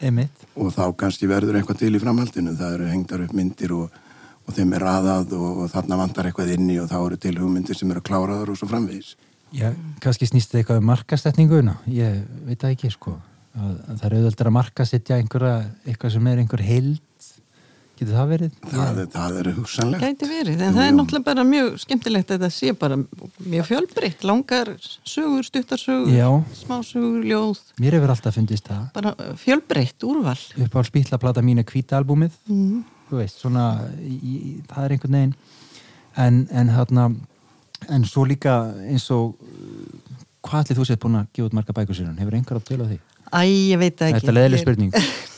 Einmitt. 0.01 0.47
Og 0.57 0.73
þá 0.73 0.89
kannski 0.97 1.29
verður 1.29 1.59
eitthvað 1.59 1.83
til 1.83 1.93
í 1.93 2.01
framhaldinu. 2.01 2.55
Það 2.57 2.73
eru 2.79 2.89
hengdar 2.89 3.23
upp 3.27 3.37
myndir 3.37 3.75
og, 3.77 4.01
og 4.47 4.57
þeim 4.57 4.73
er 4.73 4.87
raðað 4.87 5.37
og, 5.37 5.61
og 5.63 5.71
þarna 5.75 6.01
vantar 6.01 6.31
eitthvað 6.31 6.55
inni 6.57 6.79
og 6.81 6.89
þá 6.89 6.97
eru 7.03 7.21
til 7.21 7.37
hugmyndir 7.37 7.77
sem 7.77 7.93
eru 7.93 8.03
kláraðar 8.09 8.51
og 8.51 8.59
svo 8.59 8.71
framvegis. 8.71 9.13
Já, 9.55 9.69
kannski 10.03 10.27
snýst 10.27 10.49
þetta 10.49 10.63
eitthvað 10.63 10.81
um 10.81 10.89
markasetninguna 10.89 11.77
ég 11.93 12.25
veit 12.47 12.59
það 12.59 12.73
ekki 12.73 12.89
sko 12.91 13.19
það 13.55 14.05
er 14.09 14.15
auðvöldar 14.19 14.47
að 14.49 14.55
markasetja 14.59 15.17
einhverja, 15.21 15.57
eitthvað 15.87 16.11
sem 16.17 16.27
er 16.27 16.41
einhver 16.43 16.61
heild 16.65 17.01
Getur 17.95 18.11
það 18.17 18.27
verið? 18.33 18.55
það, 18.67 18.97
er- 18.99 19.05
það 19.13 19.35
er 19.39 19.47
hugsanlegt 19.55 20.01
Gæti 20.03 20.27
verið, 20.27 20.55
en 20.59 20.73
Jú, 20.73 20.75
það 20.75 20.83
er 20.83 20.89
jú. 20.91 20.95
náttúrulega 20.97 21.23
bara 21.29 21.43
mjög 21.47 21.77
skemmtilegt 21.79 22.31
að 22.33 22.41
þetta 22.41 22.49
sé 22.51 22.73
bara 22.81 22.97
mjög 23.53 23.67
fjölbreytt, 23.69 24.25
langar 24.27 24.71
sögur, 25.07 25.45
stuttarsögur, 25.47 26.11
Já. 26.11 26.27
smásögur, 26.59 27.23
ljóð, 27.23 27.61
Mér 27.79 27.95
hefur 27.95 28.11
alltaf 28.11 28.35
fundist 28.35 28.67
það 28.67 28.91
bara 28.97 29.13
fjölbreytt 29.39 30.03
úrval. 30.03 30.35
upp 30.65 30.75
á 30.75 30.81
spýtlaplata 30.83 31.39
mín 31.41 31.59
er 31.59 31.63
hvíta 31.71 31.95
albúmið 31.95 32.35
Mm. 32.51 32.83
þú 33.09 33.15
veist, 33.21 33.39
svona 33.39 33.87
í, 34.03 34.19
í, 34.19 34.61
það 34.67 34.83
er 34.83 34.91
einhvern 34.97 35.15
veginn 35.15 35.35
en, 36.17 36.47
en 36.51 36.67
þarna 36.75 37.15
en 37.87 38.03
svo 38.03 38.25
líka 38.27 38.75
eins 38.91 39.07
og 39.11 39.37
hvað 40.43 40.65
allir 40.67 40.77
þú 40.77 40.85
sétt 40.85 40.99
búin 40.99 41.15
að 41.21 41.27
gefa 41.31 41.47
út 41.47 41.53
marga 41.53 41.71
bækur 41.73 41.95
sér 41.95 42.11
hefur 42.19 42.33
einhver 42.35 42.59
að 42.59 42.67
tölu 42.67 42.83
á 42.83 42.87
því? 42.91 42.99
Æ, 43.35 43.43
ég 43.75 43.79
veit 43.81 43.95
ekki. 43.99 44.19
Þetta 44.19 44.31
er 44.31 44.37
leðileg 44.39 44.63
spurning 44.63 45.33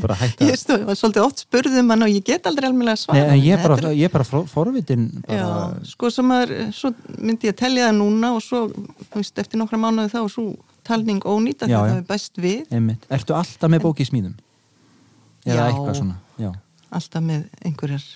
bara 0.00 0.16
hætta 0.18 0.46
Ég 0.46 0.58
stóð, 0.60 0.84
svolítið 0.98 1.24
oft 1.24 1.42
spurðum 1.44 1.90
hann 1.92 2.04
og 2.06 2.12
ég 2.12 2.24
get 2.26 2.46
aldrei 2.48 2.68
alveg 2.68 2.90
að 2.92 3.00
svara. 3.02 3.24
Nei, 3.30 3.40
ég 3.46 3.56
er 3.56 3.62
Þetta 3.62 3.74
bara, 3.74 3.92
ég 3.98 4.12
bara 4.12 4.26
forvitin 4.50 5.08
bara, 5.26 5.38
Já, 5.38 5.88
sko 5.92 6.10
sem 6.12 6.28
maður, 6.28 6.52
svo 6.76 6.92
myndi 7.18 7.50
ég 7.50 7.56
telja 7.58 7.88
það 7.88 7.98
núna 7.98 8.32
og 8.36 8.44
svo, 8.44 8.62
þú 8.72 9.20
veist, 9.20 9.42
eftir 9.42 9.60
nokkra 9.60 9.80
mánuði 9.82 10.12
þá 10.14 10.18
og 10.22 10.30
svo 10.32 10.46
talning 10.86 11.22
þegar 11.66 11.72
já. 11.74 11.80
það 11.92 11.98
er 12.00 12.06
bæst 12.08 12.40
við, 12.42 12.62
einmitt. 12.74 13.04
Ertu 13.12 13.36
alltaf 13.38 13.72
með 13.72 13.84
bóki 13.86 14.06
í 14.06 14.08
smíðum? 14.08 14.38
Eða 15.46 15.58
Já. 15.58 15.64
eitthvað 15.68 15.98
svona? 16.00 16.16
Já, 16.42 16.50
alltaf 16.98 17.26
með 17.26 17.44
einhverjar, 17.66 18.08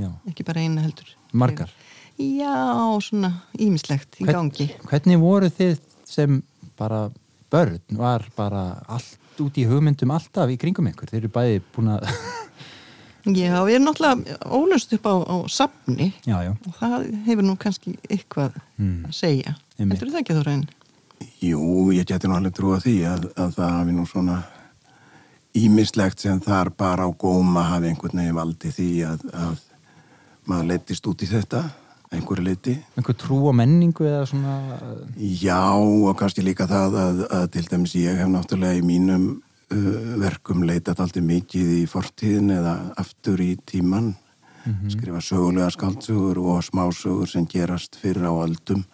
já. 0.00 0.08
ekki 0.30 0.46
bara 0.48 0.64
eina 0.64 0.84
heldur. 0.84 1.10
Margar? 1.34 1.74
Já, 2.20 2.54
svona 3.02 3.32
ímislegt 3.58 4.20
í 4.20 4.24
Hvern- 4.28 4.38
gangi. 4.38 4.70
Hvernig 4.86 5.20
voru 5.20 5.50
þið 5.50 5.78
sem 6.08 6.42
bara 6.78 7.08
börn 7.54 7.78
var 7.98 8.26
bara 8.36 8.64
allt 8.90 9.40
út 9.42 9.56
í 9.58 9.64
hugmyndum 9.70 10.12
alltaf 10.14 10.50
í 10.52 10.58
kringum 10.60 10.86
einhver? 10.90 11.10
Þeir 11.10 11.22
eru 11.24 11.32
bæði 11.38 11.60
búin 11.74 11.94
að 11.96 12.08
Já, 13.24 13.54
við 13.64 13.78
erum 13.78 13.86
náttúrulega 13.88 14.36
ólust 14.52 14.90
upp 14.98 15.06
á, 15.08 15.14
á 15.24 15.36
safni 15.48 16.10
Já, 16.28 16.36
já, 16.44 16.50
og 16.52 16.74
það 16.76 17.06
hefur 17.24 17.46
nú 17.48 17.54
kannski 17.62 17.94
eitthvað 18.10 18.58
Mm. 18.76 19.04
að 19.06 19.12
segja. 19.14 19.52
Einmitt. 19.78 20.00
Heldur 20.00 20.10
það 20.12 20.20
ekki 20.24 20.34
þú 20.34 20.40
reyn? 20.48 20.62
Jú, 21.46 21.60
ég 21.94 22.04
geti 22.10 22.26
nú 22.28 22.34
alveg 22.36 22.54
trúa 22.56 22.80
því 22.82 22.94
að, 23.06 23.28
að 23.38 23.52
það 23.54 23.70
hafi 23.78 23.92
nú 23.94 24.04
svona 24.10 24.38
ímislegt 25.54 26.18
sem 26.24 26.40
þar 26.42 26.72
bara 26.76 27.06
á 27.06 27.10
góma 27.14 27.62
hafi 27.70 27.92
einhvern 27.92 28.18
veginn 28.18 28.34
valdi 28.36 28.72
því 28.74 28.88
að, 29.06 29.22
að 29.30 29.60
maður 30.50 30.68
leittist 30.72 31.06
út 31.06 31.22
í 31.22 31.28
þetta 31.30 31.60
einhverju 32.14 32.46
leiti. 32.46 32.76
einhver 32.96 33.18
trú 33.20 33.40
og 33.50 33.56
menningu 33.58 34.06
eða 34.08 34.24
svona 34.30 34.58
Já, 35.18 35.74
og 35.76 36.16
kannski 36.18 36.44
líka 36.46 36.68
það 36.70 36.98
að, 37.04 37.24
að 37.38 37.48
til 37.56 37.64
dæmis 37.70 37.96
ég 37.98 38.20
hef 38.20 38.30
náttúrulega 38.32 38.80
í 38.80 38.84
mínum 38.86 39.30
uh, 39.34 40.18
verkum 40.22 40.66
leitað 40.66 41.04
aldrei 41.06 41.24
mikið 41.28 41.72
í 41.82 41.86
fortíðin 41.90 42.54
eða 42.58 42.76
aftur 43.00 43.42
í 43.44 43.54
tíman 43.66 44.14
skrifa 44.88 45.20
sögulega 45.20 45.70
skaldsugur 45.72 46.38
og 46.40 46.62
smásögur 46.64 47.28
sem 47.28 47.46
gerast 47.46 47.98
fyrir 48.00 48.24
á 48.24 48.32
öldum 48.32 48.84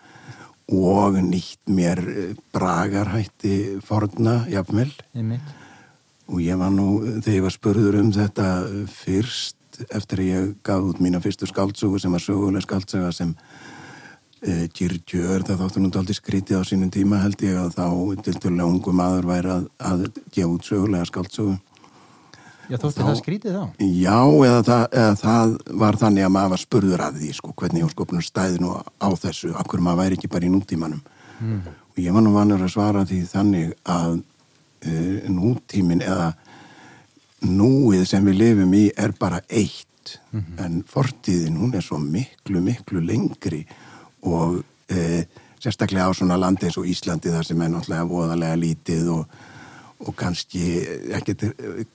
og 0.71 1.19
nýtt 1.19 1.71
mér 1.71 1.99
eh, 1.99 2.35
bragarhætti 2.55 3.81
forna, 3.83 4.47
jafnvel. 4.51 4.91
Og 6.31 6.39
ég 6.43 6.59
var 6.59 6.71
nú, 6.71 7.19
þegar 7.19 7.37
ég 7.37 7.43
var 7.47 7.55
spurður 7.55 7.99
um 8.03 8.13
þetta 8.15 8.47
fyrst 8.87 9.57
eftir 9.89 10.23
að 10.23 10.31
ég 10.31 10.53
gaf 10.67 10.87
út 10.91 11.01
mína 11.03 11.21
fyrstu 11.25 11.49
skaldsugu 11.51 12.01
sem 12.03 12.13
var 12.13 12.23
sögulega 12.25 12.65
skaldsuga 12.67 13.13
sem 13.17 13.33
e, 14.43 14.69
Kyrkjör, 14.77 15.45
það 15.49 15.65
þáttu 15.65 15.83
nú 15.85 15.91
aldrei 15.95 16.17
skrítið 16.19 16.61
á 16.61 16.69
sínum 16.69 16.93
tíma 16.93 17.23
held 17.25 17.43
ég 17.45 17.59
að 17.61 17.75
þá 17.79 18.23
til 18.27 18.37
dælu 18.45 18.69
ungu 18.69 18.95
maður 18.97 19.29
væri 19.31 19.53
að, 19.57 19.67
að 19.79 20.07
gefa 20.33 20.55
út 20.55 20.71
sögulega 20.71 21.09
skaldsugu 21.11 21.59
Já, 22.71 22.77
þótti 22.79 23.01
Þá- 23.03 23.07
það 23.09 23.17
skrítið 23.19 23.55
þá? 23.57 23.63
Já, 23.83 24.19
eða 24.47 24.59
það, 24.63 24.83
eða 24.95 25.15
það 25.19 25.55
var 25.83 25.97
þannig 25.99 26.23
að 26.27 26.35
maður 26.37 26.53
var 26.53 26.61
spurður 26.63 27.01
að 27.03 27.17
því, 27.19 27.31
sko, 27.35 27.55
hvernig 27.59 27.83
ég 27.83 27.91
skopnum 27.91 28.23
stæði 28.23 28.61
nú 28.63 28.75
á 28.79 29.09
þessu, 29.19 29.51
akkur 29.59 29.83
maður 29.83 29.99
væri 30.05 30.19
ekki 30.21 30.31
bara 30.31 30.47
í 30.47 30.51
nútímanum. 30.53 31.01
Og 31.91 31.99
ég 31.99 32.15
var 32.15 32.23
nú 32.23 32.31
vanur 32.37 32.63
að 32.63 32.71
svara 32.71 33.03
því 33.11 33.19
þannig 33.27 33.73
að 33.91 34.21
uh, 34.87 35.17
nútímin 35.35 36.05
eða 36.07 36.29
núið 37.47 38.07
sem 38.09 38.27
við 38.27 38.41
lifum 38.41 38.75
í 38.77 38.87
er 38.97 39.15
bara 39.19 39.41
eitt, 39.49 40.17
en 40.33 40.81
fortíðin, 40.89 41.59
hún 41.61 41.77
er 41.77 41.85
svo 41.85 41.99
miklu, 42.01 42.63
miklu 42.65 43.03
lengri 43.05 43.61
og 44.27 44.61
uh, 44.61 45.23
sérstaklega 45.61 46.09
á 46.09 46.17
svona 46.17 46.39
landi 46.41 46.67
eins 46.69 46.79
og 46.81 46.89
Íslandi 46.89 47.33
þar 47.33 47.47
sem 47.47 47.63
er 47.63 47.73
náttúrulega 47.73 48.09
voðalega 48.11 48.61
lítið 48.61 49.15
og 49.19 49.41
og 50.01 50.17
kannski 50.17 50.63
ekkert 51.17 51.45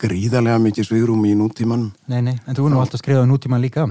gríðarlega 0.02 0.60
mikið 0.62 0.90
svigrum 0.90 1.24
í 1.26 1.34
nútímanum. 1.38 1.90
Nei, 2.12 2.20
nei, 2.22 2.36
en 2.46 2.58
þú 2.58 2.68
er 2.68 2.76
nú 2.76 2.82
alltaf 2.84 3.02
skrifað 3.02 3.26
nútíman 3.32 3.64
líka. 3.64 3.88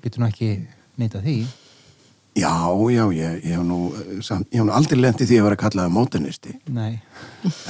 Býtu 0.00 0.22
nú 0.22 0.28
ekki 0.28 0.52
neita 1.00 1.22
því? 1.24 1.40
Já, 2.38 2.52
já, 2.94 3.02
ég, 3.10 3.40
ég 3.42 3.56
hef 3.56 3.64
nú, 3.66 3.80
nú 3.90 4.70
aldrei 4.72 5.00
lent 5.00 5.20
í 5.20 5.26
því 5.26 5.40
að 5.40 5.46
vera 5.48 5.58
kallaði 5.58 5.92
modernisti, 5.96 6.54
Nei, 6.70 7.00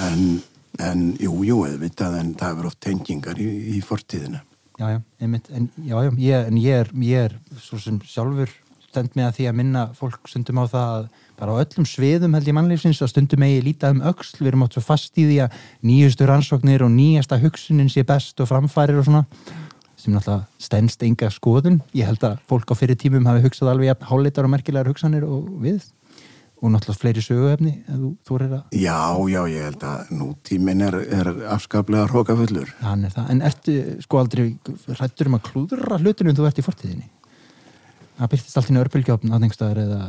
en, 0.04 0.42
en 0.88 1.04
jú, 1.20 1.34
jú, 1.46 1.60
eða 1.68 2.10
en 2.20 2.34
það 2.38 2.62
er 2.62 2.70
oft 2.70 2.80
tengingar 2.80 3.40
í, 3.40 3.50
í 3.76 3.82
fortíðina. 3.84 4.42
já, 4.80 4.86
já, 4.96 5.00
einmitt 5.20 5.50
en, 5.52 5.70
já, 5.76 5.96
já, 6.06 6.10
ég, 6.18 6.50
en 6.50 6.58
ég 6.60 6.84
er, 6.84 6.92
ég 7.04 7.30
er 7.30 7.38
svo 7.60 7.78
sem 7.78 8.00
sjálfur 8.00 8.52
stend 8.90 9.14
með 9.14 9.28
að 9.28 9.34
því 9.36 9.48
að 9.50 9.58
minna 9.60 9.82
fólk 9.94 10.28
stundum 10.28 10.60
á 10.62 10.64
það 10.66 10.94
að 10.96 11.08
bara 11.40 11.54
á 11.54 11.60
öllum 11.62 11.86
sviðum 11.86 12.34
held 12.36 12.48
ég 12.50 12.56
mannleifsins 12.56 13.00
að 13.04 13.12
stundum 13.12 13.44
eigi 13.46 13.62
lítið 13.64 13.94
um 13.94 14.02
öxl, 14.10 14.40
við 14.40 14.50
erum 14.50 14.64
átt 14.66 14.76
svo 14.76 14.82
fast 14.84 15.20
í 15.20 15.26
því 15.28 15.38
að 15.44 15.58
nýjustu 15.86 16.28
rannsóknir 16.28 16.84
og 16.84 16.92
nýjasta 16.92 17.38
hugsunin 17.40 17.92
sé 17.92 18.04
best 18.08 18.42
og 18.42 18.50
framfærir 18.50 18.98
og 19.00 19.06
svona 19.06 19.24
sem 20.00 20.14
náttúrulega 20.14 20.46
stendst 20.60 21.02
enga 21.04 21.28
skoðun. 21.32 21.80
Ég 21.96 22.08
held 22.08 22.24
að 22.24 22.38
fólk 22.48 22.72
á 22.72 22.74
fyrir 22.78 22.98
tímum 22.98 23.26
hafi 23.28 23.44
hugsað 23.44 23.74
alveg 23.74 23.90
jafn 23.90 24.08
háleitar 24.08 24.48
og 24.48 24.54
merkilegar 24.54 24.88
hugsanir 24.88 25.26
og 25.28 25.48
við 25.60 25.84
og 26.60 26.72
náttúrulega 26.74 27.00
fleiri 27.00 27.22
að 27.22 27.24
Já, 28.76 28.98
já, 29.32 29.40
ég 29.48 29.62
held 29.70 29.84
að 29.88 30.10
nútímin 30.12 30.82
er, 30.84 30.98
er 31.08 31.30
afskaplega 31.54 32.08
hrókafullur. 32.10 32.74
hann 32.84 33.04
er 33.08 33.14
það, 33.14 33.30
en 33.32 33.40
ertu 33.48 33.76
sko 34.04 34.18
aldrei 34.20 34.50
hrættur 34.98 35.30
um 35.30 35.38
að 35.38 35.46
klúðra 35.48 35.98
hlutinu 36.02 36.30
en 36.30 36.36
þú 36.36 36.46
ert 36.50 36.60
í 36.60 36.66
fortíðinni 36.66 37.08
það 38.20 38.28
byrtist 38.34 38.56
allt 38.60 38.68
í 38.68 38.74
örbylgjáfn 38.76 39.30
að 39.32 39.44
einhverstaðar 39.46 39.78
eða, 39.80 40.00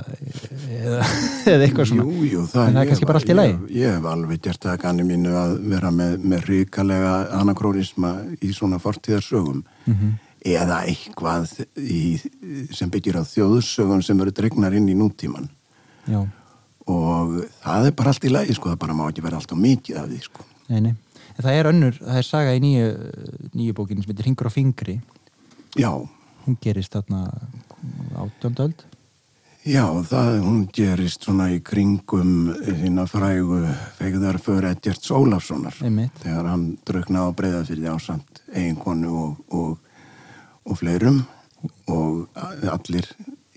eða, 0.67 1.05
eða 1.53 1.63
eitthvað 1.69 1.85
svona 1.87 2.03
Jú, 2.03 2.25
jú, 2.27 2.41
En 2.43 2.49
það 2.51 2.81
er 2.81 2.89
kannski 2.89 3.07
bara 3.07 3.21
allt 3.21 3.29
í 3.31 3.37
lagi. 3.37 3.53
Ég, 3.53 3.77
ég 3.79 3.93
hef 3.95 4.07
alveg 4.11 4.41
gert 4.43 4.65
það 4.67 4.81
kanni 4.81 5.05
mínu 5.07 5.31
að 5.39 5.53
vera 5.71 5.91
með, 5.95 6.17
með 6.33 6.43
ríkalega 6.49 7.13
anakrónisma 7.39 8.11
í 8.43 8.51
svona 8.57 8.81
fortíðarsögum 8.83 9.63
Mhm. 9.87 10.11
eða 10.51 10.81
eitthvað 10.91 11.55
í, 11.79 12.19
sem 12.75 12.89
byggir 12.91 13.15
á 13.15 13.23
þjóðsögum 13.23 14.03
sem 14.03 14.19
eru 14.19 14.31
dregnar 14.35 14.73
inn 14.75 14.89
í 14.91 14.95
nútíman 14.97 15.47
já, 16.09 16.19
og 16.91 17.37
það 17.63 17.87
er 17.89 17.95
bara 17.97 18.13
allt 18.13 18.27
í 18.27 18.33
lagi 18.33 18.57
sko, 18.57 18.73
það 18.73 18.83
bara 18.83 18.97
má 18.97 19.05
ekki 19.07 19.25
vera 19.25 19.41
allt 19.41 19.55
á 19.55 19.57
mikið 19.57 20.01
af 20.01 20.11
því 20.11 20.21
sko. 20.27 20.47
nei, 20.69 20.79
nei. 20.89 20.95
En 21.31 21.45
það 21.45 21.57
er 21.57 21.69
önnur, 21.69 21.97
það 21.97 22.17
er 22.19 22.27
saga 22.27 22.55
í 22.55 22.61
nýju 22.61 22.87
nýju 23.55 23.75
bókinu 23.77 24.03
sem 24.03 24.11
heitir 24.11 24.27
Ringur 24.27 24.49
á 24.51 24.53
fingri. 24.53 24.97
Já, 25.79 25.91
hún 26.45 26.57
gerist 26.61 26.91
þarna 26.97 27.29
átjöndöld 28.19 28.83
já, 29.67 29.85
það, 30.09 30.39
hún 30.45 30.61
gerist 30.73 31.25
svona 31.25 31.49
í 31.53 31.59
kringum 31.63 32.51
hérna 32.65 33.05
frægu 33.09 33.61
fegðar 33.99 34.39
fyrir 34.41 34.71
Edgert 34.71 35.11
Ólafssonar. 35.13 35.77
Einmitt. 35.85 36.17
þegar 36.23 36.49
hann 36.49 36.65
draugnaði 36.87 37.29
á 37.29 37.37
breyða 37.37 37.61
fyrir 37.69 37.91
ásamt 37.93 38.41
eiginkonu 38.51 39.11
og, 39.25 39.37
og, 39.49 39.77
og 40.65 40.81
fleirum. 40.81 41.21
Og 41.91 42.25
allir 42.71 43.05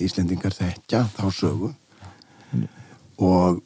Íslendingar 0.03 0.53
þekkja 0.53 1.07
þá 1.15 1.27
sögu 1.33 1.71
og 3.19 3.63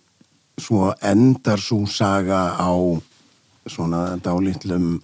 svo 0.59 0.93
endar 1.03 1.61
svo 1.61 1.87
saga 1.87 2.57
á 2.59 2.73
svona 3.69 4.17
dálitlum 4.17 5.01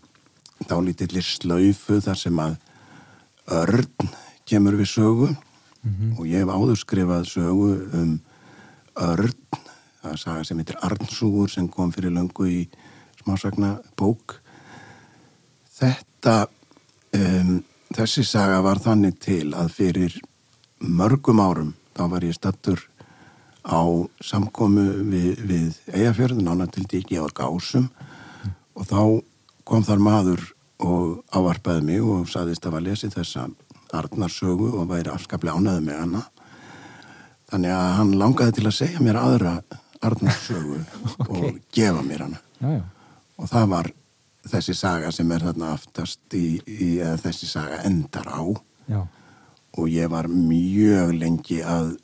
dálítillir 0.69 1.25
slaufu 1.25 2.01
þar 2.01 2.19
sem 2.19 2.39
að 2.41 2.57
örn 3.53 4.11
kemur 4.49 4.77
við 4.81 4.89
sögu. 4.89 5.29
Og 6.17 6.25
ég 6.27 6.41
hef 6.41 6.49
áður 6.49 6.81
skrifað 6.81 7.29
sögu 7.29 7.71
um 7.93 8.15
örn 8.95 9.37
það 10.05 10.13
er 10.13 10.21
saga 10.21 10.45
sem 10.45 10.61
heitir 10.61 10.81
Arnsúgur 10.85 11.51
sem 11.51 11.69
kom 11.73 11.93
fyrir 11.93 12.13
löngu 12.13 12.47
í 12.49 12.61
smásagna 13.23 13.79
bók 13.97 14.37
þetta 15.79 16.45
um, 17.17 17.63
þessi 17.95 18.25
saga 18.29 18.61
var 18.65 18.83
þannig 18.85 19.17
til 19.25 19.55
að 19.57 19.73
fyrir 19.79 20.19
mörgum 20.85 21.41
árum 21.41 21.73
þá 21.97 22.05
var 22.13 22.27
ég 22.29 22.37
stattur 22.37 22.85
á 23.65 23.83
samkomu 24.21 24.85
við, 25.09 25.41
við 25.41 25.79
eigafjörðun 25.89 26.51
ána 26.53 26.67
til 26.69 26.85
dæki 26.89 27.17
á 27.17 27.25
gásum. 27.33 27.89
Og 28.77 28.87
þá 28.91 29.01
kom 29.65 29.85
þar 29.87 30.03
maður 30.05 30.45
og 30.85 31.25
ávarpaði 31.33 31.87
mig 31.87 32.05
og 32.05 32.29
saðist 32.29 32.67
að 32.67 32.77
var 32.77 32.87
lesið 32.89 33.17
þessa 33.17 33.49
Arnarsögu 33.95 34.73
og 34.75 34.89
væri 34.91 35.13
afskaplega 35.13 35.57
ánæði 35.57 35.85
með 35.87 36.01
hana. 36.03 36.23
Þannig 37.53 37.75
að 37.77 37.91
hann 37.99 38.15
langaði 38.19 38.57
til 38.59 38.67
að 38.67 38.79
segja 38.81 39.03
mér 39.05 39.21
aðra 39.21 39.55
Arnarsögu 40.05 40.81
og 41.33 41.61
gefa 41.73 42.03
mér 42.05 42.27
hana. 42.27 42.41
Já, 42.59 42.71
já, 42.79 42.83
og 43.39 43.51
það 43.51 43.69
var 43.75 43.91
þessi 44.51 44.75
saga 44.77 45.13
sem 45.15 45.31
er 45.33 45.45
þarna 45.47 45.73
aftast 45.73 46.37
í, 46.37 46.59
í 46.67 46.89
þessi 47.23 47.49
saga 47.49 47.81
endar 47.89 48.29
á. 48.29 48.43
Já, 48.91 49.01
og 49.75 49.91
ég 49.91 50.11
var 50.11 50.29
mjög 50.31 51.15
lengi 51.19 51.63
að 51.67 51.95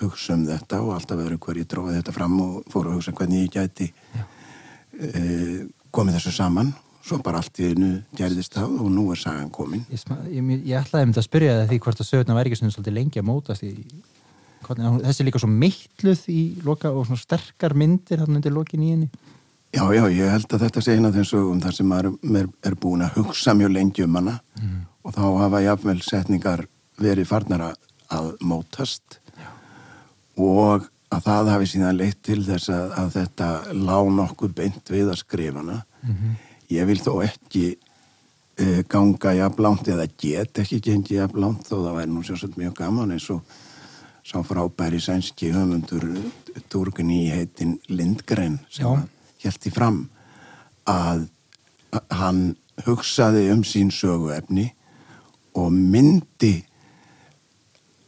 hugsa 0.00 0.36
um 0.36 0.46
þetta 0.48 0.80
og 0.82 0.94
alltaf 0.96 1.18
verið 1.18 1.40
hver 1.42 1.60
ég 1.60 1.68
dróði 1.68 1.98
þetta 1.98 2.14
fram 2.16 2.38
og 2.40 2.70
fór 2.72 2.88
að 2.88 2.96
hugsa 2.98 3.14
hvernig 3.16 3.44
ég 3.44 3.56
gæti 3.56 3.90
e, 4.96 5.66
komið 5.92 6.18
þessu 6.18 6.34
saman. 6.38 6.72
Svo 7.02 7.18
bara 7.18 7.40
allt 7.42 7.58
í 7.58 7.72
einu 7.72 7.90
gerðist 8.14 8.54
það 8.54 8.76
og 8.84 8.90
nú 8.94 9.08
er 9.10 9.18
sagan 9.18 9.50
komin. 9.50 9.82
Ég, 9.90 10.04
ég, 10.30 10.50
ég 10.70 10.78
ætlaði 10.78 11.08
um 11.08 11.12
þetta 11.12 11.24
að 11.24 11.26
spyrja 11.26 11.56
það 11.58 11.72
því 11.72 11.78
hvort 11.82 12.02
að 12.02 12.08
sögurnar 12.08 12.38
væri 12.38 12.52
ekki 12.52 12.60
svona 12.60 12.74
svolítið 12.76 12.96
lengi 12.98 13.22
að 13.22 13.26
mótast 13.26 13.64
í, 13.66 13.72
hvernig, 14.68 15.00
þessi 15.08 15.26
líka 15.26 15.42
svo 15.42 15.50
mittluð 15.50 16.22
í 16.30 16.42
loka 16.62 16.92
og 16.94 17.08
svona 17.08 17.24
sterkar 17.24 17.74
myndir 17.74 18.22
hann 18.22 18.38
undir 18.38 18.54
lokin 18.54 18.86
í 18.86 18.92
henni. 18.94 19.10
Já, 19.72 19.82
já, 19.96 20.04
ég 20.12 20.28
held 20.28 20.52
að 20.52 20.66
þetta 20.66 20.84
sé 20.84 20.94
eina 20.94 21.08
af 21.08 21.16
þeim 21.16 21.26
sögum 21.26 21.60
þar 21.64 21.74
sem 21.74 21.88
maður 21.88 22.12
er, 22.38 22.48
er 22.68 22.74
búin 22.78 23.02
að 23.06 23.18
hugsa 23.18 23.54
mjög 23.56 23.72
lengi 23.72 24.04
um 24.04 24.18
hana 24.20 24.36
og 25.02 25.14
þá 25.16 25.22
hafa 25.40 25.62
jafnvel 25.64 25.98
setningar 26.04 26.66
verið 27.00 27.30
farnar 27.30 27.64
að, 27.70 27.78
að 28.12 28.28
mótast 28.44 29.21
og 30.36 30.88
að 31.12 31.24
það 31.26 31.50
hafi 31.52 31.66
síðan 31.68 31.98
leitt 31.98 32.20
til 32.24 32.40
þess 32.46 32.70
að, 32.72 32.92
að 32.96 33.08
þetta 33.16 33.48
lá 33.76 33.98
nokkuð 34.20 34.54
beint 34.56 34.92
við 34.92 35.10
að 35.12 35.20
skrifana. 35.20 35.82
Ég 36.72 36.86
vil 36.88 37.00
þó 37.00 37.12
ekki 37.26 37.64
uh, 37.76 38.80
ganga 38.88 39.34
jafnlánt 39.36 39.88
eða 39.92 40.06
get 40.16 40.58
ekki 40.62 40.80
gengi 40.80 41.18
jafnlánt 41.18 41.66
þó 41.68 41.76
það 41.82 41.98
væri 41.98 42.12
nú 42.14 42.24
sjósett 42.24 42.56
mjög 42.56 42.74
gaman 42.80 43.12
eins 43.12 43.28
og 43.30 43.42
sá 44.24 44.38
frábæri 44.46 45.00
sænski 45.02 45.50
höfundur 45.52 46.06
Durgni 46.70 47.28
heitin 47.30 47.78
Lindgren 47.88 48.60
sem 48.70 49.08
í 49.42 49.70
fram 49.74 50.08
að 50.86 51.28
að 51.92 52.16
hann 52.16 52.42
hugsaði 52.86 53.50
um 53.52 53.62
sín 53.64 53.90
söguefni 53.92 54.70
og 55.58 55.72
myndi 55.72 56.62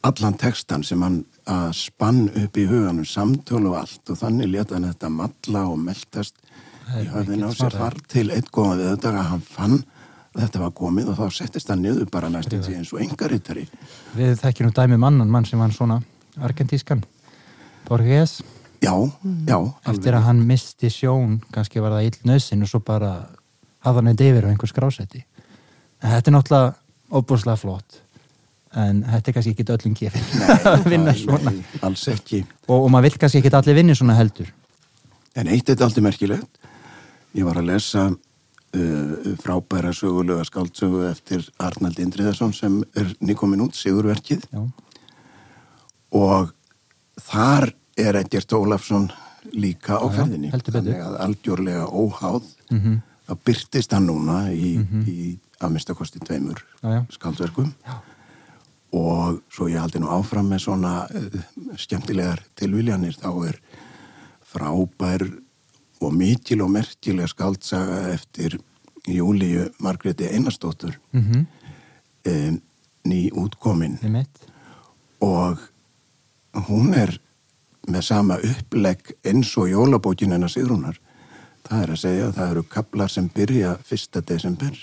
allan 0.05 0.37
textan 0.41 0.85
sem 0.85 1.03
hann 1.05 1.25
að 1.51 1.73
spann 1.77 2.29
upp 2.29 2.57
í 2.57 2.67
huganum 2.69 3.07
samtölu 3.09 3.73
og 3.73 3.81
allt 3.83 4.13
og 4.13 4.21
þannig 4.21 4.53
leta 4.53 4.77
hann 4.77 4.89
þetta 4.89 5.11
malla 5.13 5.65
og 5.71 5.81
er 6.95 7.05
í 7.05 7.09
höfðinu 7.13 7.49
á 7.49 7.53
sér 7.57 7.77
þar 7.79 7.99
til 8.13 8.31
eitt 8.35 8.51
góða 8.53 8.79
við 8.81 8.91
þetta 8.95 9.13
að 9.13 9.29
hann 9.33 9.45
fann 9.49 9.77
þetta 10.35 10.63
var 10.65 10.73
komið 10.75 11.11
og 11.13 11.19
þá 11.21 11.39
settist 11.39 11.71
hann 11.71 11.85
niður 11.85 12.09
bara 12.13 12.31
næstum 12.33 12.63
því 12.65 12.79
eins 12.81 12.93
og 12.95 13.03
engarittari 13.05 13.67
Við 14.17 14.35
þekkjum 14.43 14.71
nú 14.71 14.77
dæmi 14.77 14.99
um 14.99 15.09
annan 15.11 15.33
mann 15.33 15.47
sem 15.49 15.61
var 15.61 15.75
svona 15.75 16.01
argentískan 16.43 17.05
Borges. 17.85 18.41
Já, 18.81 18.93
já, 19.49 19.59
eftir 19.89 20.17
að 20.17 20.27
hann 20.27 20.41
misti 20.49 20.91
sjón 20.93 21.39
kannski 21.53 21.81
var 21.81 21.95
það 21.95 22.09
ill 22.09 22.31
nöðsin 22.31 22.65
og 22.65 22.69
svo 22.69 22.81
bara 22.85 23.13
hafði 23.85 24.01
hann 24.01 24.11
eitthvað 24.11 24.31
yfir 24.33 24.49
á 24.49 24.51
einhver 24.51 24.73
skrásæti 24.73 25.23
en 26.03 26.11
þetta 26.13 26.31
er 26.31 26.37
náttúrulega 26.37 26.75
óbúslega 27.15 27.61
flott 27.61 28.01
en 28.75 29.05
þetta 29.07 29.31
er 29.31 29.35
kannski 29.39 29.55
ekki 29.55 29.66
öllum 29.77 29.95
gefin 29.99 30.45
að 30.72 30.89
vinna 30.91 31.14
svona 31.14 31.53
nei, 31.55 31.64
alls 31.87 32.05
ekki 32.11 32.43
og, 32.66 32.77
og 32.81 32.91
maður 32.91 33.09
vill 33.11 33.18
kannski 33.22 33.41
ekki 33.43 33.53
allir 33.55 33.79
vinni 33.81 33.97
svona 33.99 34.16
heldur 34.18 34.51
En 35.35 35.49
eitt 35.51 35.66
er 35.68 35.81
alltaf 35.83 36.05
merkilegt. 36.05 36.61
Ég 37.35 37.43
var 37.43 37.59
að 37.59 37.72
lesa 37.72 38.05
uh, 38.07 39.33
frábæra 39.43 39.91
sögulega 39.91 40.45
skáldsögu 40.47 41.01
eftir 41.09 41.43
Arnald 41.59 41.99
Indriðarsson 41.99 42.55
sem 42.55 42.77
er 42.95 43.11
nýkomin 43.18 43.64
út, 43.64 43.75
Sigurverkið. 43.75 44.47
Já, 44.55 44.62
Og 46.14 46.53
þar 47.18 47.72
er 47.99 48.20
Egert 48.20 48.55
Ólafsson 48.55 49.09
líka 49.59 49.99
á 49.99 50.07
ferðinni. 50.07 50.53
Þannig 50.55 51.03
að 51.03 51.18
algjörlega 51.27 51.89
óháð. 51.91 52.47
Mhm. 52.70 53.01
Það 53.25 53.39
byrtist 53.49 53.93
hann 53.97 54.07
núna 54.07 54.39
í, 54.53 54.77
í 55.09 55.39
að 55.59 55.70
minnstakosti 55.72 56.20
tveimur 56.20 56.59
Já, 56.83 57.01
já. 57.01 57.05
Og 58.95 59.41
svo 59.51 59.67
ég 59.71 59.81
haldi 59.83 59.99
nú 60.03 60.11
áfram 60.15 60.47
með 60.53 60.67
svona 60.67 60.93
uh, 61.09 61.41
skemmtilegar 61.81 62.45
tilviljanir. 62.59 63.17
Þá 63.19 63.31
er 63.49 63.59
frábær 64.55 65.27
og 66.05 66.15
mikil 66.15 66.63
og 66.63 66.71
merkilega 66.75 67.31
skáldsaga 67.31 68.15
eftir 68.15 68.59
Júlíu 69.09 69.69
Margréti 69.83 70.31
Einarsdóttur 70.31 70.97
mm 71.13 71.45
um, 72.25 72.61
ný 73.05 73.29
útkomin 73.33 73.99
ég 74.03 74.11
mitt 74.11 74.47
og 75.21 75.61
hún 76.69 76.95
er 76.97 77.19
með 77.89 78.07
sama 78.07 78.39
upplegg 78.41 79.13
eins 79.25 79.53
og 79.61 79.69
jólabókin 79.69 80.33
hennar 80.33 80.53
Sigrúnar 80.53 80.97
það 81.69 81.83
er 81.83 81.93
að 81.93 82.01
segja 82.01 82.29
að 82.29 82.37
það 82.39 82.51
eru 82.55 82.63
kaplar 82.63 83.13
sem 83.13 83.29
byrja 83.29 83.77
1. 83.91 84.23
desember 84.25 84.79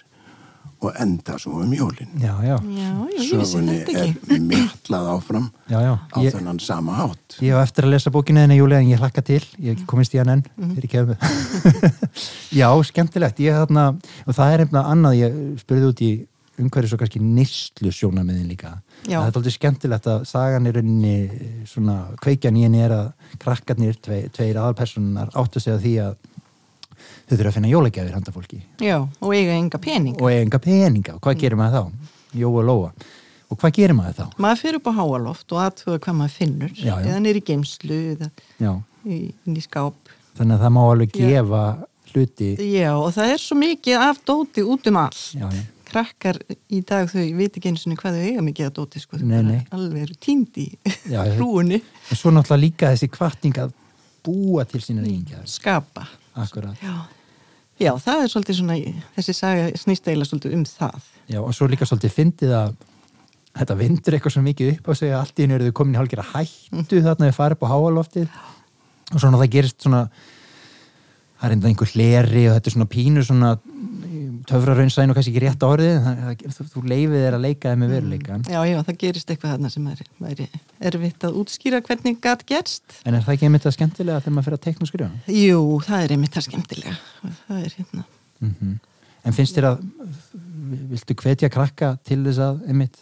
og 0.81 0.95
enda 0.97 1.35
svo 1.37 1.59
um 1.61 1.73
jólin. 1.73 2.09
Já, 2.17 2.33
já, 2.41 2.55
Já, 2.57 2.91
sögunni 3.29 3.75
er 3.83 3.89
ekki. 4.01 4.39
mitlað 4.41 5.09
áfram 5.13 5.51
já, 5.69 5.77
já. 5.85 5.93
á 6.09 6.17
Ég, 6.23 6.33
þennan 6.33 6.59
sama 6.59 6.95
hátt. 6.97 7.37
Ég 7.41 7.53
hef 7.53 7.67
eftir 7.67 7.85
að 7.85 7.93
lesa 7.93 8.09
bókinu 8.13 8.41
en 8.41 8.55
ég 8.89 8.97
hlakka 8.99 9.21
til, 9.21 9.43
ég 9.61 9.85
komist 9.85 10.15
í 10.15 10.21
hann 10.21 10.33
enn 10.39 10.43
fyrir 10.73 10.89
kefum 10.89 11.15
Já, 12.59 12.67
skemmtilegt, 12.83 13.39
ég 13.45 13.53
þarna 13.55 13.85
og 14.25 14.35
það 14.35 14.53
er 14.55 14.65
einhverja 14.65 14.85
annað, 14.95 15.19
ég 15.21 15.39
spurði 15.61 15.91
út 15.91 16.01
í 16.01 16.11
umhverju 16.61 16.91
svo 16.91 16.97
kannski 16.99 17.21
nýslu 17.23 17.91
sjónamiðin 17.95 18.49
líka 18.51 18.73
það 19.05 19.27
er 19.29 19.37
aldrei 19.39 19.53
skemmtilegt 19.55 20.09
að 20.11 20.25
sagan 20.29 20.67
í 20.69 20.73
rauninni 20.75 21.13
svona 21.69 21.95
kveikjan 22.21 22.57
í 22.59 22.65
henni 22.67 22.83
er 22.85 22.93
að 22.97 23.37
krakkarnir, 23.41 23.95
tvei, 24.03 24.27
tveir 24.33 24.59
aðalpersonunar 24.61 25.31
áttu 25.41 25.61
sig 25.63 25.73
að 25.73 25.85
því 25.87 25.93
að 26.05 26.17
þau 27.31 27.37
þurfa 27.39 27.49
að 27.51 27.57
finna 27.57 27.71
jólagjafir 27.71 28.13
handa 28.17 28.33
fólki 28.35 28.59
Já, 28.83 28.97
og 29.01 29.33
eiga 29.37 29.55
enga 29.55 29.79
pening. 29.81 30.15
og 30.19 30.29
eiga 30.29 30.43
enga 30.45 30.59
peninga 30.61 31.15
og 31.17 31.21
hvað 31.25 31.39
gerir 31.41 31.59
maður 31.59 31.77
þá? 31.87 32.15
Jó 32.41 32.51
og 32.51 32.63
Lóa 32.67 32.91
og 33.51 33.59
hvað 33.59 33.75
gerir 33.79 33.95
maður 33.97 34.17
þá? 34.21 34.25
Maður 34.45 34.61
fyrir 34.61 34.79
upp 34.81 34.87
á 34.91 34.93
háaloft 34.99 35.51
og 35.55 35.61
aðtöða 35.65 35.99
hvað 36.05 36.17
maður 36.21 36.35
finnur. 36.37 36.71
Já, 36.75 36.93
já. 36.95 37.07
Eða 37.11 37.21
nýri 37.25 37.41
geimslu 37.49 37.97
eða 38.15 38.29
Já, 38.61 38.73
inn 39.07 39.57
í 39.59 39.63
skáp. 39.63 40.11
þannig 40.39 40.55
að 40.57 40.63
það 40.65 40.75
má 40.77 40.81
alveg 40.87 41.11
Já. 41.19 41.27
gefa 41.27 41.63
hluti 42.11 42.49
Já, 42.71 42.89
og 42.95 43.11
það 43.15 43.33
er 43.35 43.41
svo 43.43 43.57
mikið 43.59 44.05
af 44.07 44.21
dóti 44.27 44.63
út 44.67 44.87
um 44.91 44.97
allt. 45.01 45.21
Já, 45.35 45.47
já. 45.51 45.63
Krakkar 45.91 46.37
í 46.71 46.79
dag 46.87 47.09
þau 47.11 47.19
viti 47.35 47.59
ekki 47.59 47.67
eins 47.73 47.81
og 47.83 47.97
hvað 47.99 48.15
þau 48.15 48.23
eiga 48.29 48.43
mikið 48.47 48.67
af 48.69 48.73
dóti, 48.77 49.01
sko. 49.03 49.17
Nei, 49.19 49.41
nei. 49.43 49.57
Alveg 49.75 50.05
eru 50.05 50.15
tínd 50.23 50.55
í 50.55 50.69
Já, 51.11 51.25
já. 51.27 51.35
en 51.35 52.15
svo 52.15 52.31
náttúrulega 52.31 52.61
líka 52.63 52.91
þessi 52.95 53.09
kvartning 53.11 53.59
að 53.59 53.73
búa 54.23 54.63
til 54.69 54.79
sína 54.79 55.03
reyngjafir 55.03 55.49
skapa. 55.51 56.05
akkurat, 56.39 56.79
Já. 56.79 56.95
Já, 57.81 57.91
það 57.97 58.23
er 58.23 58.31
svolítið 58.31 58.57
svona, 58.59 58.75
þessi 59.17 59.33
saga 59.33 59.67
snýst 59.81 60.07
eiginlega 60.07 60.29
svolítið 60.29 60.55
um 60.59 60.65
það. 60.69 61.05
já 61.31 61.39
og 61.41 61.53
svo 61.55 61.67
líka 61.71 61.87
svolítið 61.89 62.13
fyndið 62.17 62.51
að 62.57 62.73
þetta 63.57 63.77
vindur 63.79 64.15
eitthvað 64.15 64.33
svo 64.35 64.43
mikið 64.45 64.69
upp 64.75 64.91
á 64.91 64.93
sig 64.99 65.11
að 65.11 65.19
allt 65.21 65.39
í 65.39 65.43
hennu 65.45 65.55
eru 65.57 65.69
þau 65.69 65.77
komin 65.79 65.95
í 65.95 65.99
hálfgerða 65.99 66.27
hættu 66.31 67.01
þarna 67.03 67.29
við 67.29 67.37
farið 67.39 67.57
upp 67.57 67.65
á 67.65 67.71
háaloftið 67.71 68.27
og 69.11 69.17
svona 69.23 69.41
það 69.41 69.53
gerist 69.55 69.81
svona 69.83 70.01
það 71.41 71.47
er 71.49 71.55
enda 71.57 71.71
einhver 71.71 71.91
hleri 71.95 72.43
og 72.47 72.55
þetta 72.57 72.69
er 72.71 72.75
svona 72.75 72.91
pínu 72.93 73.25
svona 73.27 73.51
töfraraunsæðin 74.49 75.13
og 75.13 75.17
kannski 75.17 75.33
ekki 75.33 75.43
rétt 75.45 75.65
orðið 75.65 75.91
en 75.95 76.05
það, 76.05 76.21
það, 76.21 76.53
þú, 76.57 76.65
þú 76.73 76.83
leifið 76.91 77.25
þér 77.25 77.37
að 77.37 77.45
leika 77.45 77.73
þeim 77.73 77.83
með 77.83 77.93
veruleikan 77.95 78.45
Já, 78.47 78.59
já, 78.69 78.77
það 78.87 78.99
gerist 79.03 79.33
eitthvað 79.33 79.53
þarna 79.55 79.71
sem 79.73 79.89
er, 79.91 80.03
væri 80.21 80.47
erfitt 80.91 81.27
að 81.27 81.37
útskýra 81.41 81.81
hvernig 81.87 82.21
gæt 82.23 82.45
gerst. 82.49 82.97
en 83.05 83.17
er 83.17 83.25
það 83.25 83.35
ekki 83.35 83.49
einmitt 83.49 83.67
að 83.69 83.75
skemmtilega 83.77 84.23
þegar 84.23 84.37
maður 84.37 84.49
fyrir 84.49 84.59
að 84.59 84.65
teikna 84.67 84.87
og 84.87 84.91
skrifa? 84.91 85.35
Jú, 85.37 85.61
það 85.87 86.05
er 86.05 86.15
einmitt 86.15 86.37
það 86.37 86.47
skemmtilega. 86.47 86.95
Það 87.47 87.61
er 87.61 87.77
hérna. 87.79 88.07
Mm 88.41 88.79
En 89.21 89.35
finnst 89.37 89.53
þér 89.53 89.67
að 89.69 89.81
viltu 90.89 91.15
hvetja 91.21 91.49
krakka 91.53 91.91
til 92.07 92.23
þess 92.25 92.41
að 92.41 92.63
einmitt 92.71 92.95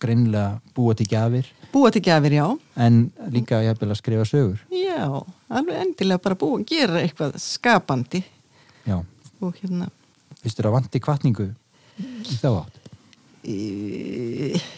greinilega 0.00 0.60
búa 0.74 0.94
til 0.96 1.06
gjafir 1.10 1.48
Búa 1.70 1.90
til 1.92 2.02
gafir, 2.02 2.32
já. 2.34 2.46
en 2.76 3.12
líka 3.30 3.60
að 3.60 3.94
skrifa 4.00 4.24
sögur 4.24 4.58
Já, 4.72 5.06
alveg 5.48 5.82
endilega 5.84 6.22
bara 6.24 6.38
búa 6.40 6.58
að 6.58 6.66
gera 6.72 7.02
eitthvað 7.02 7.36
skapandi 7.36 8.24
Já, 8.86 8.96
og 9.40 9.54
hérna 9.60 9.90
finnst 10.42 10.60
þér 10.60 10.70
að 10.70 10.76
vanti 10.78 11.02
kvartningu 11.04 11.48
í 12.00 12.38
þá 12.40 12.48
átt? 12.52 12.80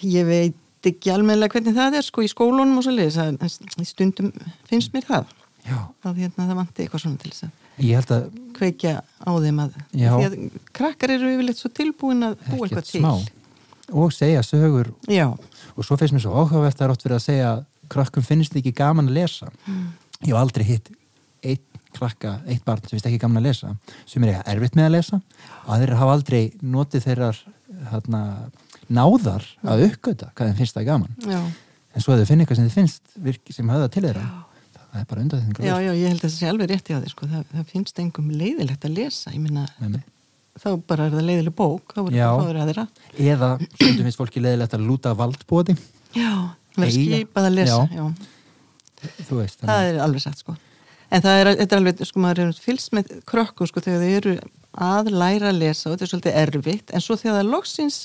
ég 0.02 0.26
veit 0.28 0.86
ekki 0.86 1.12
almennilega 1.14 1.56
hvernig 1.56 1.76
það 1.76 1.98
er 1.98 2.06
sko 2.06 2.22
í 2.22 2.30
skólunum 2.30 2.78
og 2.78 2.86
svo 2.86 2.94
leiðis 2.94 3.18
að 3.22 3.86
stundum 3.86 4.30
finnst 4.68 4.94
mér 4.94 5.06
það. 5.08 5.34
Já, 5.62 5.78
að 6.02 6.22
hérna 6.24 6.48
það 6.48 6.58
vanti 6.58 6.82
eitthvað 6.82 7.04
svona 7.04 7.20
til 7.22 7.30
þess 7.30 7.46
að 7.46 7.86
ég 7.86 7.98
held 7.98 8.10
að 8.14 8.24
kveikja 8.56 8.94
á 9.02 9.30
þeim 9.30 9.60
að 9.62 9.76
Já. 9.94 10.10
því 10.10 10.24
að 10.26 10.34
krakkar 10.76 11.12
eru 11.14 11.30
yfirleitt 11.32 11.60
svo 11.60 11.70
tilbúin 11.72 12.26
að 12.26 12.34
búa 12.48 12.66
eitthvað 12.66 12.88
til. 12.90 13.02
Smá 13.02 13.12
og 13.92 14.12
segja 14.14 14.42
sögur. 14.46 14.92
Já, 15.10 15.28
og 15.76 15.84
svo 15.86 15.98
finnst 16.00 16.16
mér 16.16 16.24
svo 16.24 16.34
áhugavert 16.34 16.80
að 16.80 16.90
rátt 16.90 17.04
fyrir 17.04 17.18
að 17.18 17.24
segja 17.26 17.48
að 17.52 17.62
krakkum 17.92 18.24
finnst 18.24 18.56
ekki 18.56 18.72
gaman 18.76 19.10
að 19.10 19.18
lesa. 19.20 19.50
Ég 20.22 20.30
hef 20.32 20.38
aldrei 20.40 20.64
hitt 20.66 20.90
krakka, 21.96 22.36
eitt 22.46 22.64
barn 22.66 22.82
sem 22.84 22.96
finnst 22.96 23.08
ekki 23.10 23.20
gaman 23.22 23.42
að 23.42 23.48
lesa 23.50 23.74
sem 24.06 24.24
er 24.28 24.40
erfitt 24.54 24.78
með 24.78 24.88
að 24.88 24.94
lesa. 24.96 25.20
Og 25.66 25.82
þeir 25.82 25.94
hafa 26.00 26.16
aldrei 26.18 26.42
notið 26.62 27.06
þeirrar 27.08 27.42
hérna, 27.92 28.22
náðar 28.92 29.46
að 29.64 29.86
uppgöta 29.90 30.30
hvað 30.32 30.52
þeim 30.52 30.62
finnst 30.62 30.78
það 30.78 30.88
gaman. 30.92 31.20
Já, 31.28 31.42
en 31.92 32.04
svo 32.04 32.14
að 32.14 32.22
þau 32.22 32.30
finna 32.32 32.44
eitthvað 32.46 32.60
sem 32.60 32.70
þið 32.70 32.78
finnst 32.80 33.20
virki 33.28 33.54
sem 33.56 33.70
höfða 33.72 33.92
til 33.92 34.06
þeirra 34.06 34.26
það 34.92 35.00
er 35.00 35.08
bara 35.08 35.22
undanþýðingar 35.24 35.66
Já, 35.66 35.74
já, 35.80 35.92
ég 35.96 36.10
held 36.10 36.18
að 36.20 36.24
það 36.26 36.34
sé 36.36 36.48
alveg 36.50 36.70
rétt 36.70 36.90
í 36.90 36.96
á 36.96 36.98
því 37.00 37.12
sko. 37.12 37.28
það, 37.30 37.44
það 37.52 37.68
finnst 37.72 38.00
engum 38.02 38.32
leiðilegt 38.36 38.84
að 38.88 38.96
lesa 38.98 39.32
ég 39.32 39.40
minna, 39.40 39.64
þá 40.60 40.68
bara 40.88 41.06
er 41.08 41.14
það 41.16 41.28
leiðileg 41.30 41.56
bók 41.56 41.94
þá 41.96 42.00
er 42.02 42.16
Já. 42.18 42.26
það 42.26 42.42
fáður 42.42 42.60
aðra. 42.64 42.84
Eða 43.16 43.48
stundum 43.62 44.08
finnst 44.08 44.20
fólki 44.20 44.42
leðilegt 44.44 44.76
að 44.76 44.84
lúta 44.90 45.14
valdbóði 45.16 45.76
Já, 46.12 46.32
verður 46.76 46.98
skipað 46.98 47.48
að 47.48 47.56
lesa 47.56 47.78
Já. 47.78 48.02
já. 48.02 49.24
veist, 49.32 49.64
það 49.64 49.88
er 49.88 50.02
alveg 50.04 50.26
satt 50.26 50.44
sko 50.44 50.56
en 51.12 51.22
það 51.24 51.38
er, 51.42 51.52
þetta 51.60 51.76
er 51.76 51.82
alveg, 51.82 52.02
sko 52.08 52.24
maður 52.24 52.42
er 52.46 52.58
fylgst 52.64 52.92
með 52.96 53.14
krökkum 53.28 53.68
sko 53.68 53.84
þegar 53.84 54.02
þau 54.02 54.16
eru 54.18 54.34
að 54.82 55.12
læra 55.12 55.50
að 55.52 55.60
lesa 55.60 55.88
og 55.90 55.94
þetta 55.94 56.06
er 56.06 56.12
svolítið 56.12 56.38
erfitt 56.42 56.92
en 56.96 57.04
svo 57.04 57.16
þegar 57.20 57.40
það 57.40 57.50
loksins 57.52 57.98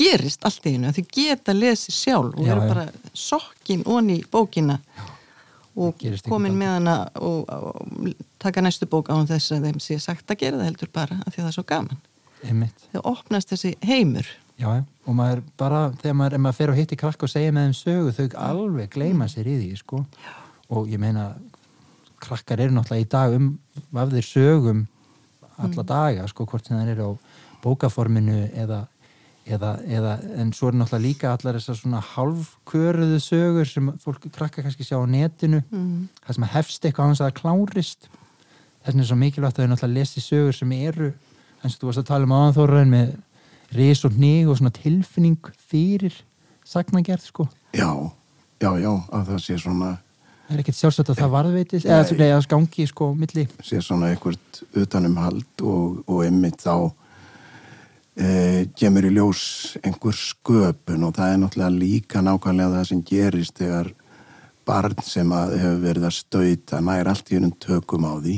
gerist 0.00 0.46
allt 0.48 0.66
í 0.68 0.76
hennu, 0.76 0.92
þau 0.96 1.08
geta 1.12 1.52
lesið 1.56 1.96
sjálf 1.98 2.38
og 2.38 2.46
Já, 2.46 2.52
eru 2.54 2.62
já. 2.64 2.70
bara 2.72 2.86
sokkin 3.12 3.82
onni 3.84 4.22
í 4.22 4.28
bókina 4.32 4.78
og 5.76 5.96
gerist 6.00 6.28
komin 6.28 6.56
með 6.56 6.72
hana 6.78 6.96
og, 7.20 7.44
og 7.48 8.14
taka 8.42 8.64
næstu 8.64 8.88
bók 8.88 9.12
á 9.12 9.16
þess 9.28 9.52
að 9.56 9.68
þeim 9.68 9.82
sé 9.84 9.98
sagt 10.00 10.32
að 10.32 10.40
gera 10.44 10.60
það 10.60 10.70
heldur 10.70 10.92
bara 10.92 11.20
af 11.20 11.32
því 11.34 11.38
að 11.38 11.44
það 11.44 11.50
er 11.50 11.56
svo 11.58 11.66
gaman. 11.68 12.00
Einmitt. 12.42 12.86
Þegar 12.90 13.06
opnast 13.12 13.52
þessi 13.52 13.74
heimur. 13.86 14.28
Já, 14.60 14.68
já, 14.78 14.82
og 15.08 15.16
maður 15.16 15.40
bara, 15.60 15.82
þegar 16.02 16.16
maður, 16.18 16.42
maður 16.44 16.58
fer 16.58 16.72
og 16.72 16.80
hitti 16.80 16.98
krakk 17.00 17.24
og 17.24 17.30
segja 17.32 17.54
með 17.54 17.68
þeim 17.68 17.78
sögu, 17.78 18.12
þau 18.16 18.42
alveg 18.48 18.92
gleyma 18.96 19.28
sér 19.30 19.48
í 19.48 19.56
því, 19.60 19.70
sko. 19.80 20.02
Og 20.72 20.90
ég 20.92 21.00
meina, 21.02 21.30
krakkar 22.22 22.62
eru 22.62 22.76
náttúrulega 22.76 23.06
í 23.06 23.10
dag 23.12 23.36
um 23.36 23.52
vafðir 23.94 24.26
sögum 24.26 24.86
alla 25.62 25.84
daga, 25.86 26.26
sko, 26.30 26.46
hvort 26.48 26.66
sem 26.66 26.78
það 26.78 26.94
eru 26.94 27.06
á 27.06 27.10
bókaforminu 27.62 28.38
eða, 28.58 28.80
eða, 29.46 29.72
eða, 29.86 30.14
en 30.42 30.52
svo 30.56 30.70
er 30.70 30.78
náttúrulega 30.78 31.06
líka 31.06 31.32
allar 31.32 31.58
þessar 31.58 31.78
svona 31.78 32.02
hálfköruðu 32.12 33.20
sögur 33.22 33.68
sem 33.68 33.90
fólk 34.02 34.26
krakkar 34.34 34.66
kannski 34.66 34.86
sjá 34.86 34.98
á 34.98 35.06
netinu, 35.06 35.62
mm. 35.70 36.08
það 36.24 36.38
sem 36.38 36.48
hefst 36.56 36.88
eitthvað 36.88 37.04
á 37.04 37.08
hans 37.10 37.22
að 37.22 37.30
það 37.30 37.38
klárist. 37.42 38.08
Þess 38.82 38.90
vegna 38.90 39.04
er 39.04 39.10
svo 39.10 39.18
mikilvægt 39.20 39.58
að 39.58 39.66
þau 39.66 39.72
náttúrulega 39.74 40.00
lesi 40.00 40.24
sögur 40.24 40.56
sem 40.58 40.72
eru, 40.78 41.12
eins 41.62 41.76
og 41.76 41.82
þú 41.82 41.90
varst 41.90 42.02
að 42.02 42.08
tala 42.10 42.28
um 42.28 42.36
áðanþóraun 42.38 42.96
með 42.96 43.12
ris 43.76 44.02
og 44.04 44.16
hnig 44.16 44.48
og 44.50 44.58
svona 44.58 44.74
tilfinning 44.74 45.52
fyrir 45.70 46.16
sagnagerð 46.66 47.28
sko. 47.28 47.46
Já, 47.76 47.92
já, 48.62 48.70
já, 48.82 48.92
að 49.14 49.30
það 49.30 49.44
sé 49.46 49.58
svona 49.62 49.92
Það 50.48 50.56
er 50.56 50.62
ekkert 50.64 50.78
sjálfsagt 50.78 51.12
að 51.12 51.20
það 51.22 51.34
varðveitist 51.36 51.86
eða 51.86 52.08
þú 52.08 52.18
veist, 52.18 52.50
gangi 52.50 52.88
sko 52.90 53.12
milli. 53.16 53.46
sé 53.64 53.80
svona 53.84 54.10
einhvert 54.12 54.62
utanumhald 54.76 55.64
og, 55.64 56.02
og 56.06 56.24
einmitt 56.26 56.60
þá 56.60 56.74
e, 58.16 58.28
kemur 58.76 59.08
í 59.08 59.14
ljós 59.16 59.44
einhver 59.82 60.18
sköpun 60.18 61.08
og 61.08 61.16
það 61.16 61.34
er 61.34 61.42
náttúrulega 61.42 61.78
líka 61.78 62.24
nákvæmlega 62.24 62.76
það 62.76 62.88
sem 62.90 63.04
gerist 63.08 63.60
þegar 63.62 63.92
barn 64.66 64.98
sem 65.02 65.30
að 65.34 65.56
hefur 65.58 65.80
verið 65.82 66.08
að 66.08 66.16
stauta 66.16 66.80
nær 66.84 67.10
allt 67.10 67.30
í 67.30 67.38
hennum 67.38 67.54
tökum 67.62 68.04
á 68.06 68.14
því 68.22 68.36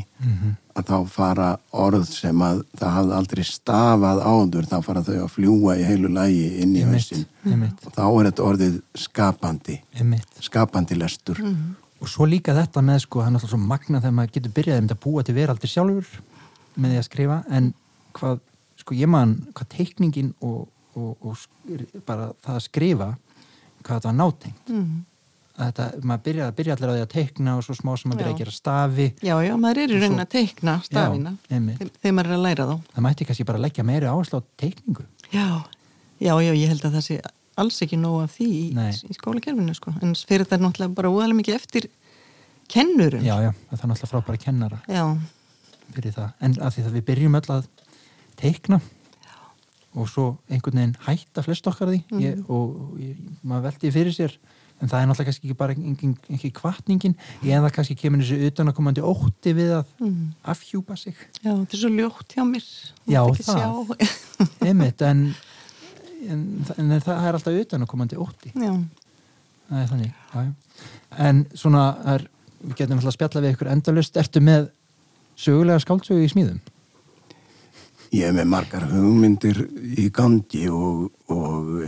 að 0.74 0.88
þá 0.88 1.10
fara 1.12 1.48
orð 1.84 2.06
sem 2.08 2.42
að 2.42 2.62
það 2.78 2.94
hafði 2.96 3.14
aldrei 3.18 3.44
stafað 3.46 4.22
áður 4.24 4.68
þá 4.70 4.76
fara 4.86 5.04
þau 5.06 5.14
að 5.20 5.32
fljúa 5.36 5.76
í 5.78 5.84
heilu 5.86 6.10
lægi 6.16 6.46
inn 6.64 6.74
í 6.74 6.84
hausin 6.88 7.26
og 7.44 7.92
þá 7.94 8.04
er 8.08 8.28
þetta 8.30 8.46
orðið 8.48 8.80
skapandi. 9.04 9.80
Einmitt. 9.94 10.40
skapandi 10.42 10.98
lestur 10.98 11.42
Og 12.04 12.10
svo 12.12 12.26
líka 12.28 12.52
þetta 12.52 12.82
með 12.84 12.98
sko, 13.06 13.22
það 13.22 13.30
er 13.30 13.34
náttúrulega 13.38 13.54
svo 13.54 13.60
magna 13.72 14.00
þegar 14.02 14.16
maður 14.18 14.32
getur 14.34 14.52
byrjað 14.58 14.80
um 14.80 14.88
þetta 14.88 14.96
að 14.98 15.04
búa 15.06 15.22
til 15.24 15.34
veraldir 15.38 15.70
sjálfur 15.72 16.08
með 16.74 16.90
því 16.92 16.98
að 17.00 17.06
skrifa, 17.06 17.36
en 17.56 17.68
hvað, 18.18 18.40
sko 18.82 18.96
ég 18.98 19.10
man, 19.14 19.32
hvað 19.56 19.68
teikningin 19.72 20.32
og, 20.44 20.66
og, 20.98 21.24
og 21.24 22.02
bara 22.04 22.26
það 22.44 22.58
að 22.58 22.64
skrifa, 22.66 23.08
hvað 23.80 23.94
þetta 23.94 24.10
var 24.10 24.18
nátengt. 24.18 24.72
Mm. 24.74 25.02
Að 25.54 25.68
Þetta, 25.70 25.84
maður 26.02 26.22
byrja, 26.26 26.46
byrja 26.58 26.74
allir 26.74 26.90
á 26.90 26.94
því 26.96 27.02
að 27.04 27.12
teikna 27.12 27.52
og 27.54 27.62
svo 27.62 27.76
smá 27.78 27.92
sem 27.94 28.10
maður 28.10 28.20
byrja 28.24 28.32
að 28.34 28.40
gera 28.42 28.54
stafi. 28.56 29.04
já, 29.22 29.34
já, 29.46 29.52
maður 29.62 29.80
er 29.84 29.92
í 29.94 30.00
raunin 30.02 30.24
að 30.24 30.30
teikna 30.32 30.74
stafina 30.82 31.32
Já, 31.46 31.60
þegar 32.02 32.16
maður 32.16 32.30
er 32.32 32.34
að 32.34 32.42
læra 32.42 32.66
þá 32.66 32.74
Það 32.96 33.04
mætti 33.06 33.26
kannski 33.28 33.46
bara 33.46 33.62
leggja 33.62 33.84
meiri 33.86 34.08
áherslu 34.10 34.40
á 34.42 34.48
teikningu. 34.58 35.06
Já, 35.30 35.46
já, 36.18 36.32
já, 36.42 36.50
ég 36.58 36.72
held 36.74 36.88
að 36.90 36.96
það 36.98 37.06
sé 37.06 37.20
alls 37.60 37.80
ekki 37.84 37.98
nóg 38.00 38.22
af 38.24 38.34
því 38.38 38.48
í, 38.50 38.64
í 39.10 39.14
skólakerfinu 39.18 39.74
sko. 39.76 39.92
en 40.02 40.14
fyrir 40.14 40.44
þetta 40.46 40.58
er 40.58 40.64
náttúrulega 40.66 40.94
bara 40.94 41.12
óalega 41.12 41.38
mikið 41.40 41.54
eftir 41.60 41.88
kennurum. 42.68 43.22
Já, 43.24 43.36
já, 43.44 43.52
það 43.70 43.84
er 43.84 43.90
náttúrulega 43.92 44.10
frábæra 44.14 44.40
kennara 44.40 44.78
Já, 44.88 45.04
fyrir 45.94 46.14
það. 46.16 46.32
En 46.40 46.58
að 46.64 46.74
því 46.78 46.84
að 46.88 46.96
við 46.98 47.06
byrjum 47.10 47.38
öll 47.40 47.50
að 47.58 47.66
teikna 48.40 48.80
og 49.94 50.08
svo 50.10 50.24
einhvern 50.50 50.80
veginn 50.80 50.96
hætta 51.06 51.42
flest 51.46 51.66
okkar 51.70 51.92
því 51.92 52.00
ég, 52.18 52.40
og, 52.50 52.96
ég, 52.98 53.14
maður 53.46 53.68
veldi 53.68 53.92
fyrir 53.94 54.16
sér 54.16 54.32
en 54.82 54.90
það 54.90 54.98
er 54.98 55.06
náttúrulega 55.06 55.28
kannski 55.28 55.46
ekki 55.46 55.56
bara 55.60 55.76
engin 55.78 56.54
kvartningin 56.56 57.14
eða 57.46 57.70
kannski 57.70 57.94
kemur 58.00 58.24
þessi 58.24 58.48
utanakomandi 58.50 59.04
ótti 59.06 59.52
við 59.54 59.70
að 59.78 59.84
Mm. 60.02 60.32
afhjúpa 60.50 60.96
sig 60.98 61.14
já, 61.44 61.52
þetta 61.54 61.76
er 61.76 61.78
svo 61.78 61.90
ljótt 61.94 62.34
hjá 62.34 62.42
mér. 62.42 62.64
Já, 63.06 63.20
ekki 63.22 63.44
það. 63.46 63.94
einmitt 64.66 65.02
en, 65.06 65.22
en, 66.30 66.44
en 66.76 66.94
það 67.00 67.26
er 67.28 67.38
alltaf 67.38 67.58
utanakomandi 67.64 68.20
ótti 68.20 68.52
já, 68.54 68.74
það 69.70 69.80
er 69.80 69.90
þannig 69.92 70.12
já, 70.12 70.38
já. 70.44 70.52
en 71.28 71.42
svona 71.54 71.88
er, 72.14 72.28
við 72.62 72.78
getum 72.80 73.00
alltaf 73.00 73.12
að 73.12 73.18
spjalla 73.18 73.44
við 73.44 73.56
ykkur 73.56 73.72
endalust 73.74 74.22
ertu 74.22 74.44
með 74.44 74.70
sögulega 75.34 75.82
skáldsögu 75.84 76.24
í 76.24 76.30
smíðum 76.32 76.62
Ég 78.14 78.28
er 78.28 78.34
með 78.36 78.46
margar 78.46 78.84
hugmyndir 78.92 79.56
í 79.98 80.04
gangi 80.14 80.68
og, 80.70 81.08
og 81.34 81.80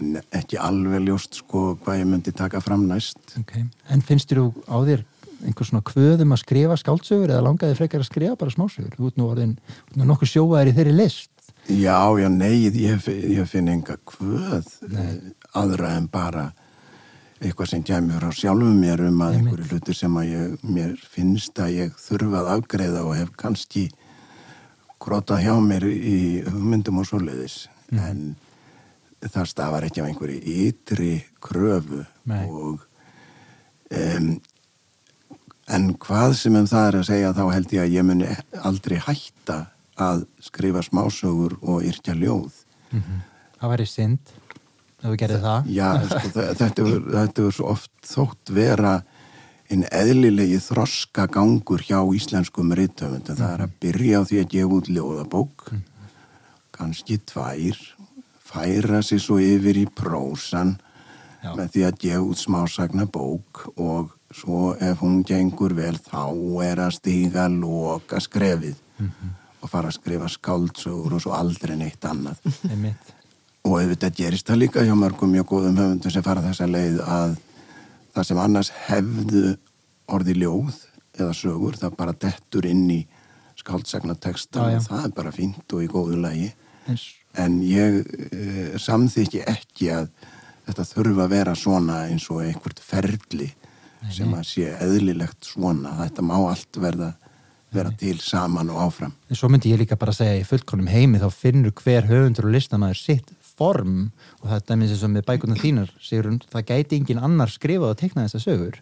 en 0.00 0.16
ekki 0.34 0.58
alveg 0.60 1.04
ljóst 1.06 1.38
sko 1.42 1.72
hvað 1.82 2.00
ég 2.00 2.08
myndi 2.08 2.32
taka 2.34 2.60
fram 2.64 2.86
næst. 2.88 3.20
okay. 3.40 3.66
en 3.88 4.02
finnst 4.02 4.32
þú 4.32 4.48
á 4.66 4.76
þér 4.82 5.04
einhver 5.42 5.68
svona 5.68 5.84
kvöðum 5.86 6.34
að 6.34 6.42
skrifa 6.44 6.78
skáldsögur 6.78 7.32
eða 7.32 7.44
langaði 7.46 7.76
frekar 7.78 8.02
að 8.02 8.10
skrifa 8.10 8.38
bara 8.38 8.54
smásögur 8.54 8.94
þú 8.96 9.10
ert 9.10 9.18
nú 9.18 9.28
orðin 9.28 9.54
nokkuð 9.98 10.32
sjóaðir 10.32 10.70
í 10.70 10.76
þeirri 10.78 10.96
list 10.96 11.30
Já, 11.70 12.18
já, 12.18 12.28
nei, 12.28 12.66
ég, 12.66 13.06
ég 13.06 13.46
finn 13.48 13.70
enga 13.70 13.94
kvöð 14.08 14.66
eh, 14.90 15.32
aðra 15.54 15.94
en 15.96 16.08
bara 16.10 16.48
eitthvað 17.42 17.70
sem 17.70 17.82
kemur 17.86 18.22
á 18.26 18.30
sjálfum 18.34 18.78
mér 18.82 19.02
um 19.06 19.22
að 19.22 19.38
einhverju 19.38 19.68
hlutur 19.70 19.96
sem 19.96 20.16
að 20.18 20.30
ég, 20.30 20.54
mér 20.66 20.94
finnst 21.10 21.58
að 21.62 21.74
ég 21.76 21.98
þurfa 22.02 22.42
að 22.42 22.50
afgreiða 22.56 23.02
og 23.06 23.16
hef 23.18 23.32
kannski 23.38 23.88
krotað 25.02 25.42
hjá 25.46 25.54
mér 25.62 25.86
í 25.90 26.18
hugmyndum 26.46 27.00
og 27.02 27.08
svoleiðis. 27.08 27.66
En 27.92 28.34
það 29.22 29.50
stafar 29.50 29.86
ekki 29.86 30.02
af 30.02 30.10
einhverju 30.10 30.40
ytri 30.66 31.12
kröfu 31.42 32.02
Nei. 32.30 32.46
og 32.46 32.82
um, 33.94 34.32
en 35.72 35.92
hvað 36.02 36.34
sem 36.38 36.58
um 36.58 36.66
það 36.70 36.88
er 36.88 36.98
að 36.98 37.08
segja 37.10 37.34
þá 37.36 37.44
held 37.52 37.74
ég 37.76 37.84
að 37.84 37.94
ég 37.96 38.06
muni 38.06 38.30
aldrei 38.62 38.98
hætta 39.02 39.58
að 40.00 40.26
skrifa 40.40 40.82
smásögur 40.82 41.58
og 41.62 41.82
yrkja 41.84 42.14
ljóð. 42.16 42.52
Það 43.60 43.70
væri 43.74 43.86
synd 43.86 44.18
ef 45.02 45.08
þú 45.10 45.16
gerir 45.18 45.40
það. 45.42 45.66
Já, 45.74 45.88
sko, 46.06 46.28
þe- 46.36 46.54
þetta 46.60 46.82
er, 46.86 47.00
þetta 47.16 47.46
er 47.46 47.50
svo 47.56 47.66
oft 47.72 47.90
þótt 48.06 48.52
vera 48.54 48.92
einn 49.72 49.84
eðlilegi 49.90 50.58
þroska 50.60 51.26
gangur 51.32 51.80
hjá 51.82 51.98
íslenskum 52.14 52.74
rithöfund 52.76 53.26
það 53.32 53.48
er 53.54 53.62
að 53.66 53.72
byrja 53.80 54.20
á 54.20 54.22
því 54.28 54.40
að 54.42 54.50
gefa 54.52 54.76
út 54.78 54.88
ljóðabók 54.92 55.66
kannski 56.76 57.18
tvær 57.26 57.78
færa 58.42 59.02
sig 59.02 59.20
svo 59.22 59.38
yfir 59.40 59.78
í 59.80 59.86
prósan 59.88 60.74
Já. 61.42 61.54
með 61.56 61.70
því 61.74 61.84
að 61.88 61.98
gefa 62.04 62.22
út 62.28 62.38
smásagna 62.42 63.06
bók 63.10 63.62
og 63.76 64.12
svo 64.32 64.74
ef 64.80 65.00
hún 65.02 65.22
gengur 65.26 65.74
vel 65.76 65.96
þá 65.98 66.20
er 66.68 66.82
að 66.84 66.94
stíga 67.00 67.48
loka 67.50 68.20
skrefið 68.20 68.76
og 69.62 69.70
fara 69.70 69.90
að 69.90 69.98
skrifa 70.00 70.28
skáldsögur 70.30 71.16
og 71.16 71.22
svo 71.22 71.34
aldrei 71.36 71.76
neitt 71.78 72.04
annað. 72.08 72.42
Og 73.62 73.78
auðvitað 73.78 74.16
gerist 74.18 74.48
það 74.48 74.62
líka 74.64 74.82
hjá 74.82 74.94
mörgum 74.98 75.30
mjög 75.30 75.46
góðum 75.52 75.78
höfundum 75.78 76.10
sem 76.10 76.24
fara 76.26 76.42
þessa 76.42 76.66
leið 76.66 76.98
að 77.06 77.36
það 78.12 78.28
sem 78.28 78.40
annars 78.42 78.72
hefðu 78.88 79.44
orði 80.12 80.34
ljóð 80.42 80.80
eða 81.20 81.36
sögur 81.36 81.78
það 81.78 81.96
bara 82.00 82.16
dettur 82.24 82.66
inn 82.66 82.88
í 82.90 83.00
skáldsagnateksta 83.62 84.66
og 84.66 84.86
það 84.88 85.06
er 85.06 85.16
bara 85.16 85.32
fínt 85.34 85.76
og 85.76 85.84
í 85.84 85.90
góðu 85.92 86.18
lagi. 86.24 86.50
Eins, 86.90 87.06
en 87.38 87.60
ég 87.62 88.00
e, 88.02 88.78
samþykki 88.82 89.44
ekki 89.46 89.92
að 89.94 90.08
þetta 90.66 90.86
þurfa 90.88 91.26
að 91.26 91.34
vera 91.36 91.54
svona 91.58 92.00
eins 92.10 92.26
og 92.32 92.42
einhvert 92.42 92.82
ferli 92.82 93.52
sem 94.10 94.32
að 94.34 94.48
sé 94.48 94.72
eðlilegt 94.82 95.46
svona. 95.46 95.94
Þetta 96.00 96.24
má 96.26 96.34
allt 96.40 96.80
verða 96.82 97.12
vera 97.74 97.92
til 97.98 98.18
saman 98.22 98.70
og 98.72 98.80
áfram. 98.86 99.12
En 99.30 99.38
svo 99.38 99.50
myndi 99.52 99.72
ég 99.72 99.80
líka 99.80 99.98
bara 100.00 100.14
segja 100.16 100.40
í 100.40 100.46
fullkonum 100.48 100.90
heimi 100.92 101.20
þá 101.22 101.28
finnur 101.34 101.74
hver 101.82 102.08
höfundur 102.10 102.48
og 102.48 102.54
listamaður 102.56 103.00
sitt 103.00 103.32
form 103.56 104.10
og 104.40 104.48
það 104.48 104.56
er 104.56 104.64
dæmis 104.70 104.94
eins 104.94 105.04
og 105.06 105.12
með 105.12 105.26
bækunar 105.28 105.60
þínar 105.60 105.92
Sigrun, 106.02 106.40
það 106.52 106.66
gæti 106.70 106.98
engin 106.98 107.22
annar 107.22 107.52
skrifað 107.52 107.94
og 107.94 108.00
teikna 108.00 108.26
þessar 108.26 108.44
sögur. 108.46 108.80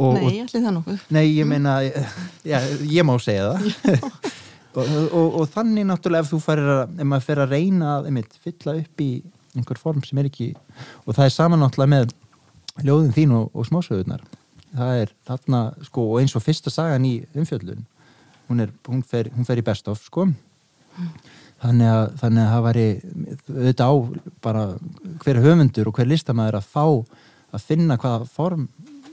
Og, 0.00 0.16
nei, 0.16 0.38
ég 0.38 0.46
ætli 0.46 0.62
það 0.62 0.76
nokkuð. 0.78 1.02
Nei, 1.12 1.24
ég 1.36 1.48
meina, 1.48 1.76
já, 2.52 2.58
ég 2.88 3.06
má 3.06 3.14
segja 3.22 3.52
það. 3.52 4.06
Og, 4.72 4.88
og, 4.88 5.34
og 5.36 5.48
þannig 5.52 5.84
náttúrulega 5.84 6.24
ef 6.24 6.30
þú 6.30 6.38
farir 6.40 6.68
að, 6.72 6.94
ef 6.96 7.04
maður 7.04 7.24
fer 7.26 7.40
að 7.42 7.50
reyna 7.52 7.88
að 7.98 8.06
einmitt, 8.08 8.36
fylla 8.40 8.72
upp 8.78 9.02
í 9.04 9.08
einhver 9.52 9.76
form 9.76 9.98
sem 10.06 10.16
er 10.22 10.30
ekki 10.30 10.46
og 11.04 11.10
það 11.10 11.26
er 11.26 11.34
saman 11.34 11.60
náttúrulega 11.60 11.92
með 11.92 12.14
ljóðin 12.88 13.12
þín 13.12 13.34
og, 13.36 13.50
og 13.52 13.68
smásögurnar. 13.68 14.22
Það 14.72 15.02
er 15.02 15.12
þarna 15.28 15.60
sko 15.84 16.06
og 16.14 16.22
eins 16.22 16.32
og 16.38 16.44
fyrsta 16.46 16.72
sagan 16.72 17.04
í 17.04 17.12
umfjöllun 17.36 17.84
hún, 18.52 18.62
er, 18.66 18.72
hún, 18.88 19.02
fer, 19.06 19.30
hún 19.34 19.48
fer 19.48 19.60
í 19.60 19.64
best 19.66 19.88
of 19.90 20.02
sko. 20.04 20.28
Þannig 21.62 21.88
að, 21.88 22.04
þannig 22.20 22.42
að 22.42 22.52
það 22.52 22.64
væri 22.66 22.86
auðvitað 23.48 23.88
á 23.88 23.94
bara 24.42 24.62
hver 25.22 25.42
höfundur 25.46 25.90
og 25.90 25.98
hver 25.98 26.10
listamæður 26.10 26.58
að 26.58 26.70
fá 26.72 26.86
að 27.52 27.66
finna 27.66 27.98
hvaða 28.00 28.28
form 28.28 28.68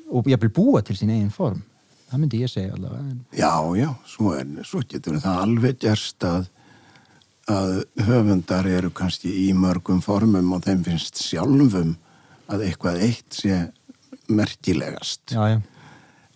og 0.09 0.29
ég 0.31 0.41
vil 0.41 0.51
búa 0.53 0.81
til 0.85 0.97
sín 0.97 1.13
eigin 1.13 1.33
form. 1.33 1.61
Það 2.09 2.21
myndi 2.23 2.39
ég 2.41 2.49
segja 2.49 2.73
allavega 2.73 3.37
Já, 3.37 3.53
já, 3.77 3.89
svo, 4.09 4.31
er, 4.33 4.47
svo 4.65 4.81
getur 4.89 5.19
það 5.21 5.41
alveg 5.43 5.81
gerst 5.83 6.25
að, 6.25 6.47
að 7.53 7.75
höfundar 8.07 8.69
eru 8.69 8.89
kannski 8.97 9.29
í 9.45 9.49
mörgum 9.53 10.01
formum 10.01 10.55
og 10.57 10.65
þeim 10.65 10.81
finnst 10.87 11.21
sjálfum 11.21 11.93
að 12.49 12.65
eitthvað 12.65 13.03
eitt 13.05 13.37
sé 13.43 13.59
merkilegast. 14.29 15.35
Já, 15.35 15.43
já, 15.53 15.59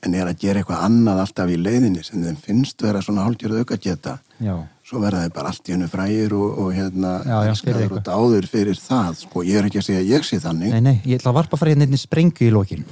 en 0.04 0.16
er 0.18 0.30
að 0.30 0.40
gera 0.44 0.62
eitthvað 0.62 0.86
annað 0.88 1.24
alltaf 1.24 1.52
í 1.52 1.58
leiðinni 1.60 2.04
sem 2.04 2.24
þeim 2.24 2.40
finnst 2.44 2.84
vera 2.84 3.02
svona 3.04 3.26
hálfgerð 3.28 3.64
auka 3.64 3.78
geta 3.82 4.18
já, 4.44 4.56
svo 4.84 5.02
verða 5.04 5.24
þeir 5.24 5.36
bara 5.36 5.52
allt 5.54 5.70
í 5.70 5.76
hennu 5.76 5.90
frægir 5.92 6.36
og, 6.38 6.62
og 6.64 6.72
hérna 6.76 7.14
eitthvað. 7.50 7.98
og 7.98 8.08
dáður 8.08 8.48
fyrir 8.52 8.80
það. 8.80 9.20
Sko, 9.24 9.44
ég 9.48 9.60
er 9.60 9.70
ekki 9.70 9.82
að 9.82 9.90
segja 9.90 10.08
ég 10.12 10.26
sé 10.28 10.40
þannig. 10.44 10.74
Nei, 10.76 10.84
nei, 10.84 10.96
ég 11.08 11.22
ætla 11.22 11.32
að 11.34 11.40
varpa 11.40 11.60
fara 11.60 11.74
hérna 11.74 11.88
einni 11.88 12.00
sprengju 12.00 12.50
í 12.50 12.54
lokin. 12.54 12.88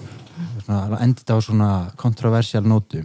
Svona, 0.63 1.01
endi 1.01 1.23
þetta 1.23 1.35
á 1.35 1.39
svona 1.43 1.71
kontroversial 1.99 2.63
nótu. 2.67 3.03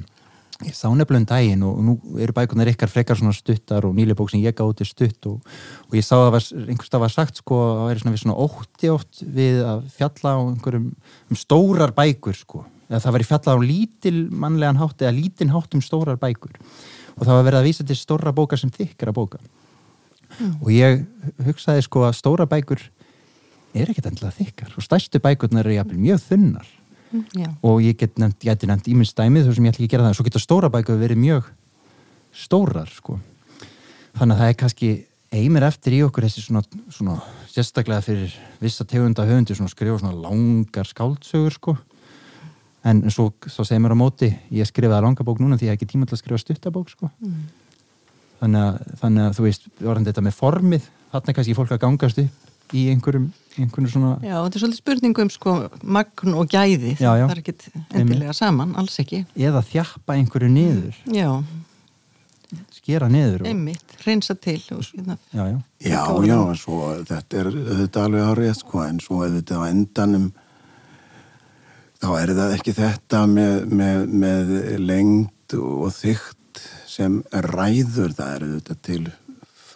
Ég 0.65 0.73
sá 0.73 0.87
nefnilega 0.89 1.21
um 1.21 1.27
daginn 1.29 1.65
og 1.69 1.81
nú 1.85 1.95
eru 2.23 2.33
bækunar 2.33 2.71
ykkar 2.71 2.89
frekar 2.89 3.19
svona 3.19 3.35
stuttar 3.37 3.85
og 3.85 3.93
nýlega 3.93 4.17
bók 4.17 4.31
sem 4.33 4.41
ég 4.41 4.55
gáði 4.57 4.87
stutt 4.89 5.27
og, 5.29 5.43
og 5.91 5.99
ég 5.99 6.07
sá 6.07 6.15
að 6.17 6.31
var, 6.39 6.47
einhvers 6.63 6.93
það 6.95 7.03
var 7.03 7.13
sagt 7.13 7.43
sko 7.43 7.59
að 7.67 7.83
það 7.99 8.15
við 8.15 8.23
svona 8.23 8.39
ótti 8.47 8.93
ótt 8.95 9.21
við 9.37 9.61
að 9.69 9.83
fjalla 9.99 10.33
á 10.33 10.41
einhverjum 10.47 10.87
um 10.97 11.41
stórar 11.43 11.93
bækur 11.99 12.41
sko 12.41 12.63
það 12.91 13.17
væri 13.17 13.27
fjalla 13.27 13.55
á 13.55 13.59
lítil 13.63 14.17
mannlegan 14.31 14.81
hátt 14.81 15.03
eða 15.03 15.17
lítin 15.17 15.53
hátt 15.55 15.75
um 15.75 15.83
stórar 15.83 16.19
bækur. 16.21 16.55
Og 17.17 17.25
það 17.25 17.39
var 17.39 17.47
verið 17.49 17.61
að 17.61 17.69
vísa 17.69 17.87
til 17.87 17.99
stóra 17.99 18.35
bókar 18.37 18.61
sem 18.61 18.71
þykkara 18.71 19.15
bóka. 19.17 19.41
Og 20.61 20.71
ég 20.75 21.07
hugsaði 21.47 21.85
sko 21.87 22.05
að 22.07 22.19
stóra 22.19 22.47
bækur 22.51 22.83
er 23.77 23.91
ekkert 23.91 24.11
endilega 24.11 24.37
þykkar. 24.37 24.75
Og 24.77 24.85
stærstu 24.85 25.21
bækurnar 25.23 25.67
eru 25.67 25.79
jafnvel 25.79 26.03
mjög 26.03 26.27
þunnar. 26.27 26.75
Já. 27.33 27.47
og 27.63 27.81
ég 27.81 27.95
get 27.97 28.19
nefnt, 28.19 28.43
ég 28.43 28.51
geti 28.51 28.67
nefnt 28.69 28.89
ímins 28.91 29.13
dæmið 29.17 29.47
þó 29.47 29.53
sem 29.55 29.67
ég 29.67 29.73
ætla 29.73 29.79
ekki 29.79 29.87
að 29.87 29.93
gera 29.95 30.07
það, 30.09 30.17
svo 30.19 30.25
geta 30.27 30.41
stóra 30.43 30.71
bækur 30.75 30.99
verið 30.99 31.21
mjög 31.23 31.51
stórar 32.35 32.91
sko. 32.93 33.21
Þannig 34.19 34.35
að 34.35 34.41
það 34.43 34.51
er 34.51 34.59
kannski 34.61 34.89
eimir 35.37 35.67
eftir 35.69 35.97
í 35.97 36.01
okkur 36.05 36.27
þessi 36.27 36.43
svona, 36.43 36.63
svona 36.93 37.17
sérstaklega 37.53 38.05
fyrir 38.05 38.35
vissa 38.61 38.85
tegunda 38.89 39.27
höfundir 39.29 39.57
svona 39.59 39.73
skrifa 39.73 40.01
svona 40.03 40.19
langar 40.19 40.91
skáldsögur 40.91 41.57
sko 41.57 41.77
en 42.85 43.05
svo, 43.11 43.31
svo 43.47 43.65
segir 43.65 43.81
mér 43.83 43.95
á 43.97 43.99
móti 43.99 44.29
ég 44.53 44.67
skrifaði 44.69 45.03
langa 45.07 45.25
bók 45.27 45.41
núna 45.41 45.57
því 45.59 45.67
ég 45.69 45.73
hef 45.75 45.79
ekki 45.81 45.89
tíma 45.95 46.07
til 46.07 46.17
að 46.17 46.23
skrifa 46.23 46.39
stuttabók 46.43 46.91
sko. 46.93 47.11
Þannig, 48.41 48.61
að, 48.61 48.99
þannig 49.01 49.25
að 49.31 49.37
þú 49.39 49.47
veist, 49.47 49.69
orðan 49.81 50.07
þetta 50.11 50.23
með 50.27 50.35
formið 50.37 50.89
þarna 51.13 51.33
er 51.33 51.37
kannski 51.39 51.55
fólk 51.57 51.73
að 51.73 51.81
gangast 51.87 52.19
upp 52.21 52.75
í 52.77 52.83
einhverjum, 52.93 53.29
einhverjum 53.57 53.91
svona 53.93 54.11
Já, 54.27 54.35
þetta 54.43 54.59
er 54.59 54.63
svolítið 54.65 54.81
spurningu 54.83 55.23
um 55.23 55.31
sko 55.31 55.53
magn 55.87 56.35
og 56.35 56.49
gæði, 56.51 56.97
Já, 56.99 57.13
já. 57.17 57.25
það 57.29 57.35
er 57.37 57.41
ekkit 57.45 57.67
endilega 57.95 58.35
saman, 58.37 58.75
alls 58.77 58.99
ekki. 59.01 59.23
eða 59.39 59.63
þjappa 59.65 60.17
einhverju 60.19 60.51
niður. 60.51 60.99
Já, 61.15 61.31
skera 62.75 63.09
niður 63.11 63.45
og, 63.45 63.49
einmitt, 63.51 63.95
reynsa 64.05 64.37
til 64.39 64.59
og 64.75 64.83
hérna, 64.93 65.17
já, 65.33 65.45
já, 65.51 65.57
Já, 65.87 66.03
já, 66.27 66.37
en 66.51 66.59
svo 66.61 66.81
þetta 67.09 67.41
er 67.41 67.49
þetta 67.83 68.05
alveg 68.07 68.29
árið 68.33 68.53
sko, 68.61 68.83
en 68.87 69.01
svo 69.03 69.23
þetta 69.25 69.59
á 69.59 69.63
endanum 69.71 70.29
þá 72.03 72.09
er 72.21 72.33
það 72.39 72.57
ekki 72.57 72.75
þetta 72.77 73.23
með, 73.31 73.55
með, 73.81 74.03
með 74.25 74.53
lengd 74.83 75.57
og 75.61 75.89
þygt 75.97 76.65
sem 76.89 77.21
ræður 77.51 78.15
það 78.17 78.35
er 78.35 78.47
þetta 78.57 78.77
til 78.89 79.05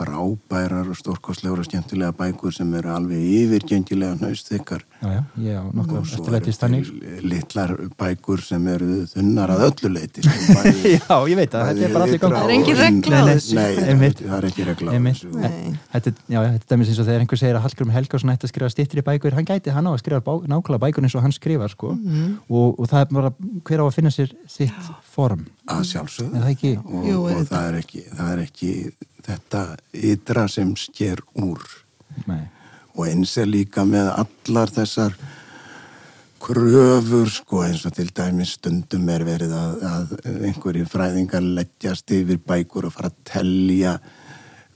frábærar 0.01 0.89
og 0.91 0.97
stórkostlegur 0.97 1.61
og 1.63 1.67
skemmtilega 1.69 2.13
bækur 2.17 2.55
sem 2.57 2.73
eru 2.79 2.93
alveg 2.95 3.21
yfirgengilega 3.21 4.17
nöðstykar 4.21 4.83
já, 5.03 5.21
já, 5.37 5.61
og 5.69 6.07
svo 6.09 6.25
eru 6.33 7.27
litlar 7.29 7.75
bækur 8.01 8.41
sem 8.45 8.67
eru 8.73 9.05
þunnar 9.13 9.53
að 9.55 9.65
öllu 9.69 9.93
leiti 9.95 10.25
sko, 10.25 10.65
já, 10.97 11.17
ég 11.31 11.37
veit 11.39 11.55
að 11.57 11.71
þetta 11.71 11.87
er 11.87 11.95
bara 11.95 12.07
allir 12.09 12.23
gangi. 12.23 12.35
Það 12.41 12.49
er 12.49 12.55
engin 12.57 12.75
og- 12.77 12.83
regla 12.85 13.21
á 13.21 13.25
þessu. 13.31 13.59
Nei, 13.59 14.11
það 14.21 14.37
er 14.39 14.49
ekki 14.51 14.67
regla 14.71 14.91
á 14.91 15.01
þessu. 15.07 15.33
Þetta, 15.95 16.15
er- 16.41 16.59
dæmis 16.71 16.93
eins 16.93 17.01
og 17.03 17.09
þegar 17.11 17.25
einhver 17.25 17.41
segir 17.43 17.59
að 17.61 17.65
Hallgrim 17.67 17.95
Helgason 17.95 18.35
ætti 18.35 18.49
að 18.49 18.53
skrifa 18.55 18.73
stýttri 18.75 19.05
bækur, 19.07 19.37
hann 19.37 19.49
gæti 19.49 19.75
hann 19.75 19.89
á 19.89 19.93
að 19.93 20.01
skrifa 20.03 20.37
nákvæmlega 20.51 20.85
bækur 20.87 21.07
eins 21.09 21.17
og 21.19 21.25
hann 21.27 21.37
skrifar 21.37 21.73
sko. 21.73 21.95
og, 22.49 22.81
og 22.81 22.89
það 22.91 23.01
er 23.05 23.13
bara 23.15 23.33
hver 23.69 23.83
á 23.83 23.85
að 23.87 23.95
finna 23.99 24.13
sér 24.15 24.33
sitt 24.49 24.91
form, 25.11 25.47
að 25.69 25.85
sjálfsögðu. 25.93 26.37
Er 26.37 26.45
það 26.45 26.53
ekki? 26.55 26.73
og, 26.85 27.09
og 27.21 27.47
það, 27.51 27.65
er 27.71 27.81
ekki, 27.83 28.05
það 28.17 28.33
er 28.35 28.45
ekki 28.47 28.71
þetta 29.31 29.65
ytra 30.13 30.47
sem 30.51 30.73
sker 30.79 31.23
úr 31.39 31.63
Nei, 32.27 32.43
og 32.97 33.07
eins 33.07 33.37
er 33.39 33.49
líka 33.51 33.85
með 33.87 34.11
allar 34.13 34.73
þessar 34.75 35.15
kröfur 36.41 37.29
sko 37.31 37.65
eins 37.67 37.85
og 37.87 37.95
til 37.97 38.09
dæmis 38.17 38.57
stundum 38.57 39.09
er 39.13 39.25
verið 39.29 39.53
að, 39.55 39.85
að 39.91 40.15
einhverjir 40.49 40.89
fræðingar 40.89 41.45
leggjast 41.45 42.11
yfir 42.17 42.41
bækur 42.47 42.89
og 42.89 42.97
fara 42.97 43.13
að 43.13 43.21
tellja 43.29 43.99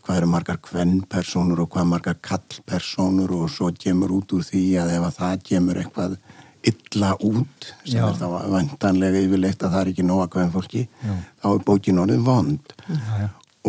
hvað 0.05 0.19
eru 0.21 0.29
margar 0.29 0.61
kvennpersónur 0.61 1.65
og 1.65 1.71
hvað 1.73 1.91
margar 1.95 2.17
kallpersónur 2.29 3.33
og 3.39 3.53
svo 3.53 3.71
kemur 3.73 4.13
út 4.19 4.35
úr 4.37 4.45
því 4.45 4.65
að 4.83 4.97
ef 4.99 5.07
að 5.09 5.21
það 5.21 5.45
kemur 5.51 5.81
eitthvað 5.81 6.19
illa 6.65 7.13
út 7.25 7.71
sem 7.85 8.01
Já. 8.01 8.09
er 8.09 8.19
þá 8.21 8.27
vantanlega 8.53 9.23
yfirleitt 9.25 9.65
að 9.65 9.73
það 9.73 9.81
er 9.81 9.93
ekki 9.93 10.07
nóga 10.09 10.29
kvennfólki 10.33 10.85
Já. 10.85 11.15
þá 11.41 11.49
er 11.55 11.65
bókin 11.71 12.03
orðin 12.05 12.27
vond 12.29 12.77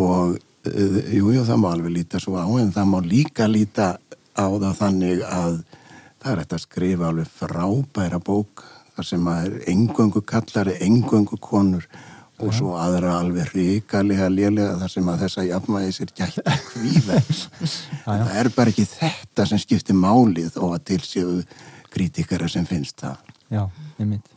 og 0.04 0.36
jú, 0.66 1.30
jú, 1.34 1.44
það 1.46 1.62
má 1.62 1.68
alveg 1.72 1.94
líta 1.94 2.20
svo 2.22 2.36
á 2.38 2.46
en 2.60 2.72
það 2.74 2.90
má 2.92 2.98
líka 3.04 3.48
líta 3.50 3.96
á 4.36 4.46
það 4.46 4.74
þannig 4.80 5.22
að 5.26 5.60
það 6.22 6.32
er 6.32 6.42
hægt 6.42 6.56
að 6.56 6.64
skrifa 6.64 7.08
alveg 7.10 7.30
frábæra 7.38 8.20
bók 8.22 8.64
þar 8.96 9.08
sem 9.10 9.30
að 9.30 9.46
er 9.46 9.56
engöngu 9.72 10.22
kallari, 10.26 10.76
engöngu 10.84 11.38
konur 11.42 11.86
og 12.36 12.52
svo 12.52 12.74
aðra 12.76 13.14
alveg 13.20 13.52
ríkalega 13.54 14.28
lélega 14.28 14.76
þar 14.82 14.92
sem 14.92 15.08
að 15.08 15.22
þessa 15.24 15.44
jafnvægi 15.46 15.94
sér 15.96 16.12
gætt 16.18 16.40
kvíðvegs. 16.68 17.42
já. 18.04 18.10
það 18.10 18.32
er 18.42 18.50
bara 18.56 18.72
ekki 18.72 18.86
þetta 18.90 19.46
sem 19.48 19.62
skiptir 19.62 19.96
málið 19.96 20.58
og 20.60 20.76
að 20.76 20.86
til 20.92 21.00
séu 21.04 21.36
kritikara 21.92 22.48
sem 22.52 22.66
finnst 22.68 23.00
það. 23.00 23.20
já, 23.48 23.62
einmitt 23.96 24.32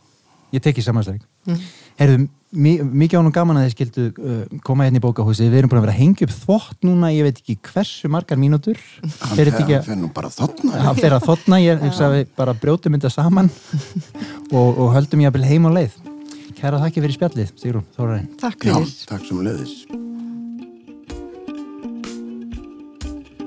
ég 0.56 0.64
tekki 0.64 0.84
samanstæring 0.86 1.24
mm. 1.50 1.64
Herðu, 2.00 2.22
mi 2.24 2.30
mikið 2.50 3.20
ánum 3.20 3.34
gaman 3.36 3.60
að 3.60 3.68
þið 3.68 3.74
skildu 3.76 4.06
uh, 4.10 4.40
koma 4.66 4.88
hérna 4.88 4.98
í 4.98 5.04
bókahúsi, 5.04 5.46
við 5.52 5.60
erum 5.62 5.72
búin 5.72 5.82
að 5.82 5.86
vera 5.86 5.96
að 5.96 6.02
hengja 6.02 6.28
upp 6.28 6.34
þvott 6.34 6.88
núna, 6.88 7.12
ég 7.14 7.28
veit 7.28 7.42
ekki 7.44 7.58
hversu 7.70 8.10
margar 8.10 8.42
mínútur 8.42 8.80
Hann 9.04 9.38
fer 9.38 10.00
nú 10.00 10.10
bara 10.16 10.32
þarna. 10.34 10.82
hann 10.88 10.98
fer 10.98 11.14
að 11.20 11.28
þotna, 11.30 11.62
ég 11.62 11.84
hugsa 11.86 12.10
að 12.10 12.18
við 12.18 12.28
bara 12.42 12.58
brjótum 12.58 12.98
þetta 12.98 13.14
saman 13.14 13.52
og, 14.58 14.68
og 14.82 14.94
höldum 14.98 15.22
ég 15.22 15.30
að 15.30 15.38
byrja 15.38 15.54
heim 15.54 15.70
á 15.70 15.72
leið 15.78 15.98
kæra 16.60 16.82
þakki 16.82 17.06
fyrir 17.06 17.20
spjallið, 17.20 17.56
Sigrún 17.62 17.86
Þórarin 17.96 18.30
takk 18.42 18.66
Já, 18.66 18.74
fyrir. 18.80 18.96
takk 19.14 19.28
sem 19.30 19.46
leiðis. 19.46 20.09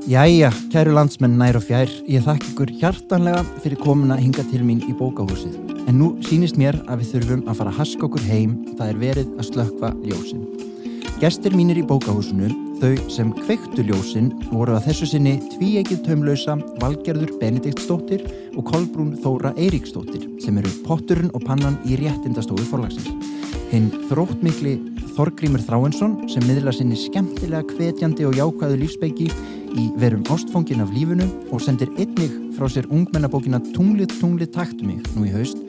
Jæja, 0.02 0.48
kæru 0.72 0.96
landsmenn 0.96 1.36
nær 1.38 1.54
og 1.54 1.62
fjær, 1.62 1.90
ég 2.10 2.24
þakka 2.26 2.48
ykkur 2.50 2.70
hjartanlega 2.80 3.44
fyrir 3.62 3.78
komuna 3.78 4.16
hinga 4.18 4.42
til 4.48 4.64
mín 4.66 4.80
í 4.82 4.94
bókahúsið. 4.98 5.54
En 5.86 6.00
nú 6.00 6.08
sýnist 6.26 6.58
mér 6.58 6.74
að 6.90 7.04
við 7.04 7.12
þurfum 7.12 7.44
að 7.46 7.60
fara 7.60 7.70
að 7.70 7.78
haska 7.78 8.08
okkur 8.08 8.24
heim, 8.26 8.56
það 8.74 8.90
er 8.90 8.98
verið 8.98 9.30
að 9.36 9.46
slökva 9.52 9.92
ljósin. 10.02 10.42
Gestir 11.22 11.54
mínir 11.54 11.78
í 11.78 11.86
bókahúsinu, 11.86 12.50
þau 12.82 13.12
sem 13.14 13.30
kveiktu 13.44 13.86
ljósin, 13.86 14.32
voru 14.50 14.74
að 14.74 14.88
þessu 14.88 15.12
sinni 15.12 15.36
tvíegið 15.54 16.02
taumlausa 16.08 16.58
Valgerður 16.82 17.36
Benediktsdóttir 17.38 18.26
og 18.56 18.66
Kolbrún 18.72 19.14
Þóra 19.22 19.54
Eiríksdóttir, 19.54 20.26
sem 20.42 20.58
eru 20.58 20.74
potturinn 20.82 21.30
og 21.30 21.46
pannan 21.46 21.78
í 21.86 22.00
réttindastofu 22.02 22.66
forlagsins. 22.74 23.38
Hinn 23.70 23.92
þróttmikli 24.10 24.80
Þorgrímur 25.14 25.62
Þráinsson 25.62 26.18
sem 26.32 26.42
miðla 26.48 26.72
sinni 26.74 26.96
skemmtilega 26.98 27.62
hvetjandi 27.76 28.26
og 28.26 28.36
jákvæðu 28.36 28.78
lífsbeiki 28.82 29.30
í 29.78 29.88
verum 30.00 30.24
ástfóngin 30.32 30.82
af 30.84 30.90
lífunu 30.92 31.26
og 31.52 31.62
sendir 31.62 31.90
einnig 31.96 32.32
frá 32.56 32.68
sér 32.70 32.88
ungmennabókina 32.92 33.60
Tunglið, 33.72 34.12
tunglið, 34.20 34.50
taktu 34.54 34.86
mig 34.88 35.00
nú 35.16 35.26
í 35.26 35.32
haust. 35.34 35.60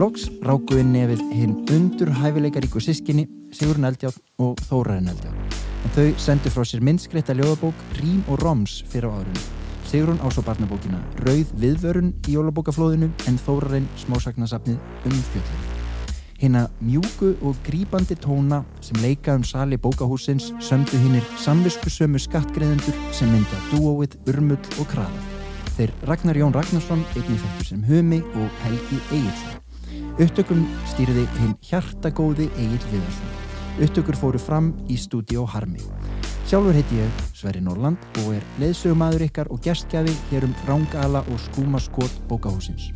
Loks 0.00 0.26
rákuði 0.44 0.84
nefið 0.90 1.22
hinn 1.32 1.54
undur 1.72 2.10
hæfileikaríku 2.18 2.82
sískinni 2.82 3.26
Sigurinn 3.54 3.88
Eldjátt 3.88 4.18
og 4.42 4.58
Þórarinn 4.68 5.12
Eldjátt. 5.12 5.60
En 5.86 5.94
þau 5.94 6.08
sendu 6.20 6.52
frá 6.52 6.66
sér 6.66 6.82
myndskreitta 6.84 7.36
ljóðabók 7.38 7.86
Rím 8.00 8.24
og 8.26 8.42
Roms 8.42 8.82
fyrir 8.90 9.08
á 9.08 9.22
árunni. 9.22 9.46
Sigrun 9.86 10.18
á 10.18 10.26
svo 10.34 10.42
barnabókina 10.42 10.98
Rauð 11.22 11.54
viðvörun 11.62 12.12
í 12.26 12.34
jólabókaflóðinu 12.34 13.12
en 13.30 13.40
Þórarinn 13.46 13.88
smásagnasafnið 14.02 14.82
Umfjöllin. 15.06 15.75
Hina 16.36 16.66
mjúku 16.84 17.32
og 17.40 17.56
grípandi 17.64 18.14
tóna 18.20 18.60
sem 18.84 18.98
leika 19.00 19.34
um 19.34 19.44
sali 19.44 19.76
bókahúsins 19.76 20.52
sömdu 20.60 20.98
hinnir 21.00 21.24
samviskusömu 21.40 22.18
skattgreðendur 22.20 22.96
sem 23.12 23.30
mynda 23.32 23.60
dúóið 23.70 24.18
Urmull 24.28 24.60
og 24.76 24.90
Kraða. 24.90 25.22
Þeir 25.78 25.94
Ragnar 26.08 26.36
Jón 26.36 26.52
Ragnarsson, 26.52 27.04
einnig 27.16 27.40
þekktur 27.40 27.70
sem 27.70 27.86
Humi 27.88 28.20
og 28.20 28.60
Helgi 28.64 29.00
Egilsson. 29.16 29.56
Upptökum 30.20 30.62
stýrði 30.92 31.24
hinn 31.40 31.56
hjartagóði 31.64 32.50
Egil 32.56 32.84
Viðarsson. 32.92 33.34
Upptökur 33.84 34.20
fóru 34.20 34.40
fram 34.40 34.74
í 34.92 35.00
stúdíó 35.00 35.48
Harmi. 35.48 35.80
Sjálfur 36.46 36.76
heiti 36.76 37.00
ég 37.00 37.26
Sverri 37.32 37.64
Norland 37.64 38.00
og 38.22 38.36
er 38.36 38.44
leiðsögumadur 38.60 39.24
ykkar 39.30 39.48
og 39.52 39.64
gestgjafi 39.64 40.12
hér 40.30 40.44
um 40.48 40.56
Rángala 40.68 41.24
og 41.32 41.44
Skúmaskot 41.48 42.24
bókahúsins. 42.28 42.92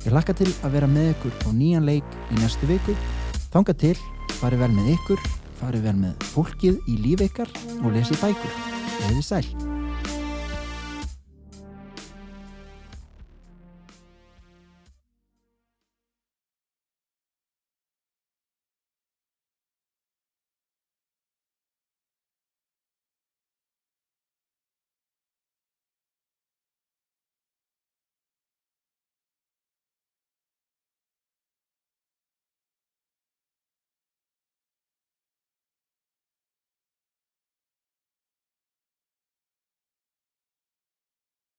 Ég 0.00 0.14
hlakka 0.14 0.32
til 0.32 0.48
að 0.64 0.78
vera 0.78 0.86
með 0.88 1.10
ykkur 1.12 1.34
á 1.44 1.48
nýjan 1.52 1.84
leik 1.84 2.14
í 2.32 2.38
næstu 2.40 2.68
viku. 2.70 2.94
Þanga 3.52 3.74
til, 3.82 3.96
farið 4.40 4.64
vel 4.64 4.70
með 4.78 4.94
ykkur, 4.94 5.26
farið 5.60 5.84
vel 5.90 5.98
með 6.06 6.30
fólkið 6.30 6.80
í 6.88 6.96
líf 7.04 7.26
ykkar 7.28 7.52
og 7.82 7.92
lesið 7.92 8.24
bækur. 8.24 8.56
Eða 9.10 9.26
sæl. 9.26 9.79